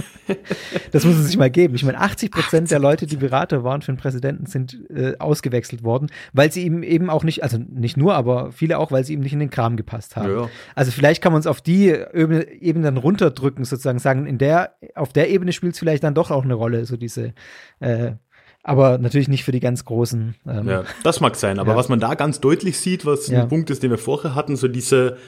das 0.92 1.06
muss 1.06 1.16
es 1.16 1.28
sich 1.28 1.38
mal 1.38 1.50
geben. 1.50 1.76
Ich 1.76 1.84
meine, 1.84 1.98
80 1.98 2.30
Prozent 2.30 2.70
der 2.70 2.78
Leute, 2.78 3.06
die 3.06 3.16
Berater 3.16 3.64
waren 3.64 3.80
für 3.80 3.90
den 3.90 3.96
Präsidenten, 3.96 4.44
sind 4.44 4.78
äh, 4.90 5.16
ausgewechselt 5.18 5.82
worden, 5.82 6.08
weil 6.34 6.52
sie 6.52 6.66
ihm 6.66 6.82
eben 6.82 7.08
auch 7.08 7.24
nicht, 7.24 7.42
also 7.42 7.56
nicht 7.56 7.96
nur, 7.96 8.16
aber 8.16 8.52
viele 8.52 8.78
auch, 8.78 8.92
weil 8.92 9.04
sie 9.04 9.14
ihm 9.14 9.20
nicht 9.20 9.32
in 9.32 9.40
den 9.40 9.48
Kram 9.48 9.78
gepasst 9.78 10.16
haben. 10.16 10.30
Ja. 10.30 10.50
Also 10.74 10.92
vielleicht 10.92 11.22
kann 11.22 11.32
man 11.32 11.40
es 11.40 11.46
auf 11.46 11.62
die 11.62 11.88
Ebene, 11.88 12.52
Ebene 12.52 12.84
dann 12.84 12.98
runterdrücken, 12.98 13.64
sozusagen 13.64 13.98
sagen, 13.98 14.26
in 14.26 14.36
der, 14.36 14.74
auf 14.94 15.14
der 15.14 15.30
Ebene 15.30 15.52
spielt 15.52 15.72
es 15.72 15.78
vielleicht 15.78 16.04
dann 16.04 16.14
doch 16.14 16.30
auch 16.30 16.44
eine 16.44 16.54
Rolle, 16.54 16.84
so 16.84 16.98
diese 16.98 17.32
äh, 17.80 18.12
aber 18.66 18.98
natürlich 18.98 19.28
nicht 19.28 19.44
für 19.44 19.52
die 19.52 19.60
ganz 19.60 19.84
großen. 19.84 20.34
Ähm, 20.46 20.68
ja, 20.68 20.84
das 21.04 21.20
mag 21.20 21.36
sein, 21.36 21.60
aber 21.60 21.70
ja. 21.72 21.76
was 21.76 21.88
man 21.88 22.00
da 22.00 22.14
ganz 22.14 22.40
deutlich 22.40 22.78
sieht, 22.78 23.06
was 23.06 23.28
ja. 23.28 23.42
ein 23.42 23.48
Punkt 23.48 23.70
ist, 23.70 23.84
den 23.84 23.90
wir 23.90 23.98
vorher 23.98 24.34
hatten, 24.34 24.56
so 24.56 24.66
diese, 24.66 25.18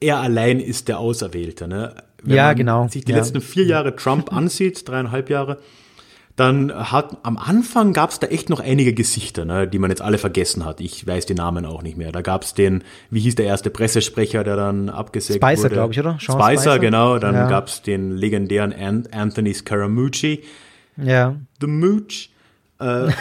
er 0.00 0.20
allein 0.20 0.60
ist 0.60 0.86
der 0.86 1.00
Auserwählte. 1.00 1.66
Ne? 1.66 1.94
Wenn 2.22 2.36
ja, 2.36 2.46
man 2.46 2.56
genau. 2.56 2.88
sich 2.88 3.04
die 3.04 3.12
letzten 3.12 3.40
vier 3.40 3.64
Jahre 3.64 3.96
Trump 3.96 4.32
ansieht, 4.32 4.88
dreieinhalb 4.88 5.28
Jahre, 5.28 5.58
dann 6.36 6.72
hat 6.72 7.18
am 7.24 7.36
Anfang 7.36 7.92
gab 7.92 8.10
es 8.10 8.20
da 8.20 8.28
echt 8.28 8.48
noch 8.48 8.60
einige 8.60 8.94
Gesichter, 8.94 9.44
ne, 9.44 9.66
die 9.66 9.80
man 9.80 9.90
jetzt 9.90 10.00
alle 10.00 10.16
vergessen 10.16 10.64
hat. 10.64 10.80
Ich 10.80 11.04
weiß 11.04 11.26
die 11.26 11.34
Namen 11.34 11.66
auch 11.66 11.82
nicht 11.82 11.96
mehr. 11.98 12.12
Da 12.12 12.22
gab 12.22 12.44
es 12.44 12.54
den, 12.54 12.84
wie 13.10 13.20
hieß 13.20 13.34
der 13.34 13.46
erste 13.46 13.70
Pressesprecher, 13.70 14.44
der 14.44 14.54
dann 14.54 14.88
abgesägt 14.88 15.44
Spicer, 15.44 15.64
wurde? 15.64 15.74
glaube 15.74 15.92
ich, 15.92 15.98
oder? 15.98 16.16
Sean 16.20 16.40
Spicer, 16.40 16.60
Spicer, 16.60 16.78
genau. 16.78 17.18
Dann 17.18 17.34
ja. 17.34 17.48
gab 17.48 17.66
es 17.66 17.82
den 17.82 18.16
legendären 18.16 18.72
Anthony 19.12 19.52
Scaramucci. 19.52 20.44
Ja. 20.96 21.34
The 21.60 21.66
Mooch. 21.66 22.31
Äh, 22.82 23.12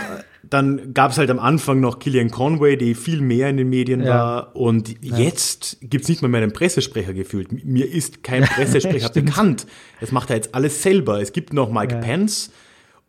dann 0.44 0.94
gab 0.94 1.12
es 1.12 1.18
halt 1.18 1.30
am 1.30 1.40
Anfang 1.40 1.80
noch 1.80 2.00
Killian 2.00 2.30
Conway, 2.30 2.76
die 2.76 2.96
viel 2.96 3.22
mehr 3.22 3.50
in 3.50 3.58
den 3.58 3.70
Medien 3.70 4.04
ja. 4.04 4.10
war. 4.10 4.56
Und 4.56 4.90
ja. 5.04 5.18
jetzt 5.18 5.78
gibt 5.82 6.04
es 6.04 6.10
nicht 6.10 6.22
mal 6.22 6.28
mehr 6.28 6.42
einen 6.42 6.52
Pressesprecher 6.52 7.14
gefühlt. 7.14 7.66
Mir 7.66 7.90
ist 7.90 8.24
kein 8.24 8.44
Pressesprecher 8.56 9.10
bekannt. 9.10 9.68
Das 10.00 10.12
macht 10.12 10.30
er 10.30 10.36
jetzt 10.38 10.54
alles 10.54 10.82
selber. 10.82 11.22
Es 11.22 11.32
gibt 11.32 11.54
noch 11.54 11.72
Mike 11.72 11.96
ja. 11.96 12.02
Pence. 12.02 12.52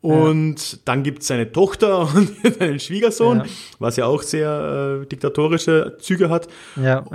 Und 0.02 0.80
dann 0.88 1.04
gibt 1.04 1.22
es 1.22 1.28
seine 1.28 1.52
Tochter 1.52 2.12
und 2.14 2.32
seinen 2.58 2.80
Schwiegersohn, 2.80 3.44
was 3.78 3.96
ja 3.96 4.06
auch 4.06 4.22
sehr 4.22 5.00
äh, 5.02 5.06
diktatorische 5.06 5.96
Züge 6.00 6.28
hat. 6.28 6.48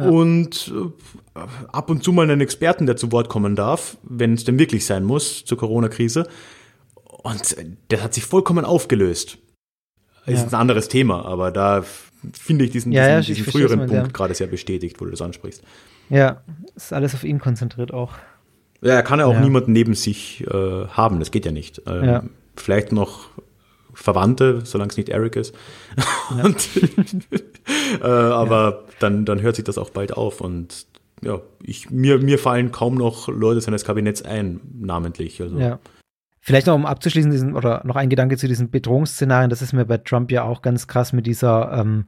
Und 0.10 0.74
äh, 0.74 1.40
ab 1.72 1.90
und 1.90 2.04
zu 2.04 2.14
mal 2.14 2.24
einen 2.24 2.40
Experten, 2.40 2.86
der 2.86 2.96
zu 2.96 3.12
Wort 3.12 3.28
kommen 3.28 3.58
darf, 3.58 3.98
wenn 4.04 4.34
es 4.34 4.46
denn 4.46 4.58
wirklich 4.58 4.86
sein 4.86 5.04
muss 5.04 5.44
zur 5.44 5.58
Corona-Krise. 5.58 6.28
Und 7.32 7.58
das 7.90 8.02
hat 8.02 8.14
sich 8.14 8.26
vollkommen 8.26 8.66
aufgelöst. 8.66 9.38
Ja. 10.26 10.34
Ist 10.34 10.54
ein 10.54 10.60
anderes 10.60 10.88
Thema, 10.88 11.26
aber 11.26 11.52
da 11.52 11.84
finde 12.34 12.66
ich 12.66 12.72
diesen, 12.72 12.92
ja, 12.92 13.20
diesen, 13.20 13.36
ja, 13.36 13.36
diesen 13.36 13.52
früheren 13.52 13.80
Punkt 13.80 13.94
ja. 13.94 14.08
gerade 14.08 14.34
sehr 14.34 14.48
bestätigt, 14.48 15.00
wo 15.00 15.06
du 15.06 15.12
das 15.12 15.22
ansprichst. 15.22 15.64
Ja, 16.10 16.42
ist 16.76 16.94
alles 16.94 17.14
auf 17.14 17.24
ihn 17.24 17.40
konzentriert 17.40 17.94
auch. 17.94 18.14
Ja, 18.82 18.94
er 18.94 19.04
kann 19.04 19.20
ja 19.20 19.26
auch 19.26 19.40
niemanden 19.40 19.72
neben 19.72 19.94
sich 19.94 20.46
äh, 20.48 20.88
haben, 20.88 21.20
das 21.20 21.32
geht 21.32 21.46
ja 21.46 21.52
nicht. 21.52 21.82
Ähm, 21.88 22.30
vielleicht 22.56 22.92
noch 22.92 23.30
Verwandte, 23.94 24.62
solange 24.64 24.92
es 24.92 24.98
nicht 24.98 25.10
Eric 25.10 25.36
ist. 25.36 25.56
und, 26.44 26.70
äh, 28.02 28.06
aber 28.06 28.84
dann, 29.00 29.26
dann 29.26 29.42
hört 29.42 29.56
sich 29.56 29.66
das 29.66 29.78
auch 29.78 29.90
bald 29.90 30.14
auf 30.14 30.42
und 30.42 30.86
ja, 31.24 31.42
ich, 31.64 31.90
mir, 31.90 32.20
mir 32.20 32.38
fallen 32.38 32.72
kaum 32.72 32.96
noch 32.96 33.28
Leute 33.28 33.62
seines 33.62 33.84
Kabinetts 33.84 34.22
ein, 34.22 34.62
namentlich. 34.80 35.42
Also. 35.42 35.58
Ja. 35.58 35.80
Vielleicht 36.48 36.68
noch, 36.68 36.76
um 36.76 36.86
abzuschließen, 36.86 37.30
diesen, 37.30 37.58
oder 37.58 37.82
noch 37.84 37.98
ein 37.98 38.08
Gedanke 38.08 38.38
zu 38.38 38.48
diesen 38.48 38.72
Bedrohungsszenarien, 38.72 39.50
das 39.50 39.62
ist 39.62 39.74
mir 39.74 39.84
bei 39.84 39.98
Trump 39.98 40.32
ja 40.32 40.44
auch 40.44 40.62
ganz 40.62 40.88
krass 40.88 41.12
mit 41.12 41.28
dieser, 41.28 41.74
ähm, 41.74 42.06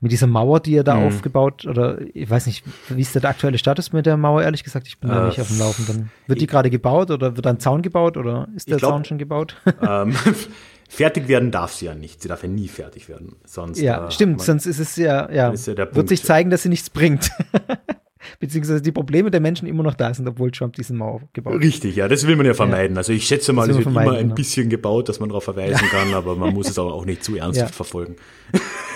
mit 0.00 0.10
dieser 0.10 0.26
Mauer, 0.26 0.60
die 0.60 0.74
er 0.76 0.84
da 0.84 0.94
mhm. 0.96 1.08
aufgebaut, 1.08 1.66
oder 1.66 1.98
ich 2.14 2.30
weiß 2.30 2.46
nicht, 2.46 2.64
wie 2.88 3.02
ist 3.02 3.14
der 3.14 3.22
aktuelle 3.26 3.58
Status 3.58 3.92
mit 3.92 4.06
der 4.06 4.16
Mauer, 4.16 4.42
ehrlich 4.42 4.64
gesagt, 4.64 4.86
ich 4.86 4.98
bin 5.00 5.10
äh, 5.10 5.12
da 5.12 5.26
nicht 5.26 5.38
auf 5.38 5.48
dem 5.48 5.58
Laufenden. 5.58 6.10
Wird 6.26 6.40
die 6.40 6.46
gerade 6.46 6.70
gebaut 6.70 7.10
oder 7.10 7.36
wird 7.36 7.46
ein 7.46 7.60
Zaun 7.60 7.82
gebaut 7.82 8.16
oder 8.16 8.48
ist 8.56 8.70
der 8.70 8.78
glaub, 8.78 8.92
Zaun 8.92 9.04
schon 9.04 9.18
gebaut? 9.18 9.60
Ähm, 9.82 10.14
fertig 10.88 11.28
werden 11.28 11.50
darf 11.50 11.74
sie 11.74 11.84
ja 11.84 11.94
nicht. 11.94 12.22
Sie 12.22 12.28
darf 12.28 12.42
ja 12.42 12.48
nie 12.48 12.68
fertig 12.68 13.10
werden. 13.10 13.36
Sonst, 13.44 13.78
ja, 13.82 14.06
äh, 14.06 14.10
stimmt, 14.10 14.38
man, 14.38 14.46
sonst 14.46 14.64
ist 14.64 14.78
es 14.78 14.96
ja, 14.96 15.30
ja, 15.30 15.52
ja 15.52 15.94
wird 15.94 16.08
sich 16.08 16.22
zeigen, 16.22 16.48
dass 16.48 16.62
sie 16.62 16.70
nichts 16.70 16.88
bringt. 16.88 17.30
beziehungsweise 18.40 18.82
die 18.82 18.92
Probleme 18.92 19.30
der 19.30 19.40
Menschen 19.40 19.66
immer 19.66 19.82
noch 19.82 19.94
da 19.94 20.12
sind, 20.12 20.28
obwohl 20.28 20.50
Trump 20.50 20.74
diesen 20.76 20.96
Mauer 20.96 21.22
gebaut 21.32 21.54
hat. 21.54 21.60
Richtig, 21.60 21.96
ja, 21.96 22.08
das 22.08 22.26
will 22.26 22.36
man 22.36 22.46
ja 22.46 22.54
vermeiden. 22.54 22.96
Ja. 22.96 22.98
Also 22.98 23.12
ich 23.12 23.26
schätze 23.26 23.52
mal, 23.52 23.68
es 23.68 23.76
wird 23.76 23.86
immer 23.86 24.12
ein 24.12 24.34
bisschen 24.34 24.68
gebaut, 24.68 25.08
dass 25.08 25.20
man 25.20 25.28
darauf 25.28 25.44
verweisen 25.44 25.80
ja. 25.82 25.98
kann, 25.98 26.14
aber 26.14 26.36
man 26.36 26.54
muss 26.54 26.68
es 26.68 26.78
auch 26.78 27.04
nicht 27.04 27.24
zu 27.24 27.36
ernsthaft 27.36 27.70
ja. 27.72 27.76
verfolgen. 27.76 28.16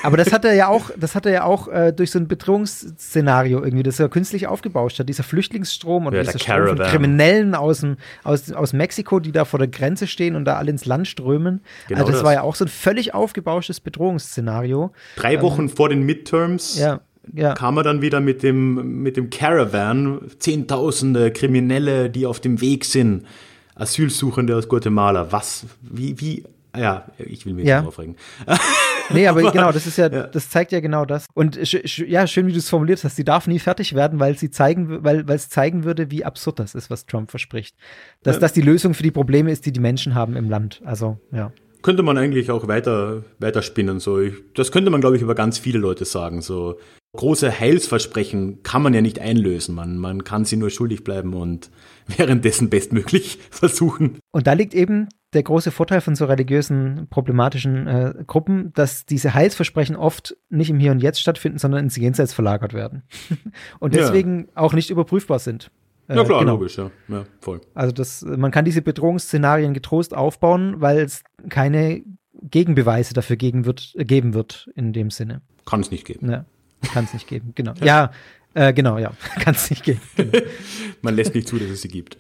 Aber 0.03 0.17
das 0.17 0.33
hat 0.33 0.45
er 0.45 0.55
ja 0.55 0.69
auch, 0.69 0.91
das 0.97 1.15
hat 1.15 1.27
er 1.27 1.33
ja 1.33 1.45
auch 1.45 1.69
äh, 1.69 1.93
durch 1.93 2.11
so 2.11 2.19
ein 2.19 2.29
Bedrohungsszenario 2.29 3.63
irgendwie, 3.63 3.83
das 3.83 3.99
er 3.99 4.09
künstlich 4.09 4.47
aufgebauscht 4.47 4.99
hat. 4.99 5.09
Dieser 5.09 5.23
Flüchtlingsstrom 5.23 6.07
und 6.07 6.15
dieser 6.15 6.39
Strom 6.39 6.69
von 6.69 6.79
Kriminellen 6.79 7.55
aus, 7.55 7.81
dem, 7.81 7.97
aus, 8.25 8.53
aus 8.53 8.73
Mexiko, 8.73 9.21
die 9.21 9.33
da 9.33 9.45
vor 9.45 9.59
der 9.59 9.69
Grenze 9.69 10.07
stehen 10.07 10.37
und 10.37 10.45
da 10.45 10.57
alle 10.57 10.71
ins 10.71 10.85
Land 10.85 11.09
strömen. 11.09 11.61
Genau 11.89 12.01
also 12.01 12.13
das, 12.13 12.21
das, 12.21 12.25
war 12.25 12.33
ja 12.35 12.43
auch 12.43 12.55
so 12.55 12.65
ein 12.65 12.69
völlig 12.69 13.15
aufgebauschtes 13.15 13.81
Bedrohungsszenario. 13.81 14.93
Drei 15.17 15.41
Wochen 15.43 15.63
ähm, 15.63 15.69
vor 15.69 15.89
den 15.89 16.03
Midterms. 16.03 16.79
Ja 16.79 17.01
ja. 17.35 17.55
kam 17.55 17.77
er 17.77 17.83
dann 17.83 18.03
wieder 18.03 18.21
mit 18.21 18.43
dem, 18.43 19.03
mit 19.03 19.17
dem 19.17 19.31
Caravan, 19.31 20.21
Zehntausende 20.39 21.31
Kriminelle, 21.33 22.11
die 22.11 22.27
auf 22.27 22.41
dem 22.41 22.61
Weg 22.61 22.85
sind, 22.85 23.25
Asylsuchende 23.75 24.57
aus 24.57 24.69
Guatemala. 24.69 25.31
Was, 25.31 25.67
wie, 25.81 26.21
wie, 26.21 26.45
ja, 26.77 27.07
ich 27.19 27.47
will 27.47 27.55
mich 27.55 27.67
ja. 27.67 27.81
nicht 27.81 27.89
aufregen. 27.89 28.17
nee, 29.11 29.27
aber 29.27 29.51
genau, 29.51 29.73
das 29.73 29.87
ist 29.87 29.97
ja, 29.97 30.09
ja, 30.09 30.27
das 30.27 30.51
zeigt 30.51 30.73
ja 30.73 30.81
genau 30.81 31.05
das. 31.05 31.27
Und 31.35 31.57
ja, 31.73 32.27
schön, 32.27 32.47
wie 32.47 32.53
du 32.53 32.59
es 32.59 32.69
formuliert 32.69 33.03
hast. 33.05 33.17
Sie 33.17 33.25
darf 33.25 33.47
nie 33.47 33.59
fertig 33.59 33.95
werden, 33.95 34.21
weil 34.21 34.37
sie 34.37 34.51
zeigen, 34.51 35.03
weil, 35.03 35.27
weil 35.27 35.37
es 35.37 35.49
zeigen 35.49 35.85
würde, 35.85 36.11
wie 36.11 36.25
absurd 36.25 36.59
das 36.59 36.75
ist, 36.75 36.91
was 36.91 37.07
Trump 37.07 37.31
verspricht. 37.31 37.77
Dass 38.23 38.37
ja. 38.37 38.41
das 38.41 38.53
die 38.53 38.61
Lösung 38.61 38.95
für 38.95 39.03
die 39.03 39.11
Probleme 39.11 39.51
ist, 39.51 39.65
die 39.67 39.73
die 39.73 39.81
Menschen 39.81 40.15
haben 40.15 40.37
im 40.37 40.51
Land. 40.51 40.83
Also, 40.85 41.19
ja 41.33 41.53
könnte 41.83 42.03
man 42.03 42.19
eigentlich 42.19 42.51
auch 42.51 42.69
weiter, 42.69 43.25
weiter 43.39 43.63
spinnen. 43.63 44.01
So. 44.01 44.21
Ich, 44.21 44.35
das 44.55 44.73
könnte 44.73 44.91
man, 44.91 45.01
glaube 45.01 45.17
ich, 45.17 45.23
über 45.23 45.35
ganz 45.35 45.59
viele 45.59 45.79
Leute 45.79 46.05
sagen. 46.05 46.43
So 46.43 46.79
große 47.17 47.59
Heilsversprechen 47.59 48.63
kann 48.63 48.83
man 48.83 48.95
ja 48.95 49.01
nicht 49.01 49.19
einlösen. 49.19 49.75
Man, 49.75 49.99
man 49.99 50.25
kann 50.25 50.45
sie 50.45 50.57
nur 50.57 50.71
schuldig 50.71 51.05
bleiben 51.05 51.35
und 51.35 51.71
währenddessen 52.07 52.71
bestmöglich 52.71 53.39
versuchen. 53.51 54.19
Und 54.31 54.47
da 54.47 54.53
liegt 54.53 54.75
eben 54.75 55.09
der 55.35 55.43
große 55.43 55.71
Vorteil 55.71 56.01
von 56.01 56.15
so 56.15 56.25
religiösen, 56.25 57.07
problematischen 57.11 57.87
äh, 57.87 58.15
Gruppen, 58.27 58.73
dass 58.75 59.05
diese 59.05 59.35
Heilsversprechen 59.35 59.95
oft 59.95 60.37
nicht 60.49 60.71
im 60.71 60.79
Hier 60.79 60.91
und 60.91 61.03
Jetzt 61.03 61.21
stattfinden, 61.21 61.59
sondern 61.59 61.85
ins 61.85 61.97
Jenseits 61.97 62.33
verlagert 62.33 62.73
werden. 62.73 63.03
und 63.79 63.95
deswegen 63.95 64.47
ja. 64.47 64.63
auch 64.63 64.73
nicht 64.73 64.91
überprüfbar 64.91 65.39
sind. 65.39 65.71
Äh, 66.09 66.17
ja 66.17 66.25
klar, 66.25 66.41
genau. 66.41 66.53
logisch, 66.55 66.79
ja. 66.79 66.91
ja. 67.09 67.25
voll. 67.41 67.61
Also 67.75 67.93
das, 67.93 68.23
man 68.23 68.51
kann 68.51 68.65
diese 68.65 68.83
Bedrohungsszenarien 68.83 69.75
getrost 69.75 70.15
aufbauen, 70.15 70.81
weil 70.81 70.99
es 70.99 71.23
keine 71.49 72.03
Gegenbeweise 72.43 73.15
dafür 73.15 73.37
gegen 73.37 73.67
wird, 73.67 73.95
äh, 73.97 74.05
geben 74.05 74.35
wird 74.35 74.71
in 74.75 74.93
dem 74.93 75.11
Sinne. 75.11 75.43
Kann 75.67 75.81
es 75.81 75.91
nicht 75.91 76.07
geben. 76.07 76.31
Ja, 76.31 76.47
kann 76.93 77.05
es 77.05 77.13
nicht 77.13 77.29
geben, 77.29 77.53
genau. 77.55 77.75
Ja, 77.83 78.11
äh, 78.55 78.73
genau, 78.73 78.99
ja, 78.99 79.13
kann 79.41 79.55
es 79.55 79.69
nicht 79.71 79.85
geben. 79.85 80.01
Genau. 80.17 80.39
Man 81.03 81.15
lässt 81.15 81.35
nicht 81.35 81.47
zu, 81.47 81.59
dass 81.59 81.69
es 81.69 81.83
sie 81.83 81.89
gibt. 81.89 82.17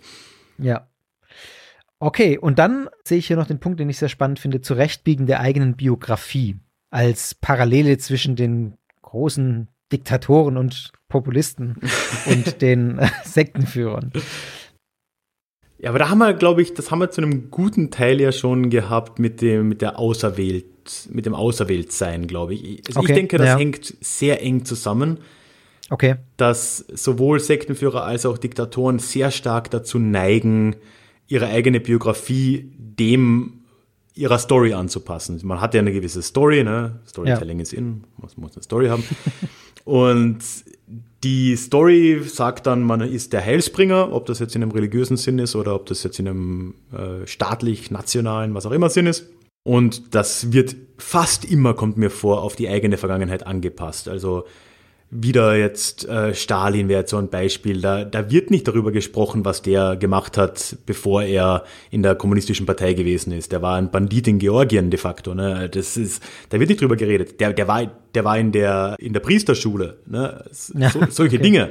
Ja. 0.59 0.89
Okay, 1.99 2.39
und 2.39 2.59
dann 2.59 2.89
sehe 3.05 3.19
ich 3.19 3.27
hier 3.27 3.37
noch 3.37 3.47
den 3.47 3.59
Punkt, 3.59 3.81
den 3.81 3.91
ich 3.91 3.99
sehr 3.99 4.09
spannend 4.09 4.39
finde, 4.39 4.61
Zurechtbiegen 4.61 5.27
der 5.27 5.41
eigenen 5.41 5.77
Biografie 5.77 6.57
als 6.91 7.35
Parallele 7.35 7.99
zwischen 7.99 8.37
den 8.37 8.77
großen 9.03 9.69
Diktatoren 9.93 10.57
und 10.57 10.93
Populisten 11.09 11.77
und 12.27 12.61
den 12.63 12.99
äh, 12.99 13.09
Sektenführern. 13.25 14.13
Ja, 15.79 15.91
aber 15.91 16.01
da 16.01 16.09
haben 16.09 16.19
wir, 16.19 16.35
glaube 16.35 16.61
ich, 16.61 16.75
das 16.75 16.91
haben 16.91 16.99
wir 16.99 17.11
zu 17.11 17.21
einem 17.21 17.51
guten 17.51 17.91
Teil 17.91 18.21
ja 18.21 18.33
schon 18.33 18.69
gehabt 18.69 19.19
mit 19.19 19.41
dem, 19.41 19.69
mit 19.69 19.81
der 19.81 19.99
Auserwählt, 19.99 20.67
mit 21.11 21.25
dem 21.25 21.35
Auserwähltsein, 21.35 22.27
glaube 22.27 22.55
ich. 22.55 22.83
Also 22.89 23.01
Okay, 23.01 23.13
ich 23.13 23.17
denke, 23.17 23.39
das 23.39 23.47
ja. 23.47 23.59
hängt 23.59 23.95
sehr 24.01 24.43
eng 24.43 24.65
zusammen, 24.65 25.19
Okay, 25.91 26.17
dass 26.37 26.79
sowohl 26.93 27.41
Sektenführer 27.41 28.05
als 28.05 28.27
auch 28.27 28.37
Diktatoren 28.37 28.99
sehr 28.99 29.31
stark 29.31 29.71
dazu 29.71 29.99
neigen, 29.99 30.77
ihre 31.29 31.47
eigene 31.47 31.81
Biografie 31.81 32.71
dem 32.77 33.58
ihrer 34.19 34.39
Story 34.39 34.75
anzupassen. 34.75 35.41
Man 35.45 35.61
hat 35.61 35.75
ja 35.75 35.81
eine 35.81 35.93
gewisse 35.93 36.23
Story, 36.23 36.65
ne? 36.65 37.01
Storytelling 37.07 37.61
ist 37.61 37.73
in, 37.73 38.05
man 38.19 38.31
muss 38.37 38.55
eine 38.55 38.63
Story 38.63 38.89
haben. 38.89 39.05
Und 39.85 40.39
die 41.25 41.57
Story 41.57 42.21
sagt 42.25 42.67
dann, 42.67 42.83
man 42.83 43.01
ist 43.01 43.33
der 43.33 43.45
Heilsbringer, 43.45 44.13
ob 44.13 44.27
das 44.27 44.39
jetzt 44.39 44.55
in 44.55 44.63
einem 44.63 44.73
religiösen 44.73 45.17
Sinn 45.17 45.39
ist 45.39 45.57
oder 45.57 45.75
ob 45.75 45.87
das 45.87 46.03
jetzt 46.03 46.19
in 46.19 46.29
einem 46.29 46.75
äh, 46.93 47.27
staatlich, 47.27 47.91
nationalen, 47.91 48.55
was 48.55 48.67
auch 48.67 48.73
immer 48.73 48.91
Sinn 48.91 49.07
ist. 49.07 49.27
Und 49.65 50.15
das 50.15 50.53
wird 50.53 50.77
fast 50.99 51.45
immer, 51.45 51.75
kommt 51.75 51.97
mir 51.97 52.11
vor, 52.11 52.43
auf 52.43 52.57
die 52.57 52.69
eigene 52.69 52.97
Vergangenheit 52.97 53.47
angepasst. 53.47 54.09
Also 54.09 54.45
wieder 55.11 55.57
jetzt 55.57 56.07
äh, 56.07 56.35
Stalin 56.35 56.89
wäre 56.89 57.01
jetzt 57.01 57.11
so 57.11 57.17
ein 57.17 57.29
Beispiel. 57.29 57.81
Da, 57.81 58.05
da 58.05 58.31
wird 58.31 58.51
nicht 58.51 58.69
darüber 58.69 58.93
gesprochen, 58.93 59.45
was 59.45 59.63
der 59.63 59.97
gemacht 59.97 60.37
hat, 60.37 60.77
bevor 60.85 61.23
er 61.23 61.65
in 61.91 62.03
der 62.03 62.15
kommunistischen 62.15 62.67
Partei 62.67 62.93
gewesen 62.93 63.33
ist. 63.33 63.53
Der 63.53 63.63
war 63.63 63.77
ein 63.77 63.91
Bandit 63.91 64.29
in 64.29 64.39
Georgien 64.39 64.91
de 64.91 64.99
facto. 64.99 65.35
Ne? 65.35 65.69
Das 65.71 65.97
ist, 65.97 66.23
da 66.51 66.61
wird 66.61 66.69
nicht 66.69 66.81
drüber 66.81 66.97
geredet. 66.97 67.41
Der, 67.41 67.53
der 67.53 67.69
war, 67.69 67.91
der 68.15 68.25
war 68.25 68.39
in 68.39 68.53
der 68.53 68.97
in 68.99 69.13
der 69.13 69.21
Priesterschule. 69.21 69.99
Ne? 70.07 70.45
So, 70.51 70.79
Ja, 70.79 70.91
solche 71.09 71.37
okay. 71.37 71.43
Dinge. 71.43 71.71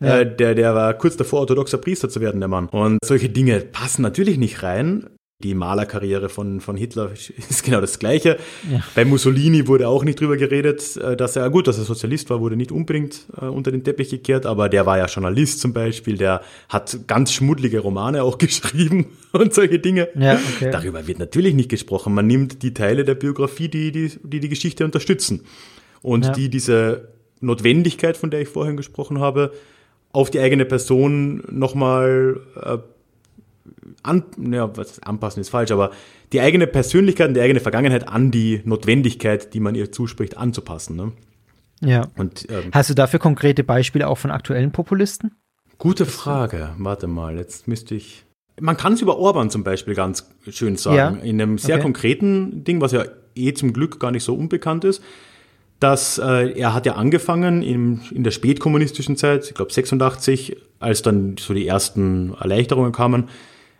Ja. 0.00 0.18
Äh, 0.18 0.36
der, 0.36 0.54
der 0.54 0.74
war 0.74 0.92
kurz 0.94 1.16
davor, 1.16 1.40
orthodoxer 1.40 1.78
Priester 1.78 2.10
zu 2.10 2.20
werden, 2.20 2.40
der 2.40 2.48
Mann. 2.48 2.68
Und 2.68 2.98
solche 3.02 3.30
Dinge 3.30 3.60
passen 3.60 4.02
natürlich 4.02 4.36
nicht 4.36 4.62
rein. 4.62 5.06
Die 5.42 5.54
Malerkarriere 5.54 6.30
von, 6.30 6.62
von 6.62 6.76
Hitler 6.78 7.10
ist 7.50 7.62
genau 7.62 7.82
das 7.82 7.98
Gleiche. 7.98 8.38
Ja. 8.70 8.80
Bei 8.94 9.04
Mussolini 9.04 9.68
wurde 9.68 9.86
auch 9.86 10.02
nicht 10.02 10.18
drüber 10.18 10.38
geredet, 10.38 10.96
äh, 10.96 11.14
dass 11.14 11.36
er, 11.36 11.50
gut, 11.50 11.66
dass 11.68 11.76
er 11.76 11.84
Sozialist 11.84 12.30
war, 12.30 12.40
wurde 12.40 12.56
nicht 12.56 12.72
unbedingt 12.72 13.26
äh, 13.38 13.44
unter 13.44 13.70
den 13.70 13.84
Teppich 13.84 14.08
gekehrt, 14.08 14.46
aber 14.46 14.70
der 14.70 14.86
war 14.86 14.96
ja 14.96 15.04
Journalist 15.06 15.60
zum 15.60 15.74
Beispiel, 15.74 16.16
der 16.16 16.40
hat 16.70 17.00
ganz 17.06 17.32
schmuddlige 17.32 17.80
Romane 17.80 18.22
auch 18.22 18.38
geschrieben 18.38 19.08
und 19.32 19.52
solche 19.52 19.78
Dinge. 19.78 20.08
Ja, 20.18 20.38
okay. 20.56 20.70
Darüber 20.70 21.06
wird 21.06 21.18
natürlich 21.18 21.54
nicht 21.54 21.68
gesprochen. 21.68 22.14
Man 22.14 22.26
nimmt 22.26 22.62
die 22.62 22.72
Teile 22.72 23.04
der 23.04 23.14
Biografie, 23.14 23.68
die 23.68 23.92
die, 23.92 24.12
die, 24.22 24.40
die 24.40 24.48
Geschichte 24.48 24.86
unterstützen 24.86 25.42
und 26.00 26.24
Ja. 26.24 26.32
die 26.32 26.48
diese 26.48 27.08
Notwendigkeit, 27.42 28.16
von 28.16 28.30
der 28.30 28.40
ich 28.40 28.48
vorhin 28.48 28.78
gesprochen 28.78 29.20
habe, 29.20 29.52
auf 30.12 30.30
die 30.30 30.40
eigene 30.40 30.64
Person 30.64 31.42
nochmal 31.50 32.40
äh, 32.58 32.78
an, 34.06 34.24
ja, 34.50 34.76
was, 34.76 35.02
anpassen 35.02 35.40
ist 35.40 35.50
falsch, 35.50 35.70
aber 35.70 35.90
die 36.32 36.40
eigene 36.40 36.66
Persönlichkeit 36.66 37.28
und 37.28 37.34
die 37.34 37.40
eigene 37.40 37.60
Vergangenheit 37.60 38.08
an 38.08 38.30
die 38.30 38.62
Notwendigkeit, 38.64 39.52
die 39.54 39.60
man 39.60 39.74
ihr 39.74 39.92
zuspricht, 39.92 40.36
anzupassen. 40.36 40.96
Ne? 40.96 41.12
ja. 41.80 42.06
Und 42.16 42.46
ähm, 42.50 42.70
Hast 42.72 42.90
du 42.90 42.94
dafür 42.94 43.18
konkrete 43.18 43.64
Beispiele 43.64 44.08
auch 44.08 44.18
von 44.18 44.30
aktuellen 44.30 44.72
Populisten? 44.72 45.32
gute 45.78 46.06
Frage. 46.06 46.70
Warte 46.78 47.06
mal, 47.06 47.36
jetzt 47.36 47.68
müsste 47.68 47.94
ich. 47.94 48.24
Man 48.58 48.78
kann 48.78 48.94
es 48.94 49.02
über 49.02 49.18
Orban 49.18 49.50
zum 49.50 49.62
Beispiel 49.62 49.94
ganz 49.94 50.26
schön 50.48 50.76
sagen. 50.76 51.18
Ja. 51.18 51.22
In 51.22 51.40
einem 51.40 51.58
sehr 51.58 51.74
Okay. 51.74 51.82
konkreten 51.82 52.64
Ding, 52.64 52.80
was 52.80 52.92
ja 52.92 53.04
eh 53.34 53.52
zum 53.52 53.74
Glück 53.74 54.00
gar 54.00 54.10
nicht 54.10 54.24
so 54.24 54.34
unbekannt 54.34 54.84
ist, 54.84 55.02
dass 55.78 56.16
äh, 56.16 56.58
er 56.58 56.72
hat 56.72 56.86
ja 56.86 56.94
angefangen 56.94 57.62
im, 57.62 58.00
in 58.10 58.24
der 58.24 58.30
spätkommunistischen 58.30 59.18
Zeit, 59.18 59.44
ich 59.48 59.54
glaube 59.54 59.70
86, 59.70 60.56
als 60.80 61.02
dann 61.02 61.36
so 61.38 61.52
die 61.52 61.66
ersten 61.66 62.32
Erleichterungen 62.40 62.92
kamen, 62.92 63.28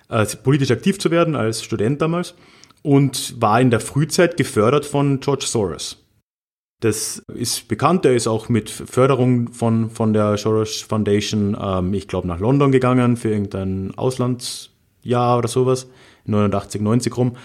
äh, 0.09 0.27
politisch 0.43 0.71
aktiv 0.71 0.99
zu 0.99 1.11
werden 1.11 1.37
als 1.37 1.63
Student 1.63 2.03
damals 2.03 2.35
und 2.83 3.41
war 3.41 3.61
in 3.61 3.71
der 3.71 3.81
Frühzeit 3.81 4.37
gefördert 4.37 4.87
von 4.87 5.21
George 5.21 5.45
Soros. 5.47 6.03
Das 6.81 7.23
ist 7.35 7.69
bekannt, 7.69 8.05
er 8.05 8.15
ist 8.15 8.27
auch 8.27 8.49
mit 8.49 8.69
Förderung 8.69 9.53
von, 9.53 9.91
von 9.91 10.13
der 10.13 10.37
Soros 10.37 10.83
Foundation, 10.83 11.57
ähm, 11.61 11.95
ich 11.95 12.07
glaube, 12.07 12.29
nach 12.29 12.39
London 12.39 12.71
gegangen 12.71 13.17
für 13.17 13.31
irgendein 13.31 13.95
Auslandsjahr 13.97 15.39
oder 15.39 15.49
sowas, 15.49 15.89
89, 16.27 16.83
90 16.83 17.17
rum. 17.17 17.37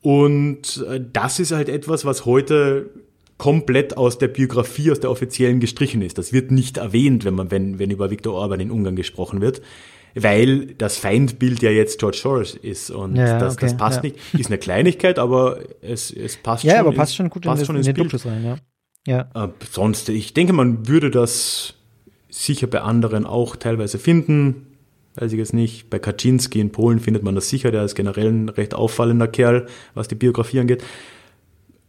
Und 0.00 0.84
äh, 0.88 1.00
das 1.12 1.38
ist 1.38 1.52
halt 1.52 1.68
etwas, 1.68 2.06
was 2.06 2.24
heute 2.24 2.88
komplett 3.36 3.96
aus 3.96 4.18
der 4.18 4.28
Biografie, 4.28 4.90
aus 4.90 5.00
der 5.00 5.10
offiziellen 5.10 5.60
gestrichen 5.60 6.02
ist. 6.02 6.18
Das 6.18 6.32
wird 6.32 6.50
nicht 6.50 6.78
erwähnt, 6.78 7.24
wenn 7.24 7.34
man, 7.34 7.50
wenn, 7.50 7.78
wenn 7.78 7.90
über 7.90 8.10
Viktor 8.10 8.34
Orban 8.34 8.60
in 8.60 8.70
Ungarn 8.70 8.96
gesprochen 8.96 9.40
wird, 9.40 9.62
weil 10.14 10.66
das 10.74 10.96
Feindbild 10.98 11.62
ja 11.62 11.70
jetzt 11.70 11.98
George 11.98 12.18
Soros 12.20 12.54
ist 12.54 12.90
und 12.90 13.16
Ja, 13.16 13.38
das, 13.38 13.56
das 13.56 13.70
okay, 13.72 13.78
passt 13.78 13.96
ja. 13.98 14.02
nicht. 14.10 14.16
Ist 14.34 14.46
eine 14.48 14.58
Kleinigkeit, 14.58 15.18
aber 15.18 15.58
es, 15.82 16.10
es 16.10 16.36
passt 16.36 16.64
Ja, 16.64 16.72
schon. 16.72 16.80
aber 16.80 16.88
ins- 16.90 16.96
passt 16.98 17.16
schon 17.16 17.30
gut 17.30 17.42
passt 17.44 17.62
in, 17.62 17.66
schon 17.66 17.76
in 17.76 17.82
den 17.82 17.94
Bild. 17.94 18.26
Rein, 18.26 18.44
ja. 18.44 18.56
Ja, 19.06 19.44
Äh, 19.44 19.48
sonst, 19.70 20.08
ich 20.10 20.34
denke, 20.34 20.52
man 20.52 20.86
würde 20.88 21.10
das 21.10 21.74
sicher 22.28 22.66
bei 22.66 22.80
anderen 22.82 23.24
auch 23.26 23.56
teilweise 23.56 23.98
finden. 23.98 24.66
Weiß 25.16 25.32
ich 25.32 25.38
jetzt 25.38 25.54
nicht. 25.54 25.90
Bei 25.90 25.98
Kaczynski 25.98 26.60
in 26.60 26.70
Polen 26.70 27.00
findet 27.00 27.22
man 27.24 27.34
das 27.34 27.48
sicher. 27.48 27.70
Der 27.72 27.84
ist 27.84 27.94
generell 27.94 28.28
ein 28.30 28.48
recht 28.48 28.74
auffallender 28.74 29.26
Kerl, 29.26 29.66
was 29.94 30.06
die 30.08 30.14
Biografie 30.14 30.60
angeht. 30.60 30.84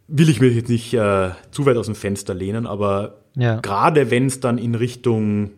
Will 0.08 0.28
ich 0.28 0.40
mich 0.40 0.54
jetzt 0.56 0.68
nicht 0.68 0.92
äh, 0.94 1.30
zu 1.52 1.64
weit 1.64 1.76
aus 1.76 1.86
dem 1.86 1.94
Fenster 1.94 2.34
lehnen, 2.34 2.66
aber 2.66 3.20
ja. 3.36 3.60
gerade 3.60 4.10
wenn 4.10 4.26
es 4.26 4.40
dann 4.40 4.58
in 4.58 4.74
Richtung 4.74 5.50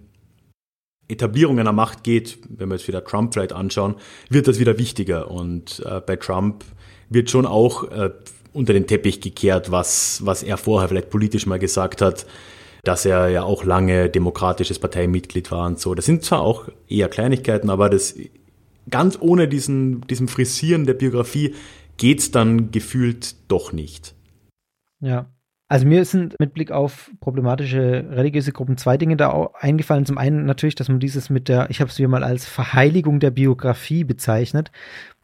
Etablierung 1.08 1.58
einer 1.58 1.72
Macht 1.72 2.02
geht, 2.02 2.38
wenn 2.48 2.68
wir 2.68 2.76
jetzt 2.76 2.88
wieder 2.88 3.04
Trump 3.04 3.34
vielleicht 3.34 3.52
anschauen, 3.52 3.96
wird 4.28 4.48
das 4.48 4.58
wieder 4.58 4.78
wichtiger. 4.78 5.30
Und 5.30 5.82
äh, 5.84 6.00
bei 6.00 6.16
Trump 6.16 6.64
wird 7.10 7.30
schon 7.30 7.46
auch 7.46 7.90
äh, 7.90 8.10
unter 8.52 8.72
den 8.72 8.86
Teppich 8.86 9.20
gekehrt, 9.20 9.70
was, 9.70 10.24
was 10.24 10.42
er 10.42 10.56
vorher 10.56 10.88
vielleicht 10.88 11.10
politisch 11.10 11.46
mal 11.46 11.58
gesagt 11.58 12.00
hat, 12.00 12.26
dass 12.84 13.04
er 13.04 13.28
ja 13.28 13.42
auch 13.42 13.64
lange 13.64 14.08
demokratisches 14.08 14.78
Parteimitglied 14.78 15.50
war 15.50 15.66
und 15.66 15.80
so. 15.80 15.94
Das 15.94 16.04
sind 16.04 16.22
zwar 16.22 16.40
auch 16.40 16.68
eher 16.88 17.08
Kleinigkeiten, 17.08 17.70
aber 17.70 17.90
das 17.90 18.14
ganz 18.90 19.18
ohne 19.20 19.48
diesen, 19.48 20.02
diesem 20.02 20.28
Frisieren 20.28 20.86
der 20.86 20.94
Biografie 20.94 21.54
geht's 21.96 22.30
dann 22.30 22.70
gefühlt 22.70 23.36
doch 23.48 23.72
nicht. 23.72 24.14
Ja. 25.00 25.33
Also 25.74 25.88
mir 25.88 26.04
sind 26.04 26.38
mit 26.38 26.54
Blick 26.54 26.70
auf 26.70 27.10
problematische 27.18 28.04
religiöse 28.08 28.52
Gruppen 28.52 28.76
zwei 28.76 28.96
Dinge 28.96 29.16
da 29.16 29.50
eingefallen. 29.58 30.06
Zum 30.06 30.18
einen 30.18 30.46
natürlich, 30.46 30.76
dass 30.76 30.88
man 30.88 31.00
dieses 31.00 31.30
mit 31.30 31.48
der, 31.48 31.68
ich 31.68 31.80
habe 31.80 31.90
es 31.90 31.96
hier 31.96 32.06
mal 32.06 32.22
als 32.22 32.46
Verheiligung 32.46 33.18
der 33.18 33.32
Biografie 33.32 34.04
bezeichnet. 34.04 34.70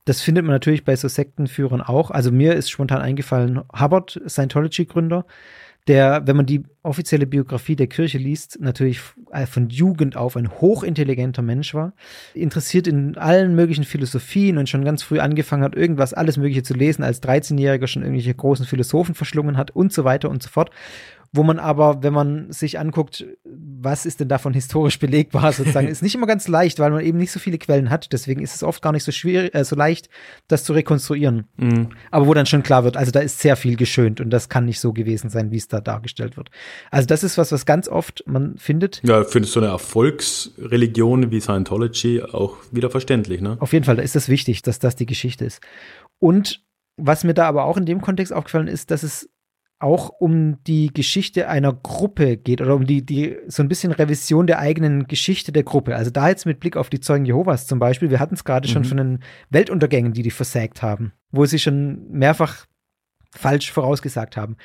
Das 0.06 0.22
findet 0.22 0.44
man 0.44 0.52
natürlich 0.52 0.84
bei 0.84 0.96
so 0.96 1.06
Sektenführern 1.06 1.80
auch. 1.80 2.10
Also 2.10 2.32
mir 2.32 2.56
ist 2.56 2.68
spontan 2.68 3.00
eingefallen, 3.00 3.60
Hubbard, 3.80 4.20
Scientology-Gründer, 4.26 5.24
der, 5.88 6.26
wenn 6.26 6.36
man 6.36 6.46
die 6.46 6.62
offizielle 6.82 7.26
Biografie 7.26 7.76
der 7.76 7.86
Kirche 7.86 8.18
liest, 8.18 8.58
natürlich 8.60 9.00
äh, 9.32 9.46
von 9.46 9.68
Jugend 9.70 10.16
auf 10.16 10.36
ein 10.36 10.50
hochintelligenter 10.60 11.42
Mensch 11.42 11.74
war, 11.74 11.94
interessiert 12.34 12.86
in 12.86 13.16
allen 13.16 13.54
möglichen 13.54 13.84
Philosophien 13.84 14.58
und 14.58 14.68
schon 14.68 14.84
ganz 14.84 15.02
früh 15.02 15.18
angefangen 15.18 15.62
hat, 15.62 15.74
irgendwas, 15.74 16.14
alles 16.14 16.36
Mögliche 16.36 16.62
zu 16.62 16.74
lesen, 16.74 17.02
als 17.02 17.22
13-Jähriger 17.22 17.86
schon 17.86 18.02
irgendwelche 18.02 18.34
großen 18.34 18.66
Philosophen 18.66 19.14
verschlungen 19.14 19.56
hat 19.56 19.70
und 19.70 19.92
so 19.92 20.04
weiter 20.04 20.30
und 20.30 20.42
so 20.42 20.48
fort. 20.48 20.70
Wo 21.32 21.44
man 21.44 21.60
aber, 21.60 22.02
wenn 22.02 22.12
man 22.12 22.50
sich 22.50 22.78
anguckt, 22.78 23.24
was 23.44 24.04
ist 24.04 24.18
denn 24.20 24.28
davon 24.28 24.52
historisch 24.52 24.98
belegbar, 25.00 25.52
sozusagen, 25.52 25.86
ist 25.86 26.02
nicht 26.02 26.14
immer 26.14 26.26
ganz 26.26 26.48
leicht, 26.48 26.78
weil 26.80 26.90
man 26.90 27.04
eben 27.04 27.18
nicht 27.18 27.30
so 27.30 27.38
viele 27.38 27.58
Quellen 27.58 27.88
hat. 27.90 28.12
Deswegen 28.12 28.42
ist 28.42 28.54
es 28.54 28.62
oft 28.62 28.82
gar 28.82 28.92
nicht 28.92 29.04
so 29.04 29.12
schwierig, 29.12 29.54
äh, 29.54 29.64
so 29.64 29.76
leicht, 29.76 30.08
das 30.48 30.64
zu 30.64 30.72
rekonstruieren. 30.72 31.46
Aber 32.10 32.26
wo 32.26 32.34
dann 32.34 32.46
schon 32.46 32.62
klar 32.62 32.84
wird, 32.84 32.96
also 32.96 33.12
da 33.12 33.20
ist 33.20 33.38
sehr 33.38 33.56
viel 33.56 33.76
geschönt 33.76 34.20
und 34.20 34.30
das 34.30 34.48
kann 34.48 34.64
nicht 34.64 34.80
so 34.80 34.92
gewesen 34.92 35.30
sein, 35.30 35.50
wie 35.50 35.56
es 35.56 35.68
da 35.68 35.80
dargestellt 35.80 36.36
wird. 36.36 36.50
Also 36.90 37.06
das 37.06 37.22
ist 37.22 37.38
was, 37.38 37.52
was 37.52 37.64
ganz 37.64 37.88
oft 37.88 38.24
man 38.26 38.56
findet. 38.58 39.00
Ja, 39.04 39.24
für 39.24 39.44
so 39.44 39.60
eine 39.60 39.68
Erfolgsreligion 39.68 41.30
wie 41.30 41.40
Scientology 41.40 42.22
auch 42.22 42.56
wieder 42.72 42.90
verständlich, 42.90 43.40
ne? 43.40 43.56
Auf 43.60 43.72
jeden 43.72 43.84
Fall, 43.84 43.96
da 43.96 44.02
ist 44.02 44.16
es 44.16 44.28
wichtig, 44.28 44.62
dass 44.62 44.78
das 44.78 44.96
die 44.96 45.06
Geschichte 45.06 45.44
ist. 45.44 45.60
Und 46.18 46.62
was 46.96 47.24
mir 47.24 47.34
da 47.34 47.46
aber 47.46 47.64
auch 47.64 47.76
in 47.76 47.86
dem 47.86 48.00
Kontext 48.00 48.32
aufgefallen 48.32 48.68
ist, 48.68 48.90
dass 48.90 49.02
es 49.02 49.30
auch 49.80 50.10
um 50.10 50.62
die 50.64 50.92
Geschichte 50.92 51.48
einer 51.48 51.72
Gruppe 51.72 52.36
geht 52.36 52.60
oder 52.60 52.74
um 52.74 52.86
die, 52.86 53.04
die 53.04 53.36
so 53.48 53.62
ein 53.62 53.68
bisschen 53.68 53.92
Revision 53.92 54.46
der 54.46 54.58
eigenen 54.58 55.06
Geschichte 55.06 55.52
der 55.52 55.62
Gruppe. 55.62 55.96
Also 55.96 56.10
da 56.10 56.28
jetzt 56.28 56.44
mit 56.44 56.60
Blick 56.60 56.76
auf 56.76 56.90
die 56.90 57.00
Zeugen 57.00 57.24
Jehovas 57.24 57.66
zum 57.66 57.78
Beispiel, 57.78 58.10
wir 58.10 58.20
hatten 58.20 58.34
es 58.34 58.44
gerade 58.44 58.68
schon 58.68 58.84
von 58.84 58.98
den 58.98 59.18
Weltuntergängen, 59.48 60.12
die 60.12 60.22
die 60.22 60.30
versägt 60.30 60.82
haben, 60.82 61.12
wo 61.32 61.46
sie 61.46 61.58
schon 61.58 62.10
mehrfach 62.10 62.66
falsch 63.30 63.72
vorausgesagt 63.72 64.36
haben. 64.36 64.56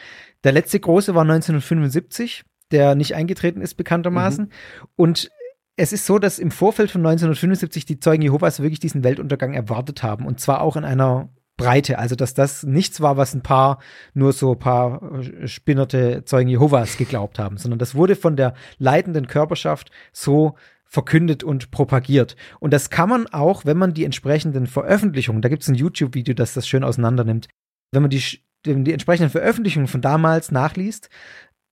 Der 0.44 0.52
letzte 0.52 0.80
große 0.80 1.16
war 1.16 1.22
1975, 1.22 2.44
der 2.72 2.96
nicht 2.96 3.16
eingetreten 3.16 3.62
ist, 3.62 3.76
bekanntermaßen. 3.76 4.46
Mhm. 4.46 4.88
Und 4.98 5.32
es 5.78 5.94
ist 5.94 6.06
so, 6.06 6.20
dass 6.20 6.40
im 6.40 6.52
Vorfeld 6.52 6.92
von 6.92 7.02
1975 7.02 7.86
die 7.86 8.00
Zeugen 8.00 8.22
Jehovas 8.22 8.60
wirklich 8.60 8.80
diesen 8.80 9.04
Weltuntergang 9.04 9.54
erwartet 9.54 10.04
haben. 10.04 10.26
Und 10.26 10.42
zwar 10.42 10.62
auch 10.62 10.76
in 10.76 10.84
einer 10.84 11.30
Breite. 11.58 12.00
Also, 12.00 12.16
dass 12.16 12.34
das 12.34 12.64
nichts 12.64 13.02
war, 13.02 13.18
was 13.18 13.34
ein 13.34 13.42
paar, 13.42 13.80
nur 14.14 14.34
so 14.34 14.54
ein 14.54 14.60
paar 14.60 15.20
äh, 15.20 15.48
spinnerte 15.48 16.24
Zeugen 16.26 16.50
Jehovas 16.50 16.98
geglaubt 16.98 17.40
haben, 17.40 17.58
sondern 17.58 17.80
das 17.80 17.96
wurde 17.96 18.16
von 18.16 18.36
der 18.36 18.54
leitenden 18.78 19.28
Körperschaft 19.28 19.92
so 20.12 20.56
verkündet 20.86 21.44
und 21.44 21.72
propagiert. 21.72 22.36
Und 22.60 22.72
das 22.72 22.90
kann 22.90 23.10
man 23.10 23.28
auch, 23.28 23.66
wenn 23.66 23.78
man 23.78 23.94
die 23.94 24.06
entsprechenden 24.06 24.68
Veröffentlichungen, 24.68 25.42
da 25.42 25.50
gibt 25.50 25.64
es 25.64 25.68
ein 25.68 25.76
YouTube-Video, 25.76 26.34
das 26.34 26.54
das 26.54 26.68
schön 26.68 26.84
auseinandernimmt, 26.84 27.48
wenn 27.92 28.02
man 28.02 28.10
die, 28.10 28.22
die 28.66 28.94
entsprechenden 28.94 29.32
Veröffentlichungen 29.32 29.88
von 29.88 30.02
damals 30.02 30.52
nachliest, 30.52 31.10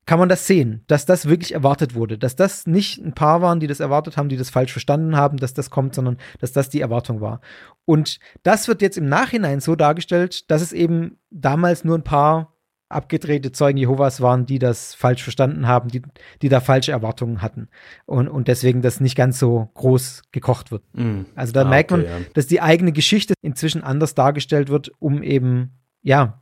kann 0.06 0.20
man 0.20 0.30
das 0.30 0.48
sehen, 0.48 0.84
dass 0.88 1.06
das 1.06 1.28
wirklich 1.28 1.54
erwartet 1.54 1.96
wurde, 1.96 2.18
dass 2.18 2.36
das 2.36 2.68
nicht 2.68 3.04
ein 3.04 3.14
paar 3.14 3.42
waren, 3.42 3.60
die 3.60 3.68
das 3.68 3.80
erwartet 3.80 4.18
haben, 4.18 4.30
die 4.30 4.38
das 4.38 4.50
falsch 4.50 4.72
verstanden 4.72 5.16
haben, 5.16 5.38
dass 5.38 5.54
das 5.54 5.70
kommt, 5.70 5.96
sondern 5.96 6.18
dass 6.40 6.52
das 6.52 6.70
die 6.70 6.82
Erwartung 6.82 7.22
war. 7.22 7.40
Und 7.86 8.20
das 8.44 8.68
wird 8.68 8.82
jetzt 8.82 8.98
im 8.98 9.08
Nachhinein 9.08 9.60
so 9.62 9.76
dargestellt, 9.76 10.50
dass 10.52 10.62
es 10.62 10.74
eben 10.74 11.18
damals 11.30 11.84
nur 11.84 11.98
ein 11.98 12.04
paar 12.04 12.54
abgedrehte 12.90 13.52
Zeugen 13.52 13.78
Jehovas 13.78 14.22
waren, 14.22 14.46
die 14.46 14.60
das 14.60 14.94
falsch 14.94 15.24
verstanden 15.24 15.68
haben, 15.68 15.90
die, 15.90 16.02
die 16.42 16.50
da 16.50 16.60
falsche 16.60 16.92
Erwartungen 16.92 17.42
hatten 17.42 17.70
und, 18.06 18.28
und 18.28 18.48
deswegen 18.48 18.82
das 18.82 19.00
nicht 19.00 19.16
ganz 19.16 19.40
so 19.40 19.70
groß 19.74 20.24
gekocht 20.32 20.72
wird. 20.72 20.84
Mm. 20.94 21.22
Also 21.36 21.54
da 21.54 21.62
ah, 21.62 21.70
merkt 21.70 21.92
man, 21.92 22.06
ja. 22.06 22.10
dass 22.34 22.48
die 22.48 22.62
eigene 22.62 22.92
Geschichte 22.92 23.34
inzwischen 23.42 23.84
anders 23.84 24.14
dargestellt 24.16 24.70
wird, 24.70 24.92
um 25.00 25.24
eben, 25.24 25.72
ja, 26.02 26.42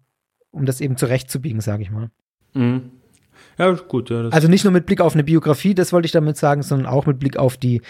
um 0.51 0.65
das 0.65 0.81
eben 0.81 0.97
zurechtzubiegen, 0.97 1.61
sage 1.61 1.83
ich 1.83 1.91
mal. 1.91 2.11
Mm. 2.53 3.00
Ja, 3.61 3.73
gut. 3.73 4.09
Ja, 4.09 4.27
also 4.29 4.47
nicht 4.47 4.63
nur 4.63 4.73
mit 4.73 4.87
Blick 4.87 5.01
auf 5.01 5.13
eine 5.13 5.23
Biografie, 5.23 5.75
das 5.75 5.93
wollte 5.93 6.07
ich 6.07 6.11
damit 6.11 6.35
sagen, 6.35 6.63
sondern 6.63 6.87
auch 6.87 7.05
mit 7.05 7.19
Blick 7.19 7.37
auf 7.37 7.57
die 7.57 7.83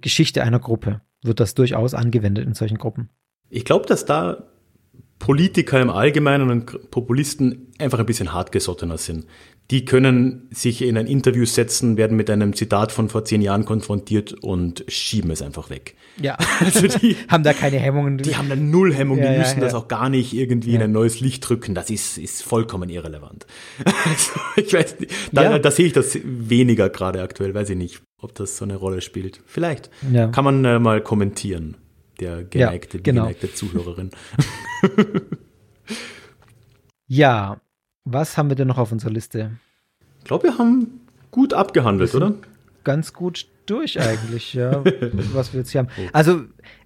Geschichte 0.00 0.44
einer 0.44 0.60
Gruppe 0.60 1.00
wird 1.22 1.40
das 1.40 1.54
durchaus 1.54 1.92
angewendet 1.92 2.46
in 2.46 2.54
solchen 2.54 2.78
Gruppen. 2.78 3.10
Ich 3.50 3.64
glaube, 3.64 3.86
dass 3.86 4.04
da 4.04 4.44
Politiker 5.18 5.80
im 5.80 5.90
Allgemeinen 5.90 6.50
und 6.50 6.90
Populisten 6.92 7.72
einfach 7.80 7.98
ein 7.98 8.06
bisschen 8.06 8.32
hartgesottener 8.32 8.96
sind. 8.96 9.26
Die 9.70 9.84
können 9.84 10.48
sich 10.50 10.80
in 10.80 10.96
ein 10.96 11.06
Interview 11.06 11.44
setzen, 11.44 11.98
werden 11.98 12.16
mit 12.16 12.30
einem 12.30 12.54
Zitat 12.54 12.90
von 12.90 13.10
vor 13.10 13.26
zehn 13.26 13.42
Jahren 13.42 13.66
konfrontiert 13.66 14.32
und 14.32 14.82
schieben 14.88 15.30
es 15.30 15.42
einfach 15.42 15.68
weg. 15.68 15.94
Ja, 16.20 16.38
also 16.60 16.86
die 16.86 17.16
haben 17.28 17.44
da 17.44 17.52
keine 17.52 17.78
Hemmungen. 17.78 18.16
Die 18.16 18.36
haben 18.36 18.48
da 18.48 18.56
null 18.56 18.94
Hemmungen, 18.94 19.22
ja, 19.22 19.32
die 19.32 19.38
müssen 19.38 19.58
ja, 19.58 19.58
ja. 19.58 19.64
das 19.64 19.74
auch 19.74 19.88
gar 19.88 20.08
nicht 20.08 20.32
irgendwie 20.32 20.74
in 20.74 20.80
ein 20.80 20.92
neues 20.92 21.20
Licht 21.20 21.46
drücken. 21.46 21.74
Das 21.74 21.90
ist, 21.90 22.16
ist 22.16 22.42
vollkommen 22.42 22.88
irrelevant. 22.88 23.46
Also, 24.08 24.40
ich 24.56 24.72
weiß 24.72 25.00
nicht, 25.00 25.12
da, 25.32 25.58
da 25.58 25.70
sehe 25.70 25.86
ich 25.86 25.92
das 25.92 26.18
weniger 26.24 26.88
gerade 26.88 27.20
aktuell, 27.20 27.52
weiß 27.52 27.70
ich 27.70 27.76
nicht, 27.76 28.00
ob 28.22 28.34
das 28.34 28.56
so 28.56 28.64
eine 28.64 28.76
Rolle 28.76 29.02
spielt. 29.02 29.42
Vielleicht 29.44 29.90
kann 30.32 30.44
man 30.44 30.64
äh, 30.64 30.78
mal 30.78 31.02
kommentieren 31.02 31.76
der 32.20 32.44
geneigte, 32.44 33.00
genau. 33.00 33.22
geneigte 33.22 33.52
Zuhörerin. 33.52 34.10
ja, 37.06 37.60
was 38.12 38.36
haben 38.36 38.48
wir 38.48 38.56
denn 38.56 38.68
noch 38.68 38.78
auf 38.78 38.92
unserer 38.92 39.10
Liste? 39.10 39.52
Ich 40.18 40.24
glaube, 40.24 40.44
wir 40.44 40.58
haben 40.58 41.00
gut 41.30 41.54
abgehandelt, 41.54 42.14
oder? 42.14 42.34
Ganz 42.84 43.12
gut 43.12 43.46
durch 43.66 44.00
eigentlich, 44.00 44.54
ja, 44.54 44.82
was 45.32 45.52
wir 45.52 45.60
jetzt 45.60 45.70
hier 45.70 45.80
haben. 45.80 45.88
Also, 46.12 46.42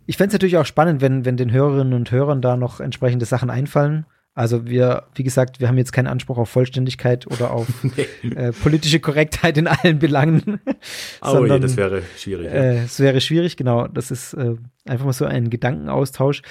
ich 0.07 0.17
fände 0.17 0.29
es 0.29 0.33
natürlich 0.35 0.57
auch 0.57 0.67
spannend, 0.67 1.01
wenn, 1.01 1.25
wenn 1.25 1.37
den 1.37 1.53
Hörerinnen 1.53 1.95
und 1.95 2.11
Hörern 2.11 2.43
da 2.43 2.57
noch 2.57 2.81
entsprechende 2.81 3.25
Sachen 3.25 3.51
einfallen. 3.51 4.07
Also 4.35 4.67
wir, 4.67 5.05
wie 5.15 5.25
gesagt, 5.25 5.61
wir 5.61 5.69
haben 5.69 5.77
jetzt 5.77 5.93
keinen 5.93 6.07
Anspruch 6.07 6.39
auf 6.39 6.49
Vollständigkeit 6.49 7.27
oder 7.27 7.51
auf 7.51 7.67
äh, 8.35 8.53
politische 8.53 8.99
Korrektheit 8.99 9.59
in 9.59 9.67
allen 9.67 9.99
Belangen. 9.99 10.61
oh 11.21 11.27
sondern, 11.33 11.59
je, 11.59 11.61
das 11.61 11.77
wäre 11.77 12.03
schwierig. 12.17 12.47
Ja. 12.47 12.53
Äh, 12.53 12.85
es 12.85 12.99
wäre 12.99 13.21
schwierig, 13.21 13.59
genau. 13.59 13.89
Das 13.89 14.11
ist 14.11 14.33
äh, 14.33 14.55
einfach 14.87 15.05
mal 15.05 15.13
so 15.13 15.27
ein 15.27 15.51
Gedankenaustausch. 15.51 16.43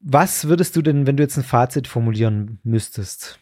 Was 0.00 0.48
würdest 0.48 0.76
du 0.76 0.82
denn, 0.82 1.06
wenn 1.06 1.16
du 1.16 1.22
jetzt 1.22 1.36
ein 1.36 1.44
Fazit 1.44 1.86
formulieren 1.86 2.58
müsstest? 2.64 3.38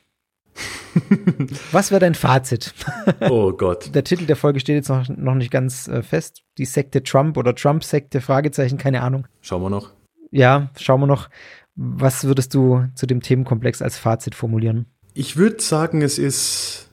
Was 1.73 1.93
wäre 1.93 2.01
dein 2.01 2.17
Fazit? 2.17 2.75
Oh 3.21 3.53
Gott. 3.53 3.95
Der 3.95 4.03
Titel 4.03 4.27
der 4.27 4.35
Folge 4.35 4.59
steht 4.59 4.75
jetzt 4.75 4.89
noch, 4.89 5.09
noch 5.09 5.37
nicht 5.37 5.53
ganz 5.53 5.87
äh, 5.87 6.03
fest. 6.03 6.43
Die 6.59 6.65
Sekte 6.65 7.05
Trump 7.05 7.37
oder 7.37 7.55
Trump-Sekte, 7.55 8.21
Fragezeichen, 8.21 8.77
keine 8.77 9.03
Ahnung. 9.03 9.29
Schauen 9.41 9.63
wir 9.63 9.71
noch. 9.71 9.93
Ja, 10.33 10.71
schauen 10.77 11.01
wir 11.01 11.07
noch. 11.07 11.29
Was 11.77 12.25
würdest 12.25 12.55
du 12.55 12.85
zu 12.97 13.07
dem 13.07 13.21
Themenkomplex 13.21 13.81
als 13.81 13.97
Fazit 13.97 14.35
formulieren? 14.35 14.87
Ich 15.15 15.37
würde 15.37 15.63
sagen, 15.63 16.03
es 16.03 16.19
ist 16.19 16.89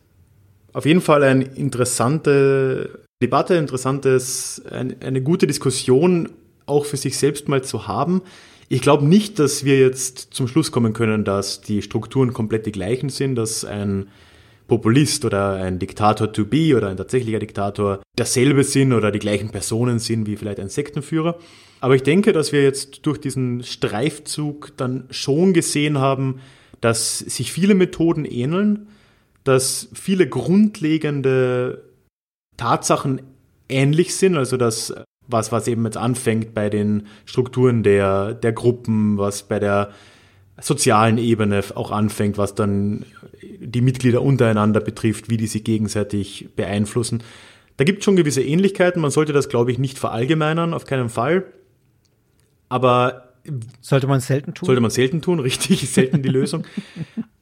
auf 0.74 0.86
jeden 0.86 1.02
Fall 1.02 1.24
eine 1.24 1.44
interessante 1.44 3.00
Debatte, 3.22 3.56
interessantes, 3.56 4.62
eine, 4.70 4.96
eine 5.00 5.24
gute 5.24 5.48
Diskussion 5.48 6.30
auch 6.68 6.86
für 6.86 6.98
sich 6.98 7.18
selbst 7.18 7.48
mal 7.48 7.64
zu 7.64 7.88
haben. 7.88 8.22
Ich 8.68 8.82
glaube 8.82 9.06
nicht, 9.06 9.38
dass 9.40 9.64
wir 9.64 9.80
jetzt 9.80 10.34
zum 10.34 10.48
Schluss 10.48 10.72
kommen 10.72 10.94
können, 10.94 11.24
dass 11.24 11.62
die 11.62 11.82
Strukturen 11.82 12.34
komplett 12.34 12.66
die 12.66 12.72
gleichen 12.72 13.10
sind, 13.10 13.36
dass 13.36 13.64
ein 13.64 14.08
Populist 14.68 15.24
oder 15.26 15.54
ein 15.54 15.78
Diktator 15.78 16.34
to 16.34 16.46
be 16.46 16.76
oder 16.76 16.90
ein 16.90 16.98
tatsächlicher 16.98 17.38
Diktator 17.38 18.02
derselbe 18.18 18.64
sind 18.64 18.94
oder 18.94 19.12
die 19.12 19.20
gleichen 19.20 19.50
Personen 19.52 20.00
sind 20.00 20.26
wie 20.26 20.38
vielleicht 20.38 20.60
ein 20.60 20.70
Sektenführer. 20.70 21.38
Aber 21.80 21.96
ich 21.96 22.02
denke, 22.02 22.34
dass 22.34 22.52
wir 22.52 22.64
jetzt 22.64 23.06
durch 23.06 23.20
diesen 23.20 23.64
Streifzug 23.64 24.76
dann 24.78 25.06
schon 25.12 25.54
gesehen 25.54 26.00
haben, 26.00 26.40
dass 26.82 27.20
sich 27.20 27.52
viele 27.52 27.76
Methoden 27.76 28.26
ähneln, 28.26 28.88
dass 29.44 29.90
viele 29.94 30.28
grundlegende 30.28 31.84
Tatsachen 32.58 33.22
ähnlich 33.70 34.16
sind, 34.16 34.36
also 34.36 34.58
dass 34.58 34.94
was, 35.27 35.52
was 35.52 35.68
eben 35.68 35.85
jetzt 35.85 35.97
anfängt 35.97 36.53
bei 36.53 36.69
den 36.69 37.07
Strukturen 37.26 37.84
der, 37.84 38.34
der 38.34 38.52
Gruppen, 38.52 39.18
was 39.18 39.43
bei 39.43 39.60
der 39.60 39.91
sozialen 40.61 41.18
Ebene 41.18 41.61
auch 41.76 41.91
anfängt, 41.91 42.38
was 42.38 42.56
dann 42.56 43.06
die 43.60 43.81
Mitglieder 43.81 44.22
untereinander 44.22 44.80
betrifft, 44.80 45.30
wie 45.30 45.38
die 45.38 45.47
sich 45.47 45.64
gegenseitig 45.64 46.49
beeinflussen. 46.56 47.23
Da 47.77 47.84
gibt 47.84 47.99
es 47.99 48.06
schon 48.06 48.15
gewisse 48.15 48.41
Ähnlichkeiten. 48.41 49.02
Man 49.02 49.11
sollte 49.11 49.34
das, 49.34 49.49
glaube 49.49 49.72
ich, 49.72 49.80
nicht 49.80 49.99
verallgemeinern, 49.99 50.73
auf 50.73 50.85
keinen 50.85 51.10
Fall. 51.10 51.45
Aber 52.69 53.34
sollte 53.81 54.07
man 54.07 54.22
selten 54.22 54.53
tun? 54.53 54.65
Sollte 54.65 54.81
man 54.81 54.91
selten 54.91 55.22
tun, 55.22 55.39
richtig, 55.41 55.89
selten 55.89 56.22
die 56.22 56.30
Lösung. 56.30 56.65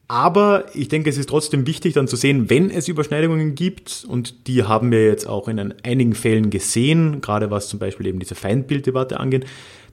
Aber 0.06 0.66
ich 0.74 0.88
denke, 0.88 1.08
es 1.08 1.16
ist 1.16 1.30
trotzdem 1.30 1.66
wichtig 1.66 1.94
dann 1.94 2.08
zu 2.08 2.16
sehen, 2.16 2.50
wenn 2.50 2.70
es 2.70 2.88
Überschneidungen 2.88 3.54
gibt, 3.54 4.04
und 4.06 4.46
die 4.46 4.64
haben 4.64 4.90
wir 4.90 5.06
jetzt 5.06 5.26
auch 5.26 5.48
in 5.48 5.74
einigen 5.82 6.14
Fällen 6.14 6.50
gesehen, 6.50 7.20
gerade 7.22 7.50
was 7.50 7.68
zum 7.68 7.78
Beispiel 7.78 8.06
eben 8.06 8.18
diese 8.18 8.34
Feindbilddebatte 8.34 9.18
angeht, 9.18 9.46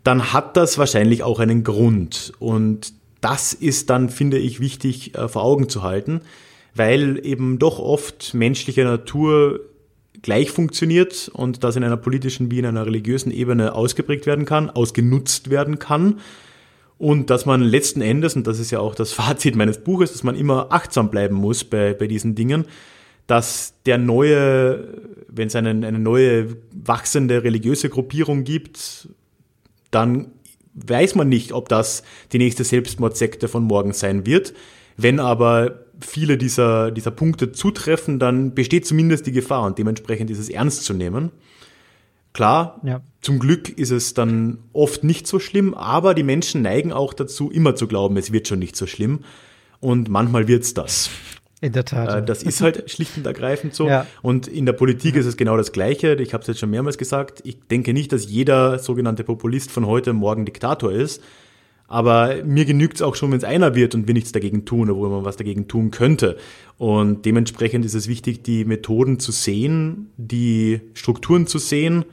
dann 0.03 0.33
hat 0.33 0.57
das 0.57 0.77
wahrscheinlich 0.77 1.23
auch 1.23 1.39
einen 1.39 1.63
Grund. 1.63 2.33
Und 2.39 2.93
das 3.21 3.53
ist 3.53 3.89
dann, 3.89 4.09
finde 4.09 4.37
ich, 4.37 4.59
wichtig 4.59 5.15
äh, 5.15 5.27
vor 5.29 5.43
Augen 5.43 5.69
zu 5.69 5.83
halten, 5.83 6.21
weil 6.75 7.25
eben 7.25 7.59
doch 7.59 7.79
oft 7.79 8.33
menschliche 8.33 8.83
Natur 8.83 9.61
gleich 10.21 10.51
funktioniert 10.51 11.29
und 11.33 11.63
das 11.63 11.75
in 11.75 11.83
einer 11.83 11.97
politischen 11.97 12.51
wie 12.51 12.59
in 12.59 12.65
einer 12.65 12.85
religiösen 12.85 13.31
Ebene 13.31 13.73
ausgeprägt 13.75 14.25
werden 14.25 14.45
kann, 14.45 14.69
ausgenutzt 14.69 15.49
werden 15.49 15.79
kann. 15.79 16.19
Und 17.01 17.31
dass 17.31 17.47
man 17.47 17.63
letzten 17.63 18.01
Endes, 18.01 18.35
und 18.35 18.45
das 18.45 18.59
ist 18.59 18.69
ja 18.69 18.79
auch 18.79 18.93
das 18.93 19.11
Fazit 19.11 19.55
meines 19.55 19.79
Buches, 19.79 20.11
dass 20.11 20.21
man 20.21 20.35
immer 20.35 20.67
achtsam 20.69 21.09
bleiben 21.09 21.33
muss 21.35 21.63
bei, 21.63 21.95
bei 21.95 22.05
diesen 22.05 22.35
Dingen, 22.35 22.65
dass 23.25 23.73
der 23.87 23.97
neue, 23.97 25.01
wenn 25.27 25.47
es 25.47 25.55
einen, 25.55 25.83
eine 25.83 25.97
neue 25.97 26.57
wachsende 26.71 27.43
religiöse 27.43 27.89
Gruppierung 27.89 28.43
gibt, 28.43 29.09
dann 29.89 30.27
weiß 30.75 31.15
man 31.15 31.27
nicht, 31.27 31.53
ob 31.53 31.69
das 31.69 32.03
die 32.33 32.37
nächste 32.37 32.63
Selbstmordsekte 32.63 33.47
von 33.47 33.63
morgen 33.63 33.93
sein 33.93 34.27
wird. 34.27 34.53
Wenn 34.95 35.19
aber 35.19 35.85
viele 36.01 36.37
dieser, 36.37 36.91
dieser 36.91 37.09
Punkte 37.09 37.51
zutreffen, 37.51 38.19
dann 38.19 38.53
besteht 38.53 38.85
zumindest 38.85 39.25
die 39.25 39.31
Gefahr 39.31 39.63
und 39.63 39.79
dementsprechend 39.79 40.29
ist 40.29 40.37
es 40.37 40.49
ernst 40.49 40.83
zu 40.83 40.93
nehmen. 40.93 41.31
Klar, 42.33 42.79
ja. 42.83 43.01
zum 43.21 43.39
Glück 43.39 43.69
ist 43.69 43.91
es 43.91 44.13
dann 44.13 44.59
oft 44.73 45.03
nicht 45.03 45.27
so 45.27 45.39
schlimm, 45.39 45.73
aber 45.73 46.13
die 46.13 46.23
Menschen 46.23 46.61
neigen 46.61 46.93
auch 46.93 47.13
dazu, 47.13 47.51
immer 47.51 47.75
zu 47.75 47.87
glauben, 47.87 48.15
es 48.17 48.31
wird 48.31 48.47
schon 48.47 48.59
nicht 48.59 48.75
so 48.75 48.87
schlimm. 48.87 49.21
Und 49.79 50.09
manchmal 50.09 50.47
wird's 50.47 50.73
das. 50.73 51.09
In 51.59 51.73
der 51.73 51.85
Tat. 51.85 52.23
Äh, 52.23 52.25
das 52.25 52.41
ist 52.41 52.61
halt 52.61 52.89
schlicht 52.89 53.17
und 53.17 53.25
ergreifend 53.25 53.75
so. 53.75 53.87
Ja. 53.87 54.07
Und 54.21 54.47
in 54.47 54.65
der 54.65 54.73
Politik 54.73 55.15
ist 55.15 55.27
es 55.27 55.37
genau 55.37 55.57
das 55.57 55.71
Gleiche. 55.71 56.15
Ich 56.15 56.33
habe 56.33 56.41
es 56.41 56.47
jetzt 56.47 56.59
schon 56.59 56.71
mehrmals 56.71 56.97
gesagt. 56.97 57.41
Ich 57.43 57.59
denke 57.69 57.93
nicht, 57.93 58.11
dass 58.11 58.29
jeder 58.29 58.79
sogenannte 58.79 59.23
Populist 59.23 59.71
von 59.71 59.85
heute 59.85 60.13
morgen 60.13 60.45
Diktator 60.45 60.91
ist. 60.91 61.21
Aber 61.91 62.41
mir 62.45 62.63
genügt 62.63 62.95
es 62.95 63.01
auch 63.01 63.15
schon, 63.15 63.31
wenn 63.31 63.37
es 63.39 63.43
einer 63.43 63.75
wird 63.75 63.95
und 63.95 64.07
wir 64.07 64.13
nichts 64.13 64.31
dagegen 64.31 64.63
tun, 64.63 64.89
obwohl 64.89 65.09
man 65.09 65.25
was 65.25 65.35
dagegen 65.35 65.67
tun 65.67 65.91
könnte. 65.91 66.37
Und 66.77 67.25
dementsprechend 67.25 67.83
ist 67.83 67.95
es 67.95 68.07
wichtig, 68.07 68.43
die 68.43 68.63
Methoden 68.63 69.19
zu 69.19 69.33
sehen, 69.33 70.09
die 70.15 70.79
Strukturen 70.93 71.47
zu 71.47 71.57
sehen, 71.57 72.05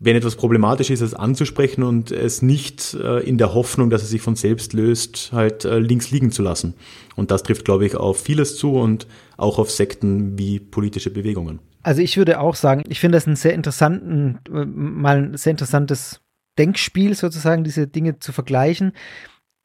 wenn 0.00 0.16
etwas 0.16 0.36
problematisch 0.36 0.88
ist, 0.88 1.02
es 1.02 1.12
anzusprechen 1.12 1.82
und 1.82 2.10
es 2.10 2.40
nicht 2.40 2.94
äh, 2.94 3.18
in 3.18 3.36
der 3.36 3.52
Hoffnung, 3.52 3.90
dass 3.90 4.02
es 4.02 4.08
sich 4.08 4.22
von 4.22 4.34
selbst 4.34 4.72
löst, 4.72 5.28
halt 5.30 5.66
äh, 5.66 5.78
links 5.78 6.10
liegen 6.10 6.32
zu 6.32 6.42
lassen. 6.42 6.72
Und 7.14 7.30
das 7.30 7.42
trifft, 7.42 7.66
glaube 7.66 7.84
ich, 7.84 7.94
auf 7.94 8.18
vieles 8.18 8.56
zu 8.56 8.72
und 8.72 9.06
auch 9.36 9.58
auf 9.58 9.70
Sekten 9.70 10.38
wie 10.38 10.58
politische 10.58 11.10
Bewegungen. 11.10 11.58
Also 11.82 12.00
ich 12.00 12.16
würde 12.16 12.40
auch 12.40 12.54
sagen, 12.54 12.82
ich 12.88 12.98
finde 12.98 13.16
das 13.16 13.26
ein 13.26 13.36
sehr 13.36 13.52
interessanten, 13.52 14.38
äh, 14.48 14.64
mal 14.64 15.18
ein 15.18 15.36
sehr 15.36 15.50
interessantes 15.50 16.22
Denkspiel 16.58 17.14
sozusagen, 17.14 17.64
diese 17.64 17.86
Dinge 17.86 18.18
zu 18.18 18.32
vergleichen. 18.32 18.92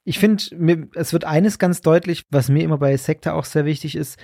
Ich 0.04 0.20
finde, 0.20 0.88
es 0.96 1.14
wird 1.14 1.26
eines 1.26 1.60
ganz 1.60 1.82
deutlich, 1.82 2.26
was 2.30 2.50
mir 2.50 2.64
immer 2.64 2.78
bei 2.78 2.96
Sekte 2.96 3.34
auch 3.34 3.46
sehr 3.46 3.66
wichtig 3.66 3.96
ist, 3.96 4.18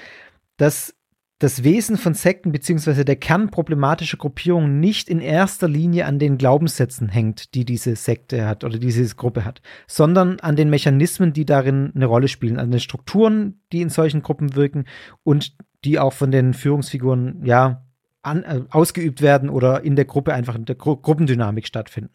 dass 0.57 0.95
das 1.39 1.65
Wesen 1.65 1.97
von 1.97 2.13
Sekten 2.13 2.53
beziehungsweise 2.53 3.03
der 3.03 3.17
Kern 3.17 3.49
problematischer 3.49 4.15
Gruppierungen 4.15 4.79
nicht 4.79 5.09
in 5.09 5.19
erster 5.19 5.67
Linie 5.67 6.05
an 6.05 6.17
den 6.17 6.37
Glaubenssätzen 6.37 7.09
hängt, 7.09 7.53
die 7.53 7.65
diese 7.65 7.97
Sekte 7.97 8.47
hat 8.47 8.63
oder 8.63 8.77
diese 8.77 9.03
Gruppe 9.15 9.43
hat, 9.43 9.61
sondern 9.85 10.39
an 10.39 10.55
den 10.55 10.69
Mechanismen, 10.69 11.33
die 11.33 11.45
darin 11.45 11.91
eine 11.95 12.05
Rolle 12.05 12.29
spielen, 12.29 12.59
an 12.59 12.71
den 12.71 12.79
Strukturen, 12.79 13.59
die 13.73 13.81
in 13.81 13.89
solchen 13.89 14.21
Gruppen 14.21 14.55
wirken 14.55 14.85
und 15.23 15.57
die 15.83 15.99
auch 15.99 16.13
von 16.13 16.31
den 16.31 16.53
Führungsfiguren 16.53 17.43
ja 17.43 17.85
an, 18.23 18.43
äh, 18.43 18.61
ausgeübt 18.69 19.21
werden 19.21 19.49
oder 19.49 19.83
in 19.83 19.95
der 19.95 20.05
Gruppe 20.05 20.33
einfach 20.33 20.55
in 20.55 20.65
der 20.65 20.75
Gru 20.75 20.95
Gruppendynamik 20.95 21.67
stattfinden. 21.67 22.11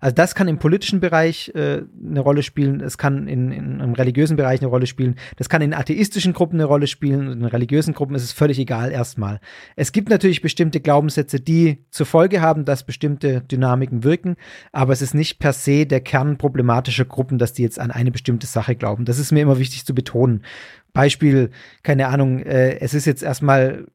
Also 0.00 0.14
das 0.14 0.34
kann 0.34 0.48
im 0.48 0.58
politischen 0.58 1.00
Bereich 1.00 1.52
äh, 1.54 1.82
eine 2.02 2.20
Rolle 2.20 2.42
spielen, 2.42 2.80
es 2.80 2.96
kann 2.96 3.28
in, 3.28 3.52
in 3.52 3.80
einem 3.80 3.92
religiösen 3.92 4.36
Bereich 4.36 4.60
eine 4.60 4.70
Rolle 4.70 4.86
spielen, 4.86 5.16
das 5.36 5.50
kann 5.50 5.60
in 5.60 5.74
atheistischen 5.74 6.32
Gruppen 6.32 6.56
eine 6.56 6.64
Rolle 6.64 6.86
spielen, 6.86 7.30
in 7.30 7.44
religiösen 7.44 7.92
Gruppen 7.92 8.14
ist 8.14 8.24
es 8.24 8.32
völlig 8.32 8.58
egal 8.58 8.90
erstmal. 8.90 9.40
Es 9.76 9.92
gibt 9.92 10.08
natürlich 10.08 10.40
bestimmte 10.40 10.80
Glaubenssätze, 10.80 11.40
die 11.40 11.84
zur 11.90 12.06
Folge 12.06 12.40
haben, 12.40 12.64
dass 12.64 12.84
bestimmte 12.84 13.42
Dynamiken 13.42 14.02
wirken, 14.02 14.36
aber 14.72 14.94
es 14.94 15.02
ist 15.02 15.14
nicht 15.14 15.38
per 15.38 15.52
se 15.52 15.84
der 15.84 16.00
Kern 16.00 16.38
problematischer 16.38 17.04
Gruppen, 17.04 17.36
dass 17.36 17.52
die 17.52 17.62
jetzt 17.62 17.78
an 17.78 17.90
eine 17.90 18.10
bestimmte 18.10 18.46
Sache 18.46 18.76
glauben. 18.76 19.04
Das 19.04 19.18
ist 19.18 19.30
mir 19.30 19.42
immer 19.42 19.58
wichtig 19.58 19.84
zu 19.84 19.94
betonen. 19.94 20.42
Beispiel, 20.92 21.50
keine 21.82 22.08
Ahnung, 22.08 22.40
äh, 22.40 22.78
es 22.80 22.94
ist 22.94 23.04
jetzt 23.04 23.22
erstmal 23.22 23.86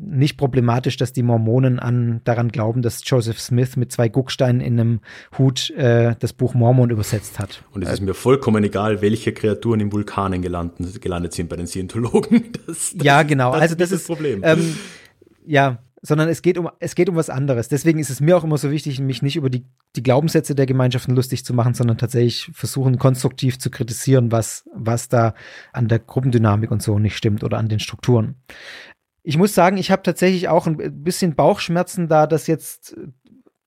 nicht 0.00 0.36
problematisch, 0.36 0.96
dass 0.96 1.12
die 1.12 1.22
Mormonen 1.22 1.78
an, 1.78 2.20
daran 2.24 2.50
glauben, 2.50 2.82
dass 2.82 3.02
Joseph 3.04 3.40
Smith 3.40 3.76
mit 3.76 3.90
zwei 3.90 4.08
Gucksteinen 4.08 4.60
in 4.60 4.78
einem 4.78 5.00
Hut 5.36 5.70
äh, 5.70 6.14
das 6.18 6.32
Buch 6.32 6.54
Mormon 6.54 6.90
übersetzt 6.90 7.38
hat. 7.38 7.62
Und 7.72 7.82
es 7.82 7.94
ist 7.94 8.00
mir 8.00 8.14
vollkommen 8.14 8.62
egal, 8.64 9.02
welche 9.02 9.32
Kreaturen 9.32 9.80
im 9.80 9.92
Vulkanen 9.92 10.40
gelandet, 10.42 11.00
gelandet 11.00 11.32
sind 11.32 11.48
bei 11.48 11.56
den 11.56 11.66
Scientologen. 11.66 12.52
Das, 12.66 12.92
das, 12.94 13.04
ja, 13.04 13.22
genau. 13.22 13.52
Das 13.52 13.62
also 13.62 13.74
das 13.74 13.92
ist 13.92 14.08
das 14.08 14.16
Problem. 14.16 14.40
Ähm, 14.44 14.76
ja, 15.46 15.78
sondern 16.02 16.28
es 16.28 16.42
geht 16.42 16.58
um 16.58 16.68
es 16.80 16.94
geht 16.94 17.08
um 17.08 17.16
was 17.16 17.30
anderes. 17.30 17.68
Deswegen 17.68 17.98
ist 17.98 18.10
es 18.10 18.20
mir 18.20 18.36
auch 18.36 18.44
immer 18.44 18.58
so 18.58 18.70
wichtig, 18.70 19.00
mich 19.00 19.22
nicht 19.22 19.36
über 19.36 19.50
die, 19.50 19.64
die 19.96 20.02
Glaubenssätze 20.02 20.54
der 20.54 20.66
Gemeinschaften 20.66 21.14
lustig 21.14 21.44
zu 21.44 21.54
machen, 21.54 21.74
sondern 21.74 21.98
tatsächlich 21.98 22.50
versuchen 22.52 22.98
konstruktiv 22.98 23.58
zu 23.58 23.70
kritisieren, 23.70 24.32
was 24.32 24.68
was 24.74 25.08
da 25.08 25.34
an 25.72 25.88
der 25.88 25.98
Gruppendynamik 25.98 26.70
und 26.70 26.82
so 26.82 26.98
nicht 26.98 27.16
stimmt 27.16 27.42
oder 27.42 27.58
an 27.58 27.68
den 27.68 27.80
Strukturen. 27.80 28.36
Ich 29.22 29.36
muss 29.36 29.54
sagen, 29.54 29.76
ich 29.76 29.90
habe 29.90 30.02
tatsächlich 30.02 30.48
auch 30.48 30.66
ein 30.66 31.02
bisschen 31.02 31.34
Bauchschmerzen 31.34 32.08
da, 32.08 32.26
das 32.26 32.46
jetzt 32.46 32.96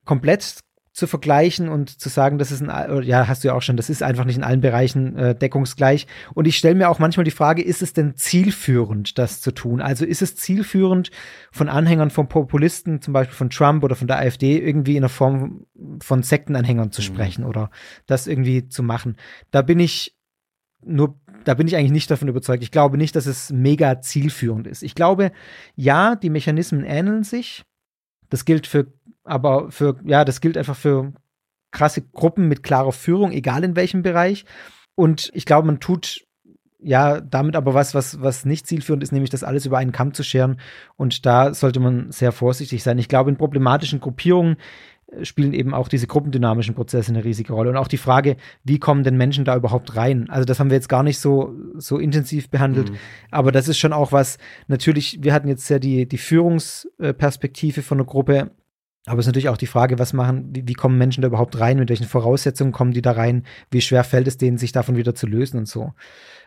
komplett 0.05 0.63
zu 0.93 1.07
vergleichen 1.07 1.69
und 1.69 2.01
zu 2.01 2.09
sagen, 2.09 2.37
das 2.37 2.51
ist 2.51 2.61
ein, 2.61 3.03
ja, 3.03 3.27
hast 3.27 3.43
du 3.43 3.47
ja 3.47 3.53
auch 3.53 3.61
schon, 3.61 3.77
das 3.77 3.89
ist 3.89 4.03
einfach 4.03 4.25
nicht 4.25 4.35
in 4.35 4.43
allen 4.43 4.59
Bereichen 4.59 5.15
äh, 5.15 5.35
deckungsgleich. 5.35 6.05
Und 6.33 6.47
ich 6.47 6.57
stelle 6.57 6.75
mir 6.75 6.89
auch 6.89 6.99
manchmal 6.99 7.23
die 7.23 7.31
Frage, 7.31 7.61
ist 7.61 7.81
es 7.81 7.93
denn 7.93 8.15
zielführend, 8.15 9.17
das 9.17 9.39
zu 9.39 9.51
tun? 9.51 9.79
Also 9.79 10.03
ist 10.05 10.21
es 10.21 10.35
zielführend, 10.35 11.09
von 11.51 11.69
Anhängern 11.69 12.09
von 12.09 12.27
Populisten, 12.27 13.01
zum 13.01 13.13
Beispiel 13.13 13.35
von 13.35 13.49
Trump 13.49 13.85
oder 13.85 13.95
von 13.95 14.07
der 14.07 14.19
AfD, 14.19 14.57
irgendwie 14.57 14.97
in 14.97 15.03
der 15.03 15.09
Form 15.09 15.65
von 16.01 16.23
Sektenanhängern 16.23 16.91
zu 16.91 17.01
mhm. 17.01 17.05
sprechen 17.05 17.45
oder 17.45 17.71
das 18.05 18.27
irgendwie 18.27 18.67
zu 18.67 18.83
machen? 18.83 19.15
Da 19.49 19.61
bin 19.61 19.79
ich 19.79 20.17
nur 20.83 21.20
da 21.43 21.53
bin 21.53 21.67
ich 21.67 21.75
eigentlich 21.75 21.91
nicht 21.91 22.11
davon 22.11 22.27
überzeugt. 22.27 22.63
Ich 22.63 22.71
glaube 22.71 22.97
nicht, 22.97 23.15
dass 23.15 23.25
es 23.25 23.51
mega 23.51 24.01
zielführend 24.01 24.67
ist. 24.67 24.83
Ich 24.83 24.95
glaube, 24.95 25.31
ja, 25.75 26.15
die 26.15 26.29
Mechanismen 26.29 26.83
ähneln 26.83 27.23
sich. 27.23 27.63
Das 28.29 28.45
gilt 28.45 28.67
für, 28.67 28.87
aber 29.23 29.71
für, 29.71 29.99
ja, 30.05 30.25
das 30.25 30.41
gilt 30.41 30.57
einfach 30.57 30.75
für 30.75 31.13
krasse 31.71 32.01
Gruppen 32.01 32.47
mit 32.47 32.63
klarer 32.63 32.91
Führung, 32.91 33.31
egal 33.31 33.63
in 33.63 33.75
welchem 33.75 34.01
Bereich. 34.01 34.45
Und 34.95 35.31
ich 35.33 35.45
glaube, 35.45 35.67
man 35.67 35.79
tut 35.79 36.25
ja 36.83 37.21
damit 37.21 37.55
aber 37.55 37.73
was, 37.73 37.93
was, 37.93 38.21
was 38.21 38.43
nicht 38.45 38.67
zielführend 38.67 39.03
ist, 39.03 39.11
nämlich 39.11 39.29
das 39.29 39.43
alles 39.43 39.65
über 39.65 39.77
einen 39.77 39.91
Kamm 39.91 40.13
zu 40.13 40.23
scheren. 40.23 40.59
Und 40.97 41.25
da 41.25 41.53
sollte 41.53 41.79
man 41.79 42.11
sehr 42.11 42.31
vorsichtig 42.31 42.83
sein. 42.83 42.97
Ich 42.97 43.07
glaube, 43.07 43.29
in 43.29 43.37
problematischen 43.37 43.99
Gruppierungen 43.99 44.57
spielen 45.23 45.53
eben 45.53 45.73
auch 45.73 45.87
diese 45.87 46.07
gruppendynamischen 46.07 46.75
Prozesse 46.75 47.11
eine 47.11 47.23
riesige 47.23 47.53
Rolle. 47.53 47.69
Und 47.69 47.77
auch 47.77 47.87
die 47.87 47.97
Frage, 47.97 48.37
wie 48.63 48.79
kommen 48.79 49.03
denn 49.03 49.17
Menschen 49.17 49.45
da 49.45 49.55
überhaupt 49.55 49.95
rein? 49.95 50.29
Also 50.29 50.45
das 50.45 50.59
haben 50.59 50.69
wir 50.69 50.77
jetzt 50.77 50.89
gar 50.89 51.03
nicht 51.03 51.19
so, 51.19 51.53
so 51.75 51.97
intensiv 51.97 52.49
behandelt. 52.49 52.91
Mhm. 52.91 52.95
Aber 53.29 53.51
das 53.51 53.67
ist 53.67 53.77
schon 53.77 53.93
auch 53.93 54.11
was, 54.11 54.37
natürlich, 54.67 55.19
wir 55.21 55.33
hatten 55.33 55.47
jetzt 55.47 55.69
ja 55.69 55.79
die, 55.79 56.07
die 56.07 56.17
Führungsperspektive 56.17 57.81
von 57.81 57.99
einer 57.99 58.05
Gruppe. 58.05 58.51
Aber 59.05 59.19
es 59.19 59.25
ist 59.25 59.27
natürlich 59.27 59.49
auch 59.49 59.57
die 59.57 59.67
Frage, 59.67 59.99
was 59.99 60.13
machen, 60.13 60.49
wie, 60.53 60.67
wie 60.67 60.73
kommen 60.73 60.97
Menschen 60.97 61.21
da 61.21 61.27
überhaupt 61.27 61.59
rein? 61.59 61.79
Mit 61.79 61.89
welchen 61.89 62.07
Voraussetzungen 62.07 62.71
kommen 62.71 62.91
die 62.91 63.01
da 63.01 63.11
rein? 63.11 63.45
Wie 63.69 63.81
schwer 63.81 64.03
fällt 64.03 64.27
es 64.27 64.37
denen, 64.37 64.57
sich 64.57 64.71
davon 64.71 64.95
wieder 64.95 65.15
zu 65.15 65.27
lösen 65.27 65.57
und 65.57 65.67
so? 65.67 65.93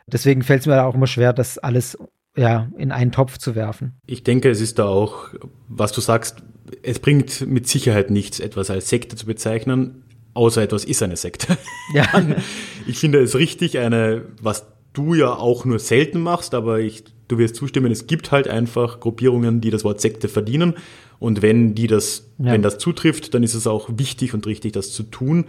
Deswegen 0.07 0.43
fällt 0.43 0.61
es 0.61 0.67
mir 0.67 0.77
da 0.77 0.85
auch 0.85 0.95
immer 0.95 1.07
schwer, 1.07 1.33
das 1.33 1.59
alles 1.59 1.99
ja, 2.37 2.69
in 2.77 2.93
einen 2.93 3.13
Topf 3.13 3.39
zu 3.39 3.55
werfen. 3.55 4.01
Ich 4.07 4.25
denke, 4.25 4.51
es 4.51 4.61
ist 4.61 4.79
da 4.79 4.87
auch, 4.87 5.29
was 5.69 5.93
du 5.93 6.01
sagst, 6.01 6.43
es 6.83 6.99
bringt 6.99 7.47
mit 7.47 7.69
Sicherheit 7.69 8.11
nichts, 8.11 8.41
etwas 8.41 8.71
als 8.71 8.89
Sekte 8.89 9.17
zu 9.17 9.27
bezeichnen, 9.27 10.03
außer 10.35 10.63
etwas 10.63 10.85
ist 10.85 11.03
eine 11.03 11.17
Sekte. 11.17 11.57
Ja. 11.93 12.07
ich 12.87 12.99
finde 12.99 13.21
es 13.21 13.37
richtig, 13.37 13.79
eine, 13.79 14.23
was 14.41 14.67
du 14.93 15.15
ja 15.15 15.35
auch 15.35 15.65
nur 15.65 15.79
selten 15.79 16.21
machst, 16.21 16.55
aber 16.55 16.81
ich, 16.81 17.05
du 17.29 17.39
wirst 17.39 17.57
zustimmen, 17.57 17.93
es 17.93 18.07
gibt 18.07 18.33
halt 18.33 18.49
einfach 18.49 19.01
Gruppierungen, 19.01 19.61
die 19.61 19.71
das 19.71 19.85
Wort 19.85 20.01
Sekte 20.01 20.29
verdienen. 20.29 20.75
Und 21.19 21.43
wenn 21.43 21.75
die 21.75 21.87
das, 21.87 22.31
ja. 22.39 22.53
wenn 22.53 22.63
das 22.63 22.79
zutrifft, 22.79 23.35
dann 23.35 23.43
ist 23.43 23.55
es 23.55 23.67
auch 23.67 23.89
wichtig 23.97 24.35
und 24.35 24.47
richtig, 24.47 24.73
das 24.73 24.93
zu 24.93 25.05
tun. 25.05 25.47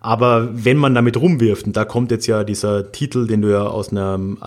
Aber 0.00 0.50
wenn 0.52 0.76
man 0.76 0.94
damit 0.94 1.16
rumwirft, 1.16 1.66
und 1.66 1.76
da 1.76 1.84
kommt 1.84 2.10
jetzt 2.10 2.26
ja 2.26 2.44
dieser 2.44 2.92
Titel, 2.92 3.26
den 3.26 3.42
du 3.42 3.50
ja 3.50 3.66
aus 3.66 3.90
einem 3.90 4.38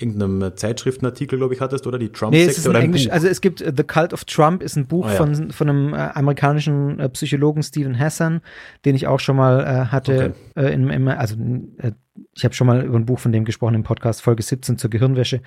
irgendeinem 0.00 0.56
Zeitschriftenartikel, 0.56 1.38
glaube 1.38 1.54
ich, 1.54 1.60
hattest, 1.60 1.86
oder? 1.86 1.98
Die 1.98 2.10
Trump-Sekte 2.10 2.46
nee, 2.46 2.50
es 2.50 2.58
ist 2.58 2.68
oder 2.68 2.80
Englisch, 2.80 3.06
Buch. 3.06 3.12
Also 3.12 3.28
es 3.28 3.40
gibt 3.40 3.60
uh, 3.60 3.72
The 3.76 3.84
Cult 3.84 4.12
of 4.12 4.24
Trump 4.24 4.62
ist 4.62 4.76
ein 4.76 4.86
Buch 4.86 5.06
ah, 5.06 5.12
ja. 5.12 5.16
von, 5.16 5.50
von 5.50 5.68
einem 5.68 5.94
äh, 5.94 5.96
amerikanischen 5.96 6.98
äh, 6.98 7.08
Psychologen 7.08 7.62
Stephen 7.62 7.98
Hassan, 7.98 8.40
den 8.84 8.94
ich 8.94 9.06
auch 9.06 9.20
schon 9.20 9.36
mal 9.36 9.60
äh, 9.60 9.86
hatte 9.86 10.34
okay. 10.56 10.66
äh, 10.66 10.72
in, 10.72 10.88
in, 10.90 11.08
also 11.08 11.36
äh, 11.78 11.92
ich 12.34 12.44
habe 12.44 12.54
schon 12.54 12.66
mal 12.66 12.84
über 12.84 12.98
ein 12.98 13.06
Buch 13.06 13.18
von 13.18 13.32
dem 13.32 13.44
gesprochen 13.44 13.74
im 13.74 13.82
Podcast 13.82 14.22
Folge 14.22 14.42
17 14.42 14.78
zur 14.78 14.90
Gehirnwäsche. 14.90 15.40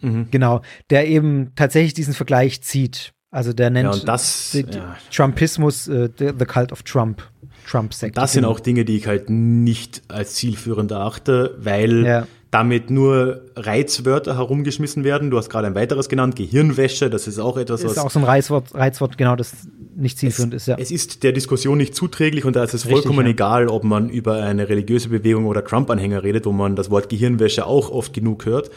Mhm. 0.00 0.28
Genau, 0.30 0.62
der 0.90 1.08
eben 1.08 1.52
tatsächlich 1.56 1.94
diesen 1.94 2.14
Vergleich 2.14 2.62
zieht. 2.62 3.12
Also 3.30 3.52
der 3.52 3.70
nennt 3.70 3.94
ja, 3.94 4.04
das, 4.04 4.52
die, 4.52 4.60
ja. 4.60 4.96
Trumpismus 5.12 5.88
äh, 5.88 6.08
the, 6.18 6.30
the 6.38 6.44
Cult 6.44 6.72
of 6.72 6.82
Trump. 6.82 7.22
Trump-Sekte. 7.66 8.20
Das 8.20 8.32
sind 8.32 8.42
genau. 8.42 8.54
auch 8.54 8.60
Dinge, 8.60 8.84
die 8.84 8.96
ich 8.96 9.08
halt 9.08 9.28
nicht 9.28 10.02
als 10.08 10.34
zielführend 10.34 10.92
erachte, 10.92 11.56
weil 11.58 12.26
damit 12.50 12.90
nur 12.90 13.42
Reizwörter 13.56 14.36
herumgeschmissen 14.36 15.04
werden. 15.04 15.30
Du 15.30 15.36
hast 15.36 15.50
gerade 15.50 15.66
ein 15.66 15.74
weiteres 15.74 16.08
genannt, 16.08 16.36
Gehirnwäsche, 16.36 17.10
das 17.10 17.26
ist 17.26 17.38
auch 17.38 17.56
etwas, 17.56 17.84
was. 17.84 17.92
Ist 17.92 17.98
auch 17.98 18.10
so 18.10 18.20
ein 18.20 18.24
Reizwort, 18.24 18.74
Reizwort 18.74 19.18
genau, 19.18 19.36
das 19.36 19.52
nicht 19.96 20.18
zielführend 20.18 20.54
es, 20.54 20.62
ist, 20.62 20.68
ja. 20.68 20.76
Es 20.78 20.90
ist 20.90 21.22
der 21.22 21.32
Diskussion 21.32 21.76
nicht 21.78 21.94
zuträglich 21.94 22.44
und 22.44 22.54
da 22.56 22.62
ist 22.62 22.74
es 22.74 22.86
Richtig, 22.86 23.02
vollkommen 23.02 23.26
ja. 23.26 23.32
egal, 23.32 23.68
ob 23.68 23.84
man 23.84 24.08
über 24.08 24.42
eine 24.42 24.68
religiöse 24.68 25.08
Bewegung 25.08 25.46
oder 25.46 25.64
Trump-Anhänger 25.64 26.22
redet, 26.22 26.46
wo 26.46 26.52
man 26.52 26.76
das 26.76 26.90
Wort 26.90 27.08
Gehirnwäsche 27.08 27.66
auch 27.66 27.90
oft 27.90 28.12
genug 28.12 28.46
hört. 28.46 28.70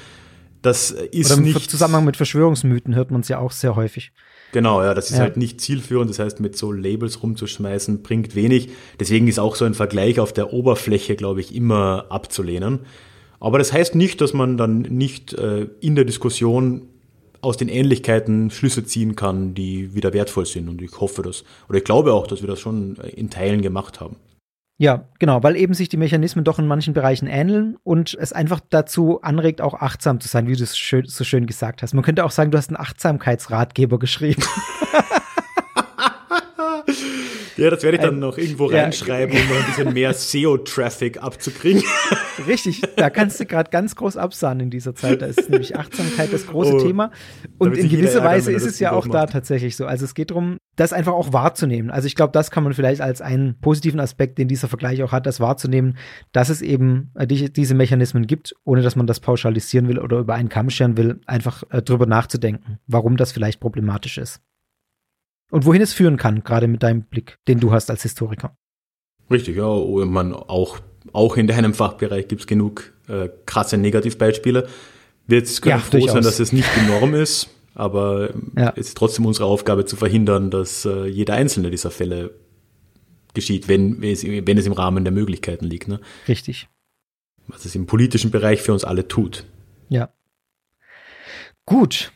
Das 0.62 0.92
ist 0.92 1.32
oder 1.32 1.38
im 1.38 1.46
nicht. 1.46 1.72
Zusammenhang 1.72 2.06
mit 2.06 2.18
Verschwörungsmythen 2.18 2.96
hört 2.96 3.12
man 3.12 3.22
es 3.22 3.30
ja 3.30 3.40
auch 3.40 3.52
sehr 3.52 3.76
häufig. 3.76 4.12
Genau, 4.52 4.82
ja, 4.82 4.94
das 4.94 5.10
ist 5.12 5.18
ja. 5.18 5.24
halt 5.24 5.38
nicht 5.38 5.62
zielführend. 5.62 6.10
Das 6.10 6.20
heißt, 6.20 6.40
mit 6.40 6.58
so 6.58 6.72
Labels 6.72 7.22
rumzuschmeißen 7.22 8.02
bringt 8.02 8.36
wenig. 8.36 8.70
Deswegen 9.00 9.28
ist 9.28 9.40
auch 9.40 9.56
so 9.56 9.66
ein 9.66 9.74
Vergleich 9.74 10.20
auf 10.20 10.34
der 10.34 10.52
Oberfläche, 10.52 11.16
glaube 11.16 11.40
ich, 11.40 11.56
immer 11.56 12.08
abzulehnen. 12.10 12.80
Aber 13.40 13.58
das 13.58 13.72
heißt 13.72 13.96
nicht, 13.96 14.22
dass 14.22 14.34
man 14.34 14.58
dann 14.58 14.82
nicht 14.82 15.34
äh, 15.34 15.68
in 15.80 15.96
der 15.96 16.06
Diskussion 16.06 16.88
aus 17.42 17.58
den 17.58 17.70
Ähnlichkeiten 17.70 18.52
Schlüsse 18.52 18.84
ziehen 18.84 19.16
kann, 19.16 19.54
die 19.54 19.96
wieder 19.96 20.14
wertvoll 20.14 20.46
sind. 20.46 20.68
Und 20.68 20.82
ich 20.82 21.00
hoffe 21.00 21.22
das, 21.22 21.44
oder 21.70 21.78
ich 21.78 21.86
glaube 21.86 22.14
auch, 22.14 22.28
dass 22.28 22.42
wir 22.42 22.48
das 22.48 22.60
schon 22.60 22.96
in 22.96 23.30
Teilen 23.30 23.62
gemacht 23.62 24.02
haben. 24.02 24.18
Ja, 24.82 25.10
genau, 25.20 25.44
weil 25.44 25.58
eben 25.58 25.74
sich 25.74 25.90
die 25.90 25.98
Mechanismen 25.98 26.46
doch 26.46 26.58
in 26.58 26.66
manchen 26.66 26.94
Bereichen 26.94 27.28
ähneln 27.28 27.76
und 27.84 28.14
es 28.14 28.32
einfach 28.32 28.62
dazu 28.70 29.22
anregt, 29.22 29.60
auch 29.60 29.74
achtsam 29.74 30.22
zu 30.22 30.30
sein, 30.30 30.48
wie 30.48 30.56
du 30.56 30.64
es 30.64 30.78
schön, 30.78 31.06
so 31.06 31.26
schön 31.26 31.48
gesagt 31.48 31.82
hast. 31.82 31.94
Man 31.94 32.04
könnte 32.04 32.24
auch 32.24 32.32
sagen, 32.32 32.50
du 32.52 32.58
hast 32.58 32.70
einen 32.70 32.78
Achtsamkeitsratgeber 32.78 34.00
geschrieben. 34.00 34.42
Ja, 37.58 37.70
das 37.70 37.84
werde 37.84 37.98
ich 37.98 38.04
dann 38.04 38.16
ein, 38.16 38.20
noch 38.20 38.38
irgendwo 38.38 38.72
ja, 38.72 38.84
reinschreiben, 38.84 39.36
um 39.36 39.50
noch 39.50 39.58
ein 39.58 39.66
bisschen 39.66 39.94
mehr 39.94 40.14
SEO-Traffic 40.14 41.22
abzukriegen. 41.22 41.84
Richtig, 42.48 42.82
da 42.96 43.10
kannst 43.10 43.40
du 43.40 43.46
gerade 43.46 43.70
ganz 43.70 43.96
groß 43.96 44.16
absahen 44.16 44.62
in 44.62 44.70
dieser 44.70 44.96
Zeit. 44.96 45.22
Da 45.22 45.26
ist 45.26 45.50
nämlich 45.50 45.76
Achtsamkeit 45.76 46.32
das 46.32 46.48
große 46.48 46.76
oh, 46.76 46.80
Thema. 46.80 47.12
Und 47.58 47.78
in 47.78 47.90
gewisser 47.90 48.24
Weise 48.24 48.52
ist 48.52 48.66
es 48.66 48.80
ja 48.80 48.92
auch 48.92 49.06
macht. 49.06 49.16
da 49.16 49.26
tatsächlich 49.26 49.76
so. 49.76 49.86
Also 49.86 50.06
es 50.06 50.14
geht 50.14 50.32
darum, 50.32 50.58
das 50.78 50.94
einfach 50.94 51.14
auch 51.14 51.34
wahrzunehmen. 51.34 51.92
Also 51.92 52.08
ich 52.08 52.16
glaube, 52.16 52.32
das 52.32 52.52
kann 52.52 52.64
man 52.64 52.74
vielleicht 52.74 53.02
als 53.02 53.22
einen 53.22 53.60
positiven 53.60 54.00
Aspekt, 54.00 54.38
den 54.38 54.48
dieser 54.48 54.70
Vergleich 54.70 55.04
auch 55.04 55.12
hat, 55.12 55.26
das 55.26 55.42
wahrzunehmen, 55.42 55.98
dass 56.32 56.50
es 56.50 56.62
eben 56.62 57.12
äh, 57.16 57.28
die, 57.28 57.52
diese 57.52 57.76
Mechanismen 57.76 58.26
gibt, 58.28 58.56
ohne 58.64 58.82
dass 58.82 58.96
man 58.96 59.06
das 59.06 59.20
pauschalisieren 59.20 59.88
will 59.90 60.00
oder 60.00 60.20
über 60.20 60.36
einen 60.36 60.50
Kamm 60.50 60.70
scheren 60.70 60.96
will, 60.96 61.20
einfach 61.26 61.64
äh, 61.72 61.82
drüber 61.82 62.06
nachzudenken, 62.06 62.80
warum 62.88 63.18
das 63.18 63.34
vielleicht 63.34 63.60
problematisch 63.60 64.18
ist. 64.18 64.42
Und 65.50 65.66
wohin 65.66 65.82
es 65.82 65.94
führen 65.94 66.18
kann, 66.18 66.44
gerade 66.44 66.68
mit 66.68 66.84
deinem 66.84 67.04
Blick, 67.04 67.40
den 67.48 67.60
du 67.60 67.72
hast 67.72 67.90
als 67.90 68.04
Historiker. 68.04 68.56
Richtig, 69.32 69.58
ja, 69.58 69.66
oh, 69.66 70.04
man 70.06 70.34
auch, 70.34 70.80
auch 71.14 71.38
in 71.38 71.48
deinem 71.48 71.74
Fachbereich 71.74 72.28
gibt 72.28 72.42
es 72.42 72.48
genug 72.48 72.94
äh, 73.08 73.30
krasse 73.46 73.78
Negativbeispiele. 73.78 74.68
Wir 75.28 75.44
können 75.44 75.60
ja, 75.66 75.80
froh 75.80 75.92
durchaus. 75.92 76.12
sein, 76.14 76.24
dass 76.24 76.40
es 76.40 76.52
nicht 76.52 76.68
die 76.76 76.88
Norm 76.88 77.14
ist, 77.14 77.50
aber 77.76 78.34
ja. 78.58 78.74
es 78.76 78.90
ist 78.90 78.98
trotzdem 78.98 79.26
unsere 79.26 79.46
Aufgabe 79.46 79.86
zu 79.86 79.96
verhindern, 79.96 80.50
dass 80.50 80.86
äh, 80.86 81.06
jeder 81.06 81.36
einzelne 81.36 81.70
dieser 81.70 81.92
Fälle 81.92 82.34
geschieht, 83.34 83.68
wenn, 83.68 84.02
wenn, 84.02 84.12
es, 84.12 84.24
wenn 84.24 84.58
es 84.58 84.66
im 84.66 84.74
Rahmen 84.74 85.04
der 85.04 85.14
Möglichkeiten 85.14 85.66
liegt. 85.66 85.88
Ne? 85.88 86.00
Richtig. 86.28 86.68
Was 87.48 87.66
es 87.66 87.76
im 87.76 87.86
politischen 87.86 88.32
Bereich 88.32 88.62
für 88.62 88.74
uns 88.74 88.84
alle 88.84 89.08
tut. 89.08 89.46
Ja. 89.88 90.10
Gut. 91.66 92.12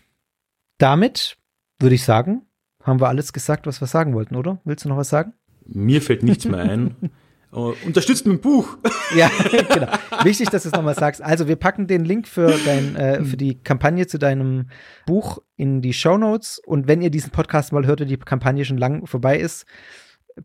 Damit 0.79 1.37
würde 1.79 1.95
ich 1.95 2.03
sagen, 2.03 2.47
haben 2.83 2.99
wir 2.99 3.07
alles 3.07 3.33
gesagt, 3.33 3.67
was 3.67 3.81
wir 3.81 3.87
sagen 3.87 4.13
wollten, 4.13 4.35
oder? 4.35 4.59
Willst 4.65 4.85
du 4.85 4.89
noch 4.89 4.97
was 4.97 5.09
sagen? 5.09 5.33
Mir 5.65 6.01
fällt 6.01 6.23
nichts 6.23 6.45
mehr 6.45 6.59
ein. 6.59 6.95
Oh, 7.55 7.75
unterstützt 7.85 8.25
mit 8.25 8.37
dem 8.37 8.41
Buch. 8.41 8.77
ja, 9.15 9.29
genau. 9.51 9.87
Wichtig, 10.23 10.49
dass 10.49 10.63
du 10.63 10.69
es 10.69 10.73
nochmal 10.73 10.95
sagst. 10.95 11.21
Also 11.21 11.47
wir 11.47 11.55
packen 11.55 11.85
den 11.85 12.03
Link 12.03 12.27
für, 12.27 12.51
dein, 12.65 12.95
äh, 12.95 13.23
für 13.23 13.37
die 13.37 13.61
Kampagne 13.61 14.07
zu 14.07 14.17
deinem 14.17 14.69
Buch 15.05 15.37
in 15.55 15.83
die 15.83 15.93
Show 15.93 16.17
Notes. 16.17 16.59
Und 16.65 16.87
wenn 16.87 17.03
ihr 17.03 17.11
diesen 17.11 17.29
Podcast 17.29 17.71
mal 17.71 17.85
hört 17.85 18.01
und 18.01 18.07
die 18.07 18.17
Kampagne 18.17 18.65
schon 18.65 18.79
lang 18.79 19.05
vorbei 19.05 19.37
ist, 19.37 19.67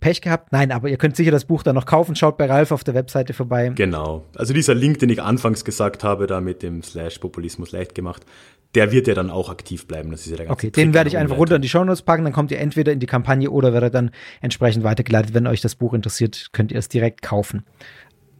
Pech 0.01 0.20
gehabt? 0.20 0.52
Nein, 0.52 0.70
aber 0.70 0.89
ihr 0.89 0.98
könnt 0.98 1.16
sicher 1.16 1.31
das 1.31 1.47
Buch 1.47 1.62
dann 1.62 1.74
noch 1.74 1.86
kaufen. 1.86 2.15
Schaut 2.15 2.36
bei 2.36 2.47
Ralf 2.47 2.73
auf 2.73 2.85
der 2.85 2.94
Webseite 2.94 3.32
vorbei. 3.32 3.73
Genau. 3.74 4.27
Also 4.36 4.52
dieser 4.52 4.74
Link, 4.74 4.98
den 4.98 5.09
ich 5.09 5.23
anfangs 5.23 5.65
gesagt 5.65 6.05
habe, 6.05 6.27
da 6.27 6.40
mit 6.40 6.62
dem 6.62 6.82
Slash 6.82 7.19
Populismus 7.19 7.73
leicht 7.73 7.94
gemacht, 7.94 8.27
der 8.74 8.93
wird 8.93 9.07
ja 9.07 9.15
dann 9.15 9.31
auch 9.31 9.51
aktiv 9.51 9.86
bleiben. 9.86 10.11
Das 10.11 10.20
ist 10.20 10.31
ja 10.31 10.36
der 10.36 10.47
ganze 10.47 10.66
Okay, 10.66 10.70
den 10.70 10.95
werde 10.95 11.09
ich 11.09 11.16
einfach 11.16 11.36
runter 11.36 11.57
in 11.57 11.62
die 11.62 11.69
Shownotes 11.69 12.03
packen, 12.03 12.24
dann 12.24 12.32
kommt 12.32 12.51
ihr 12.51 12.59
entweder 12.59 12.93
in 12.93 13.01
die 13.01 13.07
Kampagne 13.07 13.51
oder 13.51 13.73
werdet 13.73 13.95
dann 13.95 14.11
entsprechend 14.40 14.85
weitergeleitet. 14.85 15.35
Wenn 15.35 15.47
euch 15.47 15.61
das 15.61 15.74
Buch 15.74 15.95
interessiert, 15.95 16.49
könnt 16.53 16.73
ihr 16.73 16.78
es 16.78 16.89
direkt 16.89 17.23
kaufen. 17.23 17.65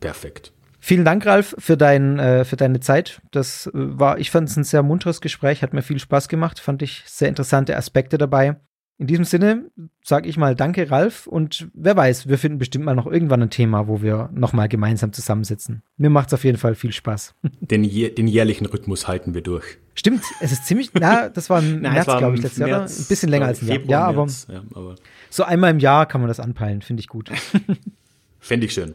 Perfekt. 0.01 0.53
Vielen 0.81 1.05
Dank, 1.05 1.27
Ralf, 1.27 1.57
für, 1.59 1.77
dein, 1.77 2.19
äh, 2.19 2.45
für 2.45 2.57
deine 2.57 2.81
Zeit. 2.81 3.21
Das 3.33 3.67
äh, 3.67 3.71
war, 3.75 4.19
ich 4.19 4.31
fand 4.31 4.49
es 4.49 4.57
ein 4.57 4.65
sehr 4.65 4.83
munteres 4.83 5.21
Gespräch, 5.21 5.63
hat 5.63 5.75
mir 5.75 5.83
viel 5.83 5.99
Spaß 5.99 6.29
gemacht, 6.29 6.61
fand 6.61 6.83
ich 6.83 7.03
sehr 7.07 7.29
interessante 7.29 7.77
Aspekte 7.77 8.17
dabei. 8.17 8.57
In 9.01 9.07
diesem 9.07 9.25
Sinne 9.25 9.71
sage 10.03 10.29
ich 10.29 10.37
mal 10.37 10.57
Danke, 10.57 10.91
Ralf. 10.91 11.29
Und 11.29 11.69
wer 11.73 11.97
weiß, 11.97 12.29
wir 12.29 12.37
finden 12.37 12.59
bestimmt 12.59 12.85
mal 12.85 12.97
noch 12.97 13.07
irgendwann 13.07 13.43
ein 13.43 13.51
Thema, 13.51 13.87
wo 13.87 14.03
wir 14.03 14.29
nochmal 14.33 14.69
gemeinsam 14.69 15.13
zusammensitzen. 15.13 15.83
Mir 15.97 16.11
macht 16.11 16.29
es 16.29 16.35
auf 16.35 16.43
jeden 16.43 16.59
Fall 16.59 16.75
viel 16.75 16.93
Spaß. 16.93 17.35
Den, 17.61 17.83
den, 17.83 18.27
jährlichen 18.27 18.67
Rhythmus 18.67 19.07
halten 19.07 19.35
wir 19.35 19.43
durch. 19.43 19.79
Stimmt, 19.99 20.23
es 20.39 20.53
ist 20.53 20.65
ziemlich, 20.65 20.91
na, 20.95 21.29
das 21.29 21.51
war 21.51 21.59
im 21.59 21.81
März, 21.81 22.05
glaube 22.05 22.37
ich, 22.37 22.43
letztes 22.43 22.61
Jahr, 22.61 22.69
oder? 22.69 22.81
Ein 22.83 23.07
bisschen 23.09 23.29
länger 23.31 23.47
als 23.47 23.63
ein 23.63 23.67
Jahr. 23.67 23.81
Ja, 23.81 24.05
aber, 24.05 24.27
März, 24.27 24.47
ja, 24.49 24.63
aber 24.73 24.95
so 25.29 25.43
einmal 25.43 25.73
im 25.73 25.81
Jahr 25.81 26.07
kann 26.07 26.21
man 26.21 26.29
das 26.29 26.39
anpeilen, 26.39 26.83
finde 26.83 27.01
ich 27.01 27.09
gut. 27.09 27.33
Fände 28.39 28.67
ich 28.67 28.73
schön. 28.73 28.95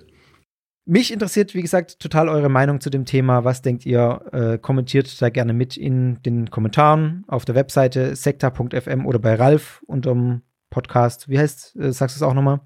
Mich 0.86 1.12
interessiert, 1.12 1.56
wie 1.56 1.62
gesagt, 1.62 2.00
total 2.00 2.30
eure 2.30 2.48
Meinung 2.48 2.80
zu 2.80 2.90
dem 2.90 3.04
Thema. 3.04 3.44
Was 3.44 3.62
denkt 3.62 3.86
ihr? 3.86 4.22
Äh, 4.32 4.58
kommentiert 4.60 5.22
da 5.22 5.28
gerne 5.28 5.52
mit 5.52 5.76
in 5.76 6.22
den 6.24 6.50
Kommentaren 6.50 7.26
auf 7.28 7.44
der 7.44 7.56
Webseite 7.56 8.16
sekta.fm 8.16 9.06
oder 9.06 9.20
bei 9.20 9.36
Ralf 9.36 9.84
unterm 9.86 10.42
Podcast. 10.70 11.28
Wie 11.28 11.38
heißt, 11.38 11.76
äh, 11.76 11.92
sagst 11.92 12.16
du 12.16 12.20
es 12.20 12.24
auch 12.24 12.34
nochmal? 12.34 12.62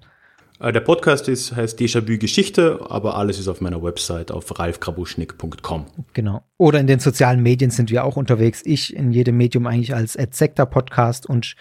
Äh, 0.60 0.72
der 0.72 0.80
Podcast 0.80 1.28
ist, 1.28 1.54
heißt 1.54 1.78
Déjà-vu 1.78 2.18
Geschichte, 2.18 2.80
aber 2.88 3.16
alles 3.16 3.38
ist 3.38 3.48
auf 3.48 3.60
meiner 3.60 3.82
Website 3.82 4.32
auf 4.32 4.58
ralfgrabuschnick.com. 4.58 5.86
Genau. 6.14 6.44
Oder 6.56 6.80
in 6.80 6.86
den 6.86 6.98
sozialen 6.98 7.42
Medien 7.42 7.70
sind 7.70 7.90
wir 7.90 8.04
auch 8.04 8.16
unterwegs. 8.16 8.62
Ich 8.64 8.94
in 8.94 9.12
jedem 9.12 9.36
Medium 9.36 9.66
eigentlich 9.66 9.94
als 9.94 10.14
Sekta 10.14 10.66
Podcast 10.66 11.26
und 11.26 11.54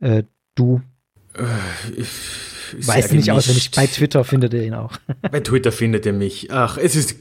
äh, 0.00 0.24
du. 0.54 0.82
Äh, 1.34 2.00
ich 2.00 2.08
Weiß 2.86 3.12
nicht 3.12 3.30
auswendig. 3.30 3.70
Bei 3.72 3.86
Twitter 3.86 4.24
findet 4.24 4.54
ihr 4.54 4.64
ihn 4.64 4.74
auch. 4.74 4.96
Bei 5.30 5.40
Twitter 5.40 5.72
findet 5.72 6.06
ihr 6.06 6.12
mich. 6.12 6.50
Ach, 6.50 6.78
es 6.78 6.96
ist. 6.96 7.16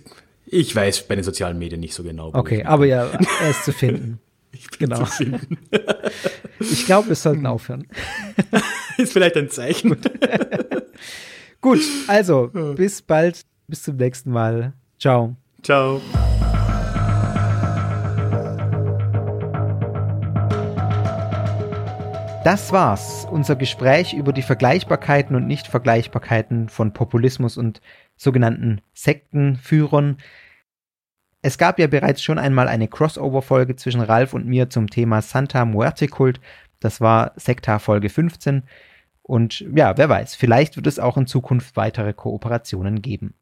Ich 0.53 0.75
weiß 0.75 1.07
bei 1.07 1.15
den 1.15 1.23
sozialen 1.23 1.57
Medien 1.59 1.79
nicht 1.79 1.93
so 1.93 2.03
genau. 2.03 2.31
Okay, 2.33 2.65
aber 2.65 2.85
ja, 2.85 3.05
er 3.41 3.49
ist 3.49 3.63
zu 3.63 3.71
finden. 3.71 4.19
Ich 4.53 4.69
bin 4.69 4.89
genau. 4.89 5.05
zu 5.05 5.11
finden. 5.13 5.59
ich 6.59 6.85
glaube, 6.85 7.07
wir 7.07 7.15
sollten 7.15 7.45
aufhören. 7.45 7.87
ist 8.97 9.13
vielleicht 9.13 9.37
ein 9.37 9.49
Zeichen. 9.49 9.95
Gut, 11.61 11.79
also 12.07 12.49
bis 12.75 13.01
bald, 13.01 13.45
bis 13.67 13.83
zum 13.83 13.97
nächsten 13.97 14.31
Mal. 14.31 14.73
Ciao. 14.99 15.35
Ciao. 15.63 16.01
Das 22.43 22.71
war's, 22.71 23.27
unser 23.29 23.55
Gespräch 23.55 24.13
über 24.13 24.33
die 24.33 24.41
Vergleichbarkeiten 24.41 25.35
und 25.35 25.45
Nichtvergleichbarkeiten 25.45 26.69
von 26.69 26.91
Populismus 26.91 27.55
und 27.55 27.81
sogenannten 28.15 28.81
Sektenführern. 28.95 30.17
Es 31.43 31.59
gab 31.59 31.77
ja 31.77 31.85
bereits 31.85 32.23
schon 32.23 32.39
einmal 32.39 32.67
eine 32.67 32.87
Crossover-Folge 32.87 33.75
zwischen 33.75 34.01
Ralf 34.01 34.33
und 34.33 34.47
mir 34.47 34.71
zum 34.71 34.89
Thema 34.89 35.21
Santa 35.21 35.65
Muerte-Kult. 35.65 36.41
Das 36.79 36.99
war 36.99 37.33
Sekta 37.35 37.77
Folge 37.77 38.09
15. 38.09 38.63
Und 39.31 39.61
ja, 39.73 39.95
wer 39.95 40.09
weiß, 40.09 40.35
vielleicht 40.35 40.75
wird 40.75 40.87
es 40.87 40.99
auch 40.99 41.15
in 41.15 41.25
Zukunft 41.25 41.77
weitere 41.77 42.11
Kooperationen 42.11 43.01
geben. 43.01 43.33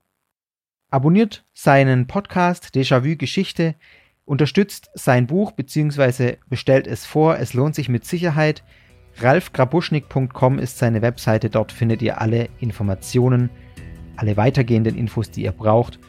Abonniert 0.91 1.47
seinen 1.51 2.05
Podcast 2.05 2.75
Déjà-vu 2.75 3.17
Geschichte, 3.17 3.73
unterstützt 4.23 4.91
sein 4.93 5.25
Buch 5.25 5.51
bzw. 5.51 6.37
bestellt 6.47 6.85
es 6.85 7.07
vor, 7.07 7.39
es 7.39 7.55
lohnt 7.55 7.73
sich 7.73 7.89
mit 7.89 8.05
Sicherheit 8.05 8.63
ralfgrabuschnik.com 9.15 10.59
ist 10.59 10.77
seine 10.77 11.01
Webseite. 11.01 11.49
Dort 11.49 11.71
findet 11.71 12.03
ihr 12.03 12.21
alle 12.21 12.49
Informationen, 12.59 13.49
alle 14.15 14.37
weitergehenden 14.37 14.95
Infos, 14.95 15.31
die 15.31 15.41
ihr 15.41 15.51
braucht. 15.51 15.99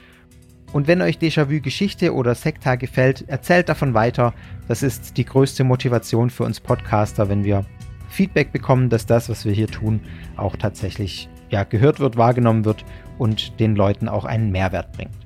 Und 0.74 0.88
wenn 0.88 1.00
euch 1.00 1.16
Déjà-vu 1.16 1.62
Geschichte 1.62 2.12
oder 2.12 2.34
Sekta 2.34 2.74
gefällt, 2.74 3.26
erzählt 3.30 3.70
davon 3.70 3.94
weiter. 3.94 4.34
Das 4.68 4.82
ist 4.82 5.16
die 5.16 5.24
größte 5.24 5.64
Motivation 5.64 6.28
für 6.28 6.44
uns 6.44 6.60
Podcaster, 6.60 7.30
wenn 7.30 7.44
wir 7.44 7.64
Feedback 8.10 8.52
bekommen, 8.52 8.90
dass 8.90 9.06
das, 9.06 9.28
was 9.28 9.44
wir 9.44 9.52
hier 9.52 9.68
tun, 9.68 10.00
auch 10.36 10.56
tatsächlich 10.56 11.28
ja, 11.48 11.64
gehört 11.64 12.00
wird, 12.00 12.16
wahrgenommen 12.16 12.64
wird 12.64 12.84
und 13.18 13.58
den 13.60 13.76
Leuten 13.76 14.08
auch 14.08 14.24
einen 14.24 14.50
Mehrwert 14.50 14.92
bringt. 14.92 15.16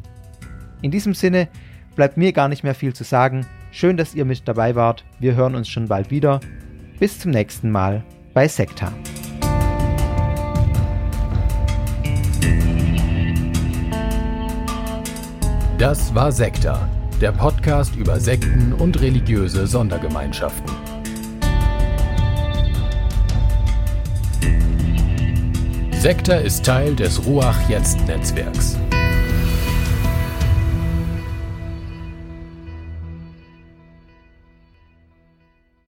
In 0.83 0.91
diesem 0.91 1.15
Sinne 1.15 1.49
bleibt 1.97 2.17
mir 2.17 2.33
gar 2.33 2.49
nicht 2.49 2.63
mehr 2.63 2.75
viel 2.75 2.95
zu 2.95 3.05
sagen. 3.05 3.47
Schön, 3.71 3.97
dass 3.97 4.15
ihr 4.15 4.25
mit 4.25 4.47
dabei 4.47 4.75
wart. 4.75 5.05
Wir 5.19 5.35
hören 5.35 5.55
uns 5.55 5.69
schon 5.69 5.89
bald 5.89 6.11
wieder. 6.11 6.41
Bis 6.99 7.19
zum 7.19 7.31
nächsten 7.31 7.71
Mal 7.71 8.05
bei 8.35 8.47
Sekta. 8.49 8.93
Das 15.79 16.15
war 16.15 16.31
Sekta, 16.31 16.89
der 17.21 17.33
Podcast 17.33 17.97
über 17.97 18.21
Sekten 18.21 18.73
und 18.73 19.01
religiöse 19.01 19.67
Sondergemeinschaften. 19.67 20.84
Sekta 26.05 26.35
ist 26.35 26.67
Teil 26.67 26.95
des 26.95 27.25
Ruach 27.25 27.67
Jetzt 27.71 28.07
Netzwerks. 28.07 28.77